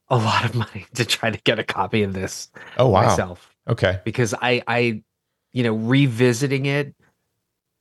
a 0.09 0.17
lot 0.17 0.45
of 0.45 0.55
money 0.55 0.85
to 0.95 1.05
try 1.05 1.29
to 1.31 1.39
get 1.43 1.59
a 1.59 1.63
copy 1.63 2.03
of 2.03 2.13
this 2.13 2.49
oh 2.77 2.89
wow. 2.89 3.03
myself 3.03 3.53
Okay. 3.67 3.99
because 4.05 4.33
I 4.41 4.61
I 4.67 5.01
you 5.53 5.63
know 5.63 5.73
revisiting 5.75 6.65
it, 6.67 6.93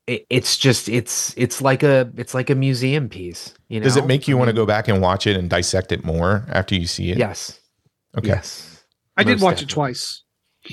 it 0.06 0.26
it's 0.30 0.56
just 0.56 0.88
it's 0.88 1.34
it's 1.36 1.60
like 1.60 1.82
a 1.82 2.10
it's 2.16 2.34
like 2.34 2.48
a 2.50 2.54
museum 2.54 3.08
piece. 3.08 3.52
You 3.68 3.80
know, 3.80 3.84
Does 3.84 3.96
it 3.96 4.06
make 4.06 4.26
you 4.28 4.36
I 4.36 4.38
want 4.38 4.48
to 4.48 4.54
go 4.54 4.64
back 4.66 4.88
and 4.88 5.02
watch 5.02 5.26
it 5.26 5.36
and 5.36 5.50
dissect 5.50 5.92
it 5.92 6.04
more 6.04 6.44
after 6.48 6.74
you 6.74 6.86
see 6.86 7.10
it? 7.10 7.18
Yes. 7.18 7.58
Okay. 8.16 8.28
Yes. 8.28 8.84
I 9.16 9.24
did 9.24 9.32
Most 9.32 9.42
watch 9.42 9.62
it 9.62 9.68
twice. 9.68 10.22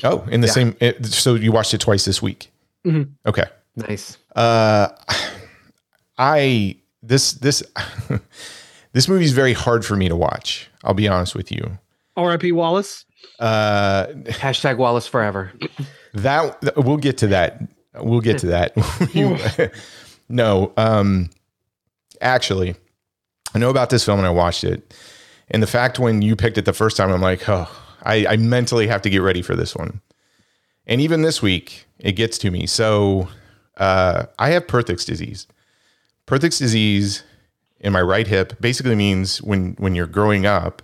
Oh, 0.04 0.26
in 0.32 0.42
the 0.42 0.48
Yeah. 0.48 0.54
same. 0.54 0.78
It, 0.80 1.06
so 1.06 1.36
you 1.36 1.52
watched 1.52 1.74
it 1.74 1.82
twice 1.82 2.06
this 2.06 2.22
week. 2.22 2.52
Mhm. 2.86 3.12
Okay. 3.26 3.46
Nice. 3.76 4.18
Uh, 4.36 4.90
I 6.18 6.78
this 7.04 7.34
this 7.34 7.64
this 8.94 9.08
movie 9.08 9.26
is 9.26 9.32
very 9.34 9.54
hard 9.54 9.86
for 9.86 9.96
me 9.96 10.10
to 10.10 10.16
watch. 10.16 10.70
I'll 10.84 10.94
be 10.94 11.08
honest 11.08 11.36
with 11.36 11.52
you. 11.52 11.78
R.I.P. 12.18 12.52
Wallace. 12.52 13.06
Uh, 13.40 14.08
Hashtag 14.26 14.78
Wallace 14.78 15.08
forever. 15.08 15.52
that 16.14 16.74
we'll 16.78 16.98
get 16.98 17.18
to 17.20 17.28
that. 17.28 17.62
We'll 17.96 18.22
get 18.22 18.40
to 18.40 18.48
that. 18.48 19.74
No, 20.30 20.72
um, 20.78 21.30
actually, 22.22 22.76
I 23.54 23.60
know 23.60 23.70
about 23.70 23.90
this 23.90 24.06
film 24.06 24.18
and 24.18 24.26
I 24.26 24.32
watched 24.32 24.64
it. 24.64 24.94
And 25.50 25.62
the 25.62 25.68
fact 25.68 26.00
when 26.00 26.22
you 26.22 26.38
picked 26.38 26.58
it 26.58 26.64
the 26.64 26.72
first 26.72 26.96
time, 26.96 27.12
I'm 27.12 27.20
like, 27.20 27.50
oh, 27.50 27.70
I, 28.04 28.26
I 28.26 28.38
mentally 28.38 28.88
have 28.88 29.02
to 29.02 29.10
get 29.10 29.22
ready 29.22 29.42
for 29.42 29.58
this 29.58 29.76
one. 29.76 30.00
And 30.86 31.00
even 31.02 31.22
this 31.22 31.42
week, 31.42 31.86
it 32.00 32.14
gets 32.14 32.38
to 32.40 32.52
me. 32.52 32.66
So 32.66 33.30
uh, 33.78 34.26
I 34.40 34.50
have 34.50 34.68
Perthes 34.68 35.06
disease. 35.06 35.48
Perthes 36.26 36.58
disease 36.58 37.24
in 37.80 37.94
my 37.94 38.02
right 38.02 38.28
hip 38.28 38.60
basically 38.62 38.96
means 38.96 39.42
when 39.42 39.76
when 39.80 39.96
you're 39.96 40.08
growing 40.08 40.46
up, 40.46 40.82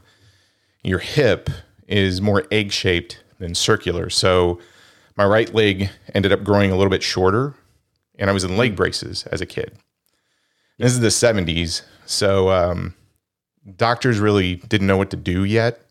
your 0.83 0.99
hip 0.99 1.49
is 1.87 2.21
more 2.21 2.43
egg 2.51 2.71
shaped 2.71 3.23
than 3.39 3.55
circular. 3.55 4.09
So 4.09 4.59
my 5.15 5.25
right 5.25 5.53
leg 5.53 5.89
ended 6.13 6.31
up 6.31 6.43
growing 6.43 6.71
a 6.71 6.75
little 6.75 6.91
bit 6.91 7.03
shorter, 7.03 7.55
and 8.17 8.29
I 8.29 8.33
was 8.33 8.43
in 8.43 8.57
leg 8.57 8.75
braces 8.75 9.25
as 9.27 9.41
a 9.41 9.45
kid. 9.45 9.77
This 10.77 10.91
is 10.91 10.99
the 10.99 11.07
70s. 11.07 11.81
So 12.05 12.49
um, 12.49 12.93
doctors 13.77 14.19
really 14.19 14.57
didn't 14.57 14.87
know 14.87 14.97
what 14.97 15.09
to 15.09 15.17
do 15.17 15.43
yet. 15.43 15.81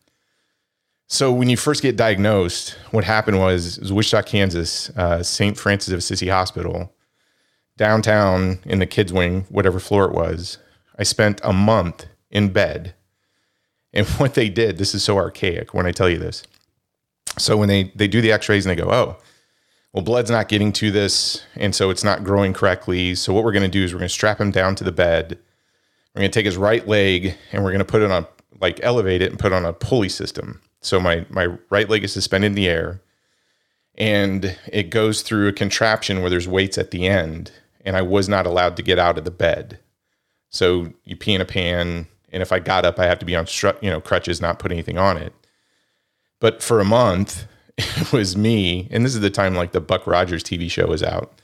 So 1.07 1.31
when 1.31 1.49
you 1.49 1.55
first 1.55 1.81
get 1.81 1.95
diagnosed, 1.95 2.75
what 2.91 3.05
happened 3.05 3.39
was, 3.39 3.79
was 3.79 3.93
Wichita, 3.93 4.23
Kansas, 4.23 4.89
uh, 4.97 5.23
St. 5.23 5.57
Francis 5.57 5.93
of 5.93 5.99
Assisi 5.99 6.27
Hospital, 6.27 6.93
downtown 7.77 8.59
in 8.65 8.79
the 8.79 8.85
kids' 8.85 9.13
wing, 9.13 9.45
whatever 9.49 9.79
floor 9.79 10.05
it 10.05 10.11
was. 10.11 10.57
I 10.99 11.03
spent 11.03 11.39
a 11.43 11.53
month 11.53 12.07
in 12.29 12.49
bed. 12.49 12.93
And 13.93 14.05
what 14.17 14.33
they 14.33 14.49
did, 14.49 14.77
this 14.77 14.93
is 14.93 15.03
so 15.03 15.17
archaic 15.17 15.73
when 15.73 15.85
I 15.85 15.91
tell 15.91 16.09
you 16.09 16.17
this. 16.17 16.43
So 17.37 17.55
when 17.55 17.69
they 17.69 17.91
they 17.95 18.07
do 18.07 18.19
the 18.19 18.31
x-rays 18.31 18.65
and 18.65 18.75
they 18.75 18.81
go, 18.81 18.89
"Oh, 18.89 19.17
well 19.93 20.03
blood's 20.03 20.31
not 20.31 20.47
getting 20.47 20.71
to 20.73 20.91
this 20.91 21.43
and 21.55 21.73
so 21.73 21.89
it's 21.89 22.03
not 22.03 22.23
growing 22.23 22.53
correctly. 22.53 23.15
So 23.15 23.33
what 23.33 23.43
we're 23.43 23.51
going 23.51 23.63
to 23.63 23.69
do 23.69 23.83
is 23.83 23.93
we're 23.93 23.99
going 23.99 24.09
to 24.09 24.13
strap 24.13 24.41
him 24.41 24.51
down 24.51 24.75
to 24.75 24.83
the 24.83 24.91
bed. 24.91 25.37
We're 26.13 26.21
going 26.21 26.31
to 26.31 26.37
take 26.37 26.45
his 26.45 26.57
right 26.57 26.87
leg 26.87 27.35
and 27.51 27.63
we're 27.63 27.71
going 27.71 27.79
to 27.79 27.85
put 27.85 28.01
it 28.01 28.11
on 28.11 28.25
like 28.59 28.79
elevate 28.81 29.21
it 29.21 29.29
and 29.29 29.39
put 29.39 29.51
it 29.51 29.55
on 29.55 29.65
a 29.65 29.73
pulley 29.73 30.09
system. 30.09 30.61
So 30.81 30.99
my 30.99 31.25
my 31.29 31.47
right 31.69 31.89
leg 31.89 32.03
is 32.03 32.13
suspended 32.13 32.51
in 32.51 32.55
the 32.55 32.67
air 32.67 33.01
and 33.97 34.57
it 34.71 34.89
goes 34.89 35.21
through 35.21 35.47
a 35.47 35.53
contraption 35.53 36.21
where 36.21 36.29
there's 36.29 36.47
weights 36.47 36.77
at 36.77 36.91
the 36.91 37.07
end, 37.07 37.51
and 37.83 37.97
I 37.97 38.03
was 38.03 38.29
not 38.29 38.45
allowed 38.45 38.77
to 38.77 38.83
get 38.83 38.99
out 38.99 39.17
of 39.17 39.25
the 39.25 39.31
bed. 39.31 39.79
So 40.49 40.93
you 41.03 41.15
pee 41.15 41.33
in 41.33 41.41
a 41.41 41.45
pan, 41.45 42.07
and 42.31 42.43
if 42.43 42.51
I 42.51 42.59
got 42.59 42.85
up, 42.85 42.99
I 42.99 43.05
have 43.05 43.19
to 43.19 43.25
be 43.25 43.35
on 43.35 43.45
stru- 43.45 43.81
you 43.81 43.89
know 43.89 43.99
crutches, 43.99 44.39
not 44.39 44.59
put 44.59 44.71
anything 44.71 44.97
on 44.97 45.17
it. 45.17 45.33
But 46.39 46.61
for 46.61 46.79
a 46.79 46.85
month, 46.85 47.47
it 47.77 48.13
was 48.13 48.37
me, 48.37 48.87
and 48.91 49.03
this 49.03 49.15
is 49.15 49.21
the 49.21 49.29
time 49.31 49.55
like 49.55 49.71
the 49.71 49.81
Buck 49.81 50.05
Rogers 50.05 50.43
TV 50.43 50.69
show 50.69 50.87
was 50.87 51.01
out. 51.01 51.41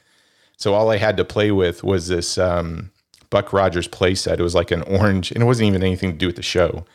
So 0.57 0.75
all 0.75 0.91
I 0.91 0.97
had 0.97 1.17
to 1.17 1.25
play 1.25 1.51
with 1.51 1.83
was 1.83 2.07
this 2.07 2.37
um, 2.37 2.91
Buck 3.31 3.51
Rogers 3.51 3.87
playset. 3.87 4.37
It 4.37 4.43
was 4.43 4.55
like 4.55 4.69
an 4.69 4.83
orange, 4.83 5.31
and 5.31 5.41
it 5.41 5.47
wasn't 5.47 5.69
even 5.69 5.81
anything 5.81 6.11
to 6.11 6.17
do 6.17 6.27
with 6.27 6.35
the 6.35 6.43
show. 6.43 6.85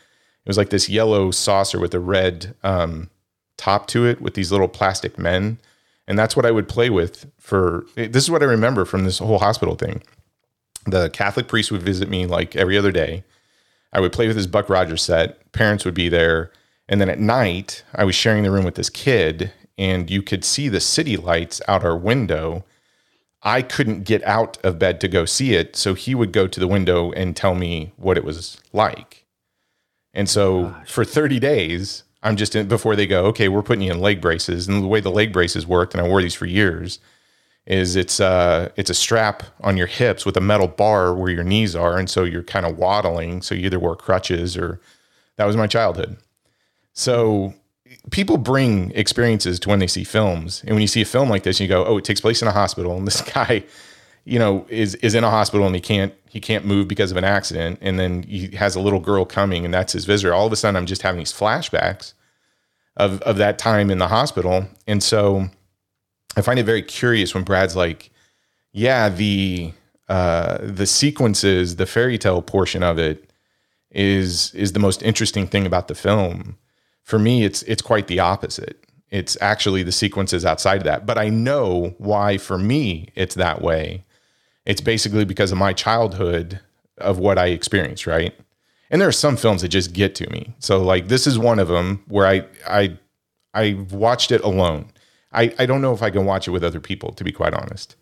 It 0.45 0.49
was 0.49 0.57
like 0.57 0.69
this 0.69 0.89
yellow 0.89 1.31
saucer 1.31 1.79
with 1.79 1.93
a 1.93 1.99
red 1.99 2.55
um, 2.63 3.09
top 3.57 3.87
to 3.87 4.05
it 4.05 4.21
with 4.21 4.33
these 4.33 4.51
little 4.51 4.67
plastic 4.67 5.19
men. 5.19 5.59
And 6.07 6.17
that's 6.17 6.35
what 6.35 6.45
I 6.45 6.51
would 6.51 6.67
play 6.67 6.89
with 6.89 7.31
for 7.39 7.85
this 7.95 8.23
is 8.23 8.31
what 8.31 8.41
I 8.41 8.47
remember 8.47 8.85
from 8.85 9.03
this 9.03 9.19
whole 9.19 9.39
hospital 9.39 9.75
thing. 9.75 10.01
The 10.85 11.09
Catholic 11.11 11.47
priest 11.47 11.71
would 11.71 11.83
visit 11.83 12.09
me 12.09 12.25
like 12.25 12.55
every 12.55 12.77
other 12.77 12.91
day. 12.91 13.23
I 13.93 13.99
would 13.99 14.13
play 14.13 14.27
with 14.27 14.37
his 14.37 14.47
Buck 14.47 14.69
Rogers 14.69 15.03
set. 15.03 15.51
Parents 15.51 15.85
would 15.85 15.93
be 15.93 16.09
there. 16.09 16.51
And 16.87 16.99
then 16.99 17.09
at 17.09 17.19
night, 17.19 17.83
I 17.93 18.03
was 18.03 18.15
sharing 18.15 18.43
the 18.43 18.51
room 18.51 18.65
with 18.65 18.75
this 18.75 18.89
kid, 18.89 19.51
and 19.77 20.09
you 20.09 20.23
could 20.23 20.43
see 20.43 20.67
the 20.67 20.79
city 20.79 21.17
lights 21.17 21.61
out 21.67 21.83
our 21.83 21.95
window. 21.95 22.65
I 23.43 23.61
couldn't 23.61 24.03
get 24.03 24.23
out 24.23 24.57
of 24.63 24.79
bed 24.79 24.99
to 25.01 25.07
go 25.07 25.25
see 25.25 25.53
it. 25.53 25.75
So 25.75 25.93
he 25.93 26.15
would 26.15 26.31
go 26.31 26.47
to 26.47 26.59
the 26.59 26.67
window 26.67 27.11
and 27.11 27.35
tell 27.35 27.55
me 27.55 27.93
what 27.97 28.17
it 28.17 28.23
was 28.23 28.59
like. 28.73 29.18
And 30.13 30.29
so 30.29 30.75
for 30.87 31.05
30 31.05 31.39
days, 31.39 32.03
I'm 32.23 32.35
just 32.35 32.55
in 32.55 32.67
before 32.67 32.95
they 32.95 33.07
go, 33.07 33.25
okay, 33.27 33.47
we're 33.47 33.61
putting 33.61 33.83
you 33.83 33.91
in 33.91 34.01
leg 34.01 34.21
braces. 34.21 34.67
And 34.67 34.83
the 34.83 34.87
way 34.87 34.99
the 34.99 35.11
leg 35.11 35.31
braces 35.31 35.65
worked, 35.65 35.93
and 35.93 36.01
I 36.01 36.07
wore 36.07 36.21
these 36.21 36.35
for 36.35 36.45
years, 36.45 36.99
is 37.65 37.95
it's 37.95 38.19
uh 38.19 38.69
it's 38.75 38.89
a 38.89 38.95
strap 38.95 39.43
on 39.61 39.77
your 39.77 39.87
hips 39.87 40.25
with 40.25 40.35
a 40.35 40.41
metal 40.41 40.67
bar 40.67 41.13
where 41.13 41.31
your 41.31 41.43
knees 41.43 41.75
are. 41.75 41.97
And 41.97 42.09
so 42.09 42.23
you're 42.23 42.43
kind 42.43 42.65
of 42.65 42.77
waddling. 42.77 43.41
So 43.41 43.55
you 43.55 43.67
either 43.67 43.79
wore 43.79 43.95
crutches 43.95 44.57
or 44.57 44.81
that 45.37 45.45
was 45.45 45.55
my 45.55 45.67
childhood. 45.67 46.17
So 46.93 47.53
people 48.11 48.37
bring 48.37 48.91
experiences 48.91 49.59
to 49.61 49.69
when 49.69 49.79
they 49.79 49.87
see 49.87 50.03
films. 50.03 50.61
And 50.63 50.71
when 50.71 50.81
you 50.81 50.87
see 50.87 51.01
a 51.01 51.05
film 51.05 51.29
like 51.29 51.43
this, 51.43 51.59
you 51.59 51.67
go, 51.67 51.85
oh, 51.85 51.97
it 51.97 52.03
takes 52.05 52.21
place 52.21 52.41
in 52.41 52.47
a 52.47 52.51
hospital. 52.51 52.97
And 52.97 53.07
this 53.07 53.21
guy, 53.33 53.63
you 54.25 54.39
know, 54.39 54.65
is 54.69 54.95
is 54.95 55.15
in 55.15 55.23
a 55.23 55.29
hospital 55.29 55.65
and 55.65 55.75
he 55.75 55.81
can't 55.81 56.13
he 56.29 56.39
can't 56.39 56.65
move 56.65 56.87
because 56.87 57.11
of 57.11 57.17
an 57.17 57.23
accident. 57.23 57.79
And 57.81 57.99
then 57.99 58.23
he 58.23 58.55
has 58.55 58.75
a 58.75 58.79
little 58.79 58.99
girl 58.99 59.25
coming 59.25 59.65
and 59.65 59.73
that's 59.73 59.93
his 59.93 60.05
visitor. 60.05 60.33
All 60.33 60.47
of 60.47 60.53
a 60.53 60.55
sudden 60.55 60.75
I'm 60.75 60.85
just 60.85 61.01
having 61.01 61.19
these 61.19 61.33
flashbacks 61.33 62.13
of 62.97 63.21
of 63.21 63.37
that 63.37 63.57
time 63.57 63.89
in 63.89 63.97
the 63.97 64.07
hospital. 64.07 64.67
And 64.87 65.01
so 65.01 65.49
I 66.37 66.41
find 66.41 66.59
it 66.59 66.63
very 66.63 66.83
curious 66.83 67.33
when 67.33 67.43
Brad's 67.43 67.75
like, 67.75 68.11
yeah, 68.71 69.09
the 69.09 69.73
uh 70.07 70.59
the 70.61 70.85
sequences, 70.85 71.77
the 71.77 71.85
fairy 71.85 72.17
tale 72.17 72.41
portion 72.41 72.83
of 72.83 72.99
it 72.99 73.29
is 73.91 74.53
is 74.53 74.73
the 74.73 74.79
most 74.79 75.01
interesting 75.01 75.47
thing 75.47 75.65
about 75.65 75.87
the 75.87 75.95
film 75.95 76.57
for 77.03 77.17
me 77.17 77.43
it's 77.43 77.63
it's 77.63 77.81
quite 77.81 78.07
the 78.07 78.19
opposite 78.19 78.85
it's 79.09 79.35
actually 79.41 79.81
the 79.81 79.91
sequences 79.91 80.45
outside 80.45 80.77
of 80.77 80.83
that 80.83 81.05
but 81.05 81.17
i 81.17 81.27
know 81.27 81.93
why 81.97 82.37
for 82.37 82.57
me 82.57 83.09
it's 83.15 83.35
that 83.35 83.61
way 83.61 84.03
it's 84.69 84.81
basically 84.81 85.25
because 85.25 85.51
of 85.51 85.57
my 85.57 85.73
childhood 85.73 86.59
of 86.99 87.17
what 87.17 87.37
i 87.39 87.47
experienced 87.47 88.05
right? 88.05 88.33
And 88.91 89.01
there 89.01 89.07
are 89.07 89.11
some 89.11 89.37
films 89.37 89.61
that 89.61 89.67
just 89.67 89.93
get 89.93 90.15
to 90.15 90.29
me. 90.31 90.55
So 90.59 90.81
like 90.81 91.07
this 91.07 91.27
is 91.27 91.37
one 91.37 91.59
of 91.59 91.67
them 91.67 92.03
where 92.07 92.27
i 92.27 92.45
i 92.67 92.97
i 93.53 93.73
watched 93.89 94.31
it 94.31 94.41
alone. 94.41 94.91
I 95.33 95.53
i 95.57 95.65
don't 95.65 95.81
know 95.81 95.93
if 95.93 96.03
i 96.03 96.11
can 96.11 96.25
watch 96.25 96.47
it 96.47 96.51
with 96.51 96.63
other 96.63 96.79
people 96.79 97.11
to 97.13 97.23
be 97.23 97.31
quite 97.31 97.53
honest. 97.53 97.95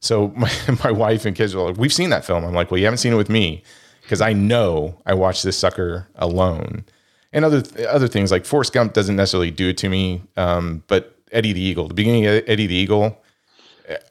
So 0.00 0.28
my, 0.36 0.50
my 0.84 0.92
wife 0.92 1.26
and 1.26 1.36
kids 1.36 1.54
are 1.54 1.68
like 1.68 1.76
we've 1.76 1.92
seen 1.92 2.10
that 2.10 2.24
film. 2.24 2.44
I'm 2.44 2.54
like 2.54 2.70
well 2.70 2.78
you 2.78 2.86
haven't 2.86 2.98
seen 2.98 3.12
it 3.12 3.16
with 3.16 3.30
me 3.30 3.64
because 4.02 4.20
i 4.20 4.32
know 4.32 4.96
i 5.06 5.12
watched 5.12 5.42
this 5.42 5.58
sucker 5.58 6.08
alone. 6.14 6.84
And 7.32 7.44
other 7.44 7.62
other 7.88 8.06
things 8.06 8.30
like 8.30 8.46
Forrest 8.46 8.72
Gump 8.72 8.92
doesn't 8.92 9.16
necessarily 9.16 9.50
do 9.50 9.68
it 9.70 9.76
to 9.78 9.88
me, 9.88 10.22
um, 10.36 10.84
but 10.86 11.18
Eddie 11.32 11.52
the 11.52 11.60
Eagle, 11.60 11.88
the 11.88 11.94
beginning 11.94 12.24
of 12.26 12.44
Eddie 12.46 12.68
the 12.68 12.76
Eagle, 12.76 13.20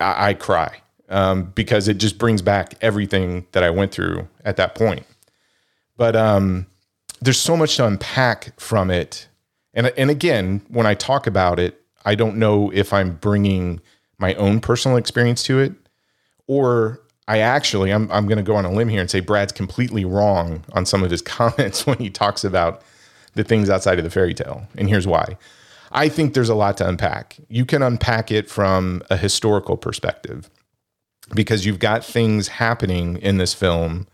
I, 0.02 0.30
I 0.30 0.34
cry 0.34 0.82
um, 1.10 1.52
because 1.56 1.88
it 1.88 1.98
just 1.98 2.18
brings 2.18 2.42
back 2.42 2.76
everything 2.82 3.46
that 3.52 3.64
I 3.64 3.70
went 3.70 3.92
through 3.92 4.28
at 4.44 4.58
that 4.58 4.76
point. 4.76 5.06
But 5.98 6.16
um, 6.16 6.68
there's 7.22 7.40
so 7.40 7.56
much 7.56 7.78
to 7.78 7.86
unpack 7.86 8.60
from 8.60 8.92
it, 8.92 9.28
and 9.74 9.88
and 9.98 10.10
again, 10.10 10.62
when 10.70 10.86
I 10.86 10.94
talk 10.94 11.28
about 11.28 11.60
it, 11.60 11.82
I 12.06 12.16
don't 12.16 12.38
know 12.38 12.72
if 12.74 12.94
I'm 12.94 13.16
bringing 13.16 13.82
my 14.18 14.34
own 14.36 14.60
personal 14.60 14.98
experience 14.98 15.44
to 15.44 15.60
it, 15.60 15.74
or 16.48 17.02
I 17.28 17.40
actually 17.40 17.92
I'm 17.92 18.12
I'm 18.12 18.28
going 18.28 18.38
to 18.38 18.44
go 18.44 18.56
on 18.56 18.66
a 18.66 18.72
limb 18.72 18.90
here 18.90 19.02
and 19.02 19.10
say 19.10 19.20
Brad's 19.20 19.52
completely 19.54 20.06
wrong 20.06 20.66
on 20.74 20.86
some 20.86 21.04
of 21.04 21.12
his 21.12 21.22
comments 21.22 21.86
when 21.86 21.98
he 21.98 22.10
talks 22.10 22.44
about 22.44 22.82
the 23.34 23.44
things 23.44 23.70
outside 23.70 23.98
of 23.98 24.04
the 24.04 24.12
fairy 24.12 24.34
tale. 24.34 24.68
And 24.78 24.90
here's 24.90 25.08
why. 25.08 25.38
I 25.92 26.10
think 26.10 26.34
there's 26.34 26.50
a 26.50 26.56
lot 26.56 26.78
to 26.78 26.88
unpack. 26.88 27.38
You 27.48 27.66
can 27.66 27.82
unpack 27.82 28.32
it 28.32 28.50
from 28.50 29.02
a 29.10 29.18
historical 29.18 29.78
perspective 29.78 30.50
because 31.34 31.66
you've 31.66 31.80
got 31.80 32.04
things 32.04 32.48
happening 32.48 33.18
in 33.18 33.38
this 33.38 33.54
film 33.54 34.08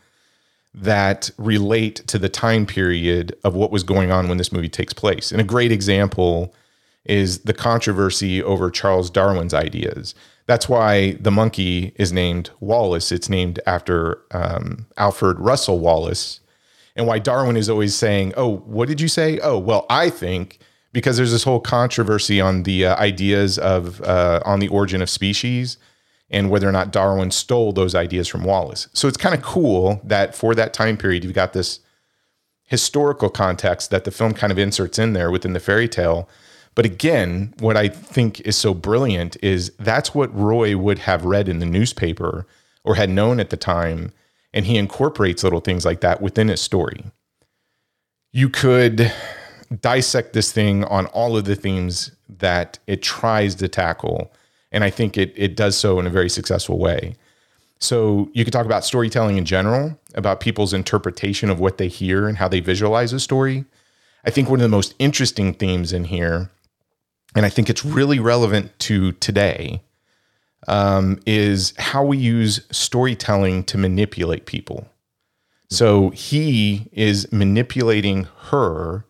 that 0.74 1.30
relate 1.38 1.96
to 2.08 2.18
the 2.18 2.30
time 2.30 2.66
period 2.66 3.36
of 3.44 3.56
what 3.56 3.72
was 3.72 3.84
going 3.84 4.12
on 4.12 4.30
when 4.30 4.38
this 4.38 4.52
movie 4.52 4.70
takes 4.70 4.94
place. 4.94 5.32
And 5.32 5.42
a 5.42 5.46
great 5.46 5.72
example 5.72 6.54
is 7.06 7.40
the 7.40 7.54
controversy 7.54 8.42
over 8.42 8.70
Charles 8.70 9.10
Darwin's 9.10 9.54
ideas. 9.54 10.16
That's 10.46 10.70
why 10.70 11.14
the 11.14 11.32
monkey 11.32 11.94
is 11.98 12.14
named 12.14 12.52
Wallace. 12.60 13.12
It's 13.12 13.30
named 13.30 13.60
after 13.66 14.22
um, 14.32 14.86
Alfred 14.98 15.40
Russel 15.40 15.80
Wallace, 15.80 16.40
and 16.96 17.08
why 17.08 17.20
Darwin 17.20 17.58
is 17.58 17.70
always 17.70 17.96
saying, 17.96 18.34
"Oh, 18.36 18.58
what 18.58 18.88
did 18.88 19.00
you 19.00 19.08
say?" 19.08 19.40
Oh, 19.40 19.58
well, 19.58 19.86
I 19.90 20.10
think 20.10 20.60
because 20.94 21.16
there's 21.18 21.32
this 21.32 21.44
whole 21.44 21.60
controversy 21.60 22.42
on 22.42 22.64
the 22.64 22.88
uh, 22.88 22.96
ideas 22.98 23.58
of 23.58 24.02
uh, 24.02 24.42
on 24.46 24.60
the 24.60 24.68
origin 24.68 25.02
of 25.02 25.10
species 25.10 25.78
and 26.32 26.49
whether 26.49 26.68
or 26.68 26.72
not 26.72 26.91
Darwin 26.91 27.30
stole 27.30 27.74
those 27.74 27.94
ideas 27.94 28.28
from 28.28 28.44
Wallace. 28.44 28.88
So 28.94 29.08
it's 29.08 29.18
kind 29.18 29.36
of 29.36 29.41
cool 29.41 30.02
that 30.03 30.34
for 30.34 30.56
that 30.56 30.74
time 30.74 30.98
period 30.98 31.24
you've 31.24 31.34
got 31.34 31.53
this 31.53 31.82
historical 32.64 33.30
context 33.30 33.91
that 33.91 34.06
the 34.06 34.12
film 34.12 34.34
kind 34.34 34.52
of 34.52 34.58
inserts 34.58 34.98
in 34.98 35.14
there 35.14 35.30
within 35.30 35.53
the 35.53 35.60
fairy 35.60 35.90
tale. 35.90 36.30
But 36.74 36.86
again, 36.86 37.53
what 37.60 37.76
I 37.76 37.90
think 37.90 38.40
is 38.41 38.56
so 38.56 38.74
brilliant 38.74 39.36
is 39.44 39.74
that's 39.78 40.16
what 40.16 40.34
Roy 40.34 40.78
would 40.78 40.99
have 40.99 41.26
read 41.26 41.49
in 41.49 41.60
the 41.60 41.66
newspaper 41.66 42.48
or 42.84 42.95
had 42.95 43.10
known 43.10 43.40
at 43.41 43.49
the 43.49 43.58
time 43.58 44.14
and 44.53 44.66
he 44.66 44.78
incorporates 44.78 45.44
little 45.44 45.60
things 45.60 45.86
like 45.86 46.02
that 46.02 46.22
within 46.22 46.48
his 46.48 46.62
story. 46.62 47.03
You 48.32 48.49
could 48.49 49.12
dissect 49.82 50.34
this 50.34 50.52
thing 50.52 50.84
on 50.86 51.06
all 51.08 51.38
of 51.38 51.45
the 51.45 51.56
themes 51.56 52.12
that 52.30 52.80
it 52.88 53.02
tries 53.02 53.56
to 53.56 53.68
tackle, 53.68 54.34
and 54.72 54.84
I 54.84 54.89
think 54.89 55.18
it 55.18 55.34
it 55.35 55.56
does 55.56 55.77
so 55.77 55.99
in 55.99 56.07
a 56.07 56.11
very 56.11 56.30
successful 56.30 56.80
way. 56.80 57.15
So 57.80 58.30
you 58.34 58.43
could 58.43 58.53
talk 58.53 58.65
about 58.68 58.85
storytelling 58.85 59.38
in 59.38 59.45
general, 59.45 59.99
about 60.14 60.39
people's 60.39 60.72
interpretation 60.72 61.49
of 61.49 61.60
what 61.60 61.77
they 61.80 61.88
hear 61.88 62.27
and 62.27 62.38
how 62.38 62.48
they 62.48 62.60
visualize 62.60 63.11
a 63.11 63.19
story. 63.19 63.65
I 64.23 64.30
think 64.30 64.49
one 64.49 64.60
of 64.60 64.64
the 64.64 64.69
most 64.69 64.93
interesting 64.99 65.53
themes 65.53 65.91
in 65.91 66.03
here, 66.06 66.52
and 67.35 67.43
I 67.43 67.49
think 67.49 67.72
it's 67.72 67.84
really 67.84 68.19
relevant 68.19 68.77
to 68.81 69.14
today, 69.14 69.81
um, 70.68 71.19
is 71.26 71.73
how 71.77 72.06
we 72.06 72.18
use 72.18 72.68
storytelling 72.72 73.64
to 73.64 73.80
manipulate 73.80 74.45
people. 74.45 74.88
So 75.72 76.11
he 76.11 76.88
is 76.91 77.31
manipulating 77.31 78.27
her 78.49 79.06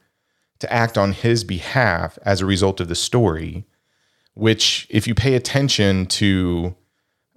to 0.60 0.72
act 0.72 0.98
on 0.98 1.12
his 1.12 1.44
behalf 1.44 2.18
as 2.22 2.40
a 2.40 2.46
result 2.46 2.80
of 2.80 2.88
the 2.88 2.96
story, 2.96 3.66
which, 4.34 4.88
if 4.90 5.08
you 5.08 5.16
pay 5.16 5.36
attention 5.36 6.06
to, 6.08 6.76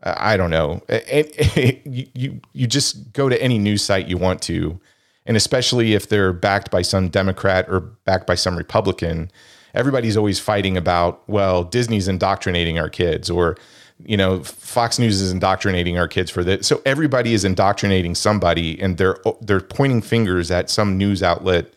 uh, 0.02 0.14
I 0.16 0.36
don't 0.36 0.50
know, 0.50 0.82
it, 0.88 1.56
it, 1.56 1.86
you, 1.86 2.06
you, 2.14 2.40
you 2.52 2.66
just 2.66 3.12
go 3.12 3.28
to 3.28 3.42
any 3.42 3.58
news 3.58 3.82
site 3.82 4.06
you 4.06 4.16
want 4.16 4.42
to, 4.42 4.80
and 5.26 5.36
especially 5.36 5.94
if 5.94 6.08
they're 6.08 6.32
backed 6.32 6.70
by 6.70 6.82
some 6.82 7.08
Democrat 7.08 7.66
or 7.68 7.80
backed 7.80 8.26
by 8.26 8.34
some 8.34 8.56
Republican, 8.56 9.30
everybody's 9.74 10.16
always 10.16 10.38
fighting 10.38 10.76
about, 10.76 11.28
well, 11.28 11.64
Disney's 11.64 12.08
indoctrinating 12.08 12.78
our 12.78 12.88
kids 12.88 13.30
or 13.30 13.56
you 14.04 14.16
know, 14.16 14.42
Fox 14.42 14.98
News 14.98 15.20
is 15.20 15.32
indoctrinating 15.32 15.98
our 15.98 16.08
kids 16.08 16.30
for 16.30 16.42
this. 16.42 16.66
So 16.66 16.82
everybody 16.84 17.32
is 17.32 17.44
indoctrinating 17.44 18.14
somebody, 18.14 18.80
and 18.80 18.96
they're 18.98 19.16
they're 19.40 19.60
pointing 19.60 20.02
fingers 20.02 20.50
at 20.50 20.70
some 20.70 20.98
news 20.98 21.22
outlet 21.22 21.72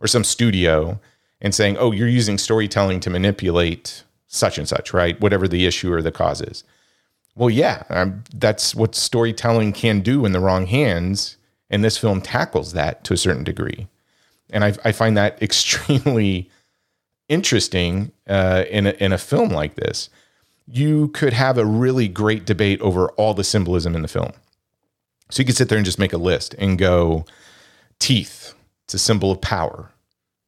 or 0.00 0.06
some 0.06 0.24
studio 0.24 1.00
and 1.40 1.54
saying, 1.54 1.76
"Oh, 1.78 1.92
you're 1.92 2.08
using 2.08 2.38
storytelling 2.38 3.00
to 3.00 3.10
manipulate 3.10 4.02
such 4.32 4.58
and 4.58 4.68
such, 4.68 4.92
right? 4.92 5.20
Whatever 5.20 5.46
the 5.46 5.66
issue 5.66 5.92
or 5.92 6.02
the 6.02 6.12
cause 6.12 6.40
is." 6.40 6.64
Well, 7.34 7.50
yeah, 7.50 7.84
um, 7.88 8.24
that's 8.34 8.74
what 8.74 8.94
storytelling 8.94 9.72
can 9.72 10.00
do 10.00 10.26
in 10.26 10.32
the 10.32 10.40
wrong 10.40 10.66
hands, 10.66 11.36
and 11.70 11.82
this 11.82 11.96
film 11.96 12.20
tackles 12.20 12.72
that 12.72 13.04
to 13.04 13.14
a 13.14 13.16
certain 13.16 13.44
degree, 13.44 13.88
and 14.50 14.64
I, 14.64 14.74
I 14.84 14.92
find 14.92 15.16
that 15.16 15.42
extremely 15.48 16.50
interesting 17.28 18.12
uh, 18.28 18.64
in 18.70 18.86
a, 18.86 18.90
in 18.92 19.12
a 19.12 19.18
film 19.18 19.48
like 19.48 19.74
this. 19.76 20.10
You 20.68 21.08
could 21.08 21.32
have 21.32 21.58
a 21.58 21.64
really 21.64 22.06
great 22.06 22.44
debate 22.44 22.80
over 22.80 23.08
all 23.12 23.34
the 23.34 23.44
symbolism 23.44 23.96
in 23.96 24.02
the 24.02 24.08
film. 24.08 24.32
So 25.30 25.40
you 25.40 25.46
could 25.46 25.56
sit 25.56 25.68
there 25.68 25.78
and 25.78 25.84
just 25.84 25.98
make 25.98 26.12
a 26.12 26.18
list 26.18 26.54
and 26.58 26.78
go, 26.78 27.24
teeth. 27.98 28.54
It's 28.84 28.94
a 28.94 28.98
symbol 28.98 29.30
of 29.30 29.40
power, 29.40 29.90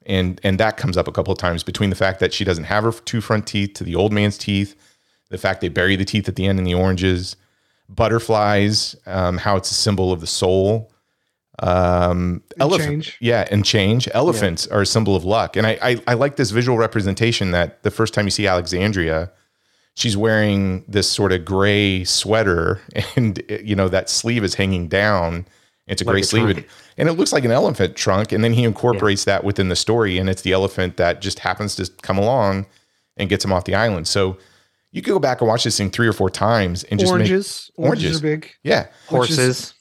and 0.07 0.41
and 0.43 0.59
that 0.61 0.77
comes 0.77 0.97
up 0.97 1.09
a 1.09 1.13
couple 1.13 1.33
of 1.33 1.39
times 1.39 1.63
between 1.63 1.91
the 1.91 1.97
fact 1.97 2.21
that 2.21 2.33
she 2.33 2.45
doesn't 2.45 2.65
have 2.65 2.85
her 2.85 2.93
two 2.93 3.21
front 3.21 3.47
teeth 3.47 3.75
to 3.75 3.85
the 3.85 3.95
old 3.95 4.13
man's 4.13 4.39
teeth, 4.39 4.77
the 5.31 5.39
fact 5.39 5.61
they 5.61 5.69
bury 5.69 5.97
the 5.97 6.05
teeth 6.05 6.29
at 6.29 6.37
the 6.37 6.47
end 6.47 6.59
in 6.59 6.65
the 6.65 6.75
oranges, 6.75 7.37
butterflies, 7.89 8.97
um, 9.07 9.39
how 9.39 9.57
it's 9.57 9.71
a 9.71 9.75
symbol 9.75 10.13
of 10.13 10.21
the 10.21 10.27
soul. 10.27 10.91
Um, 11.61 12.43
elephant, 12.59 13.17
yeah, 13.21 13.47
and 13.51 13.65
change. 13.65 14.09
Elephants 14.13 14.67
are 14.67 14.83
a 14.83 14.87
symbol 14.87 15.15
of 15.15 15.25
luck, 15.25 15.57
and 15.57 15.67
I, 15.67 15.79
I 15.81 16.03
I 16.09 16.15
like 16.15 16.37
this 16.37 16.51
visual 16.51 16.79
representation 16.79 17.53
that 17.53 17.83
the 17.85 17.93
first 17.93 18.13
time 18.13 18.27
you 18.27 18.33
see 18.33 18.47
Alexandria, 18.47 19.31
she's 19.95 20.17
wearing 20.17 20.85
this 20.89 21.09
sort 21.09 21.31
of 21.33 21.45
gray 21.45 22.03
sweater, 22.05 22.81
and 23.17 23.41
you 23.49 23.77
know 23.77 23.89
that 23.89 24.11
sleeve 24.11 24.43
is 24.43 24.55
hanging 24.55 24.89
down. 24.89 25.47
It's 25.87 26.01
a 26.01 26.05
Like 26.05 26.13
gray 26.15 26.21
a 26.21 26.25
sleeve, 26.25 26.55
trunk. 26.55 26.69
and 26.97 27.09
it 27.09 27.13
looks 27.13 27.33
like 27.33 27.45
an 27.45 27.51
elephant 27.51 27.95
trunk. 27.97 28.33
And 28.33 28.43
then 28.43 28.55
he 28.55 28.65
incorporates 28.65 29.25
that 29.25 29.45
within 29.45 29.69
the 29.69 29.77
story, 29.77 30.17
and 30.19 30.31
it's 30.31 30.43
the 30.43 30.53
elephant 30.53 30.97
that 30.97 31.21
just 31.21 31.41
happens 31.41 31.77
to 31.77 31.91
come 32.03 32.17
along 32.19 32.67
and 33.17 33.29
gets 33.29 33.45
him 33.45 33.53
off 33.53 33.65
the 33.65 33.75
island. 33.75 34.09
So 34.09 34.39
you 34.93 35.03
could 35.03 35.11
go 35.13 35.19
back 35.19 35.41
and 35.43 35.49
watch 35.49 35.65
this 35.65 35.77
thing 35.77 35.91
three 35.91 36.07
or 36.09 36.13
four 36.15 36.31
times 36.31 36.85
and 36.85 36.99
just 36.99 37.13
make 37.13 37.19
oranges. 37.21 37.71
oranges. 37.77 38.05
oranges. 38.05 38.19
are 38.19 38.23
big. 38.23 38.51
yeah, 38.63 38.87
Which 39.11 39.31
is- 39.31 39.37
Horses. 39.37 39.75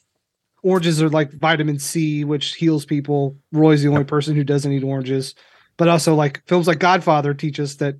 Oranges 0.66 1.02
are 1.02 1.10
like 1.10 1.32
vitamin 1.34 1.78
C, 1.78 2.24
which 2.24 2.56
heals 2.56 2.86
people. 2.86 3.36
Roy's 3.52 3.84
the 3.84 3.90
only 3.90 4.06
person 4.06 4.34
who 4.36 4.46
doesn't 4.46 4.72
eat 4.72 4.84
oranges. 4.84 5.36
But 5.76 5.90
also, 5.90 6.16
like 6.16 6.42
films 6.48 6.68
like 6.68 6.80
Godfather 6.80 7.34
teach 7.34 7.60
us 7.60 7.76
that 7.76 7.96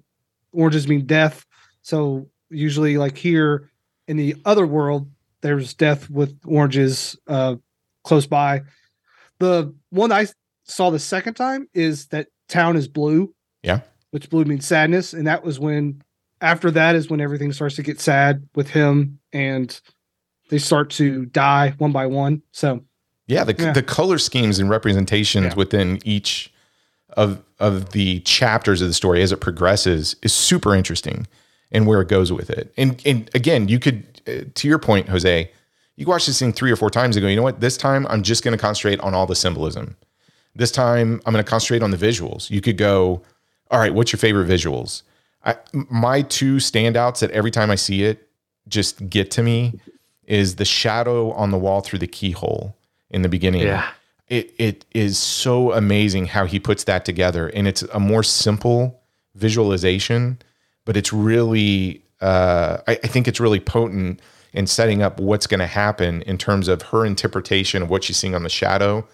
oranges 0.54 0.88
mean 0.88 1.06
death. 1.06 1.46
So 1.82 2.30
usually, 2.50 2.98
like 2.98 3.18
here 3.18 3.70
in 4.08 4.16
the 4.16 4.36
other 4.46 4.66
world, 4.66 5.10
there's 5.42 5.74
death 5.74 6.10
with 6.10 6.40
oranges 6.46 7.18
uh, 7.28 7.56
close 8.04 8.26
by. 8.28 8.62
The 9.40 9.74
one 9.90 10.12
I 10.12 10.28
saw 10.66 10.90
the 10.90 11.00
second 11.00 11.34
time 11.36 11.68
is 11.74 12.08
that 12.08 12.28
town 12.50 12.76
is 12.76 12.88
blue. 12.88 13.34
Yeah. 13.64 13.82
Which 14.12 14.30
blue 14.30 14.46
means 14.46 14.66
sadness. 14.68 15.14
And 15.14 15.28
that 15.28 15.44
was 15.44 15.60
when, 15.60 16.02
after 16.42 16.70
that, 16.72 16.96
is 16.96 17.10
when 17.10 17.22
everything 17.22 17.52
starts 17.54 17.76
to 17.78 17.84
get 17.84 18.00
sad 18.00 18.48
with 18.56 18.70
him 18.70 19.20
and 19.32 19.80
they 20.50 20.60
start 20.60 20.90
to 20.92 21.26
die 21.26 21.74
one 21.78 21.92
by 21.92 22.06
one. 22.06 22.42
So, 22.52 22.84
Yeah, 23.28 23.46
the 23.46 23.56
Yeah. 23.58 23.72
the 23.72 23.82
color 23.82 24.18
schemes 24.18 24.60
and 24.60 24.70
representations 24.70 25.46
Yeah. 25.48 25.56
within 25.56 26.00
each 26.04 26.54
of 27.16 27.42
of 27.60 27.92
the 27.92 28.20
chapters 28.22 28.82
of 28.82 28.90
the 28.90 28.94
story 28.94 29.22
as 29.22 29.32
it 29.32 29.40
progresses 29.40 30.18
is 30.22 30.34
super 30.34 30.76
interesting, 30.76 31.26
and 31.72 31.88
where 31.88 32.02
it 32.02 32.10
goes 32.10 32.32
with 32.34 32.50
it. 32.50 32.74
And 32.78 33.02
and 33.06 33.30
again, 33.34 33.70
you 33.70 33.80
could, 33.80 34.04
uh, 34.28 34.42
to 34.54 34.68
your 34.68 34.78
point, 34.80 35.08
Jose, 35.08 35.50
you 35.96 36.06
watch 36.06 36.26
this 36.26 36.40
thing 36.40 36.54
three 36.54 36.72
or 36.72 36.76
four 36.76 36.90
times 36.90 37.16
and 37.16 37.22
go, 37.22 37.28
you 37.28 37.36
know 37.36 37.44
what? 37.44 37.60
This 37.60 37.78
time 37.78 38.08
I'm 38.10 38.24
just 38.24 38.44
going 38.44 38.58
to 38.58 38.62
concentrate 38.62 39.00
on 39.02 39.14
all 39.14 39.26
the 39.26 39.36
symbolism. 39.36 39.96
This 40.56 40.72
time 40.72 41.22
I'm 41.26 41.34
going 41.34 41.44
to 41.44 41.50
concentrate 41.50 41.84
on 41.84 41.92
the 41.92 41.98
visuals. 41.98 42.50
You 42.50 42.62
could 42.62 42.78
go, 42.78 43.22
all 43.72 43.80
right, 43.80 43.94
what's 43.94 44.12
your 44.12 44.20
favorite 44.20 44.48
visuals? 44.48 45.04
I, 45.46 45.58
my 45.74 46.22
two 46.22 46.58
standouts 46.58 47.20
that 47.20 47.32
every 47.32 47.52
time 47.52 47.70
I 47.70 47.76
see 47.76 48.04
it 48.04 48.30
just 48.68 49.10
get 49.10 49.30
to 49.32 49.44
me 49.44 49.80
is 50.26 50.56
the 50.56 50.66
shadow 50.66 51.32
on 51.32 51.52
the 51.52 51.58
wall 51.58 51.82
through 51.82 52.00
the 52.00 52.08
keyhole 52.08 52.76
in 53.10 53.22
the 53.22 53.30
beginning. 53.30 53.64
Yeah. 53.64 53.90
It 54.30 54.54
it 54.58 54.86
is 54.94 55.18
so 55.18 55.74
amazing 55.74 56.28
how 56.28 56.46
he 56.46 56.60
puts 56.60 56.86
that 56.86 57.04
together. 57.04 57.50
And 57.50 57.68
it's 57.68 57.82
a 57.82 58.00
more 58.00 58.24
simple 58.24 59.02
visualization, 59.36 60.40
but 60.86 60.96
it's 60.96 61.12
really 61.12 62.02
uh, 62.22 62.78
I, 62.88 62.94
I 63.04 63.08
think 63.08 63.28
it's 63.28 63.40
really 63.42 63.60
potent 63.60 64.22
in 64.54 64.68
setting 64.68 65.02
up 65.02 65.20
what's 65.20 65.48
going 65.48 65.60
to 65.60 65.68
happen 65.68 66.22
in 66.24 66.38
terms 66.38 66.68
of 66.68 66.82
her 66.84 67.06
interpretation 67.06 67.82
of 67.82 67.90
what 67.90 68.04
she's 68.04 68.18
seeing 68.18 68.36
on 68.36 68.44
the 68.44 68.50
shadow 68.50 69.08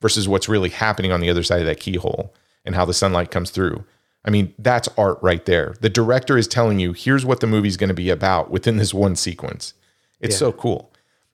versus 0.00 0.28
what's 0.28 0.48
really 0.48 0.68
happening 0.70 1.10
on 1.12 1.20
the 1.20 1.28
other 1.30 1.42
side 1.42 1.60
of 1.60 1.66
that 1.66 1.80
keyhole 1.80 2.32
and 2.64 2.74
how 2.74 2.84
the 2.84 2.94
sunlight 2.94 3.30
comes 3.30 3.50
through. 3.50 3.84
I 4.24 4.30
mean, 4.30 4.54
that's 4.58 4.88
art 4.96 5.18
right 5.20 5.44
there. 5.44 5.74
The 5.80 5.90
director 5.90 6.38
is 6.38 6.48
telling 6.48 6.78
you, 6.78 6.92
here's 6.92 7.24
what 7.26 7.40
the 7.40 7.46
movie's 7.46 7.76
going 7.76 7.88
to 7.88 7.94
be 7.94 8.08
about 8.08 8.50
within 8.50 8.76
this 8.78 8.94
one 8.94 9.16
sequence. 9.16 9.74
It's 10.20 10.34
Yeah. 10.36 10.38
so 10.38 10.52
cool. 10.52 10.90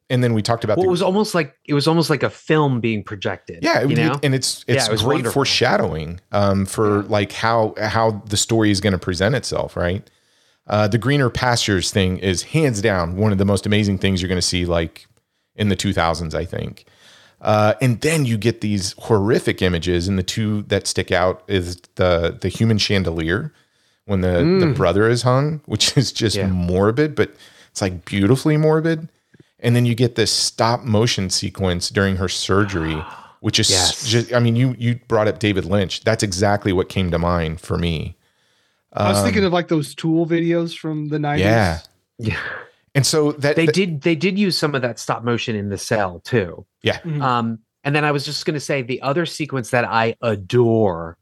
And 0.09 0.25
then 0.25 0.35
we 0.35 0.43
talked 0.43 0.65
about 0.65 0.77
Well, 0.77 0.83
the 0.85 0.89
it 0.89 0.91
was 0.91 1.03
almost 1.03 1.37
like 1.37 1.55
it 1.69 1.75
was 1.75 1.87
almost 1.87 2.11
like 2.11 2.25
a 2.25 2.31
film 2.31 2.81
being 2.81 3.05
projected. 3.05 3.61
yeah, 3.63 3.83
you 3.83 3.95
know. 3.95 4.19
and 4.25 4.35
it's 4.35 4.65
Yeah, 4.67 4.75
it's 4.75 4.87
it 4.89 4.97
great 4.99 5.07
wonderful. 5.07 5.33
foreshadowing 5.35 6.19
um, 6.33 6.67
for 6.67 7.03
like 7.05 7.31
how 7.31 7.75
how 7.81 8.21
the 8.27 8.37
story 8.37 8.73
is 8.73 8.81
going 8.81 8.93
to 8.93 8.99
present 8.99 9.37
itself, 9.37 9.77
right? 9.77 10.09
Uh, 10.71 10.87
the 10.89 10.97
greener 10.99 11.29
pastures 11.29 11.91
thing 11.91 12.17
is 12.19 12.43
hands 12.45 12.81
down 12.81 13.17
one 13.17 13.33
of 13.33 13.39
the 13.39 13.45
most 13.45 13.67
amazing 13.67 13.99
things 13.99 14.23
you're 14.23 14.29
going 14.29 14.37
to 14.41 14.43
see 14.43 14.65
like 14.65 15.07
in 15.57 15.69
the 15.69 15.77
2000s, 15.77 16.33
I 16.33 16.45
think. 16.47 16.85
Uh, 17.41 17.75
and 17.83 18.01
then 18.03 18.25
you 18.25 18.39
get 18.39 18.61
these 18.61 18.95
horrific 18.99 19.61
images, 19.63 20.07
and 20.09 20.17
the 20.19 20.23
two 20.23 20.63
that 20.69 20.87
stick 20.87 21.11
out 21.11 21.43
is 21.49 21.77
the 21.97 22.39
the 22.41 22.49
human 22.49 22.79
chandelier 22.79 23.53
when 24.07 24.21
the 24.21 24.59
the 24.61 24.73
brother 24.77 25.09
is 25.09 25.23
hung, 25.23 25.61
which 25.67 25.97
is 25.97 26.13
just 26.13 26.37
Mm. 26.37 26.41
Yeah. 26.41 26.47
morbid, 26.49 27.15
but 27.15 27.35
it's 27.71 27.81
like 27.83 28.05
beautifully 28.05 28.57
morbid. 28.57 29.09
And 29.63 29.75
then 29.77 29.85
you 29.87 29.95
get 29.95 30.15
this 30.15 30.31
stop 30.33 30.85
motion 30.85 31.31
sequence 31.31 31.91
during 31.91 32.17
her 32.17 32.29
surgery, 32.29 33.03
which 33.41 33.59
is 33.59 33.71
Yes. 33.77 34.07
just, 34.07 34.33
I 34.33 34.39
mean, 34.39 34.55
you 34.57 34.75
you 34.79 35.01
brought 35.09 35.27
up 35.29 35.39
David 35.39 35.65
Lynch. 35.65 36.03
That's 36.05 36.23
exactly 36.23 36.73
what 36.73 36.89
came 36.91 37.11
to 37.11 37.19
mind 37.19 37.61
for 37.61 37.77
me. 37.79 38.17
I 38.93 39.11
was 39.11 39.23
thinking 39.23 39.45
of 39.45 39.53
like 39.53 39.69
those 39.69 39.95
tool 39.95 40.27
videos 40.27 40.77
from 40.77 41.09
the 41.09 41.19
90s. 41.19 41.35
Um, 41.35 41.39
Yeah. 41.39 41.81
yeah. 42.19 42.39
And 42.95 43.07
so 43.07 43.33
that 43.33 43.55
They 43.57 43.67
that- 43.67 43.75
did 43.75 44.01
they 44.03 44.17
did 44.17 44.39
use 44.39 44.59
some 44.59 44.75
of 44.75 44.83
that 44.83 44.99
stop 44.99 45.23
motion 45.23 45.55
in 45.55 45.69
the 45.69 45.79
cell 45.79 46.21
too. 46.25 46.67
yeah. 46.83 46.99
Mhm. 47.01 47.23
Um, 47.23 47.59
and 47.85 47.95
then 47.95 48.05
I 48.05 48.11
was 48.13 48.25
just 48.25 48.45
going 48.47 48.55
to 48.55 48.61
say 48.61 48.83
the 48.83 49.01
other 49.01 49.25
sequence 49.27 49.71
that 49.71 49.85
I 49.85 50.17
adore 50.23 51.17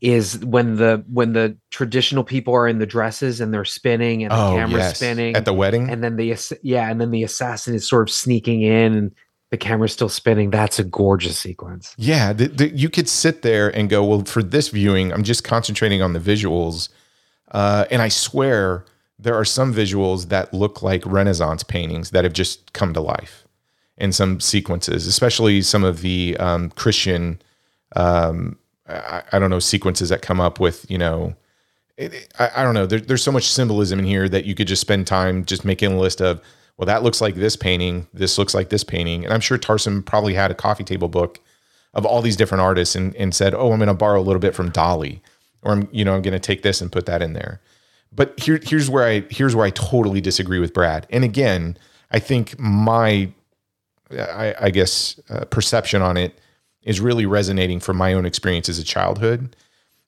is 0.00 0.38
when 0.44 0.76
the 0.76 1.04
when 1.12 1.32
the 1.32 1.56
traditional 1.72 2.22
people 2.22 2.54
are 2.54 2.68
in 2.68 2.78
the 2.78 2.86
dresses 2.86 3.40
and 3.40 3.52
they're 3.52 3.64
spinning 3.64 4.22
and 4.22 4.30
the 4.30 4.36
Oh, 4.36 4.54
camera's 4.54 4.78
yes. 4.78 4.96
spinning 4.96 5.34
At 5.34 5.44
the 5.44 5.52
wedding. 5.52 5.90
and 5.90 6.04
then 6.04 6.14
the 6.14 6.36
yeah 6.62 6.88
and 6.88 7.00
then 7.00 7.10
the 7.10 7.24
assassin 7.24 7.74
is 7.74 7.88
sort 7.88 8.08
of 8.08 8.14
sneaking 8.14 8.62
in 8.62 8.94
and 8.94 9.10
the 9.50 9.56
camera's 9.56 9.92
still 9.94 10.08
spinning. 10.10 10.50
That's 10.50 10.78
a 10.78 10.84
gorgeous 10.84 11.36
sequence. 11.38 11.94
Yeah, 11.98 12.32
the, 12.34 12.46
the, 12.48 12.68
you 12.68 12.90
could 12.90 13.08
sit 13.08 13.40
there 13.42 13.74
and 13.74 13.88
go, 13.88 14.04
well, 14.04 14.22
for 14.24 14.42
this 14.42 14.68
viewing, 14.68 15.10
I'm 15.10 15.22
just 15.24 15.42
concentrating 15.42 16.00
on 16.02 16.12
the 16.12 16.20
visuals. 16.20 16.90
Uh, 17.50 17.84
and 17.90 18.02
I 18.02 18.08
swear 18.08 18.84
there 19.18 19.34
are 19.34 19.44
some 19.44 19.74
visuals 19.74 20.28
that 20.28 20.52
look 20.54 20.82
like 20.82 21.04
Renaissance 21.06 21.62
paintings 21.62 22.10
that 22.10 22.24
have 22.24 22.32
just 22.32 22.72
come 22.72 22.92
to 22.94 23.00
life 23.00 23.44
in 23.96 24.12
some 24.12 24.38
sequences, 24.40 25.06
especially 25.06 25.60
some 25.62 25.82
of 25.82 26.02
the 26.02 26.36
um, 26.38 26.70
Christian, 26.70 27.40
um, 27.96 28.56
I, 28.88 29.22
I 29.32 29.38
don't 29.38 29.50
know, 29.50 29.58
sequences 29.58 30.08
that 30.10 30.22
come 30.22 30.40
up 30.40 30.60
with, 30.60 30.88
you 30.90 30.98
know, 30.98 31.34
it, 31.96 32.14
it- 32.14 32.32
I, 32.38 32.50
I 32.56 32.62
don't 32.62 32.74
know. 32.74 32.86
There, 32.86 33.00
there's 33.00 33.24
so 33.24 33.32
much 33.32 33.48
symbolism 33.50 33.98
in 33.98 34.04
here 34.04 34.28
that 34.28 34.44
you 34.44 34.54
could 34.54 34.68
just 34.68 34.80
spend 34.82 35.06
time 35.08 35.44
just 35.44 35.64
making 35.64 35.92
a 35.92 35.98
list 35.98 36.20
of, 36.22 36.40
well, 36.76 36.86
that 36.86 37.02
looks 37.02 37.20
like 37.20 37.34
this 37.34 37.56
painting. 37.56 38.06
This 38.14 38.38
looks 38.38 38.54
like 38.54 38.68
this 38.68 38.84
painting. 38.84 39.24
And 39.24 39.34
I'm 39.34 39.40
sure 39.40 39.58
Tarsem 39.58 40.04
probably 40.06 40.34
had 40.34 40.52
a 40.52 40.54
coffee 40.54 40.84
table 40.84 41.08
book 41.08 41.40
of 41.94 42.06
all 42.06 42.22
these 42.22 42.36
different 42.36 42.62
artists 42.62 42.94
and, 42.94 43.16
and 43.16 43.34
said, 43.34 43.52
oh, 43.52 43.72
I'm 43.72 43.78
going 43.78 43.88
to 43.88 43.94
borrow 43.94 44.20
a 44.20 44.22
little 44.22 44.38
bit 44.38 44.54
from 44.54 44.70
Dali, 44.70 45.20
or 45.62 45.72
I'm, 45.72 45.88
you 45.92 46.04
know, 46.04 46.14
I'm 46.14 46.22
going 46.22 46.32
to 46.32 46.40
take 46.40 46.62
this 46.62 46.80
and 46.80 46.90
put 46.90 47.06
that 47.06 47.22
in 47.22 47.32
there. 47.32 47.60
But 48.12 48.38
here, 48.40 48.60
here's 48.62 48.88
where 48.88 49.04
I, 49.04 49.24
here's 49.30 49.54
where 49.54 49.66
I 49.66 49.70
totally 49.70 50.20
disagree 50.20 50.58
with 50.58 50.72
Brad. 50.72 51.06
And 51.10 51.24
again, 51.24 51.76
I 52.10 52.18
think 52.18 52.58
my, 52.58 53.30
I, 54.10 54.54
I 54.60 54.70
guess, 54.70 55.20
uh, 55.28 55.44
perception 55.46 56.00
on 56.00 56.16
it 56.16 56.40
is 56.82 57.00
really 57.00 57.26
resonating 57.26 57.80
from 57.80 57.96
my 57.96 58.14
own 58.14 58.24
experience 58.24 58.68
as 58.68 58.78
a 58.78 58.84
childhood 58.84 59.54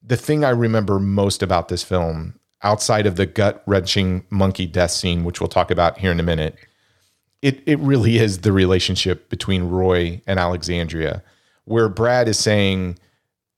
the 0.03 0.17
thing 0.17 0.43
I 0.43 0.49
remember 0.49 0.99
most 0.99 1.43
about 1.43 1.67
this 1.67 1.83
film, 1.83 2.39
outside 2.63 3.05
of 3.05 3.15
the 3.15 3.25
gut 3.25 3.63
wrenching 3.65 4.25
monkey 4.29 4.65
death 4.65 4.91
scene, 4.91 5.23
which 5.23 5.39
we'll 5.39 5.47
talk 5.47 5.71
about 5.71 5.99
here 5.99 6.11
in 6.11 6.19
a 6.19 6.23
minute, 6.23 6.55
it 7.41 7.61
it 7.65 7.79
really 7.79 8.17
is 8.17 8.39
the 8.39 8.51
relationship 8.51 9.29
between 9.29 9.63
Roy 9.63 10.21
and 10.27 10.39
Alexandria, 10.39 11.23
where 11.65 11.89
Brad 11.89 12.27
is 12.27 12.39
saying, 12.39 12.97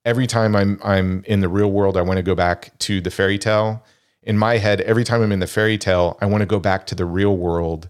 every 0.06 0.28
time 0.28 0.56
I'm 0.56 0.80
I'm 0.84 1.24
in 1.26 1.42
the 1.42 1.50
real 1.50 1.72
world, 1.72 1.98
I 1.98 2.02
want 2.02 2.18
to 2.18 2.24
go 2.24 2.36
back 2.36 2.78
to 2.80 3.02
the 3.02 3.12
fairy 3.12 3.38
tale. 3.38 3.84
In 4.22 4.38
my 4.38 4.58
head, 4.58 4.82
every 4.82 5.04
time 5.04 5.22
I'm 5.22 5.32
in 5.32 5.40
the 5.40 5.48
fairy 5.48 5.78
tale, 5.78 6.18
I 6.22 6.26
want 6.26 6.42
to 6.42 6.46
go 6.46 6.60
back 6.60 6.86
to 6.88 6.96
the 6.96 7.06
real 7.06 7.36
world 7.36 7.90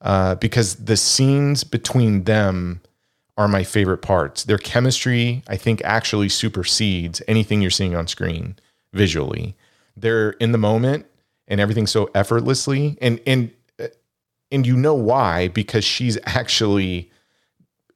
uh, 0.00 0.34
because 0.34 0.76
the 0.76 0.96
scenes 0.96 1.64
between 1.64 2.24
them 2.24 2.82
are 3.38 3.48
my 3.48 3.64
favorite 3.64 4.02
parts. 4.02 4.44
Their 4.44 4.58
chemistry, 4.58 5.42
I 5.48 5.56
think, 5.56 5.80
actually 5.82 6.28
supersedes 6.28 7.22
anything 7.26 7.62
you're 7.62 7.70
seeing 7.70 7.96
on 7.96 8.06
screen 8.06 8.56
visually. 8.92 9.56
They're 9.96 10.32
in 10.32 10.52
the 10.52 10.58
moment 10.58 11.06
and 11.48 11.60
everything 11.60 11.86
so 11.86 12.10
effortlessly, 12.14 12.98
and 13.00 13.20
and 13.26 13.50
uh, 13.78 13.88
and 14.52 14.66
you 14.66 14.76
know 14.76 14.94
why 14.94 15.48
because 15.48 15.84
she's 15.84 16.18
actually 16.24 17.10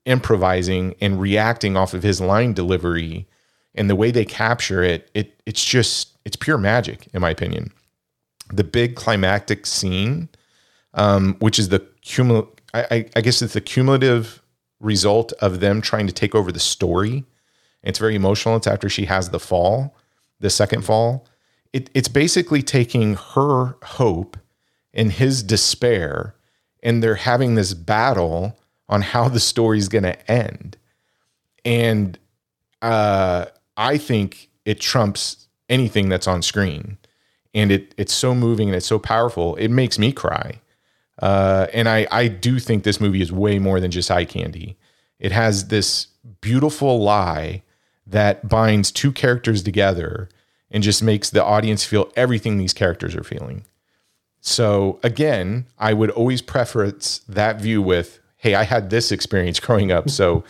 improvising 0.07 0.95
and 1.01 1.19
reacting 1.20 1.77
off 1.77 1.95
of 1.95 2.03
his 2.03 2.20
line 2.20 2.53
delivery 2.53 3.27
and 3.74 3.90
the 3.90 3.96
way 3.96 4.10
they 4.10 4.24
capture 4.24 4.82
it. 4.82 5.10
It 5.14 5.40
it's 5.46 5.64
just 5.64 6.16
it's 6.24 6.36
pure 6.36 6.59
magic 6.59 7.09
in 7.12 7.20
my 7.20 7.30
opinion. 7.30 7.72
The 8.52 8.64
big 8.64 8.94
climactic 8.94 9.66
scene, 9.66 10.28
um, 10.94 11.36
which 11.38 11.59
is 11.59 11.70
the 11.70 11.80
cumul, 12.05 12.48
I, 12.74 13.06
I, 13.16 13.20
guess 13.20 13.40
it's 13.40 13.55
the 13.55 13.60
cumulative 13.60 14.42
result 14.80 15.32
of 15.40 15.60
them 15.60 15.80
trying 15.80 16.06
to 16.06 16.12
take 16.12 16.34
over 16.34 16.52
the 16.52 16.60
story. 16.60 17.24
It's 17.82 17.98
very 17.98 18.14
emotional. 18.14 18.56
It's 18.56 18.66
after 18.66 18.88
she 18.88 19.06
has 19.06 19.30
the 19.30 19.40
fall, 19.40 19.96
the 20.40 20.51
second 20.51 20.84
fall. 20.84 21.26
It, 21.72 21.90
it's 21.94 22.09
basically 22.09 22.62
taking 22.62 23.14
her 23.14 23.76
hope 23.82 24.36
and 24.92 25.10
his 25.10 25.42
despair, 25.42 26.34
and 26.82 27.02
they're 27.02 27.16
having 27.16 27.55
this 27.55 27.74
battle 27.74 28.59
on 28.88 29.02
how 29.02 29.28
the 29.28 29.40
story's 29.40 29.88
going 29.88 30.05
to 30.05 30.30
end. 30.30 30.76
And 31.64 32.18
uh, 32.82 33.46
I 33.76 33.98
think 33.98 34.51
it 34.64 34.80
trumps 34.80 35.48
anything 35.68 36.09
that's 36.09 36.26
on 36.26 36.42
screen. 36.42 36.98
And 37.52 37.70
it 37.70 37.94
it's 37.96 38.12
so 38.12 38.34
moving 38.34 38.68
and 38.68 38.76
it's 38.76 38.86
so 38.86 38.98
powerful. 38.98 39.56
It 39.56 39.68
makes 39.68 39.98
me 39.98 40.12
cry. 40.12 40.60
Uh, 41.20 41.68
and 41.72 41.88
I 41.88 42.06
I 42.10 42.28
do 42.28 42.59
think 42.59 42.82
this 42.82 43.01
movie 43.01 43.22
is 43.22 43.30
way 43.30 43.59
more 43.59 43.80
than 43.80 43.90
just 43.90 44.10
eye 44.10 44.24
candy. 44.24 44.76
It 45.18 45.32
has 45.32 45.68
this 45.68 46.09
beautiful 46.40 47.02
lie 47.02 47.62
that 48.06 48.48
binds 48.48 48.90
two 48.90 49.12
characters 49.12 49.62
together 49.62 50.28
and 50.70 50.82
just 50.82 51.02
makes 51.02 51.30
the 51.30 51.44
audience 51.44 51.84
feel 51.84 52.12
everything 52.16 52.59
these 52.59 52.72
characters 52.72 53.14
are 53.14 53.22
feeling. 53.22 53.64
So 54.40 54.98
again, 55.02 55.66
I 55.78 55.94
would 55.94 56.10
always 56.10 56.42
preference 56.42 57.20
that 57.28 57.60
view 57.60 57.80
with, 57.80 58.20
hey, 58.36 58.55
I 58.55 58.64
had 58.64 58.90
this 58.90 59.10
experience 59.10 59.60
growing 59.60 59.90
up, 59.90 60.10
so 60.10 60.44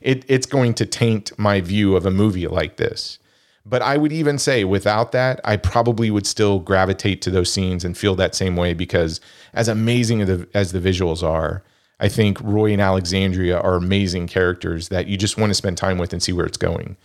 it, 0.00 0.24
it's 0.28 0.46
going 0.46 0.74
to 0.74 0.86
taint 0.86 1.38
my 1.38 1.60
view 1.60 1.96
of 1.96 2.06
a 2.06 2.10
movie 2.10 2.46
like 2.46 2.76
this. 2.76 3.18
But 3.66 3.82
I 3.82 3.98
would 3.98 4.12
even 4.12 4.38
say 4.38 4.64
without 4.64 5.12
that, 5.12 5.40
I 5.44 5.56
probably 5.56 6.10
would 6.10 6.26
still 6.26 6.58
gravitate 6.58 7.20
to 7.22 7.30
those 7.30 7.52
scenes 7.52 7.84
and 7.84 7.96
feel 7.96 8.14
that 8.16 8.34
same 8.34 8.56
way 8.56 8.72
because 8.72 9.20
as 9.52 9.68
amazing 9.68 10.22
as 10.22 10.28
the, 10.28 10.48
as 10.54 10.72
the 10.72 10.80
visuals 10.80 11.22
are, 11.22 11.62
I 12.00 12.08
think 12.08 12.38
Roy 12.40 12.72
and 12.72 12.80
Alexandria 12.80 13.60
are 13.60 13.74
amazing 13.74 14.26
characters 14.26 14.88
that 14.88 15.06
you 15.06 15.18
just 15.18 15.36
want 15.36 15.50
to 15.50 15.54
spend 15.54 15.76
time 15.76 15.98
with 15.98 16.12
and 16.12 16.22
see 16.22 16.32
where 16.32 16.46
it's 16.46 16.56
going. 16.56 16.96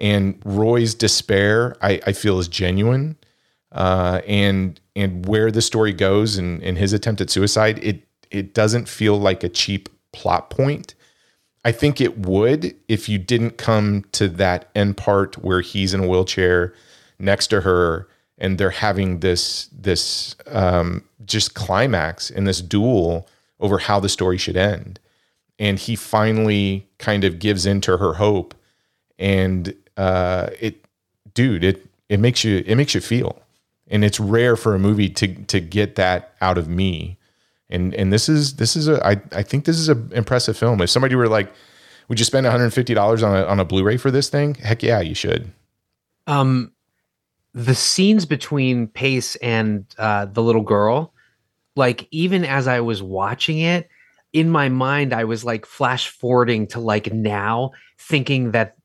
And 0.00 0.40
Roy's 0.44 0.94
despair, 0.94 1.76
I, 1.80 2.00
I 2.06 2.12
feel, 2.12 2.40
is 2.40 2.48
genuine. 2.48 3.16
Uh, 3.70 4.20
and 4.26 4.78
and 4.94 5.24
where 5.26 5.50
the 5.50 5.62
story 5.62 5.94
goes 5.94 6.36
and, 6.36 6.62
and 6.62 6.76
his 6.76 6.92
attempt 6.92 7.20
at 7.20 7.30
suicide, 7.30 7.78
it 7.82 8.02
it 8.30 8.52
doesn't 8.52 8.88
feel 8.88 9.18
like 9.18 9.44
a 9.44 9.48
cheap 9.48 9.88
plot 10.12 10.50
point. 10.50 10.94
I 11.64 11.72
think 11.72 12.00
it 12.00 12.18
would 12.18 12.74
if 12.88 13.08
you 13.08 13.18
didn't 13.18 13.56
come 13.56 14.04
to 14.12 14.28
that 14.28 14.68
end 14.74 14.96
part 14.96 15.38
where 15.38 15.60
he's 15.60 15.94
in 15.94 16.04
a 16.04 16.08
wheelchair 16.08 16.74
next 17.18 17.48
to 17.48 17.60
her 17.60 18.08
and 18.38 18.58
they're 18.58 18.70
having 18.70 19.20
this 19.20 19.68
this 19.72 20.34
um, 20.48 21.04
just 21.24 21.54
climax 21.54 22.30
in 22.30 22.44
this 22.44 22.60
duel 22.60 23.28
over 23.60 23.78
how 23.78 24.00
the 24.00 24.08
story 24.08 24.36
should 24.36 24.56
end. 24.56 24.98
And 25.58 25.78
he 25.78 25.94
finally 25.94 26.88
kind 26.98 27.22
of 27.24 27.38
gives 27.38 27.64
into 27.64 27.96
her 27.96 28.14
hope. 28.14 28.54
And 29.18 29.74
uh, 29.96 30.50
it, 30.60 30.84
dude, 31.34 31.62
it 31.62 31.86
it 32.08 32.18
makes 32.18 32.42
you 32.42 32.64
it 32.66 32.74
makes 32.74 32.94
you 32.94 33.00
feel. 33.00 33.40
And 33.88 34.04
it's 34.04 34.18
rare 34.18 34.56
for 34.56 34.74
a 34.74 34.78
movie 34.78 35.08
to 35.10 35.34
to 35.44 35.60
get 35.60 35.94
that 35.94 36.34
out 36.40 36.58
of 36.58 36.68
me. 36.68 37.18
And 37.72 37.94
and 37.94 38.12
this 38.12 38.28
is 38.28 38.56
this 38.56 38.76
is 38.76 38.86
a 38.86 39.04
I, 39.04 39.20
I 39.32 39.42
think 39.42 39.64
this 39.64 39.78
is 39.78 39.88
an 39.88 40.10
impressive 40.12 40.56
film. 40.56 40.80
If 40.80 40.90
somebody 40.90 41.14
were 41.14 41.28
like, 41.28 41.52
would 42.08 42.18
you 42.18 42.24
spend 42.24 42.46
$150 42.46 43.26
on 43.26 43.36
a 43.36 43.44
on 43.44 43.58
a 43.58 43.64
Blu-ray 43.64 43.96
for 43.96 44.10
this 44.10 44.28
thing? 44.28 44.54
Heck 44.54 44.82
yeah, 44.82 45.00
you 45.00 45.14
should. 45.14 45.50
Um, 46.26 46.72
the 47.54 47.74
scenes 47.74 48.26
between 48.26 48.86
Pace 48.86 49.36
and 49.36 49.86
uh, 49.98 50.26
the 50.26 50.42
little 50.42 50.62
girl, 50.62 51.12
like 51.74 52.06
even 52.10 52.44
as 52.44 52.68
I 52.68 52.80
was 52.80 53.02
watching 53.02 53.58
it, 53.58 53.88
in 54.32 54.50
my 54.50 54.68
mind, 54.68 55.12
I 55.12 55.24
was 55.24 55.44
like 55.44 55.66
flash 55.66 56.08
forwarding 56.08 56.66
to 56.68 56.80
like 56.80 57.12
now, 57.12 57.72
thinking 57.98 58.52
that 58.52 58.76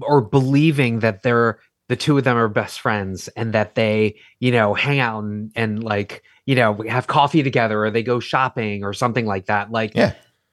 or 0.00 0.20
believing 0.20 1.00
that 1.00 1.22
they're 1.22 1.60
the 1.88 1.96
two 1.96 2.18
of 2.18 2.24
them 2.24 2.36
are 2.36 2.48
best 2.48 2.80
friends 2.80 3.28
and 3.28 3.52
that 3.52 3.74
they, 3.74 4.16
you 4.40 4.50
know, 4.50 4.74
hang 4.74 4.98
out 4.98 5.22
and, 5.22 5.52
and 5.54 5.84
like, 5.84 6.24
you 6.46 6.54
know, 6.54 6.72
we 6.72 6.88
have 6.88 7.06
coffee 7.06 7.42
together 7.42 7.84
or 7.84 7.90
they 7.90 8.02
go 8.02 8.20
shopping 8.20 8.82
or 8.84 8.92
something 8.92 9.26
like 9.26 9.46
that. 9.46 9.70
Like, 9.70 9.94
Yeah. 9.94 10.12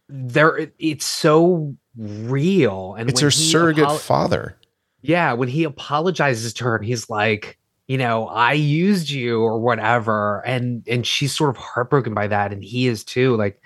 there, 0.10 0.72
it's 0.80 1.06
so 1.06 1.76
real. 1.96 2.96
And 2.98 3.10
It's 3.10 3.22
when 3.22 3.28
her 3.28 3.32
surrogate 3.32 3.84
apol- 3.86 3.98
father. 4.00 4.58
yeah, 5.02 5.34
when 5.34 5.50
he 5.50 5.64
apologizes 5.64 6.54
to 6.56 6.64
her 6.66 6.76
and 6.78 6.86
he's 6.86 7.10
like, 7.10 7.58
you 7.88 7.98
know, 7.98 8.28
I 8.28 8.54
used 8.54 9.10
you 9.10 9.42
or 9.42 9.60
whatever, 9.60 10.42
and 10.46 10.84
and 10.88 11.06
she's 11.06 11.36
sort 11.36 11.50
of 11.50 11.58
heartbroken 11.58 12.14
by 12.14 12.28
that, 12.28 12.54
and 12.54 12.64
he 12.64 12.88
is 12.88 13.04
too. 13.04 13.36
Like, 13.36 13.62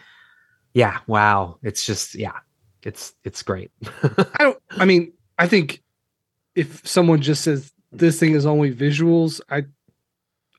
yeah, 0.73 0.97
wow, 1.05 1.59
it's 1.61 1.85
just 1.85 2.15
yeah, 2.15 2.33
it's 2.81 3.13
it's 3.23 3.43
great. 3.43 3.69
I 4.03 4.25
don't. 4.39 4.57
I 4.71 4.85
mean, 4.85 5.13
I 5.37 5.47
think 5.47 5.83
if 6.55 6.81
someone 6.85 7.21
just 7.21 7.43
says 7.43 7.71
this 7.91 8.19
thing 8.19 8.33
is 8.33 8.47
only 8.47 8.73
visuals, 8.73 9.39
I 9.51 9.65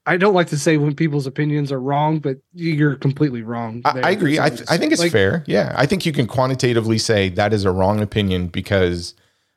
I 0.08 0.16
don't 0.16 0.32
like 0.32 0.46
to 0.48 0.58
say 0.58 0.78
when 0.78 0.94
people's 0.94 1.26
opinions 1.26 1.70
are 1.70 1.78
wrong, 1.80 2.18
but 2.18 2.38
you're 2.54 2.96
completely 2.96 3.42
wrong. 3.42 3.82
I, 3.84 4.00
I 4.00 4.10
agree. 4.12 4.40
I, 4.40 4.48
th- 4.48 4.62
I 4.66 4.78
think 4.78 4.92
it's 4.92 5.02
Like, 5.02 5.12
fair. 5.12 5.44
Yeah. 5.46 5.74
I 5.76 5.84
think 5.84 6.06
you 6.06 6.12
can 6.12 6.26
quantitatively 6.26 6.96
say 6.96 7.28
that 7.28 7.52
is 7.52 7.66
a 7.66 7.70
wrong 7.70 8.00
opinion 8.00 8.46
because 8.46 9.12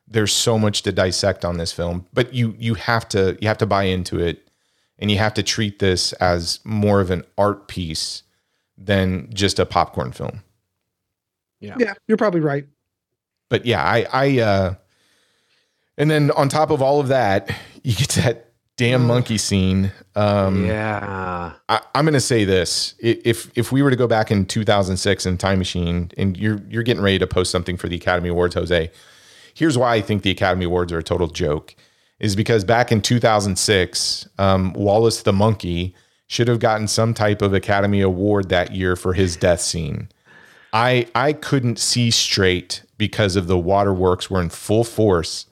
there's 0.06 0.30
so 0.32 0.58
much 0.58 0.82
to 0.82 0.92
dissect 0.92 1.46
on 1.46 1.56
this 1.56 1.72
film. 1.72 2.06
But 2.12 2.34
you 2.34 2.54
you 2.58 2.74
have 2.74 3.08
to 3.10 3.38
you 3.40 3.48
have 3.48 3.56
to 3.58 3.66
buy 3.66 3.84
into 3.84 4.20
it 4.20 4.46
and 4.98 5.10
you 5.10 5.16
have 5.16 5.32
to 5.34 5.42
treat 5.42 5.78
this 5.78 6.12
as 6.14 6.60
more 6.64 7.00
of 7.00 7.10
an 7.10 7.24
art 7.38 7.66
piece 7.66 8.22
than 8.76 9.30
just 9.32 9.58
a 9.58 9.64
popcorn 9.64 10.12
film. 10.12 10.42
Yeah. 11.60 11.76
Yeah, 11.78 11.94
you're 12.08 12.18
probably 12.18 12.40
right. 12.40 12.66
But 13.48 13.64
yeah, 13.64 13.82
I 13.82 14.06
I 14.12 14.38
uh 14.40 14.74
and 15.96 16.10
then 16.10 16.30
on 16.32 16.50
top 16.50 16.70
of 16.70 16.82
all 16.82 17.00
of 17.00 17.08
that, 17.08 17.50
you 17.82 17.94
get 17.94 18.10
that 18.10 18.51
damn 18.76 19.06
monkey 19.06 19.38
scene. 19.38 19.92
Um 20.14 20.66
yeah, 20.66 21.52
I, 21.68 21.80
I'm 21.94 22.04
going 22.04 22.14
to 22.14 22.20
say 22.20 22.44
this: 22.44 22.94
if 22.98 23.50
if 23.56 23.72
we 23.72 23.82
were 23.82 23.90
to 23.90 23.96
go 23.96 24.06
back 24.06 24.30
in 24.30 24.46
2006 24.46 25.26
in 25.26 25.38
Time 25.38 25.58
Machine, 25.58 26.10
and 26.16 26.36
you're 26.36 26.60
you're 26.68 26.82
getting 26.82 27.02
ready 27.02 27.18
to 27.18 27.26
post 27.26 27.50
something 27.50 27.76
for 27.76 27.88
the 27.88 27.96
Academy 27.96 28.28
Awards, 28.28 28.54
Jose, 28.54 28.90
here's 29.54 29.78
why 29.78 29.94
I 29.94 30.00
think 30.00 30.22
the 30.22 30.30
Academy 30.30 30.64
Awards 30.64 30.92
are 30.92 30.98
a 30.98 31.02
total 31.02 31.28
joke: 31.28 31.74
is 32.18 32.36
because 32.36 32.64
back 32.64 32.92
in 32.92 33.00
2006, 33.00 34.28
um, 34.38 34.72
Wallace 34.74 35.22
the 35.22 35.32
monkey 35.32 35.94
should 36.26 36.48
have 36.48 36.60
gotten 36.60 36.88
some 36.88 37.12
type 37.12 37.42
of 37.42 37.52
Academy 37.52 38.00
Award 38.00 38.48
that 38.48 38.74
year 38.74 38.96
for 38.96 39.12
his 39.12 39.36
death 39.36 39.60
scene. 39.60 40.08
I 40.72 41.06
I 41.14 41.34
couldn't 41.34 41.78
see 41.78 42.10
straight 42.10 42.82
because 42.96 43.36
of 43.36 43.46
the 43.46 43.58
waterworks 43.58 44.30
were 44.30 44.40
in 44.40 44.48
full 44.48 44.84
force. 44.84 45.46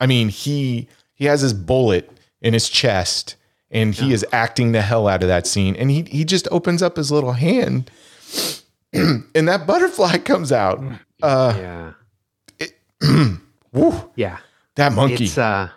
I 0.00 0.06
mean, 0.06 0.28
he 0.28 0.88
he 1.14 1.26
has 1.26 1.40
his 1.42 1.52
bullet 1.52 2.10
in 2.44 2.52
his 2.54 2.68
chest 2.68 3.34
and 3.70 3.92
he 3.94 4.12
is 4.12 4.24
acting 4.32 4.70
the 4.70 4.82
hell 4.82 5.08
out 5.08 5.22
of 5.22 5.28
that 5.28 5.46
scene 5.48 5.74
and 5.74 5.90
he 5.90 6.02
he 6.02 6.24
just 6.24 6.46
opens 6.52 6.80
up 6.82 6.96
his 6.96 7.10
little 7.10 7.32
hand 7.32 7.90
and 8.92 9.48
that 9.48 9.66
butterfly 9.66 10.18
comes 10.30 10.52
out. 10.52 10.80
Uh 11.22 11.92
yeah, 12.60 12.66
woo, 13.72 14.10
yeah. 14.14 14.38
that 14.76 14.92
monkey. 14.92 15.24
It's 15.24 15.38
uh. 15.38 15.70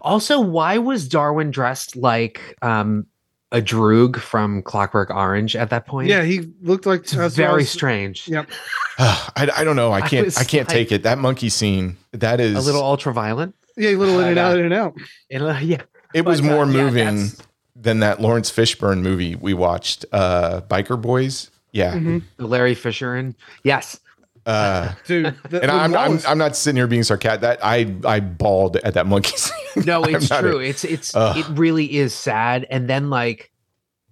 Also, 0.00 0.40
why 0.40 0.78
was 0.78 1.06
Darwin 1.08 1.50
dressed 1.50 1.94
like 1.96 2.56
um 2.62 3.06
a 3.52 3.60
droog 3.60 4.16
from 4.16 4.62
Clockwork 4.62 5.10
Orange 5.10 5.54
at 5.54 5.70
that 5.70 5.86
point? 5.86 6.08
Yeah, 6.08 6.22
he 6.24 6.50
looked 6.62 6.86
like 6.86 7.00
it's 7.02 7.12
that's 7.12 7.36
what 7.38 7.44
I 7.44 7.46
very 7.48 7.62
was- 7.62 7.70
strange. 7.70 8.26
Yep. 8.28 8.48
I, 8.98 9.48
I 9.56 9.64
don't 9.64 9.76
know. 9.76 9.92
I 9.92 9.98
I 9.98 10.08
can't 10.08 10.24
was 10.26 10.36
I 10.38 10.44
can't 10.44 10.66
like- 10.68 10.74
take 10.74 10.92
it. 10.92 11.02
That 11.04 11.18
monkey 11.18 11.48
scene, 11.50 11.96
that 12.12 12.40
is 12.40 12.56
A 12.56 12.60
little 12.60 12.82
ultra-violent. 12.82 13.54
Yeah, 13.76 13.90
a 13.90 13.96
little 13.96 14.18
in 14.20 14.28
and 14.28 14.38
uh, 14.38 14.42
out, 14.42 14.58
in 14.58 14.64
and 14.66 14.74
out. 14.74 14.94
And, 15.30 15.42
uh, 15.44 15.58
yeah, 15.62 15.82
it 16.14 16.24
was 16.24 16.40
but, 16.40 16.48
uh, 16.50 16.54
more 16.54 16.64
yeah, 16.66 16.82
moving 16.84 17.04
that's- 17.16 17.36
than 17.76 18.00
that 18.00 18.20
Laurence 18.20 18.50
Fishburne 18.50 19.00
movie 19.02 19.34
we 19.36 19.54
watched, 19.54 20.04
uh 20.12 20.60
Biker 20.62 21.00
Boys. 21.00 21.50
Yeah. 21.72 21.94
Mm-hmm. 21.94 22.18
the 22.36 22.46
Larry 22.46 22.74
Fisher 22.74 23.14
and 23.14 23.34
yes, 23.64 23.98
Uh 24.44 24.92
Dude, 25.06 25.34
the, 25.48 25.62
and 25.62 25.70
I'm, 25.70 25.94
I'm 25.96 26.18
I'm 26.28 26.38
not 26.38 26.54
sitting 26.56 26.76
here 26.76 26.86
being 26.86 27.02
sarcastic. 27.02 27.40
That 27.40 27.60
I 27.64 27.94
I 28.04 28.20
bawled 28.20 28.76
at 28.76 28.94
that 28.94 29.06
monkey 29.06 29.36
scene. 29.36 29.84
no, 29.86 30.04
it's 30.04 30.28
not 30.28 30.44
a- 30.44 30.48
true. 30.48 30.58
it's 30.58 30.84
it's 30.84 31.14
Ugh. 31.16 31.38
it 31.38 31.46
really 31.58 31.96
is 31.96 32.12
sad. 32.12 32.66
And 32.70 32.88
then 32.90 33.08
like 33.08 33.50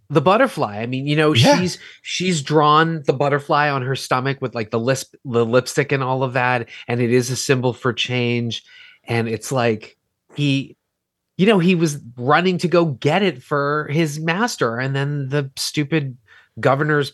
the 0.09 0.21
butterfly. 0.23 0.79
I 0.79 0.87
mean, 0.87 1.07
you 1.07 1.15
know, 1.17 1.35
Yeah. 1.35 1.59
she's 1.61 1.79
she's 2.03 2.43
drawn 2.43 3.03
the 3.07 3.13
butterfly 3.13 3.69
on 3.69 3.83
her 3.83 3.95
stomach 3.95 4.39
with 4.41 4.55
like 4.55 4.71
the 4.71 4.79
lisp, 4.81 5.15
the 5.25 5.45
lipstick 5.45 5.93
and 5.93 6.03
all 6.03 6.23
of 6.23 6.33
that, 6.33 6.69
and 6.89 7.01
it 7.01 7.13
is 7.13 7.31
a 7.31 7.37
symbol 7.37 7.73
for 7.75 7.93
change. 7.93 8.65
And 9.05 9.29
it's 9.29 9.51
like 9.51 9.97
he, 10.35 10.77
you 11.37 11.47
know, 11.47 11.59
he 11.59 11.75
was 11.75 11.99
running 12.17 12.59
to 12.59 12.69
go 12.69 12.85
get 12.87 13.23
it 13.23 13.43
for 13.43 13.89
his 13.91 14.21
master, 14.21 14.79
and 14.79 14.95
then 14.95 15.29
the 15.31 15.51
stupid 15.57 16.17
governor's 16.61 17.13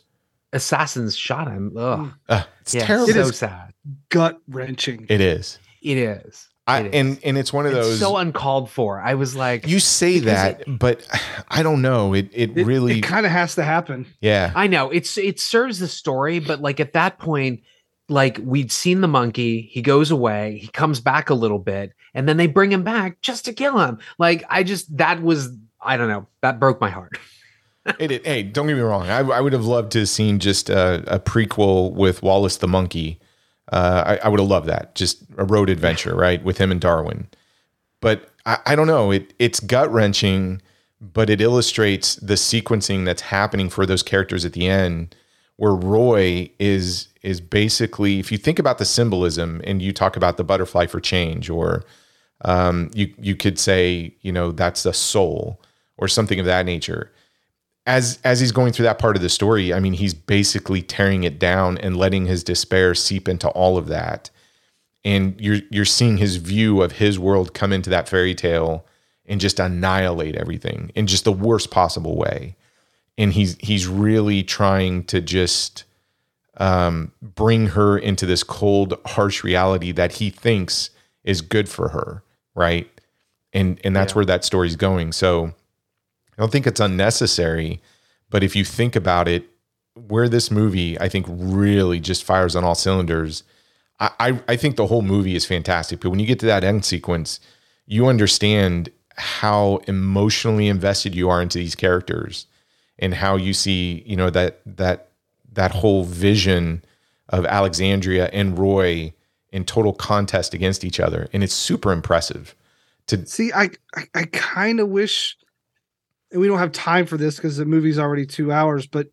assassins 0.52 1.16
shot 1.16 1.48
him. 1.48 1.72
Ugh. 1.76 2.12
Uh, 2.28 2.42
it's 2.60 2.74
Yeah, 2.74 2.86
terrible. 2.86 3.06
so 3.12 3.20
It 3.20 3.26
is- 3.28 3.36
sad. 3.36 3.72
gut 4.08 4.40
wrenching. 4.48 5.06
It 5.08 5.20
is. 5.20 5.58
It 5.82 5.98
is. 5.98 6.48
I, 6.68 6.80
It 6.80 6.86
is. 6.86 6.92
and 6.94 7.18
and 7.24 7.38
it's 7.38 7.52
one 7.52 7.66
of 7.66 7.72
It's 7.72 7.86
those 7.86 8.00
so 8.00 8.16
uncalled 8.16 8.68
for. 8.70 9.00
I 9.00 9.14
was 9.14 9.36
like, 9.36 9.68
you 9.68 9.78
say 9.78 10.14
because 10.18 10.24
that, 10.32 10.62
but 10.66 11.06
I 11.48 11.62
don't 11.62 11.80
know. 11.80 12.12
It 12.12 12.28
it, 12.32 12.58
It, 12.58 12.66
really 12.66 12.98
it 12.98 13.02
kind 13.02 13.24
of 13.24 13.30
has 13.30 13.54
to 13.54 13.62
happen. 13.62 14.06
yeah. 14.20 14.50
I 14.56 14.66
know 14.66 14.90
it's 14.90 15.16
it 15.16 15.38
serves 15.38 15.78
the 15.78 15.86
story, 15.88 16.40
but 16.40 16.60
like 16.60 16.80
at 16.80 16.94
that 16.94 17.18
point, 17.20 17.60
like 18.08 18.38
we'd 18.42 18.70
seen 18.70 19.00
the 19.00 19.08
monkey, 19.08 19.62
he 19.62 19.82
goes 19.82 20.10
away, 20.10 20.58
he 20.58 20.68
comes 20.68 21.00
back 21.00 21.28
a 21.30 21.34
little 21.34 21.58
bit, 21.58 21.92
and 22.14 22.28
then 22.28 22.36
they 22.36 22.46
bring 22.46 22.70
him 22.70 22.82
back 22.84 23.20
just 23.20 23.44
to 23.46 23.52
kill 23.52 23.78
him. 23.78 23.98
Like 24.18 24.44
I 24.48 24.62
just 24.62 24.96
that 24.98 25.22
was 25.22 25.50
I 25.80 25.96
don't 25.96 26.08
know 26.08 26.26
that 26.42 26.60
broke 26.60 26.80
my 26.80 26.90
heart. 26.90 27.18
It, 28.00 28.10
it- 28.10 28.26
hey, 28.26 28.42
don't 28.42 28.66
get 28.66 28.74
me 28.74 28.80
wrong. 28.80 29.08
I, 29.08 29.18
I 29.20 29.40
would 29.40 29.52
have 29.52 29.64
loved 29.64 29.92
to 29.92 30.00
have 30.00 30.08
seen 30.08 30.40
just 30.40 30.68
a, 30.68 31.04
a 31.06 31.20
prequel 31.20 31.92
with 31.92 32.20
Wallace 32.20 32.56
the 32.56 32.66
monkey. 32.66 33.20
Uh, 33.70 34.02
I, 34.20 34.26
I 34.26 34.28
would 34.28 34.40
have 34.40 34.48
loved 34.48 34.66
that. 34.66 34.96
Just 34.96 35.22
a 35.38 35.44
road 35.44 35.70
adventure, 35.70 36.16
right, 36.16 36.42
with 36.42 36.58
him 36.58 36.72
and 36.72 36.80
Darwin. 36.80 37.28
But 38.00 38.28
I, 38.44 38.58
I 38.66 38.74
don't 38.74 38.88
know. 38.88 39.12
It 39.12 39.34
it's 39.38 39.60
gut 39.60 39.88
wrenching, 39.92 40.60
but 41.00 41.30
it 41.30 41.40
illustrates 41.40 42.16
the 42.16 42.34
sequencing 42.34 43.04
that's 43.04 43.22
happening 43.22 43.70
for 43.70 43.86
those 43.86 44.02
characters 44.02 44.44
at 44.44 44.52
the 44.54 44.66
end, 44.66 45.14
where 45.54 45.76
Roy 45.76 46.50
is 46.58 47.06
is 47.26 47.40
basically, 47.40 48.18
if 48.18 48.32
you 48.32 48.38
think 48.38 48.58
about 48.58 48.78
the 48.78 48.84
symbolism, 48.84 49.60
and 49.64 49.82
you 49.82 49.92
talk 49.92 50.16
about 50.16 50.36
the 50.36 50.44
butterfly 50.44 50.86
for 50.86 51.00
change, 51.00 51.50
or 51.50 51.84
um, 52.44 52.90
you 52.94 53.12
you 53.18 53.36
could 53.36 53.58
say, 53.58 54.14
you 54.22 54.32
know, 54.32 54.52
that's 54.52 54.82
the 54.82 54.92
soul, 54.92 55.60
or 55.98 56.08
something 56.08 56.40
of 56.40 56.46
that 56.46 56.64
nature 56.64 57.12
as 57.86 58.18
as 58.24 58.40
he's 58.40 58.52
going 58.52 58.72
through 58.72 58.84
that 58.84 58.98
part 58.98 59.16
of 59.16 59.22
the 59.22 59.28
story, 59.28 59.72
I 59.72 59.80
mean, 59.80 59.92
he's 59.92 60.14
basically 60.14 60.82
tearing 60.82 61.24
it 61.24 61.38
down 61.38 61.78
and 61.78 61.96
letting 61.96 62.26
his 62.26 62.42
despair 62.42 62.94
seep 62.94 63.28
into 63.28 63.48
all 63.50 63.78
of 63.78 63.86
that. 63.86 64.30
And 65.04 65.40
you're 65.40 65.60
you're 65.70 65.84
seeing 65.84 66.16
his 66.16 66.36
view 66.36 66.82
of 66.82 66.92
his 66.92 67.18
world 67.18 67.54
come 67.54 67.72
into 67.72 67.90
that 67.90 68.08
fairy 68.08 68.34
tale 68.34 68.84
and 69.24 69.40
just 69.40 69.60
annihilate 69.60 70.36
everything 70.36 70.90
in 70.94 71.06
just 71.06 71.24
the 71.24 71.32
worst 71.32 71.70
possible 71.70 72.16
way. 72.16 72.56
And 73.16 73.32
he's 73.32 73.56
he's 73.60 73.86
really 73.86 74.42
trying 74.42 75.04
to 75.04 75.20
just 75.20 75.84
um, 76.58 77.12
bring 77.20 77.68
her 77.68 77.98
into 77.98 78.26
this 78.26 78.42
cold, 78.42 78.94
harsh 79.06 79.44
reality 79.44 79.92
that 79.92 80.12
he 80.12 80.30
thinks 80.30 80.90
is 81.24 81.40
good 81.42 81.68
for 81.68 81.88
her, 81.90 82.22
right? 82.54 82.88
And 83.52 83.80
and 83.84 83.94
that's 83.94 84.14
where 84.14 84.24
that 84.24 84.44
story's 84.44 84.76
going. 84.76 85.12
So 85.12 85.46
I 85.46 86.42
don't 86.42 86.52
think 86.52 86.66
it's 86.66 86.80
unnecessary, 86.80 87.80
but 88.30 88.42
if 88.42 88.54
you 88.54 88.64
think 88.64 88.96
about 88.96 89.28
it, 89.28 89.48
where 90.08 90.28
this 90.28 90.50
movie 90.50 90.98
I 91.00 91.08
think 91.08 91.26
really 91.28 92.00
just 92.00 92.24
fires 92.24 92.54
on 92.54 92.64
all 92.64 92.74
cylinders. 92.74 93.42
I, 93.98 94.10
I, 94.20 94.40
I 94.48 94.56
think 94.56 94.76
the 94.76 94.86
whole 94.88 95.00
movie 95.00 95.34
is 95.34 95.46
fantastic, 95.46 96.00
but 96.00 96.10
when 96.10 96.20
you 96.20 96.26
get 96.26 96.38
to 96.40 96.46
that 96.46 96.64
end 96.64 96.84
sequence, 96.84 97.40
you 97.86 98.06
understand 98.06 98.90
how 99.16 99.76
emotionally 99.86 100.68
invested 100.68 101.14
you 101.14 101.30
are 101.30 101.40
into 101.40 101.56
these 101.56 101.74
characters 101.74 102.46
and 102.98 103.14
how 103.14 103.36
you 103.36 103.54
see, 103.54 104.02
you 104.06 104.16
know, 104.16 104.28
that 104.30 104.60
that 104.66 105.08
that 105.56 105.72
whole 105.72 106.04
vision 106.04 106.84
of 107.28 107.44
Alexandria 107.44 108.30
and 108.32 108.58
Roy 108.58 109.12
in 109.50 109.64
total 109.64 109.92
contest 109.92 110.54
against 110.54 110.84
each 110.84 111.00
other. 111.00 111.28
And 111.32 111.42
it's 111.42 111.54
super 111.54 111.92
impressive. 111.92 112.54
To 113.08 113.26
See, 113.26 113.52
I 113.52 113.70
I, 113.94 114.04
I 114.14 114.24
kind 114.32 114.80
of 114.80 114.88
wish, 114.88 115.36
and 116.30 116.40
we 116.40 116.46
don't 116.46 116.58
have 116.58 116.72
time 116.72 117.06
for 117.06 117.16
this 117.16 117.36
because 117.36 117.56
the 117.56 117.64
movie's 117.64 117.98
already 117.98 118.26
two 118.26 118.52
hours, 118.52 118.86
but 118.86 119.08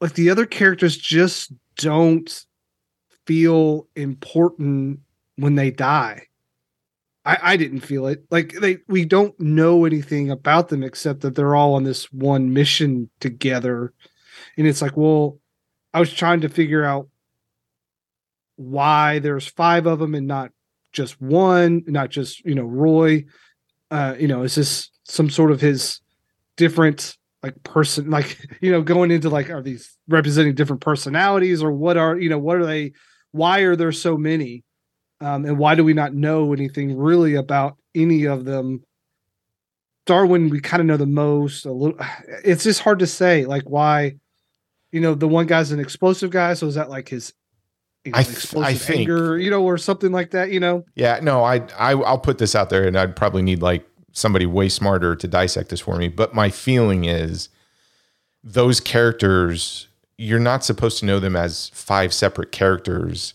like 0.00 0.14
the 0.14 0.30
other 0.30 0.46
characters 0.46 0.96
just 0.96 1.52
don't 1.76 2.44
feel 3.26 3.86
important 3.94 5.00
when 5.36 5.54
they 5.54 5.70
die. 5.70 6.26
I, 7.24 7.38
I 7.42 7.56
didn't 7.56 7.80
feel 7.80 8.08
it. 8.08 8.24
Like 8.30 8.54
they 8.60 8.78
we 8.88 9.04
don't 9.04 9.38
know 9.38 9.84
anything 9.84 10.30
about 10.30 10.68
them 10.68 10.82
except 10.82 11.20
that 11.20 11.36
they're 11.36 11.54
all 11.54 11.74
on 11.74 11.84
this 11.84 12.12
one 12.12 12.52
mission 12.52 13.10
together. 13.20 13.92
And 14.56 14.66
it's 14.66 14.82
like, 14.82 14.96
well, 14.96 15.38
I 15.94 16.00
was 16.00 16.12
trying 16.12 16.40
to 16.42 16.48
figure 16.48 16.84
out 16.84 17.08
why 18.56 19.18
there's 19.18 19.46
five 19.46 19.86
of 19.86 19.98
them 19.98 20.14
and 20.14 20.26
not 20.26 20.50
just 20.92 21.20
one, 21.20 21.82
not 21.86 22.10
just, 22.10 22.44
you 22.44 22.54
know, 22.54 22.64
Roy. 22.64 23.24
Uh, 23.90 24.14
you 24.18 24.26
know, 24.26 24.42
is 24.42 24.54
this 24.54 24.90
some 25.04 25.28
sort 25.28 25.50
of 25.50 25.60
his 25.60 26.00
different 26.56 27.16
like 27.42 27.62
person 27.62 28.10
like 28.10 28.38
you 28.60 28.70
know 28.70 28.82
going 28.82 29.10
into 29.10 29.28
like 29.28 29.50
are 29.50 29.62
these 29.62 29.96
representing 30.08 30.54
different 30.54 30.80
personalities 30.80 31.62
or 31.62 31.72
what 31.72 31.96
are 31.96 32.18
you 32.18 32.28
know 32.28 32.38
what 32.38 32.56
are 32.56 32.66
they 32.66 32.92
why 33.32 33.60
are 33.60 33.76
there 33.76 33.92
so 33.92 34.16
many 34.16 34.64
um 35.20 35.44
and 35.44 35.58
why 35.58 35.74
do 35.74 35.84
we 35.84 35.94
not 35.94 36.14
know 36.14 36.52
anything 36.52 36.96
really 36.96 37.34
about 37.34 37.76
any 37.94 38.26
of 38.26 38.44
them 38.44 38.82
darwin 40.06 40.50
we 40.50 40.60
kind 40.60 40.80
of 40.80 40.86
know 40.86 40.96
the 40.96 41.06
most 41.06 41.64
a 41.66 41.72
little 41.72 41.98
it's 42.44 42.64
just 42.64 42.80
hard 42.80 42.98
to 42.98 43.06
say 43.06 43.44
like 43.44 43.64
why 43.64 44.14
you 44.92 45.00
know 45.00 45.14
the 45.14 45.26
one 45.28 45.46
guy's 45.46 45.72
an 45.72 45.80
explosive 45.80 46.30
guy 46.30 46.54
so 46.54 46.66
is 46.66 46.74
that 46.76 46.88
like 46.90 47.08
his 47.08 47.32
you 48.04 48.12
know, 48.12 48.18
I 48.18 48.22
th- 48.22 48.34
I 48.34 48.38
explosive 48.38 48.82
think- 48.82 48.98
anger 49.00 49.38
you 49.38 49.50
know 49.50 49.62
or 49.64 49.78
something 49.78 50.12
like 50.12 50.30
that 50.32 50.50
you 50.52 50.60
know 50.60 50.84
Yeah, 50.94 51.18
no, 51.22 51.42
I, 51.44 51.56
I 51.78 51.92
I'll 51.92 52.18
put 52.18 52.38
this 52.38 52.54
out 52.54 52.68
there, 52.70 52.86
and 52.86 52.96
I'd 52.98 53.14
probably 53.16 53.42
need 53.42 53.62
like 53.62 53.86
somebody 54.12 54.44
way 54.44 54.68
smarter 54.68 55.16
to 55.16 55.26
dissect 55.28 55.70
this 55.70 55.80
for 55.80 55.96
me. 55.96 56.08
But 56.08 56.34
my 56.34 56.50
feeling 56.50 57.04
is 57.06 57.48
those 58.44 58.80
characters, 58.80 59.86
you're 60.18 60.40
not 60.40 60.64
supposed 60.64 60.98
to 60.98 61.06
know 61.06 61.20
them 61.20 61.36
as 61.36 61.68
five 61.70 62.12
separate 62.12 62.52
characters. 62.52 63.34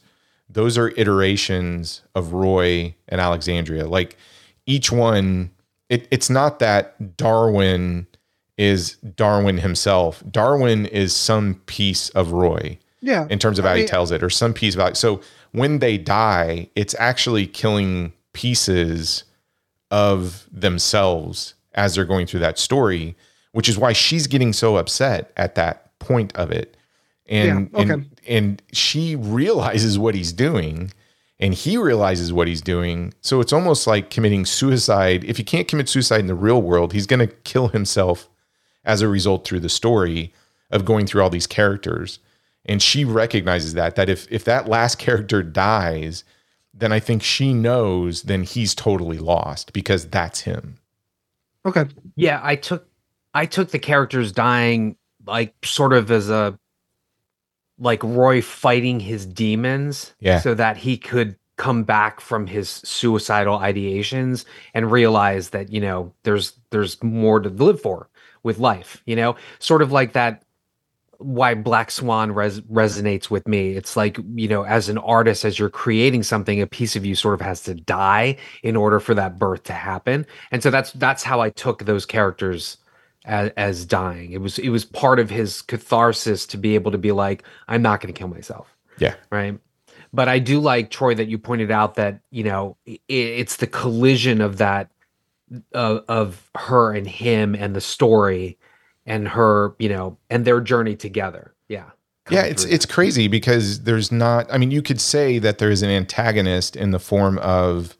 Those 0.49 0.77
are 0.77 0.89
iterations 0.89 2.01
of 2.13 2.33
Roy 2.33 2.93
and 3.07 3.19
Alexandria. 3.21 3.87
Like 3.87 4.17
each 4.65 4.91
one, 4.91 5.51
it, 5.89 6.07
it's 6.11 6.29
not 6.29 6.59
that 6.59 7.15
Darwin 7.17 8.05
is 8.57 8.95
Darwin 9.15 9.59
himself. 9.59 10.23
Darwin 10.29 10.85
is 10.87 11.15
some 11.15 11.55
piece 11.65 12.09
of 12.09 12.31
Roy 12.31 12.79
yeah 13.01 13.27
in 13.29 13.37
terms 13.39 13.59
of 13.59 13.65
I 13.65 13.69
how 13.69 13.75
he 13.75 13.85
tells 13.85 14.11
it 14.11 14.23
or 14.23 14.29
some 14.29 14.53
piece 14.53 14.73
of 14.73 14.79
about 14.81 14.97
so 14.97 15.21
when 15.51 15.79
they 15.79 15.97
die 15.99 16.67
it's 16.75 16.95
actually 16.97 17.45
killing 17.45 18.11
pieces 18.33 19.23
of 19.91 20.47
themselves 20.51 21.53
as 21.75 21.95
they're 21.95 22.05
going 22.05 22.25
through 22.25 22.39
that 22.41 22.57
story 22.57 23.15
which 23.51 23.69
is 23.69 23.77
why 23.77 23.93
she's 23.93 24.27
getting 24.27 24.51
so 24.53 24.77
upset 24.77 25.31
at 25.37 25.55
that 25.55 25.97
point 25.99 26.35
of 26.35 26.51
it 26.51 26.75
and 27.27 27.69
Yeah, 27.73 27.79
okay. 27.79 27.93
and 27.93 28.21
and 28.27 28.61
she 28.73 29.15
realizes 29.15 29.97
what 29.99 30.15
he's 30.15 30.33
doing 30.33 30.91
and 31.39 31.53
he 31.53 31.77
realizes 31.77 32.33
what 32.33 32.47
he's 32.47 32.61
doing 32.61 33.13
so 33.21 33.39
it's 33.41 33.53
almost 33.53 33.85
like 33.85 34.09
committing 34.09 34.43
suicide 34.45 35.23
if 35.23 35.37
he 35.37 35.43
can't 35.43 35.67
commit 35.67 35.87
suicide 35.87 36.19
in 36.21 36.27
the 36.27 36.35
real 36.35 36.61
world 36.61 36.93
he's 36.93 37.05
going 37.05 37.19
to 37.19 37.27
kill 37.27 37.67
himself 37.67 38.27
as 38.87 39.03
a 39.03 39.07
result 39.07 39.45
through 39.45 39.59
the 39.59 39.69
story 39.69 40.33
of 40.71 40.85
going 40.85 41.05
through 41.05 41.21
all 41.21 41.29
these 41.29 41.45
characters. 41.47 42.17
And 42.65 42.81
she 42.81 43.05
recognizes 43.05 43.75
that 43.75 43.95
that 43.95 44.09
if 44.09 44.25
if 44.31 44.43
that 44.45 44.67
last 44.67 44.97
character 45.07 45.43
dies 45.43 46.23
then 46.73 46.91
i 46.91 46.99
think 46.99 47.23
she 47.23 47.53
knows 47.53 48.23
then 48.23 48.43
he's 48.43 48.75
totally 48.75 49.17
lost 49.17 49.73
because 49.73 50.07
that's 50.07 50.41
him. 50.41 50.77
Okay. 51.65 51.85
Yeah, 52.15 52.39
I 52.43 52.55
took 52.55 52.87
I 53.33 53.45
took 53.45 53.69
the 53.71 53.79
characters 53.79 54.31
dying 54.31 54.95
like 55.25 55.53
sort 55.65 55.93
of 55.93 56.09
as 56.11 56.29
a 56.29 56.57
like 57.79 58.03
Roy 58.03 58.41
fighting 58.41 58.99
his 58.99 59.25
demons 59.25 60.13
Yeah. 60.19 60.39
so 60.39 60.53
that 60.53 60.77
he 60.77 60.97
could 60.97 61.35
come 61.57 61.83
back 61.83 62.21
from 62.21 62.47
his 62.47 62.69
suicidal 62.69 63.57
ideations 63.59 64.45
and 64.73 64.91
realize 64.91 65.49
that, 65.49 65.71
you 65.71 65.81
know, 65.81 66.13
there's 66.23 66.53
there's 66.69 67.01
more 67.03 67.39
to 67.39 67.49
live 67.49 67.81
for 67.81 68.07
with 68.47 68.57
life, 68.57 69.03
you 69.05 69.15
know? 69.15 69.35
Sort 69.59 69.83
of 69.83 69.91
like 69.91 70.13
that 70.13 70.43
why 71.19 71.53
Black 71.55 71.91
Swan 71.91 72.31
res- 72.31 72.61
resonates 72.61 73.29
with 73.29 73.47
me. 73.47 73.71
It's 73.71 73.95
like, 73.97 74.17
you 74.35 74.47
know, 74.47 74.63
as 74.63 74.89
an 74.89 74.97
artist, 74.99 75.45
as 75.45 75.57
you're 75.57 75.69
creating 75.69 76.23
something, 76.23 76.61
a 76.61 76.67
piece 76.67 76.95
of 76.95 77.05
you 77.05 77.15
sort 77.15 77.33
of 77.33 77.41
has 77.41 77.63
to 77.63 77.73
die 77.73 78.37
in 78.63 78.75
order 78.75 78.99
for 78.99 79.13
that 79.15 79.39
birth 79.39 79.63
to 79.63 79.73
happen. 79.73 80.25
And 80.51 80.61
so 80.61 80.69
that's 80.69 80.91
that's 80.93 81.23
how 81.23 81.41
I 81.41 81.49
took 81.49 81.85
those 81.85 82.05
characters 82.05 82.77
as, 83.25 83.51
as 83.57 83.85
dying. 83.85 84.31
It 84.31 84.41
was 84.41 84.59
it 84.59 84.69
was 84.69 84.85
part 84.85 85.19
of 85.19 85.29
his 85.29 85.61
catharsis 85.61 86.45
to 86.47 86.57
be 86.57 86.75
able 86.75 86.91
to 86.91 86.97
be 86.97 87.11
like, 87.11 87.43
I'm 87.67 87.81
not 87.81 87.99
going 88.01 88.13
to 88.13 88.17
kill 88.17 88.29
myself, 88.29 88.67
yeah 88.99 89.15
right? 89.31 89.57
But 90.13 90.29
I 90.29 90.39
do 90.39 90.59
like 90.59 90.89
Troy 90.89 91.15
that 91.15 91.27
you 91.27 91.37
pointed 91.37 91.71
out 91.71 91.95
that 91.95 92.21
you 92.31 92.43
know 92.43 92.77
i 92.87 92.99
it's 93.07 93.57
the 93.57 93.67
collision 93.67 94.41
of 94.41 94.57
that 94.57 94.89
of, 95.73 96.03
of 96.07 96.49
her 96.55 96.93
and 96.93 97.07
him 97.07 97.55
and 97.55 97.75
the 97.75 97.81
story 97.81 98.57
and 99.05 99.27
her, 99.27 99.75
you 99.79 99.89
know, 99.89 100.17
and 100.29 100.45
their 100.45 100.61
journey 100.61 100.95
together. 100.95 101.53
Yeah. 101.69 101.91
yeah 102.29 102.43
it's 102.43 102.63
through 102.63 102.73
it's 102.73 102.85
crazy 102.85 103.27
because 103.27 103.83
there's 103.83 104.11
not 104.11 104.51
i 104.51 104.57
mean 104.57 104.71
you 104.71 104.81
could 104.81 104.99
say 105.01 105.37
that 105.37 105.57
there 105.59 105.69
is 105.69 105.81
an 105.81 105.89
antagonist 105.89 106.75
in 106.75 106.91
the 106.91 106.99
form 106.99 107.37
of 107.39 107.97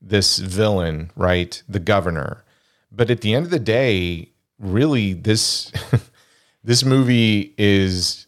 this 0.00 0.38
villain 0.38 1.10
right? 1.16 1.62
The 1.68 1.80
governor. 1.80 2.44
But 2.90 3.10
at 3.10 3.20
the 3.20 3.34
end 3.34 3.44
of 3.44 3.50
the 3.50 3.58
day 3.58 4.32
really 4.58 5.12
this 5.12 5.72
this 6.64 6.84
movie 6.84 7.54
is 7.58 8.26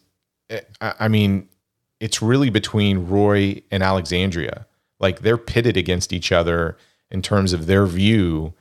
eh, 0.49 0.61
I 0.79 0.93
I 1.01 1.07
mean 1.07 1.47
it's 1.99 2.21
really 2.21 2.49
between 2.49 3.07
Roy 3.07 3.61
and 3.69 3.83
Alexandria. 3.83 4.65
Like 4.99 5.21
they're 5.21 5.37
pitted 5.37 5.77
against 5.77 6.13
each 6.13 6.31
other 6.31 6.77
in 7.11 7.21
terms 7.21 7.53
of 7.53 7.65
their 7.65 7.85
view 7.85 8.53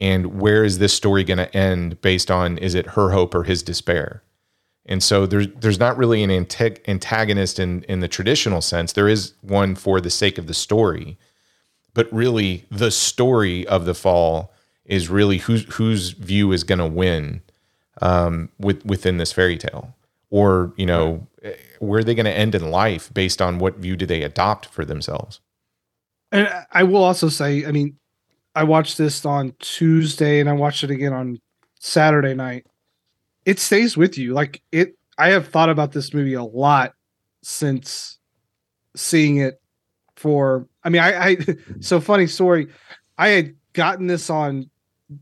and 0.00 0.40
where 0.40 0.64
is 0.64 0.78
this 0.78 0.92
story 0.92 1.24
going 1.24 1.38
to 1.38 1.56
end 1.56 2.00
based 2.00 2.30
on 2.30 2.58
is 2.58 2.74
it 2.74 2.88
her 2.88 3.10
hope 3.10 3.34
or 3.34 3.44
his 3.44 3.62
despair? 3.62 4.22
And 4.86 5.02
so 5.02 5.24
there's 5.24 5.48
there's 5.60 5.78
not 5.78 5.96
really 5.96 6.22
an 6.22 6.30
antagonist 6.30 7.58
in 7.58 7.84
in 7.84 8.00
the 8.00 8.08
traditional 8.08 8.60
sense. 8.60 8.92
There 8.92 9.08
is 9.08 9.32
one 9.40 9.74
for 9.74 10.00
the 10.00 10.10
sake 10.10 10.36
of 10.36 10.46
the 10.46 10.54
story, 10.54 11.16
but 11.94 12.12
really 12.12 12.66
the 12.70 12.90
story 12.90 13.66
of 13.66 13.86
the 13.86 13.94
fall 13.94 14.52
is 14.84 15.08
really 15.08 15.38
whose 15.38 15.64
whose 15.76 16.10
view 16.10 16.52
is 16.52 16.64
going 16.64 16.80
to 16.80 16.86
win 16.86 17.40
um, 18.02 18.50
with 18.58 18.84
within 18.84 19.16
this 19.16 19.32
fairy 19.32 19.56
tale, 19.56 19.96
or 20.28 20.74
you 20.76 20.84
know 20.84 21.26
eh, 21.42 21.54
where 21.78 22.00
are 22.00 22.04
they 22.04 22.14
going 22.14 22.26
to 22.26 22.32
end 22.32 22.54
in 22.54 22.70
life 22.70 23.12
based 23.14 23.40
on 23.40 23.58
what 23.58 23.76
view 23.76 23.96
do 23.96 24.04
they 24.04 24.22
adopt 24.22 24.66
for 24.66 24.84
themselves? 24.84 25.40
And 26.34 26.48
I 26.72 26.82
will 26.82 27.04
also 27.04 27.28
say, 27.28 27.64
I 27.64 27.70
mean, 27.70 27.96
I 28.56 28.64
watched 28.64 28.98
this 28.98 29.24
on 29.24 29.54
Tuesday 29.60 30.40
and 30.40 30.48
I 30.48 30.52
watched 30.52 30.82
it 30.82 30.90
again 30.90 31.12
on 31.12 31.40
Saturday 31.78 32.34
night. 32.34 32.66
It 33.44 33.60
stays 33.60 33.96
with 33.96 34.18
you. 34.18 34.34
Like 34.34 34.60
it 34.72 34.96
I 35.16 35.28
have 35.28 35.46
thought 35.46 35.70
about 35.70 35.92
this 35.92 36.12
movie 36.12 36.34
a 36.34 36.42
lot 36.42 36.92
since 37.42 38.18
seeing 38.96 39.36
it 39.36 39.60
for 40.16 40.66
I 40.82 40.88
mean 40.88 41.02
I, 41.02 41.24
I 41.24 41.36
so 41.80 42.00
funny 42.00 42.26
story. 42.26 42.66
I 43.16 43.28
had 43.28 43.54
gotten 43.72 44.08
this 44.08 44.28
on 44.28 44.68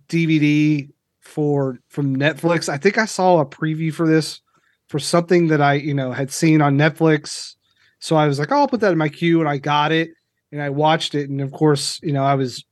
DVD 0.08 0.88
for 1.20 1.78
from 1.88 2.16
Netflix. 2.16 2.70
I 2.70 2.78
think 2.78 2.96
I 2.96 3.04
saw 3.04 3.40
a 3.40 3.46
preview 3.46 3.92
for 3.92 4.08
this 4.08 4.40
for 4.88 4.98
something 4.98 5.48
that 5.48 5.60
I, 5.60 5.74
you 5.74 5.92
know, 5.92 6.12
had 6.12 6.30
seen 6.30 6.62
on 6.62 6.78
Netflix. 6.78 7.54
So 7.98 8.16
I 8.16 8.26
was 8.26 8.38
like, 8.38 8.50
oh, 8.50 8.60
I'll 8.60 8.68
put 8.68 8.80
that 8.80 8.92
in 8.92 8.98
my 8.98 9.10
queue 9.10 9.40
and 9.40 9.48
I 9.48 9.58
got 9.58 9.92
it 9.92 10.10
and 10.52 10.62
I 10.62 10.70
watched 10.70 11.14
it. 11.14 11.30
And 11.30 11.40
of 11.40 11.50
course, 11.50 11.98
you 12.02 12.12
know, 12.12 12.22
I 12.22 12.34
was 12.34 12.64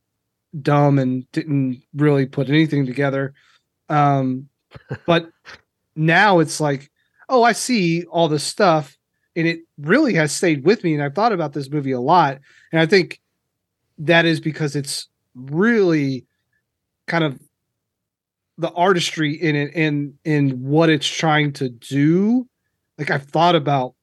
dumb 0.61 0.99
and 0.99 1.29
didn't 1.31 1.81
really 1.95 2.27
put 2.27 2.49
anything 2.49 2.85
together. 2.85 3.33
Um, 3.89 4.47
but 5.05 5.29
now 5.95 6.39
it's 6.39 6.61
like, 6.61 6.89
oh, 7.27 7.43
I 7.43 7.51
see 7.51 8.03
all 8.05 8.27
this 8.27 8.43
stuff, 8.43 8.97
and 9.35 9.47
it 9.47 9.61
really 9.77 10.13
has 10.13 10.31
stayed 10.31 10.63
with 10.63 10.83
me. 10.83 10.93
And 10.93 11.03
I've 11.03 11.15
thought 11.15 11.31
about 11.31 11.53
this 11.53 11.69
movie 11.69 11.91
a 11.91 11.99
lot, 11.99 12.39
and 12.71 12.79
I 12.79 12.85
think 12.85 13.19
that 13.97 14.25
is 14.25 14.39
because 14.39 14.75
it's 14.75 15.07
really 15.35 16.25
kind 17.07 17.23
of 17.23 17.39
the 18.57 18.71
artistry 18.71 19.33
in 19.33 19.55
it 19.55 19.71
and 19.75 20.13
in 20.23 20.61
what 20.61 20.89
it's 20.89 21.07
trying 21.07 21.53
to 21.53 21.69
do. 21.69 22.47
Like 22.97 23.09
I've 23.09 23.25
thought 23.25 23.55
about 23.55 23.95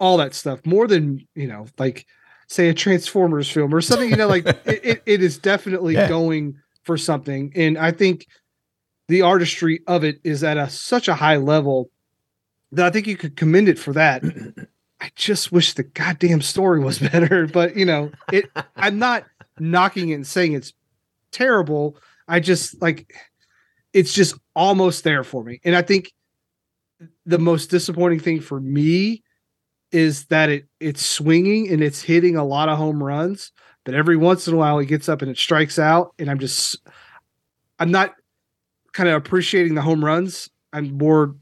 all 0.00 0.16
that 0.18 0.34
stuff 0.34 0.64
more 0.64 0.86
than 0.86 1.26
you 1.34 1.46
know, 1.46 1.66
like 1.78 2.06
say 2.46 2.68
a 2.68 2.74
Transformers 2.74 3.50
film 3.50 3.74
or 3.74 3.80
something. 3.80 4.10
You 4.10 4.16
know, 4.16 4.28
like 4.28 4.46
it, 4.64 4.80
it, 4.84 5.02
it 5.06 5.22
is 5.22 5.38
definitely 5.38 5.94
Yeah. 5.94 6.08
going 6.08 6.56
for 6.82 6.96
something, 6.98 7.52
and 7.54 7.78
I 7.78 7.90
think 7.92 8.26
the 9.08 9.22
artistry 9.22 9.80
of 9.86 10.04
it 10.04 10.20
is 10.24 10.42
at 10.44 10.56
a 10.56 10.68
such 10.68 11.08
a 11.08 11.14
high 11.14 11.36
level 11.36 11.90
that 12.72 12.86
I 12.86 12.90
think 12.90 13.06
you 13.06 13.16
could 13.16 13.36
commend 13.36 13.68
it 13.68 13.78
for 13.78 13.92
that. 13.94 14.22
I 15.00 15.10
just 15.16 15.52
wish 15.52 15.74
the 15.74 15.82
goddamn 15.82 16.40
story 16.42 16.80
was 16.80 16.98
better, 17.12 17.46
but 17.46 17.76
you 17.76 17.84
know, 17.84 18.10
it. 18.32 18.46
I'm 18.76 18.98
not 18.98 19.24
knocking 19.58 20.10
it 20.10 20.14
and 20.14 20.26
saying 20.26 20.52
it's 20.54 20.72
terrible. 21.30 21.96
I 22.28 22.40
just 22.40 22.80
like 22.80 23.12
it's 23.92 24.12
just 24.12 24.34
almost 24.56 25.04
there 25.04 25.22
for 25.24 25.44
me, 25.44 25.60
and 25.64 25.76
I 25.76 25.82
think 25.82 26.12
the 27.26 27.38
most 27.38 27.70
disappointing 27.70 28.20
thing 28.20 28.40
for 28.40 28.60
me 28.60 29.22
is 29.94 30.24
that 30.26 30.50
it 30.50 30.66
it's 30.80 31.06
swinging 31.06 31.70
and 31.70 31.82
it's 31.82 32.02
hitting 32.02 32.36
a 32.36 32.44
lot 32.44 32.68
of 32.68 32.76
home 32.76 33.02
runs, 33.02 33.52
but 33.84 33.94
every 33.94 34.16
once 34.16 34.48
in 34.48 34.54
a 34.54 34.56
while 34.56 34.78
it 34.80 34.86
gets 34.86 35.08
up 35.08 35.22
and 35.22 35.30
it 35.30 35.38
strikes 35.38 35.78
out, 35.78 36.12
and 36.18 36.28
I'm 36.28 36.40
just 36.40 36.76
I'm 37.78 37.92
not 37.92 38.14
kind 38.92 39.08
of 39.08 39.14
appreciating 39.14 39.74
the 39.74 39.82
home 39.82 40.04
runs. 40.04 40.50
I'm 40.72 40.98
more 40.98 41.36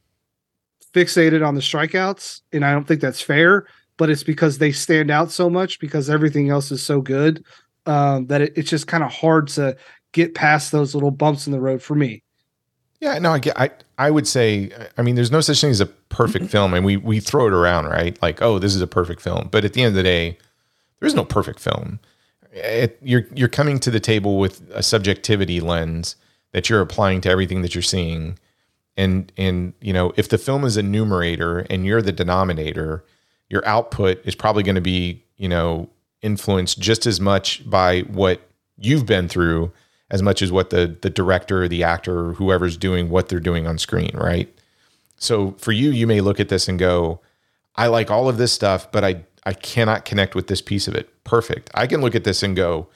fixated 0.92 1.46
on 1.46 1.54
the 1.54 1.62
strikeouts, 1.62 2.42
and 2.52 2.64
I 2.64 2.72
don't 2.72 2.86
think 2.86 3.00
that's 3.00 3.22
fair. 3.22 3.66
But 3.96 4.10
it's 4.10 4.24
because 4.24 4.58
they 4.58 4.72
stand 4.72 5.10
out 5.10 5.30
so 5.30 5.48
much 5.48 5.78
because 5.78 6.10
everything 6.10 6.50
else 6.50 6.70
is 6.70 6.82
so 6.82 7.00
good 7.00 7.44
um, 7.86 8.26
that 8.26 8.42
it, 8.42 8.52
it's 8.56 8.70
just 8.70 8.86
kind 8.86 9.02
of 9.02 9.12
hard 9.12 9.48
to 9.48 9.76
get 10.12 10.34
past 10.34 10.72
those 10.72 10.94
little 10.94 11.10
bumps 11.10 11.46
in 11.46 11.52
the 11.52 11.60
road 11.60 11.82
for 11.82 11.94
me. 11.94 12.22
Yeah, 13.02 13.18
no, 13.18 13.32
I 13.32 13.40
get. 13.40 13.58
I 13.58 13.70
I 13.98 14.12
would 14.12 14.28
say, 14.28 14.70
I 14.96 15.02
mean, 15.02 15.16
there's 15.16 15.32
no 15.32 15.40
such 15.40 15.60
thing 15.60 15.70
as 15.70 15.80
a 15.80 15.86
perfect 15.86 16.46
film, 16.46 16.72
and 16.72 16.84
we 16.84 16.96
we 16.96 17.18
throw 17.18 17.48
it 17.48 17.52
around, 17.52 17.86
right? 17.86 18.16
Like, 18.22 18.40
oh, 18.40 18.60
this 18.60 18.76
is 18.76 18.80
a 18.80 18.86
perfect 18.86 19.20
film, 19.20 19.48
but 19.50 19.64
at 19.64 19.72
the 19.72 19.82
end 19.82 19.88
of 19.88 19.94
the 19.94 20.04
day, 20.04 20.38
there 21.00 21.08
is 21.08 21.14
no 21.14 21.24
perfect 21.24 21.58
film. 21.58 21.98
It, 22.52 23.00
you're 23.02 23.26
you're 23.34 23.48
coming 23.48 23.80
to 23.80 23.90
the 23.90 23.98
table 23.98 24.38
with 24.38 24.62
a 24.72 24.84
subjectivity 24.84 25.58
lens 25.58 26.14
that 26.52 26.70
you're 26.70 26.80
applying 26.80 27.20
to 27.22 27.28
everything 27.28 27.62
that 27.62 27.74
you're 27.74 27.82
seeing, 27.82 28.38
and 28.96 29.32
and 29.36 29.72
you 29.80 29.92
know, 29.92 30.12
if 30.16 30.28
the 30.28 30.38
film 30.38 30.64
is 30.64 30.76
a 30.76 30.82
numerator 30.82 31.66
and 31.68 31.84
you're 31.84 32.02
the 32.02 32.12
denominator, 32.12 33.04
your 33.50 33.66
output 33.66 34.24
is 34.24 34.36
probably 34.36 34.62
going 34.62 34.76
to 34.76 34.80
be 34.80 35.24
you 35.38 35.48
know 35.48 35.90
influenced 36.20 36.78
just 36.78 37.04
as 37.04 37.20
much 37.20 37.68
by 37.68 38.02
what 38.02 38.42
you've 38.78 39.06
been 39.06 39.26
through 39.26 39.72
as 40.12 40.22
much 40.22 40.42
as 40.42 40.52
what 40.52 40.70
the 40.70 40.96
the 41.00 41.10
director 41.10 41.64
or 41.64 41.68
the 41.68 41.82
actor 41.82 42.26
or 42.26 42.32
whoever's 42.34 42.76
doing 42.76 43.08
what 43.08 43.28
they're 43.28 43.40
doing 43.40 43.66
on 43.66 43.78
screen, 43.78 44.12
right? 44.14 44.54
So 45.16 45.52
for 45.52 45.72
you, 45.72 45.90
you 45.90 46.06
may 46.06 46.20
look 46.20 46.38
at 46.38 46.48
this 46.48 46.68
and 46.68 46.78
go, 46.78 47.20
I 47.74 47.86
like 47.88 48.10
all 48.10 48.28
of 48.28 48.36
this 48.36 48.52
stuff, 48.52 48.92
but 48.92 49.02
I 49.02 49.24
I 49.44 49.54
cannot 49.54 50.04
connect 50.04 50.36
with 50.36 50.46
this 50.46 50.62
piece 50.62 50.86
of 50.86 50.94
it. 50.94 51.08
Perfect. 51.24 51.70
I 51.74 51.86
can 51.88 52.00
look 52.00 52.14
at 52.14 52.24
this 52.24 52.44
and 52.44 52.54
go, 52.54 52.88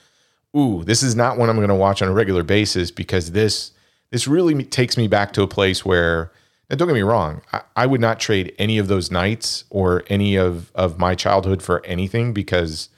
ooh, 0.57 0.85
this 0.85 1.03
is 1.03 1.17
not 1.17 1.39
one 1.39 1.51
I'm 1.51 1.57
going 1.57 1.69
to 1.69 1.75
watch 1.75 2.03
on 2.03 2.09
a 2.09 2.13
regular 2.13 2.45
basis 2.45 2.91
because 2.91 3.33
this 3.33 3.73
this 4.11 4.29
really 4.29 4.63
takes 4.63 4.97
me 4.97 5.09
back 5.09 5.33
to 5.33 5.43
a 5.43 5.49
place 5.49 5.85
where 5.85 6.31
now 6.69 6.77
don't 6.77 6.89
get 6.89 6.95
me 6.95 7.03
wrong, 7.03 7.41
I, 7.53 7.63
I 7.77 7.87
would 7.87 8.01
not 8.01 8.21
trade 8.21 8.55
any 8.59 8.77
of 8.77 8.89
those 8.89 9.11
nights 9.11 9.65
or 9.71 10.05
any 10.09 10.37
of 10.37 10.71
of 10.75 10.99
my 10.99 11.15
childhood 11.15 11.63
for 11.63 11.85
anything 11.87 12.35
because 12.35 12.91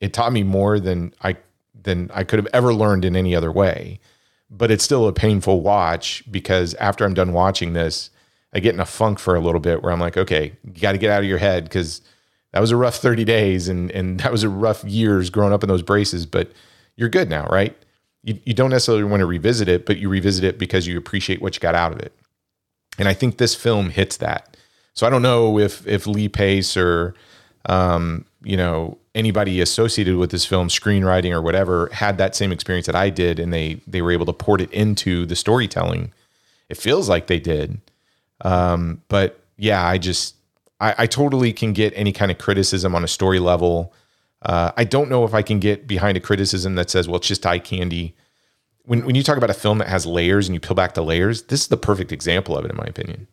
it 0.00 0.14
taught 0.14 0.32
me 0.32 0.42
more 0.42 0.80
than 0.80 1.12
I 1.22 1.36
than 1.82 2.10
I 2.12 2.24
could 2.24 2.38
have 2.38 2.48
ever 2.52 2.74
learned 2.74 3.04
in 3.04 3.16
any 3.16 3.34
other 3.34 3.52
way. 3.52 4.00
But 4.50 4.70
it's 4.70 4.84
still 4.84 5.06
a 5.06 5.12
painful 5.12 5.60
watch 5.60 6.22
because 6.30 6.74
after 6.74 7.04
I'm 7.04 7.14
done 7.14 7.32
watching 7.32 7.74
this, 7.74 8.10
I 8.52 8.60
get 8.60 8.74
in 8.74 8.80
a 8.80 8.86
funk 8.86 9.18
for 9.18 9.34
a 9.34 9.40
little 9.40 9.60
bit 9.60 9.82
where 9.82 9.92
I'm 9.92 10.00
like, 10.00 10.16
okay, 10.16 10.52
you 10.64 10.80
got 10.80 10.92
to 10.92 10.98
get 10.98 11.10
out 11.10 11.22
of 11.22 11.28
your 11.28 11.38
head 11.38 11.64
because 11.64 12.00
that 12.52 12.60
was 12.60 12.70
a 12.70 12.76
rough 12.76 12.96
30 12.96 13.24
days 13.24 13.68
and 13.68 13.90
and 13.90 14.20
that 14.20 14.32
was 14.32 14.42
a 14.42 14.48
rough 14.48 14.84
years 14.84 15.30
growing 15.30 15.52
up 15.52 15.62
in 15.62 15.68
those 15.68 15.82
braces, 15.82 16.26
but 16.26 16.52
you're 16.96 17.08
good 17.08 17.28
now, 17.28 17.46
right? 17.46 17.76
You, 18.24 18.38
you 18.44 18.54
don't 18.54 18.70
necessarily 18.70 19.04
want 19.04 19.20
to 19.20 19.26
revisit 19.26 19.68
it, 19.68 19.86
but 19.86 19.98
you 19.98 20.08
revisit 20.08 20.44
it 20.44 20.58
because 20.58 20.86
you 20.86 20.98
appreciate 20.98 21.40
what 21.40 21.54
you 21.54 21.60
got 21.60 21.76
out 21.76 21.92
of 21.92 22.00
it. 22.00 22.12
And 22.98 23.06
I 23.06 23.14
think 23.14 23.38
this 23.38 23.54
film 23.54 23.90
hits 23.90 24.16
that. 24.16 24.56
So 24.94 25.06
I 25.06 25.10
don't 25.10 25.22
know 25.22 25.58
if 25.58 25.86
if 25.86 26.06
Lee 26.06 26.28
Pace 26.28 26.76
or 26.76 27.14
um, 27.66 28.24
you 28.42 28.56
know 28.56 28.98
anybody 29.14 29.60
associated 29.60 30.16
with 30.16 30.30
this 30.30 30.44
film, 30.44 30.68
screenwriting 30.68 31.32
or 31.32 31.42
whatever, 31.42 31.88
had 31.92 32.18
that 32.18 32.36
same 32.36 32.52
experience 32.52 32.86
that 32.86 32.94
I 32.94 33.10
did, 33.10 33.38
and 33.38 33.52
they 33.52 33.80
they 33.86 34.02
were 34.02 34.12
able 34.12 34.26
to 34.26 34.32
port 34.32 34.60
it 34.60 34.70
into 34.70 35.26
the 35.26 35.36
storytelling. 35.36 36.12
It 36.68 36.76
feels 36.76 37.08
like 37.08 37.26
they 37.26 37.40
did, 37.40 37.80
um, 38.42 39.02
but 39.08 39.40
yeah, 39.56 39.84
I 39.84 39.98
just 39.98 40.36
I, 40.80 40.94
I 40.98 41.06
totally 41.06 41.52
can 41.52 41.72
get 41.72 41.92
any 41.96 42.12
kind 42.12 42.30
of 42.30 42.38
criticism 42.38 42.94
on 42.94 43.02
a 43.02 43.08
story 43.08 43.38
level. 43.38 43.92
Uh, 44.42 44.70
I 44.76 44.84
don't 44.84 45.10
know 45.10 45.24
if 45.24 45.34
I 45.34 45.42
can 45.42 45.58
get 45.58 45.88
behind 45.88 46.16
a 46.16 46.20
criticism 46.20 46.76
that 46.76 46.90
says, 46.90 47.08
"Well, 47.08 47.16
it's 47.16 47.28
just 47.28 47.44
eye 47.44 47.58
candy." 47.58 48.14
When 48.84 49.04
when 49.04 49.14
you 49.16 49.22
talk 49.22 49.36
about 49.36 49.50
a 49.50 49.54
film 49.54 49.78
that 49.78 49.88
has 49.88 50.06
layers 50.06 50.46
and 50.46 50.54
you 50.54 50.60
peel 50.60 50.74
back 50.74 50.94
the 50.94 51.02
layers, 51.02 51.42
this 51.44 51.62
is 51.62 51.68
the 51.68 51.76
perfect 51.76 52.12
example 52.12 52.56
of 52.56 52.64
it, 52.64 52.70
in 52.70 52.76
my 52.76 52.86
opinion. 52.86 53.26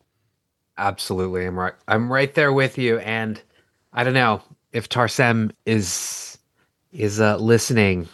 Absolutely, 0.77 1.45
I'm 1.45 1.59
right. 1.59 1.73
I'm 1.87 2.11
right 2.11 2.33
there 2.33 2.51
with 2.51 2.79
you, 2.79 2.97
and 2.99 3.39
I 3.93 4.03
don't 4.03 4.15
know 4.15 4.41
if 4.75 4.89
Tarsem 4.89 5.51
is 5.65 6.37
is 6.91 7.19
uh, 7.19 7.37
listening. 7.37 8.07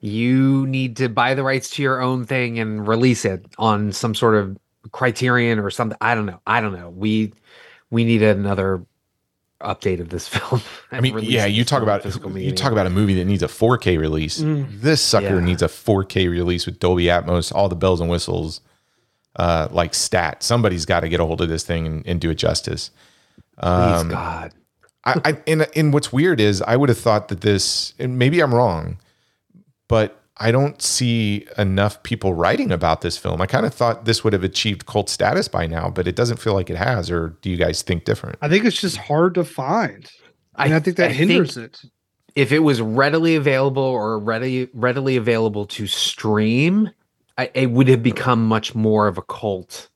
You 0.00 0.66
need 0.66 0.96
to 0.98 1.08
buy 1.08 1.34
the 1.34 1.42
rights 1.42 1.70
to 1.70 1.82
your 1.82 2.00
own 2.02 2.26
thing 2.26 2.58
and 2.58 2.86
release 2.86 3.24
it 3.24 3.44
on 3.58 3.92
some 3.92 4.14
sort 4.14 4.34
of 4.34 4.56
criterion 4.92 5.58
or 5.58 5.70
something. 5.70 5.96
I 6.00 6.14
don't 6.14 6.26
know. 6.26 6.40
I 6.46 6.60
don't 6.60 6.74
know. 6.74 6.90
We 6.90 7.32
we 7.90 8.04
need 8.04 8.22
another 8.22 8.84
update 9.62 10.00
of 10.00 10.10
this 10.10 10.28
film. 10.34 10.60
I 10.92 11.00
mean, 11.00 11.18
yeah, 11.22 11.46
you 11.46 11.64
talk 11.64 11.82
about 11.82 12.04
you 12.36 12.52
talk 12.52 12.72
about 12.72 12.86
a 12.86 12.90
movie 12.90 13.14
that 13.14 13.24
needs 13.24 13.42
a 13.42 13.48
4K 13.48 13.98
release. 13.98 14.36
This 14.44 15.00
sucker 15.00 15.38
Yeah. 15.38 15.44
needs 15.44 15.62
a 15.62 15.68
4K 15.68 16.28
release 16.30 16.66
with 16.66 16.78
Dolby 16.78 17.04
Atmos, 17.04 17.52
all 17.52 17.68
the 17.70 17.74
bells 17.74 18.00
and 18.00 18.10
whistles, 18.10 18.60
uh, 19.36 19.68
like 19.70 19.94
stat. 19.94 20.42
Somebody's 20.42 20.84
got 20.84 21.00
to 21.00 21.08
get 21.08 21.20
a 21.20 21.24
hold 21.24 21.40
of 21.40 21.48
this 21.48 21.64
thing 21.64 21.86
and, 21.86 22.06
and 22.06 22.20
do 22.20 22.30
it 22.30 22.34
justice. 22.36 22.90
Please 23.58 24.04
God. 24.04 24.52
I, 25.06 25.20
I 25.24 25.42
and 25.46 25.66
and 25.76 25.94
what's 25.94 26.12
weird 26.12 26.40
is 26.40 26.60
I 26.62 26.76
would 26.76 26.88
have 26.88 26.98
thought 26.98 27.28
that 27.28 27.40
this, 27.40 27.94
and 27.98 28.18
maybe 28.18 28.40
I'm 28.40 28.54
wrong, 28.54 28.98
but 29.88 30.20
I 30.38 30.50
don't 30.50 30.82
see 30.82 31.46
enough 31.56 32.02
people 32.02 32.34
writing 32.34 32.70
about 32.70 33.00
this 33.00 33.16
film. 33.16 33.40
I 33.40 33.46
kind 33.46 33.64
of 33.64 33.72
thought 33.72 34.04
this 34.04 34.22
would 34.22 34.34
have 34.34 34.44
achieved 34.44 34.86
cult 34.86 35.08
status 35.08 35.48
by 35.48 35.66
now, 35.66 35.88
but 35.88 36.06
it 36.06 36.14
doesn't 36.14 36.38
feel 36.38 36.52
like 36.52 36.68
it 36.68 36.76
has. 36.76 37.10
Or 37.10 37.30
do 37.40 37.48
you 37.48 37.56
guys 37.56 37.82
think 37.82 38.04
different? 38.04 38.36
I 38.42 38.48
think 38.48 38.64
it's 38.64 38.80
just 38.80 38.98
hard 38.98 39.34
to 39.36 39.44
find. 39.44 40.10
And 40.58 40.74
I, 40.74 40.80
think 40.80 40.96
that 40.96 41.12
hinders 41.12 41.56
it. 41.56 41.80
if 42.34 42.50
it 42.50 42.60
was 42.60 42.82
readily 42.82 43.36
available 43.36 43.82
or 43.82 44.18
ready 44.18 44.68
readily 44.74 45.16
available 45.16 45.66
to 45.66 45.86
stream, 45.86 46.90
I, 47.38 47.50
it 47.54 47.70
would 47.70 47.88
have 47.88 48.02
become 48.02 48.46
much 48.46 48.74
more 48.74 49.06
of 49.06 49.18
a 49.18 49.22
cult 49.22 49.88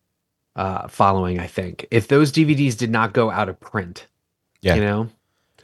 uh, 0.57 0.89
following. 0.89 1.39
I 1.39 1.47
think 1.47 1.87
if 1.91 2.09
those 2.09 2.33
DVDs 2.33 2.77
did 2.77 2.91
not 2.91 3.13
go 3.13 3.31
out 3.31 3.49
of 3.49 3.59
print, 3.61 4.07
Yeah. 4.63 4.75
you 4.75 4.81
know, 4.83 5.09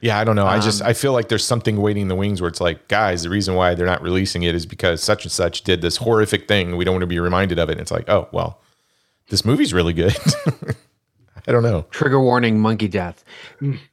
Yeah, 0.01 0.19
I 0.19 0.25
don't 0.25 0.37
know. 0.37 0.47
I 0.47 0.59
just 0.59 0.83
Um, 0.83 0.89
I 0.89 0.93
feel 0.93 1.13
like 1.13 1.29
there's 1.29 1.45
something 1.45 1.81
waiting 1.81 2.03
in 2.03 2.09
the 2.09 2.15
wings 2.15 2.41
where 2.41 2.49
it's 2.49 2.61
like, 2.61 2.89
guys, 2.89 3.23
the 3.23 3.31
reason 3.31 3.55
why 3.55 3.75
they're 3.75 3.87
not 3.87 4.03
releasing 4.03 4.43
it 4.43 4.55
is 4.55 4.67
because 4.67 5.03
such 5.03 5.25
and 5.25 5.33
such 5.33 5.63
did 5.63 5.81
this 5.83 5.97
horrific 5.99 6.49
thing. 6.49 6.77
We 6.77 6.85
don't 6.85 6.95
want 6.95 7.03
to 7.03 7.07
be 7.07 7.21
reminded 7.21 7.59
of 7.59 7.69
it. 7.69 7.73
And 7.73 7.81
it's 7.81 7.91
like, 7.91 8.09
oh 8.09 8.29
well, 8.33 8.61
this 9.29 9.45
movie's 9.45 9.73
really 9.75 9.93
good. 9.93 10.17
I 11.49 11.53
don't 11.53 11.63
know. 11.63 11.87
trigger 11.91 12.21
warning 12.21 12.59
monkey 12.59 12.89
death 12.89 13.25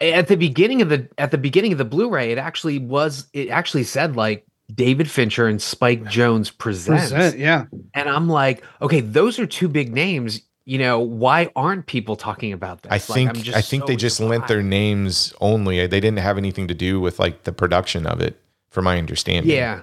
at 0.02 0.28
the 0.28 0.36
beginning 0.36 0.82
of 0.82 0.90
the 0.90 1.08
at 1.18 1.32
the 1.32 1.38
beginning 1.38 1.72
of 1.72 1.78
the 1.78 1.86
blu-ray 1.86 2.32
it 2.32 2.38
actually 2.38 2.80
was 2.80 3.28
it 3.34 3.50
actually 3.50 3.84
said 3.84 4.16
like 4.16 4.46
david 4.74 5.10
fincher 5.10 5.48
and 5.48 5.62
spike 5.62 6.04
jonze 6.06 6.56
presents 6.58 7.12
Present, 7.12 7.38
yeah. 7.38 7.66
and 7.94 8.10
i'm 8.10 8.28
like 8.28 8.64
okay 8.82 9.02
those 9.02 9.38
are 9.38 9.46
two 9.46 9.68
big 9.68 9.94
names 9.94 10.42
you 10.66 10.78
know 10.78 11.00
why 11.00 11.50
aren't 11.56 11.86
people 11.88 12.16
talking 12.16 12.54
about 12.54 12.82
this 12.84 12.92
I 12.92 12.96
Like, 12.96 13.04
think 13.04 13.48
I'm 13.48 13.56
I 13.56 13.62
think 13.62 13.84
so 13.84 13.88
they 13.88 13.96
just 13.96 14.20
lent 14.20 14.48
their 14.48 14.64
names 14.64 15.34
only. 15.42 15.86
They 15.88 16.00
didn't 16.00 16.20
have 16.20 16.38
anything 16.38 16.68
to 16.70 16.74
do 16.74 17.02
with 17.02 17.20
like 17.20 17.44
the 17.44 17.52
production 17.52 18.06
of 18.08 18.22
it, 18.22 18.40
from 18.70 18.86
my 18.86 18.98
understanding. 18.98 19.52
yeah 19.52 19.82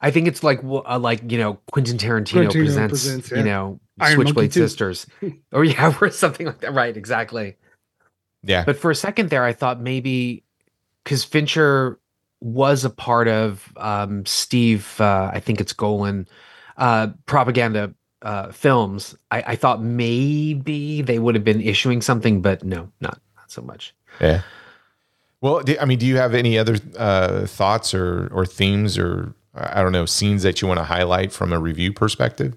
i 0.00 0.10
think 0.10 0.26
it's 0.26 0.42
like 0.42 0.60
uh, 0.64 0.98
like 0.98 1.30
you 1.30 1.38
know 1.38 1.58
quentin 1.70 1.96
tarantino, 1.98 2.46
Tarantino 2.48 2.52
presents, 2.52 2.90
presents, 2.90 3.30
yeah. 3.30 3.38
you 3.38 3.44
know 3.44 3.80
Iron 4.00 4.14
switchblade 4.14 4.52
2. 4.52 4.60
sisters 4.60 5.06
or 5.52 5.64
yeah 5.64 5.94
or 6.00 6.10
something 6.10 6.46
like 6.46 6.60
that 6.60 6.72
right 6.74 6.96
exactly 6.96 7.56
Yeah. 8.44 8.64
But 8.64 8.76
for 8.76 8.90
a 8.90 8.94
second 8.94 9.30
there, 9.30 9.44
I 9.44 9.52
thought 9.52 9.80
maybe 9.80 10.42
because 11.04 11.22
Fincher 11.24 12.00
was 12.40 12.84
a 12.84 12.90
part 12.90 13.28
of 13.28 13.72
um, 13.76 14.26
Steve, 14.26 15.00
uh, 15.00 15.30
I 15.32 15.38
think 15.38 15.60
it's 15.60 15.72
Golin, 15.72 16.26
uh, 16.76 17.08
propaganda 17.26 17.94
uh, 18.22 18.52
films. 18.52 19.14
I, 19.30 19.42
I 19.48 19.56
thought 19.56 19.82
maybe 19.82 21.02
they 21.02 21.18
would 21.18 21.34
have 21.34 21.44
been 21.44 21.60
issuing 21.60 22.00
something, 22.02 22.40
but 22.42 22.64
no, 22.64 22.90
not 23.00 23.20
not 23.36 23.50
so 23.50 23.62
much. 23.62 23.94
Yeah. 24.20 24.42
Well, 25.40 25.60
do- 25.60 25.76
I 25.80 25.84
mean, 25.84 25.98
do 25.98 26.06
you 26.06 26.16
have 26.16 26.34
any 26.34 26.56
other 26.58 26.78
uh, 26.96 27.46
thoughts 27.46 27.94
or 27.94 28.28
or 28.32 28.46
themes 28.46 28.96
or 28.96 29.34
I 29.54 29.82
don't 29.82 29.92
know 29.92 30.06
scenes 30.06 30.42
that 30.44 30.62
you 30.62 30.68
want 30.68 30.78
to 30.78 30.84
highlight 30.84 31.32
from 31.32 31.52
a 31.52 31.58
review 31.58 31.92
perspective? 31.92 32.56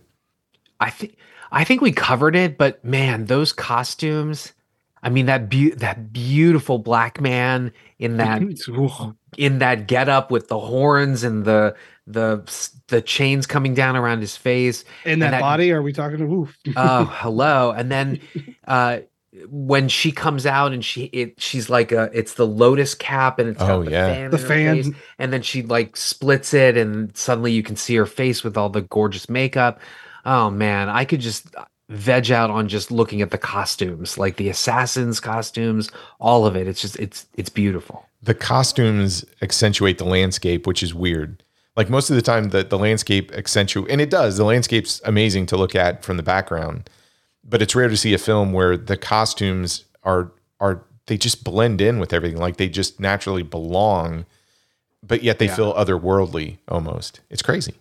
I 0.79 0.89
think 0.89 1.17
I 1.51 1.63
think 1.63 1.81
we 1.81 1.91
covered 1.91 2.35
it, 2.35 2.57
but 2.57 2.83
man, 2.83 3.25
those 3.25 3.53
costumes. 3.53 4.53
I 5.01 5.09
mean 5.09 5.27
that 5.27 5.49
beau- 5.49 5.75
that 5.77 6.11
beautiful 6.13 6.79
black 6.79 7.21
man 7.21 7.71
in 7.99 8.17
that 8.17 8.41
in 9.37 9.59
that 9.59 9.87
getup 9.87 10.31
with 10.31 10.47
the 10.47 10.59
horns 10.59 11.23
and 11.23 11.45
the 11.45 11.75
the 12.07 12.41
the 12.87 13.01
chains 13.01 13.47
coming 13.47 13.73
down 13.73 13.95
around 13.95 14.19
his 14.21 14.37
face. 14.37 14.83
In 15.05 15.19
that, 15.19 15.31
that- 15.31 15.41
body, 15.41 15.71
are 15.71 15.81
we 15.81 15.91
talking 15.93 16.17
to 16.19 16.23
oof? 16.25 16.57
oh 16.75 17.05
hello 17.13 17.71
and 17.71 17.91
then 17.91 18.19
uh 18.67 18.99
when 19.49 19.89
she 19.89 20.13
comes 20.13 20.45
out 20.45 20.71
and 20.71 20.85
she 20.85 21.05
it 21.05 21.41
she's 21.41 21.69
like 21.69 21.91
a 21.91 22.09
it's 22.13 22.35
the 22.35 22.47
lotus 22.47 22.95
cap 22.95 23.37
and 23.37 23.49
it's 23.49 23.59
got 23.59 23.69
Oh, 23.71 23.83
the 23.83 23.91
yeah. 23.91 24.07
fan 24.13 24.31
The 24.31 24.37
in 24.37 24.45
fan. 24.47 24.83
face, 24.83 24.93
and 25.19 25.33
then 25.33 25.41
she 25.41 25.61
like 25.63 25.97
splits 25.97 26.53
it 26.53 26.77
and 26.77 27.15
suddenly 27.17 27.51
you 27.51 27.61
can 27.61 27.75
see 27.75 27.95
her 27.95 28.05
face 28.05 28.45
with 28.45 28.55
all 28.55 28.69
the 28.69 28.81
gorgeous 28.81 29.29
makeup 29.29 29.81
oh 30.25 30.49
man 30.49 30.87
i 30.87 31.03
could 31.03 31.19
just 31.19 31.53
veg 31.89 32.31
out 32.31 32.49
on 32.49 32.69
just 32.69 32.91
looking 32.91 33.21
at 33.21 33.31
the 33.31 33.37
costumes 33.37 34.17
like 34.17 34.37
the 34.37 34.47
assassins 34.47 35.19
costumes 35.19 35.91
all 36.21 36.45
of 36.45 36.55
it 36.55 36.65
it's 36.65 36.79
just 36.81 36.95
it's 36.97 37.25
it's 37.35 37.49
beautiful 37.49 38.05
The 38.25 38.33
costumes 38.33 39.23
accentuate 39.41 39.97
the 39.99 40.05
landscape, 40.05 40.65
which 40.65 40.81
is 40.81 40.93
weird. 40.93 41.43
Like 41.75 41.89
most 41.89 42.09
of 42.09 42.15
the 42.15 42.21
time, 42.21 42.49
the 42.49 42.63
the 42.63 42.77
landscape 42.77 43.31
accentuate, 43.33 43.91
and 43.91 44.01
it 44.01 44.09
does. 44.09 44.37
The 44.37 44.45
landscape's 44.45 45.01
amazing 45.05 45.45
to 45.47 45.57
look 45.57 45.75
at 45.75 46.03
from 46.03 46.17
the 46.17 46.23
background, 46.23 46.89
but 47.43 47.61
it's 47.61 47.75
rare 47.75 47.89
to 47.89 47.97
see 47.97 48.13
a 48.13 48.17
film 48.17 48.51
where 48.51 48.77
the 48.77 48.97
costumes 48.97 49.85
are 50.03 50.31
are 50.59 50.83
they 51.05 51.17
just 51.17 51.43
blend 51.43 51.81
in 51.81 51.99
with 51.99 52.13
everything. 52.13 52.39
Like 52.39 52.57
they 52.57 52.67
just 52.67 52.99
naturally 52.99 53.43
belong, 53.43 54.25
but 55.03 55.21
yet 55.21 55.37
they 55.37 55.47
feel 55.47 55.73
otherworldly 55.73 56.57
almost. 56.67 57.19
It's 57.29 57.43
crazy. 57.43 57.75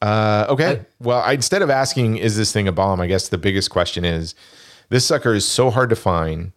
Uh, 0.00 0.46
okay. 0.48 0.84
well, 0.98 1.20
I, 1.20 1.32
instead 1.32 1.62
of 1.62 1.70
asking, 1.70 2.16
is 2.16 2.36
this 2.36 2.50
thing 2.50 2.66
a 2.66 2.72
bomb? 2.72 3.00
I 3.00 3.06
guess 3.06 3.28
the 3.28 3.38
biggest 3.38 3.70
question 3.70 4.04
is 4.04 4.34
this 4.88 5.06
sucker 5.06 5.32
is 5.32 5.46
so 5.46 5.70
hard 5.70 5.90
to 5.90 5.96
find. 5.96 6.52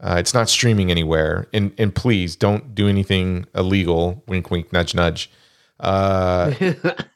Uh, 0.00 0.16
it's 0.18 0.34
not 0.34 0.48
streaming 0.48 0.90
anywhere. 0.90 1.48
And, 1.52 1.72
and 1.78 1.94
please 1.94 2.36
don't 2.36 2.74
do 2.74 2.88
anything 2.88 3.46
illegal. 3.54 4.22
Wink, 4.28 4.50
wink, 4.50 4.72
nudge, 4.72 4.94
nudge. 4.94 5.30
Uh, 5.80 6.52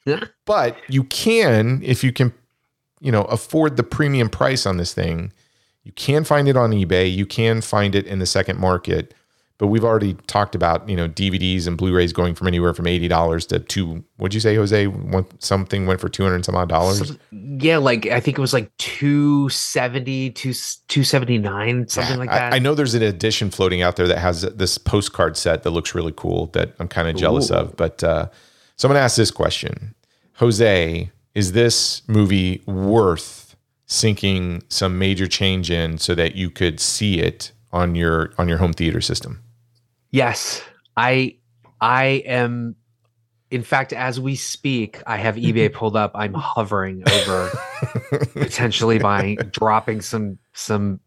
but 0.47 0.77
you 0.89 1.05
can, 1.05 1.81
if 1.83 2.03
you 2.03 2.13
can, 2.13 2.33
you 3.01 3.13
know, 3.13 3.23
afford 3.25 3.77
the 3.77 3.83
premium 3.83 4.29
price 4.29 4.67
on 4.67 4.77
this 4.77 4.95
thing, 4.95 5.33
you 5.85 5.93
can 5.93 6.25
find 6.25 6.49
it 6.49 6.57
on 6.57 6.71
eBay. 6.71 7.13
You 7.15 7.27
can 7.27 7.61
find 7.61 7.95
it 7.95 8.07
in 8.07 8.19
the 8.19 8.27
second 8.27 8.59
market. 8.59 9.15
But 9.61 9.67
we've 9.67 9.85
already 9.85 10.15
talked 10.27 10.55
about, 10.55 10.89
you 10.89 10.97
know, 10.97 11.07
DVDs 11.07 11.67
and 11.67 11.77
Blu-rays 11.77 12.15
going 12.15 12.35
from 12.35 12.47
anywhere 12.47 12.73
from 12.73 12.87
eighty 12.87 13.09
dollars 13.09 13.45
to 13.47 13.59
two. 13.59 14.03
What'd 14.17 14.33
you 14.33 14.41
say, 14.41 14.55
Jose? 14.55 14.87
One, 14.87 15.27
something 15.39 15.85
went 15.87 16.01
for 16.01 16.09
two 16.09 16.23
hundred 16.23 16.47
some 16.47 16.57
odd 16.57 16.71
dollars. 16.71 17.15
yeah 17.31 17.77
like 17.77 18.07
i 18.07 18.21
think 18.21 18.39
it 18.39 18.41
was 18.41 18.55
like 18.55 18.75
270 18.79 20.31
to 20.31 20.55
279 20.89 21.89
something 21.89 22.13
Yeah, 22.13 22.19
like 22.19 22.31
I- 22.31 22.39
that 22.39 22.55
I, 22.55 22.59
know 22.59 22.75
there's 22.75 22.95
an 22.95 23.03
edition 23.03 23.51
floating 23.51 23.83
out 23.83 23.97
there 23.97 24.09
that 24.09 24.19
has 24.19 24.43
this 24.43 24.79
postcard 24.79 25.37
set 25.37 25.63
that 25.65 25.71
looks 25.71 25.95
really 25.95 26.15
cool 26.17 26.47
that 26.49 26.75
I'm 26.79 26.89
kind 26.89 27.09
of 27.09 27.17
jealous 27.17 27.51
Ooh. 27.51 27.57
of. 27.57 27.77
But 27.77 28.03
uh, 28.03 28.29
so 28.77 28.89
I'm 28.89 28.93
going 28.93 28.99
to 29.01 29.05
ask 29.05 29.17
this 29.17 29.31
question 29.31 29.95
Jose, 30.37 31.11
is 31.35 31.53
this 31.53 32.01
movie 32.09 32.63
worth 32.67 33.57
sinking 33.87 34.63
some 34.69 34.99
major 34.99 35.27
change 35.27 35.71
in 35.71 35.99
so 35.99 36.15
that 36.15 36.35
you 36.35 36.49
could 36.49 36.81
see 36.81 37.21
it 37.21 37.53
on 37.73 37.95
your 37.95 38.33
on 38.39 38.49
your 38.49 38.59
home 38.59 38.73
theater 38.73 39.01
system? 39.03 39.43
Yes, 40.11 40.63
I 40.97 41.37
I 41.81 42.23
am 42.27 42.77
in 43.51 43.63
fact 43.63 43.93
as 43.93 44.21
we 44.21 44.37
speak, 44.37 45.03
I 45.07 45.17
have 45.17 45.37
mm-hmm. 45.37 45.57
eBay 45.57 45.73
pulled 45.73 45.97
up. 45.97 46.13
I'm 46.15 46.35
hovering 46.35 47.03
over 47.09 47.51
potentially 48.33 48.99
buying 48.99 49.37
dropping 49.53 50.01
some 50.01 50.39
some 50.53 51.01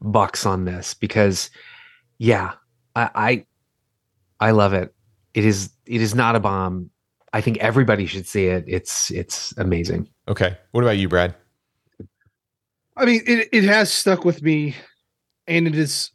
bucks 0.00 0.46
on 0.46 0.64
this 0.64 0.94
because 0.94 1.50
yeah, 2.18 2.52
I 2.94 3.46
I, 4.40 4.48
I 4.48 4.50
love 4.52 4.72
it. 4.72 4.94
It 5.34 5.44
is 5.44 5.70
it 5.86 6.00
is 6.00 6.14
not 6.14 6.36
a 6.36 6.40
bomb. 6.40 6.90
I 7.32 7.40
think 7.40 7.58
everybody 7.58 8.06
should 8.06 8.28
see 8.28 8.46
it. 8.46 8.64
It's 8.68 9.10
it's 9.10 9.52
amazing. 9.56 10.08
Okay. 10.28 10.56
What 10.70 10.84
about 10.84 10.98
you, 10.98 11.08
Brad? 11.08 11.34
I 12.96 13.04
mean, 13.04 13.22
it 13.26 13.48
it 13.52 13.64
has 13.64 13.92
stuck 13.92 14.24
with 14.24 14.42
me, 14.42 14.76
and 15.48 15.66
it 15.66 15.74
is 15.74 16.12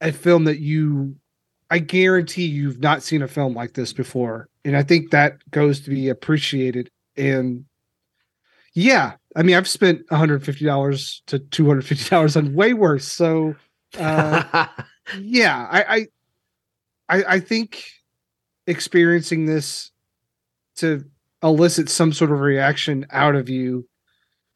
a 0.00 0.12
film 0.12 0.44
that 0.44 0.58
you, 0.58 1.16
I 1.70 1.78
guarantee 1.78 2.46
you've 2.46 2.80
not 2.80 3.02
seen 3.02 3.22
a 3.22 3.28
film 3.28 3.54
like 3.54 3.74
this 3.74 3.92
before, 3.92 4.48
and 4.64 4.76
I 4.76 4.82
think 4.82 5.10
that 5.10 5.38
goes 5.50 5.80
to 5.82 5.90
be 5.90 6.08
appreciated. 6.08 6.90
And 7.16 7.64
yeah, 8.74 9.14
I 9.36 9.42
mean, 9.42 9.56
I've 9.56 9.68
spent 9.68 10.02
one 10.08 10.18
hundred 10.18 10.44
fifty 10.44 10.64
dollars 10.64 11.22
to 11.26 11.38
two 11.38 11.66
hundred 11.66 11.86
fifty 11.86 12.08
dollars 12.08 12.36
on 12.36 12.54
way 12.54 12.74
worse. 12.74 13.06
So 13.10 13.54
uh, 13.98 14.66
yeah, 15.18 15.66
I, 15.70 16.06
I, 17.08 17.16
I, 17.16 17.24
I 17.34 17.40
think 17.40 17.84
experiencing 18.66 19.46
this 19.46 19.90
to 20.76 21.04
elicit 21.42 21.88
some 21.88 22.12
sort 22.12 22.30
of 22.30 22.40
reaction 22.40 23.06
out 23.10 23.34
of 23.34 23.48
you, 23.48 23.88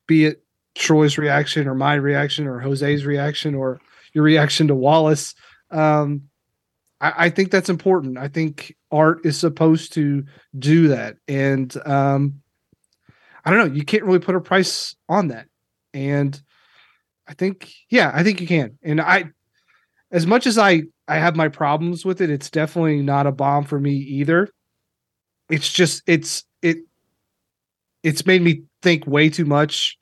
be 0.07 0.27
it 0.27 0.43
Troy's 0.75 1.19
reaction 1.19 1.69
or 1.69 1.75
my 1.75 1.95
reaction 1.95 2.47
or 2.47 2.61
Jose's 2.61 3.07
reaction 3.07 3.55
or 3.55 3.81
your 4.13 4.25
reaction 4.25 4.69
to 4.69 4.75
Wallace. 4.75 5.35
Um, 5.71 6.23
I, 7.05 7.27
I 7.27 7.31
think 7.31 7.51
that's 7.51 7.69
important. 7.69 8.19
I 8.19 8.29
think 8.29 8.75
art 8.91 9.25
is 9.25 9.39
supposed 9.39 9.93
to 9.95 10.25
do 10.59 10.89
that. 10.89 11.17
And 11.29 11.75
um, 11.87 12.41
I 13.45 13.51
don't 13.51 13.59
know, 13.69 13.75
you 13.75 13.85
can't 13.85 14.05
really 14.05 14.19
put 14.19 14.35
a 14.35 14.41
price 14.41 14.97
on 15.09 15.29
that. 15.29 15.47
And 15.93 16.41
I 17.29 17.35
think, 17.35 17.73
yeah, 17.91 18.11
I 18.15 18.23
think 18.23 18.41
you 18.41 18.47
can. 18.47 18.79
And 18.83 19.01
I, 19.01 19.31
as 20.11 20.27
much 20.27 20.47
as 20.47 20.59
I, 20.59 20.83
I 21.07 21.17
have 21.17 21.37
my 21.37 21.49
problems 21.49 22.05
with 22.05 22.21
it, 22.21 22.31
it's 22.31 22.51
definitely 22.51 23.03
not 23.03 23.27
a 23.27 23.33
bomb 23.33 23.65
for 23.65 23.79
me 23.79 23.93
either. 23.93 24.49
It's 25.51 25.71
just, 25.71 26.03
it's, 26.07 26.45
it, 26.63 26.79
it's 28.03 28.27
made 28.27 28.43
me 28.43 28.63
think 28.83 29.07
way 29.07 29.29
too 29.29 29.45
much 29.45 29.97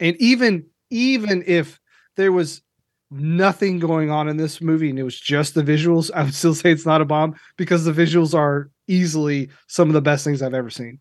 and 0.00 0.16
even 0.20 0.66
even 0.90 1.42
if 1.46 1.80
there 2.16 2.32
was 2.32 2.62
nothing 3.10 3.78
going 3.78 4.10
on 4.10 4.28
in 4.28 4.36
this 4.36 4.60
movie 4.60 4.90
and 4.90 4.98
it 4.98 5.02
was 5.04 5.20
just 5.20 5.54
the 5.54 5.62
visuals 5.62 6.10
i 6.14 6.22
would 6.22 6.34
still 6.34 6.54
say 6.54 6.70
it's 6.72 6.86
not 6.86 7.00
a 7.00 7.04
bomb 7.04 7.34
because 7.56 7.84
the 7.84 7.92
visuals 7.92 8.34
are 8.34 8.70
easily 8.88 9.48
some 9.68 9.88
of 9.88 9.94
the 9.94 10.00
best 10.00 10.24
things 10.24 10.42
i've 10.42 10.54
ever 10.54 10.70
seen 10.70 10.98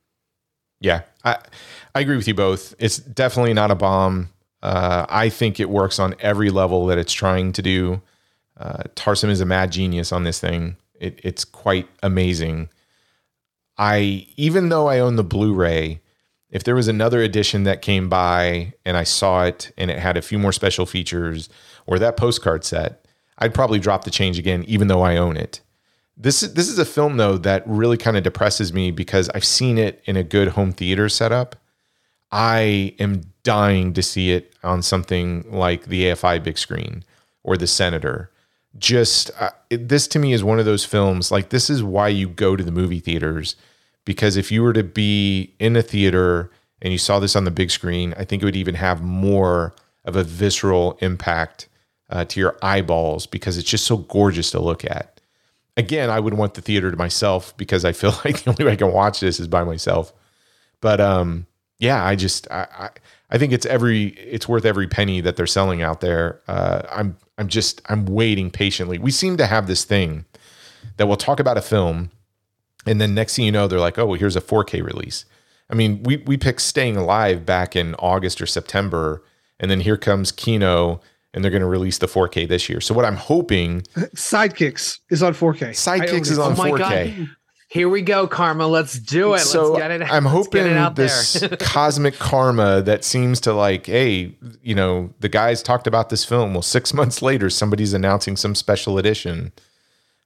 Yeah, 0.79 1.01
I 1.23 1.37
I 1.95 2.01
agree 2.01 2.17
with 2.17 2.27
you 2.27 2.33
both. 2.33 2.75
It's 2.77 2.97
definitely 2.97 3.53
not 3.53 3.71
a 3.71 3.75
bomb. 3.75 4.29
Uh, 4.61 5.05
I 5.07 5.29
think 5.29 5.59
it 5.59 5.69
works 5.69 5.97
on 5.97 6.13
every 6.19 6.49
level 6.49 6.85
that 6.87 6.97
it's 6.97 7.13
trying 7.13 7.53
to 7.53 7.61
do. 7.61 8.01
Uh, 8.57 8.83
Tarsem 8.95 9.29
is 9.29 9.39
a 9.39 9.45
mad 9.45 9.71
genius 9.71 10.11
on 10.11 10.25
this 10.25 10.39
thing. 10.41 10.75
It, 10.99 11.19
it's 11.23 11.45
quite 11.45 11.87
amazing. 12.01 12.69
I 13.77 14.27
even 14.35 14.69
though 14.69 14.87
I 14.87 14.99
own 14.99 15.15
the 15.15 15.23
Blu-ray, 15.23 16.01
if 16.53 16.63
there 16.63 16.75
was 16.75 16.87
another 16.87 17.19
edition 17.19 17.63
that 17.63 17.81
came 17.81 18.07
by 18.07 18.73
and 18.85 18.95
I 18.95 19.03
saw 19.03 19.43
it 19.43 19.71
and 19.75 19.89
it 19.89 19.97
had 19.97 20.17
a 20.17 20.21
few 20.21 20.37
more 20.37 20.53
special 20.53 20.85
features 20.85 21.49
or 21.87 21.97
that 21.97 22.15
postcard 22.15 22.63
set, 22.63 23.07
I'd 23.39 23.55
probably 23.55 23.79
drop 23.79 24.03
the 24.03 24.11
change 24.11 24.37
again, 24.37 24.63
even 24.67 24.87
though 24.87 25.01
I 25.01 25.17
own 25.17 25.35
it. 25.35 25.61
This 26.15 26.41
this 26.41 26.69
is 26.69 26.77
a 26.77 26.85
film 26.85 27.17
though 27.17 27.39
that 27.39 27.63
really 27.65 27.97
kind 27.97 28.15
of 28.15 28.23
depresses 28.23 28.71
me 28.71 28.91
because 28.91 29.29
I've 29.29 29.43
seen 29.43 29.79
it 29.79 30.03
in 30.05 30.15
a 30.15 30.23
good 30.23 30.49
home 30.49 30.71
theater 30.71 31.09
setup. 31.09 31.55
I 32.31 32.95
am 32.99 33.23
dying 33.41 33.91
to 33.93 34.03
see 34.03 34.31
it 34.31 34.55
on 34.63 34.83
something 34.83 35.45
like 35.51 35.85
the 35.85 36.03
AFI 36.03 36.43
big 36.43 36.59
screen 36.59 37.03
or 37.41 37.57
the 37.57 37.65
Senator. 37.65 38.29
Just 38.77 39.31
uh, 39.39 39.49
it, 39.71 39.89
this 39.89 40.07
to 40.09 40.19
me 40.19 40.33
is 40.33 40.43
one 40.43 40.59
of 40.59 40.65
those 40.65 40.85
films 40.85 41.31
like 41.31 41.49
this 41.49 41.67
is 41.67 41.81
why 41.81 42.09
you 42.09 42.29
go 42.29 42.55
to 42.55 42.63
the 42.63 42.71
movie 42.71 42.99
theaters 42.99 43.55
because 44.05 44.37
if 44.37 44.51
you 44.51 44.63
were 44.63 44.73
to 44.73 44.83
be 44.83 45.53
in 45.59 45.75
a 45.75 45.81
theater 45.81 46.51
and 46.81 46.91
you 46.91 46.97
saw 46.97 47.19
this 47.19 47.35
on 47.35 47.45
the 47.45 47.51
big 47.51 47.71
screen, 47.71 48.13
I 48.17 48.25
think 48.25 48.41
it 48.41 48.45
would 48.45 48.55
even 48.55 48.75
have 48.75 49.01
more 49.01 49.73
of 50.05 50.15
a 50.15 50.23
visceral 50.23 50.97
impact 51.01 51.69
uh, 52.09 52.25
to 52.25 52.39
your 52.39 52.57
eyeballs 52.61 53.25
because 53.25 53.57
it's 53.57 53.69
just 53.69 53.85
so 53.85 53.97
gorgeous 53.97 54.51
to 54.51 54.59
look 54.59 54.83
at. 54.85 55.21
Again, 55.77 56.09
I 56.09 56.19
would 56.19 56.35
want 56.35 56.53
the 56.53 56.61
theater 56.61 56.91
to 56.91 56.97
myself 56.97 57.55
because 57.57 57.85
I 57.85 57.93
feel 57.93 58.11
like 58.25 58.43
the 58.43 58.51
only 58.51 58.65
way 58.65 58.73
I 58.73 58.75
can 58.75 58.91
watch 58.91 59.19
this 59.19 59.39
is 59.39 59.47
by 59.47 59.63
myself. 59.63 60.13
But 60.81 60.99
um, 60.99 61.47
yeah, 61.79 62.03
I 62.03 62.15
just 62.15 62.49
I, 62.51 62.67
I, 62.77 62.89
I 63.31 63.37
think 63.37 63.51
it's 63.53 63.65
every 63.65 64.09
it's 64.09 64.47
worth 64.47 64.65
every 64.65 64.87
penny 64.87 65.21
that 65.21 65.35
they're 65.35 65.47
selling 65.47 65.81
out 65.81 66.01
there. 66.01 66.41
Uh, 66.47 66.83
I'm 66.91 67.17
I'm 67.37 67.47
just 67.47 67.81
I'm 67.89 68.05
waiting 68.05 68.51
patiently. 68.51 68.99
We 68.99 69.11
seem 69.11 69.37
to 69.37 69.47
have 69.47 69.67
this 69.67 69.83
thing 69.83 70.25
that 70.97 71.07
we'll 71.07 71.17
talk 71.17 71.39
about 71.39 71.57
a 71.57 71.61
film, 71.61 72.11
and 72.85 72.99
then 72.99 73.13
next 73.13 73.35
thing 73.35 73.45
you 73.45 73.51
know, 73.51 73.67
they're 73.67 73.79
like, 73.79 73.97
oh, 73.97 74.05
well, 74.05 74.19
here's 74.19 74.35
a 74.35 74.41
4K 74.41 74.83
release. 74.83 75.25
I 75.69 75.75
mean, 75.75 76.03
we 76.03 76.17
we 76.17 76.37
picked 76.37 76.61
Staying 76.61 76.97
Alive 76.97 77.45
back 77.45 77.75
in 77.75 77.95
August 77.95 78.41
or 78.41 78.45
September, 78.45 79.23
and 79.59 79.71
then 79.71 79.79
here 79.79 79.97
comes 79.97 80.31
Kino, 80.31 81.01
and 81.33 81.43
they're 81.43 81.51
going 81.51 81.61
to 81.61 81.67
release 81.67 81.97
the 81.97 82.07
4K 82.07 82.47
this 82.47 82.69
year. 82.69 82.81
So 82.81 82.93
what 82.93 83.05
I'm 83.05 83.15
hoping, 83.15 83.81
Sidekicks 84.15 84.99
is 85.09 85.23
on 85.23 85.33
4K. 85.33 85.63
I 85.63 85.67
own 85.67 85.73
Sidekicks 85.73 86.31
is 86.31 86.39
on 86.39 86.53
Oh 86.53 86.55
my 86.55 86.71
4K. 86.71 86.77
God. 87.17 87.29
Here 87.69 87.89
we 87.89 88.03
go, 88.03 88.27
Karma. 88.27 88.67
Let's 88.67 88.99
do 88.99 89.33
it. 89.33 89.39
so 89.39 89.63
let's 89.71 89.79
get 89.81 89.89
it. 89.89 90.01
I'm 90.03 90.25
hoping 90.25 90.67
out 90.73 90.95
this 90.95 91.33
there. 91.33 91.49
cosmic 91.59 92.13
karma 92.19 92.83
that 92.83 93.03
seems 93.03 93.39
to 93.41 93.53
like, 93.53 93.87
hey, 93.87 94.37
you 94.61 94.75
know, 94.75 95.11
the 95.21 95.29
guys 95.29 95.63
talked 95.63 95.87
about 95.87 96.09
this 96.09 96.23
film. 96.23 96.53
Well, 96.53 96.61
six 96.61 96.93
months 96.93 97.23
later, 97.23 97.49
somebody's 97.49 97.93
announcing 97.93 98.37
some 98.37 98.53
special 98.53 98.99
edition. 98.99 99.53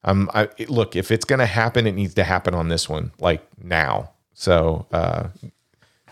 Um, 0.03 0.29
I 0.33 0.47
look 0.67 0.95
if 0.95 1.11
it's 1.11 1.25
gonna 1.25 1.45
happen, 1.45 1.87
it 1.87 1.93
needs 1.95 2.13
to 2.15 2.23
happen 2.23 2.53
on 2.53 2.69
this 2.69 2.87
one, 2.87 3.11
like 3.19 3.41
now. 3.61 4.11
So, 4.33 4.85
uh, 4.91 5.29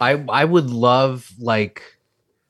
I 0.02 0.24
I 0.28 0.44
would 0.46 0.70
love 0.70 1.32
like 1.40 1.82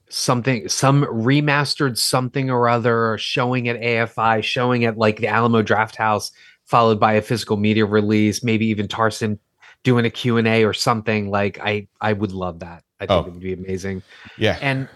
something 0.10 0.68
some 0.70 1.03
remastered 1.06 1.98
something 1.98 2.49
or 2.49 2.70
other 2.70 3.18
showing 3.18 3.68
at 3.68 3.80
AFI, 3.80 4.41
showing 4.44 4.86
at 4.86 4.98
like 4.98 5.18
the 5.18 5.28
Alamo 5.28 5.62
Draft 5.62 5.95
House, 5.95 6.32
followed 6.66 6.99
by 6.99 7.14
a 7.14 7.22
physical 7.22 7.57
media 7.57 7.86
release, 7.86 8.44
maybe 8.44 8.66
even 8.68 8.88
Tarsem 8.88 9.38
doing 9.84 10.06
a 10.06 10.10
Q&A 10.10 10.64
or 10.64 10.74
something 10.74 11.30
like 11.30 11.60
I 11.60 11.88
I 12.02 12.14
would 12.14 12.32
love 12.32 12.60
that. 12.60 12.84
I 12.99 13.06
think 13.06 13.26
Oh. 13.26 13.28
it 13.28 13.34
would 13.34 13.41
be 13.41 13.53
amazing. 13.53 14.02
yeah, 14.38 14.57
And 14.62 14.88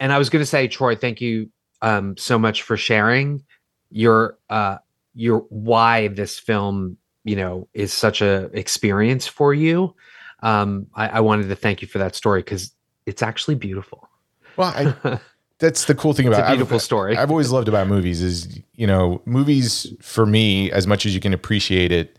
and 0.00 0.12
I 0.12 0.18
was 0.18 0.30
going 0.30 0.42
to 0.42 0.46
say 0.46 0.68
Troy, 0.68 0.94
thank 0.96 1.20
you 1.20 1.50
um 1.82 2.16
so 2.16 2.38
much 2.38 2.62
for 2.62 2.76
sharing 2.76 3.42
your 3.90 4.38
uh 4.48 4.78
your 5.14 5.40
why 5.50 6.08
this 6.08 6.38
film, 6.38 6.96
you 7.24 7.36
know, 7.36 7.68
is 7.74 7.92
such 7.92 8.20
a 8.22 8.50
experience 8.52 9.26
for 9.26 9.52
you. 9.54 9.94
Um 10.42 10.86
I, 10.94 11.08
I 11.08 11.20
wanted 11.20 11.48
to 11.48 11.56
thank 11.56 11.82
you 11.82 11.88
for 11.88 11.98
that 11.98 12.14
story 12.14 12.40
because 12.40 12.72
it's 13.06 13.22
actually 13.22 13.54
beautiful. 13.56 14.08
well, 14.56 14.72
I, 15.04 15.18
that's 15.58 15.84
the 15.86 15.94
cool 15.94 16.12
thing 16.12 16.26
It's 16.26 16.34
about 16.36 16.44
a 16.46 16.48
I've- 16.48 16.56
beautiful 16.56 16.78
story. 16.80 17.16
I've 17.16 17.30
always 17.30 17.50
loved 17.50 17.68
about 17.68 17.86
movies 17.88 18.22
is, 18.22 18.60
you 18.74 18.86
know, 18.86 19.22
movies 19.24 19.92
for 20.00 20.26
me, 20.26 20.70
as 20.72 20.86
much 20.86 21.06
as 21.06 21.14
you 21.14 21.20
can 21.20 21.32
appreciate 21.32 21.92
it, 21.92 22.18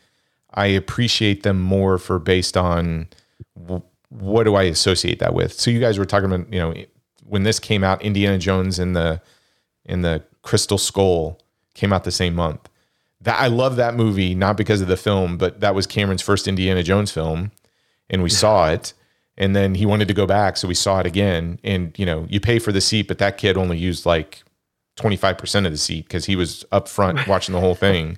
I 0.53 0.67
appreciate 0.67 1.43
them 1.43 1.59
more 1.61 1.97
for 1.97 2.19
based 2.19 2.55
on 2.57 3.07
w- 3.59 3.81
what 4.09 4.43
do 4.43 4.55
I 4.55 4.63
associate 4.63 5.19
that 5.19 5.33
with. 5.33 5.51
So 5.53 5.71
you 5.71 5.79
guys 5.79 5.97
were 5.97 6.05
talking 6.05 6.31
about, 6.31 6.51
you 6.53 6.59
know, 6.59 6.73
when 7.25 7.43
this 7.43 7.59
came 7.59 7.83
out, 7.83 8.01
Indiana 8.01 8.37
Jones 8.37 8.77
and 8.79 8.95
the 8.95 9.21
in 9.85 10.01
the 10.03 10.23
Crystal 10.43 10.77
Skull 10.77 11.39
came 11.73 11.91
out 11.91 12.03
the 12.03 12.11
same 12.11 12.35
month. 12.35 12.69
That 13.23 13.39
I 13.39 13.47
love 13.47 13.77
that 13.77 13.95
movie 13.95 14.35
not 14.35 14.57
because 14.57 14.81
of 14.81 14.87
the 14.87 14.97
film, 14.97 15.37
but 15.37 15.59
that 15.61 15.75
was 15.75 15.87
Cameron's 15.87 16.21
first 16.21 16.47
Indiana 16.47 16.83
Jones 16.83 17.11
film, 17.11 17.51
and 18.09 18.21
we 18.23 18.29
saw 18.29 18.69
it. 18.69 18.93
And 19.35 19.55
then 19.55 19.73
he 19.73 19.87
wanted 19.87 20.07
to 20.09 20.13
go 20.13 20.27
back, 20.27 20.57
so 20.57 20.67
we 20.67 20.75
saw 20.75 20.99
it 20.99 21.07
again. 21.07 21.59
And 21.63 21.97
you 21.97 22.05
know, 22.05 22.27
you 22.29 22.39
pay 22.39 22.59
for 22.59 22.71
the 22.71 22.81
seat, 22.81 23.07
but 23.07 23.17
that 23.17 23.37
kid 23.37 23.57
only 23.57 23.77
used 23.77 24.05
like 24.05 24.43
twenty 24.95 25.17
five 25.17 25.37
percent 25.37 25.65
of 25.65 25.71
the 25.71 25.77
seat 25.77 26.05
because 26.05 26.25
he 26.25 26.35
was 26.35 26.63
up 26.71 26.87
front 26.87 27.27
watching 27.27 27.53
the 27.53 27.59
whole 27.59 27.75
thing. 27.75 28.17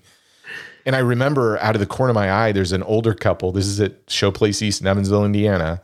And 0.85 0.95
I 0.95 0.99
remember 0.99 1.57
out 1.59 1.75
of 1.75 1.79
the 1.79 1.87
corner 1.87 2.11
of 2.11 2.15
my 2.15 2.31
eye, 2.31 2.51
there's 2.51 2.71
an 2.71 2.83
older 2.83 3.13
couple. 3.13 3.51
This 3.51 3.65
is 3.65 3.79
at 3.79 4.05
Showplace 4.07 4.61
East 4.61 4.81
in 4.81 4.87
Evansville, 4.87 5.25
Indiana, 5.25 5.81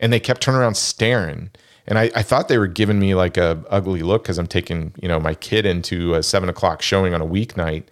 and 0.00 0.12
they 0.12 0.18
kept 0.18 0.40
turning 0.40 0.60
around 0.60 0.76
staring. 0.76 1.50
And 1.86 1.98
I, 1.98 2.10
I 2.14 2.22
thought 2.22 2.48
they 2.48 2.58
were 2.58 2.66
giving 2.66 2.98
me 2.98 3.14
like 3.14 3.36
a 3.36 3.62
ugly 3.68 4.02
look 4.02 4.22
because 4.22 4.38
I'm 4.38 4.46
taking 4.46 4.94
you 5.00 5.08
know 5.08 5.20
my 5.20 5.34
kid 5.34 5.66
into 5.66 6.14
a 6.14 6.22
seven 6.22 6.48
o'clock 6.48 6.82
showing 6.82 7.14
on 7.14 7.20
a 7.20 7.26
weeknight. 7.26 7.84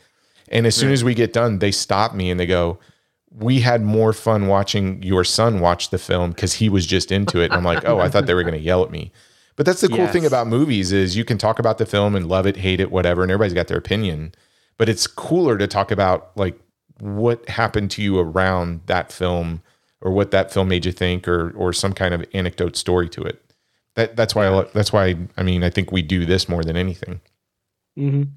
And 0.50 0.66
as 0.66 0.74
soon 0.74 0.92
as 0.92 1.02
we 1.04 1.14
get 1.14 1.32
done, 1.32 1.58
they 1.58 1.70
stop 1.70 2.14
me 2.14 2.30
and 2.30 2.38
they 2.38 2.46
go, 2.46 2.78
"We 3.30 3.60
had 3.60 3.82
more 3.82 4.12
fun 4.12 4.46
watching 4.46 5.02
your 5.02 5.24
son 5.24 5.60
watch 5.60 5.90
the 5.90 5.98
film 5.98 6.30
because 6.30 6.54
he 6.54 6.68
was 6.68 6.86
just 6.86 7.12
into 7.12 7.40
it." 7.40 7.46
And 7.46 7.54
I'm 7.54 7.64
like, 7.64 7.84
"Oh, 7.84 7.98
I 8.00 8.08
thought 8.08 8.26
they 8.26 8.34
were 8.34 8.42
going 8.42 8.54
to 8.54 8.60
yell 8.60 8.82
at 8.82 8.90
me." 8.90 9.12
But 9.56 9.66
that's 9.66 9.80
the 9.80 9.88
cool 9.88 10.06
thing 10.12 10.24
about 10.24 10.46
movies 10.46 10.92
is 10.92 11.16
you 11.16 11.24
can 11.24 11.36
talk 11.36 11.58
about 11.58 11.78
the 11.78 11.86
film 11.86 12.14
and 12.14 12.28
love 12.28 12.46
it, 12.46 12.58
hate 12.58 12.80
it, 12.80 12.92
whatever, 12.92 13.22
and 13.22 13.30
everybody's 13.32 13.54
got 13.54 13.66
their 13.66 13.78
opinion. 13.78 14.32
But 14.76 14.88
it's 14.88 15.06
cooler 15.08 15.58
to 15.58 15.66
talk 15.66 15.90
about 15.90 16.30
like 16.36 16.56
what 17.00 17.48
happened 17.48 17.90
to 17.92 18.02
you 18.02 18.18
around 18.18 18.80
that 18.86 19.10
film 19.12 19.62
or 20.00 20.12
what 20.12 20.30
that 20.30 20.52
film 20.52 20.68
made 20.68 20.86
you 20.86 20.92
think 20.92 21.26
or 21.26 21.50
or 21.56 21.72
some 21.72 21.92
kind 21.92 22.14
of 22.14 22.24
anecdote 22.32 22.76
story 22.76 23.08
to 23.10 23.22
it. 23.22 23.42
That 23.96 24.14
that's 24.14 24.32
why 24.34 24.46
I, 24.46 24.62
that's 24.74 24.92
why 24.92 25.16
I 25.36 25.42
mean 25.42 25.64
I 25.64 25.70
think 25.70 25.90
we 25.90 26.02
do 26.02 26.24
this 26.24 26.48
more 26.48 26.62
than 26.62 26.76
anything. 26.76 27.20
Mhm. 27.98 28.28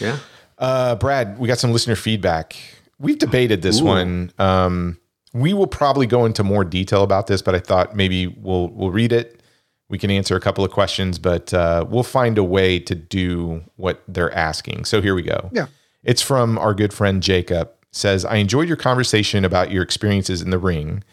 yeah. 0.00 0.18
Uh, 0.62 0.94
Brad, 0.94 1.38
we 1.40 1.48
got 1.48 1.58
some 1.58 1.72
listener 1.72 1.96
feedback. 1.96 2.56
We've 3.00 3.18
debated 3.18 3.62
this 3.62 3.80
Ooh. 3.80 3.86
one. 3.86 4.32
Um, 4.38 4.96
we 5.34 5.54
will 5.54 5.66
probably 5.66 6.06
go 6.06 6.24
into 6.24 6.44
more 6.44 6.64
detail 6.64 7.02
about 7.02 7.26
this, 7.26 7.42
but 7.42 7.56
I 7.56 7.58
thought 7.58 7.96
maybe 7.96 8.28
we'll 8.28 8.68
we'll 8.68 8.92
read 8.92 9.12
it. 9.12 9.42
We 9.88 9.98
can 9.98 10.10
answer 10.10 10.36
a 10.36 10.40
couple 10.40 10.64
of 10.64 10.70
questions, 10.70 11.18
but 11.18 11.52
uh, 11.52 11.84
we'll 11.88 12.04
find 12.04 12.38
a 12.38 12.44
way 12.44 12.78
to 12.78 12.94
do 12.94 13.64
what 13.74 14.04
they're 14.06 14.32
asking. 14.32 14.84
So 14.84 15.02
here 15.02 15.14
we 15.16 15.22
go. 15.22 15.50
Yeah. 15.52 15.66
It's 16.04 16.22
from 16.22 16.56
our 16.58 16.74
good 16.74 16.94
friend 16.94 17.22
Jacob. 17.22 17.70
Says, 17.90 18.24
I 18.24 18.36
enjoyed 18.36 18.68
your 18.68 18.78
conversation 18.78 19.44
about 19.44 19.70
your 19.70 19.82
experiences 19.82 20.40
in 20.40 20.48
the 20.48 20.58
ring. 20.58 21.04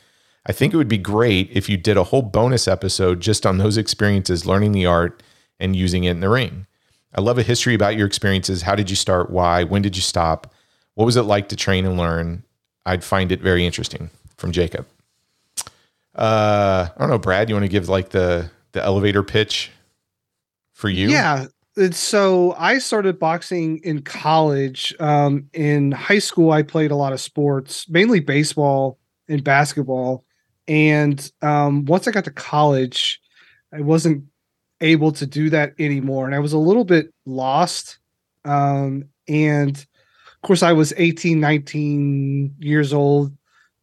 I 0.46 0.54
think 0.54 0.74
it 0.74 0.78
would 0.78 0.88
be 0.88 0.98
great 0.98 1.50
if 1.52 1.68
you 1.68 1.76
did 1.76 1.98
a 1.98 2.06
whole 2.06 2.22
bonus 2.22 2.70
episode 2.70 3.20
just 3.20 3.46
on 3.46 3.58
those 3.58 3.78
experiences, 3.78 4.46
learning 4.46 4.72
the 4.72 4.86
art 4.86 5.22
and 5.60 5.76
using 5.76 6.06
it 6.06 6.12
in 6.12 6.20
the 6.22 6.30
ring. 6.30 6.68
I 7.16 7.22
love 7.22 7.38
a 7.38 7.44
history 7.44 7.74
about 7.74 7.96
your 7.96 8.08
experiences. 8.08 8.62
How 8.62 8.76
did 8.76 8.90
you 8.90 8.96
start? 8.96 9.30
Why? 9.30 9.64
When 9.64 9.82
did 9.82 9.96
you 9.96 10.02
stop? 10.02 10.54
What 10.96 11.06
was 11.06 11.16
it 11.16 11.24
like 11.24 11.50
to 11.50 11.56
train 11.56 11.86
and 11.86 11.98
learn? 11.98 12.44
I'd 12.86 13.04
find 13.04 13.32
it 13.32 13.42
very 13.42 13.66
interesting. 13.66 14.10
From 14.38 14.54
Jacob. 14.54 14.88
Uh, 16.16 16.88
I 16.96 17.00
don't 17.00 17.10
know, 17.10 17.18
Brad. 17.18 17.50
You 17.50 17.56
want 17.56 17.66
to 17.66 17.70
give 17.70 17.90
like 17.90 18.10
the 18.10 18.50
the 18.72 18.82
elevator 18.82 19.22
pitch 19.22 19.70
for 20.72 20.88
you? 20.90 21.10
Yeah. 21.10 21.48
So 21.92 22.56
I 22.58 22.78
started 22.78 23.20
boxing 23.20 23.80
in 23.84 24.02
college. 24.02 24.96
Um, 25.00 25.50
in 25.54 25.92
high 25.92 26.20
school, 26.20 26.52
I 26.52 26.64
played 26.64 26.92
a 26.92 26.96
lot 26.96 27.12
of 27.12 27.20
sports, 27.20 27.88
mainly 27.90 28.22
baseball 28.22 28.98
and 29.28 29.44
basketball. 29.44 30.24
And 30.68 31.32
um, 31.42 31.86
once 31.86 32.08
I 32.08 32.12
got 32.12 32.24
to 32.26 32.32
college, 32.32 33.20
I 33.74 33.82
wasn't 33.82 34.24
able 34.82 35.12
to 35.14 35.26
do 35.26 35.50
that 35.50 35.74
anymore. 35.80 36.26
And 36.26 36.36
I 36.36 36.40
was 36.40 36.54
a 36.54 36.58
little 36.58 36.86
bit 36.86 37.14
lost. 37.26 38.00
Um, 38.46 39.06
and 39.28 39.76
of 39.78 40.48
course, 40.48 40.64
I 40.64 40.74
was 40.74 40.94
18, 40.98 41.40
19 41.40 42.56
years 42.60 42.94
old, 42.94 43.36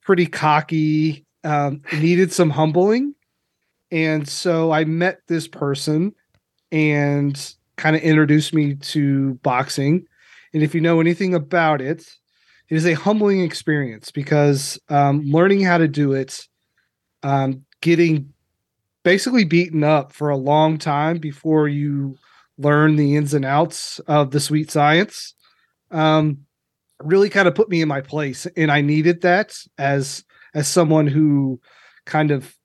pretty 0.02 0.26
cocky, 0.26 1.26
um, 1.44 1.82
needed 1.92 2.32
some 2.32 2.50
humbling. 2.50 3.14
And 3.90 4.28
so 4.28 4.72
I 4.72 4.84
met 4.84 5.20
this 5.28 5.46
person 5.46 6.14
and 6.72 7.54
kind 7.76 7.94
of 7.94 8.02
introduced 8.02 8.54
me 8.54 8.74
to 8.74 9.34
boxing. 9.42 10.06
And 10.52 10.62
if 10.62 10.74
you 10.74 10.80
know 10.80 11.00
anything 11.00 11.34
about 11.34 11.80
it, 11.80 12.00
it 12.68 12.74
is 12.74 12.86
a 12.86 12.94
humbling 12.94 13.42
experience 13.42 14.10
because 14.10 14.78
um, 14.88 15.22
learning 15.22 15.62
how 15.62 15.78
to 15.78 15.86
do 15.86 16.12
it, 16.12 16.48
um, 17.22 17.64
getting 17.80 18.32
basically 19.06 19.44
beaten 19.44 19.84
up 19.84 20.12
for 20.12 20.30
a 20.30 20.36
long 20.36 20.78
time 20.78 21.18
before 21.18 21.68
you 21.68 22.16
learn 22.58 22.96
the 22.96 23.14
ins 23.14 23.34
and 23.34 23.44
outs 23.44 24.00
of 24.08 24.32
the 24.32 24.40
sweet 24.40 24.68
science. 24.68 25.32
Um, 25.92 26.38
really 27.00 27.28
kind 27.28 27.46
of 27.46 27.54
put 27.54 27.68
me 27.68 27.82
in 27.82 27.88
my 27.88 28.00
place 28.00 28.46
and 28.56 28.72
i 28.72 28.80
needed 28.80 29.20
that 29.20 29.54
as 29.76 30.24
as 30.54 30.66
someone 30.66 31.06
who 31.06 31.60
kind 32.06 32.30
of 32.30 32.56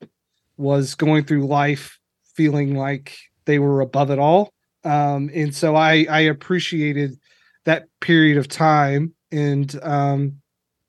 was 0.56 0.96
going 0.96 1.26
through 1.26 1.46
life 1.46 2.00
feeling 2.34 2.76
like 2.76 3.18
they 3.44 3.60
were 3.60 3.82
above 3.82 4.10
it 4.10 4.20
all 4.20 4.54
um 4.86 5.30
and 5.34 5.54
so 5.54 5.76
i 5.76 6.06
i 6.10 6.22
appreciated 6.22 7.20
that 7.66 7.88
period 8.00 8.38
of 8.38 8.48
time 8.48 9.14
and 9.34 9.78
um 9.84 10.38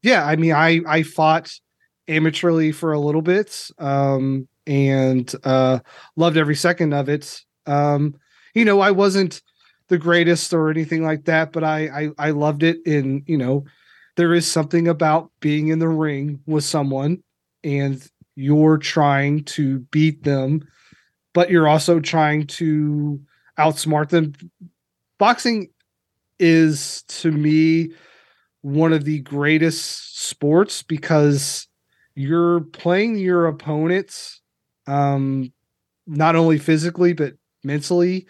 yeah 0.03 0.25
i 0.25 0.37
mean 0.37 0.53
i 0.53 0.81
i 0.87 1.03
fought 1.03 1.53
amateurly 2.09 2.73
for 2.73 2.93
a 2.93 3.01
little 3.01 3.23
bit 3.23 3.69
um 3.81 4.47
and 4.67 5.35
uh 5.45 5.79
loved 6.17 6.37
every 6.37 6.57
second 6.57 6.93
of 6.93 7.09
it. 7.09 7.41
Um 7.67 8.15
you 8.55 8.65
know 8.65 8.81
i 8.81 8.91
wasn't 8.91 9.41
the 9.89 9.99
greatest 9.99 10.53
or 10.53 10.71
anything 10.71 11.03
like 11.03 11.25
that 11.25 11.53
but 11.53 11.65
i 11.65 11.89
i, 11.89 12.29
I 12.29 12.31
loved 12.31 12.63
it. 12.63 12.79
And 12.87 13.23
you 13.27 13.39
know 13.39 13.65
there 14.17 14.35
is 14.35 14.47
something 14.47 14.89
about 14.89 15.31
being 15.41 15.69
in 15.69 15.79
the 15.79 15.89
ring 15.89 16.41
with 16.47 16.65
someone 16.65 17.23
and 17.65 18.07
you're 18.35 18.79
trying 18.79 19.45
to 19.45 19.81
beat 19.91 20.23
them 20.25 20.63
but 21.33 21.51
you're 21.51 21.69
also 21.69 22.01
trying 22.01 22.47
to 22.47 23.21
outsmart 23.59 24.09
them. 24.11 24.35
Boxing 25.19 25.69
is 26.39 27.03
to 27.05 27.31
me 27.31 27.93
one 28.63 28.93
of 28.93 29.05
the 29.05 29.21
greatest 29.21 30.19
sports 30.21 30.83
because 30.83 31.67
you're 32.15 32.61
playing 32.61 33.17
your 33.17 33.47
opponents 33.47 34.42
um 34.87 35.53
not 36.07 36.37
only 36.37 36.59
physically 36.59 37.13
but 37.13 37.35
mentally. 37.65 38.27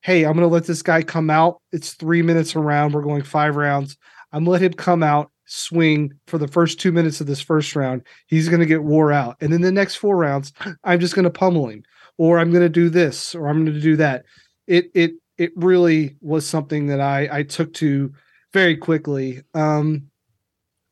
Hey 0.00 0.24
i'm 0.24 0.32
going 0.32 0.48
to 0.48 0.52
let 0.52 0.64
this 0.64 0.82
guy 0.82 1.02
come 1.02 1.30
out. 1.30 1.60
It's 1.72 1.94
3 1.94 2.22
minutes 2.22 2.56
around. 2.56 2.92
We're 2.92 3.02
going 3.02 3.22
5 3.22 3.56
rounds. 3.56 3.96
I'm 4.32 4.44
going 4.44 4.46
to 4.46 4.50
let 4.50 4.62
him 4.62 4.74
come 4.74 5.02
out 5.02 5.30
swing 5.46 6.12
for 6.26 6.36
the 6.38 6.48
first 6.48 6.78
2 6.78 6.92
minutes 6.92 7.20
of 7.20 7.26
this 7.26 7.40
first 7.40 7.74
round. 7.74 8.02
He's 8.26 8.48
going 8.48 8.60
to 8.60 8.66
get 8.66 8.84
wore 8.84 9.12
out. 9.12 9.36
And 9.40 9.52
then 9.52 9.62
the 9.62 9.72
next 9.72 9.96
4 9.96 10.16
rounds 10.16 10.52
i'm 10.84 11.00
just 11.00 11.14
going 11.14 11.24
to 11.24 11.30
pummel 11.30 11.68
him 11.68 11.82
or 12.18 12.38
i'm 12.38 12.50
going 12.50 12.62
to 12.62 12.68
do 12.68 12.88
this 12.88 13.34
or 13.34 13.48
i'm 13.48 13.64
going 13.64 13.74
to 13.74 13.80
do 13.80 13.96
that. 13.96 14.24
It 14.66 14.90
it 14.94 15.12
it 15.36 15.52
really 15.56 16.16
was 16.20 16.46
something 16.46 16.86
that 16.88 17.00
i 17.00 17.28
i 17.30 17.42
took 17.42 17.72
to 17.74 18.12
very 18.52 18.76
quickly. 18.76 19.42
Um 19.54 20.10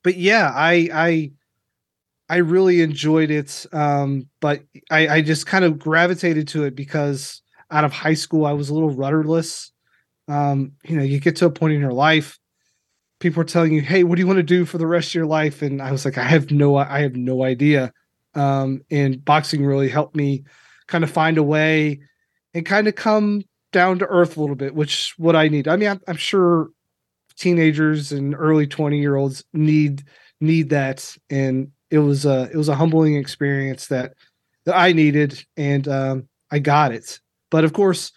but 0.03 0.16
yeah 0.16 0.53
i 0.55 0.89
i 0.93 1.32
I 2.28 2.36
really 2.36 2.82
enjoyed 2.82 3.31
it, 3.31 3.66
um, 3.73 4.28
but 4.40 4.62
I, 4.90 5.09
I 5.09 5.23
just 5.23 5.47
kind 5.47 5.65
of 5.65 5.78
gravitated 5.78 6.48
to 6.48 6.65
it 6.65 6.74
because 6.74 7.40
out 7.70 7.85
of 7.85 7.93
high 7.93 8.15
school 8.15 8.44
I 8.47 8.53
was 8.53 8.69
a 8.69 8.74
little 8.74 8.90
rudderless. 8.90 9.73
Um, 10.28 10.73
you 10.85 10.97
know, 10.97 11.05
you 11.05 11.20
get 11.20 11.36
to 11.36 11.47
a 11.47 11.51
point 11.51 11.74
in 11.74 11.81
your 11.81 11.93
life, 11.93 12.39
people 13.20 13.40
are 13.43 13.44
telling 13.44 13.73
you, 13.73 13.81
"Hey, 13.81 14.03
what 14.03 14.16
do 14.16 14.20
you 14.20 14.27
want 14.27 14.39
to 14.39 14.43
do 14.43 14.65
for 14.65 14.78
the 14.78 14.86
rest 14.86 15.11
of 15.11 15.15
your 15.15 15.27
life?" 15.27 15.62
And 15.62 15.81
I 15.81 15.93
was 15.93 16.05
like, 16.05 16.19
"I 16.19 16.24
have 16.24 16.51
no, 16.51 16.77
I 16.77 17.01
have 17.01 17.15
no 17.15 17.44
idea." 17.44 17.93
Um, 18.35 18.82
and 18.90 19.24
boxing 19.24 19.65
really 19.65 19.89
helped 19.89 20.16
me 20.16 20.44
kind 20.89 21.05
of 21.05 21.11
find 21.11 21.39
a 21.39 21.43
way 21.43 22.01
and 22.55 22.66
kind 22.66 22.89
of 22.89 22.94
come 22.97 23.43
down 23.73 23.98
to 24.01 24.07
earth 24.07 24.36
a 24.36 24.40
little 24.40 24.57
bit, 24.57 24.74
which 24.74 25.15
what 25.16 25.36
I 25.36 25.48
need. 25.48 25.69
I 25.69 25.77
mean, 25.77 25.90
I'm, 25.90 26.01
I'm 26.09 26.16
sure 26.16 26.70
teenagers 27.36 28.12
and 28.12 28.35
early 28.35 28.66
20 28.66 28.98
year 28.98 29.16
olds 29.16 29.44
need 29.53 30.05
need 30.40 30.70
that 30.70 31.16
and 31.31 31.70
it 31.90 31.98
was 31.98 32.26
a 32.26 32.48
it 32.52 32.56
was 32.56 32.68
a 32.68 32.74
humbling 32.74 33.16
experience 33.16 33.88
that 33.88 34.14
that 34.64 34.76
I 34.76 34.92
needed 34.92 35.44
and 35.56 35.86
um, 35.88 36.28
I 36.50 36.58
got 36.58 36.92
it. 36.92 37.20
But 37.50 37.64
of 37.64 37.72
course, 37.72 38.12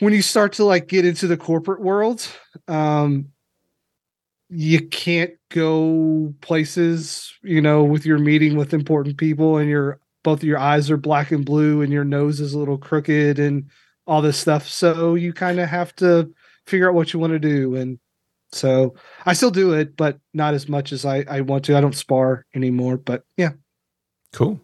when 0.00 0.12
you 0.12 0.22
start 0.22 0.54
to 0.54 0.64
like 0.64 0.88
get 0.88 1.04
into 1.04 1.26
the 1.26 1.36
corporate 1.36 1.80
world, 1.80 2.26
um, 2.68 3.28
you 4.48 4.86
can't 4.88 5.32
go 5.50 6.34
places, 6.40 7.32
you 7.42 7.60
know, 7.60 7.84
with 7.84 8.06
your 8.06 8.18
meeting 8.18 8.56
with 8.56 8.74
important 8.74 9.18
people 9.18 9.58
and 9.58 9.68
your 9.68 10.00
both 10.22 10.42
your 10.42 10.58
eyes 10.58 10.90
are 10.90 10.96
black 10.96 11.30
and 11.30 11.44
blue 11.44 11.82
and 11.82 11.92
your 11.92 12.04
nose 12.04 12.40
is 12.40 12.52
a 12.52 12.58
little 12.58 12.78
crooked 12.78 13.38
and 13.38 13.70
all 14.06 14.22
this 14.22 14.38
stuff. 14.38 14.66
So 14.68 15.14
you 15.14 15.32
kind 15.32 15.60
of 15.60 15.68
have 15.68 15.94
to 15.96 16.32
figure 16.66 16.88
out 16.88 16.94
what 16.94 17.12
you 17.12 17.20
want 17.20 17.32
to 17.32 17.38
do 17.38 17.76
and 17.76 17.98
so 18.52 18.94
I 19.24 19.32
still 19.32 19.50
do 19.50 19.72
it, 19.72 19.96
but 19.96 20.18
not 20.34 20.54
as 20.54 20.68
much 20.68 20.92
as 20.92 21.04
I, 21.04 21.24
I 21.28 21.40
want 21.42 21.64
to. 21.66 21.76
I 21.76 21.80
don't 21.80 21.94
spar 21.94 22.46
anymore, 22.54 22.96
but 22.96 23.24
yeah. 23.36 23.50
Cool. 24.32 24.60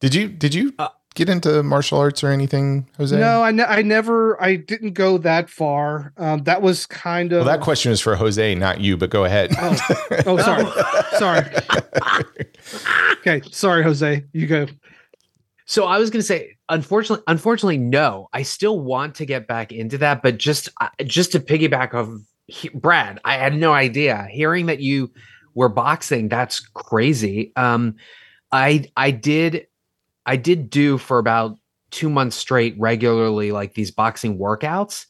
Did 0.00 0.14
you 0.14 0.28
did 0.28 0.54
you 0.54 0.72
Uh, 0.78 0.88
get 1.14 1.28
into 1.28 1.62
martial 1.62 1.98
arts 1.98 2.22
or 2.24 2.28
anything, 2.30 2.88
Jose? 2.98 3.18
No, 3.18 3.42
I, 3.42 3.52
ne- 3.52 3.64
I 3.64 3.82
never, 3.82 4.40
I 4.42 4.56
didn't 4.56 4.92
go 4.92 5.16
that 5.18 5.48
far. 5.48 6.12
Um, 6.16 6.42
that 6.44 6.60
was 6.60 6.86
kind 6.86 7.32
of. 7.32 7.46
Well, 7.46 7.56
that 7.56 7.62
question 7.64 7.92
is 7.92 8.00
for 8.00 8.16
Jose, 8.16 8.54
not 8.54 8.80
you. 8.80 8.96
But 8.96 9.10
go 9.10 9.24
ahead. 9.24 9.50
Oh, 9.58 9.76
oh 10.26 10.38
sorry. 10.38 10.66
sorry. 11.18 11.46
okay. 13.20 13.42
Sorry, 13.50 13.82
Jose. 13.82 14.24
You 14.32 14.46
go. 14.46 14.66
So 15.66 15.86
I 15.86 15.98
was 15.98 16.10
going 16.10 16.20
to 16.20 16.26
say, 16.26 16.56
unfortunately, 16.68 17.24
unfortunately, 17.26 17.78
no. 17.78 18.28
I 18.32 18.42
still 18.42 18.80
want 18.80 19.14
to 19.16 19.26
get 19.26 19.46
back 19.46 19.72
into 19.72 19.96
that, 19.98 20.22
but 20.22 20.36
just 20.36 20.68
uh, 20.80 20.88
just 21.04 21.32
to 21.32 21.40
piggyback 21.40 21.94
off 21.94 22.08
he, 22.46 22.68
Brad, 22.70 23.20
I 23.24 23.36
had 23.36 23.54
no 23.54 23.72
idea. 23.72 24.26
Hearing 24.30 24.66
that 24.66 24.80
you 24.80 25.10
were 25.54 25.68
boxing, 25.68 26.28
that's 26.28 26.60
crazy. 26.60 27.52
Um, 27.56 27.96
I 28.52 28.86
I 28.96 29.10
did 29.10 29.66
I 30.26 30.36
did 30.36 30.70
do 30.70 30.98
for 30.98 31.18
about 31.18 31.58
two 31.90 32.08
months 32.10 32.36
straight 32.36 32.74
regularly 32.78 33.52
like 33.52 33.74
these 33.74 33.90
boxing 33.90 34.38
workouts. 34.38 35.06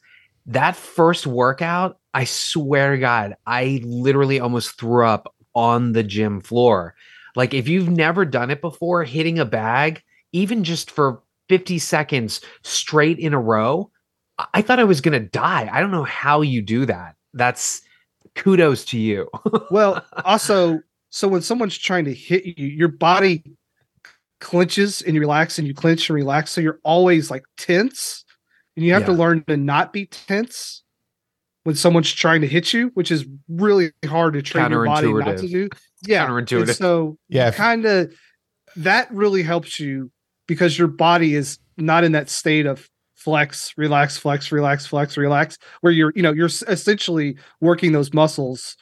That 0.47 0.77
first 0.77 1.27
workout, 1.27 1.99
I 2.13 2.25
swear 2.25 2.93
to 2.93 2.99
God, 2.99 3.37
I 3.47 3.81
literally 3.85 4.41
almost 4.41 4.79
threw 4.79 5.07
up 5.07 5.35
on 5.55 5.93
the 5.93 6.03
gym 6.03 6.41
floor. 6.41 6.95
Like 7.37 7.55
if 7.55 7.69
you've 7.69 7.89
never 7.89 8.25
done 8.25 8.51
it 8.51 8.61
before, 8.61 9.05
hitting 9.05 9.39
a 9.39 9.45
bag, 9.45 10.03
even 10.33 10.65
just 10.65 10.91
for 10.91 11.23
50 11.49 11.79
seconds 11.79 12.41
straight 12.63 13.19
in 13.19 13.35
a 13.35 13.41
row, 13.41 13.91
I- 14.39 14.47
I 14.55 14.63
thought 14.63 14.81
I 14.81 14.85
was 14.85 15.01
going 15.01 15.21
to 15.21 15.29
die. 15.29 15.69
I 15.73 15.81
don't 15.81 15.91
know 15.91 16.05
how 16.05 16.43
you 16.43 16.63
do 16.63 16.87
that. 16.87 17.17
That's 17.35 17.83
kudos 18.35 18.85
to 18.87 18.99
you. 18.99 19.29
Well, 19.71 20.05
also, 20.25 20.81
so 21.11 21.29
when 21.29 21.43
someone's 21.43 21.77
trying 21.77 22.05
to 22.07 22.15
hit 22.15 22.45
you, 22.45 22.67
your 22.67 22.89
body 22.89 23.45
clenches 24.41 25.03
and 25.03 25.15
you 25.15 25.21
relax 25.21 25.59
and 25.59 25.67
you 25.67 25.75
clench 25.75 26.09
and 26.09 26.15
relax. 26.15 26.53
So 26.53 26.61
you're 26.61 26.81
always 26.85 27.31
like 27.31 27.45
tense. 27.57 28.25
And 28.77 28.85
you 28.85 28.93
have 28.93 29.07
to 29.07 29.13
learn 29.13 29.45
to 29.45 29.57
not 29.57 29.93
be 29.93 30.07
tense 30.07 30.83
when 31.63 31.77
someone's 31.77 32.13
trying 32.13 32.41
to 32.41 32.47
hit 32.47 32.73
you, 32.73 32.91
which 32.95 33.11
is 33.11 33.25
really 33.49 33.93
hard 34.05 34.35
to 34.35 34.43
train 34.43 34.71
your 34.71 34.85
body 34.85 35.13
not 35.13 35.39
to 35.39 35.49
do. 35.49 35.69
Yeah. 36.07 36.27
and 36.61 36.69
so 36.77 37.17
Yeah, 37.29 37.51
kind 37.53 37.85
of 37.85 38.13
that 38.77 39.11
really 39.13 39.43
helps 39.43 39.81
you 39.81 40.11
because 40.47 40.79
your 40.79 40.89
body 40.89 41.35
is 41.35 41.59
not 41.77 42.05
in 42.05 42.13
that 42.13 42.29
state 42.29 42.67
of 42.67 42.89
flex, 43.25 43.73
relax, 43.79 44.19
flex, 44.19 44.53
relax, 44.53 44.85
flex, 44.87 45.17
relax, 45.17 45.59
where 45.81 45.93
you're, 45.93 46.13
you 46.15 46.23
know, 46.23 46.33
you're 46.33 46.51
essentially 46.69 47.37
working 47.61 47.93
those 47.93 48.13
muscles 48.13 48.77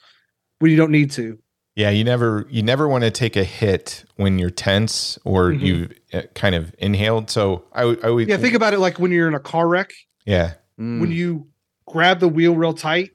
when 0.58 0.70
you 0.70 0.76
don't 0.76 0.90
need 0.90 1.12
to. 1.12 1.38
Yeah, 1.76 1.90
you 1.90 2.04
never 2.04 2.46
you 2.50 2.62
never 2.62 2.86
want 2.88 3.04
to 3.04 3.10
take 3.10 3.36
a 3.36 3.44
hit 3.44 4.04
when 4.16 4.38
you're 4.38 4.50
tense 4.50 5.18
or 5.24 5.52
Mhm. 5.52 5.60
you've 5.62 5.92
uh, 6.12 6.22
kind 6.34 6.54
of 6.54 6.74
inhaled. 6.78 7.30
So 7.30 7.64
I 7.72 7.84
would 7.86 8.04
I 8.04 8.10
would 8.10 8.28
Yeah, 8.28 8.36
think 8.36 8.54
about 8.54 8.74
it 8.74 8.78
like 8.80 8.98
when 8.98 9.10
you're 9.12 9.28
in 9.28 9.34
a 9.34 9.40
car 9.40 9.68
wreck, 9.68 9.92
yeah 10.26 10.54
Mm, 10.80 11.00
when 11.00 11.12
you 11.12 11.46
grab 11.86 12.18
the 12.20 12.28
wheel 12.28 12.56
real 12.56 12.72
tight 12.74 13.10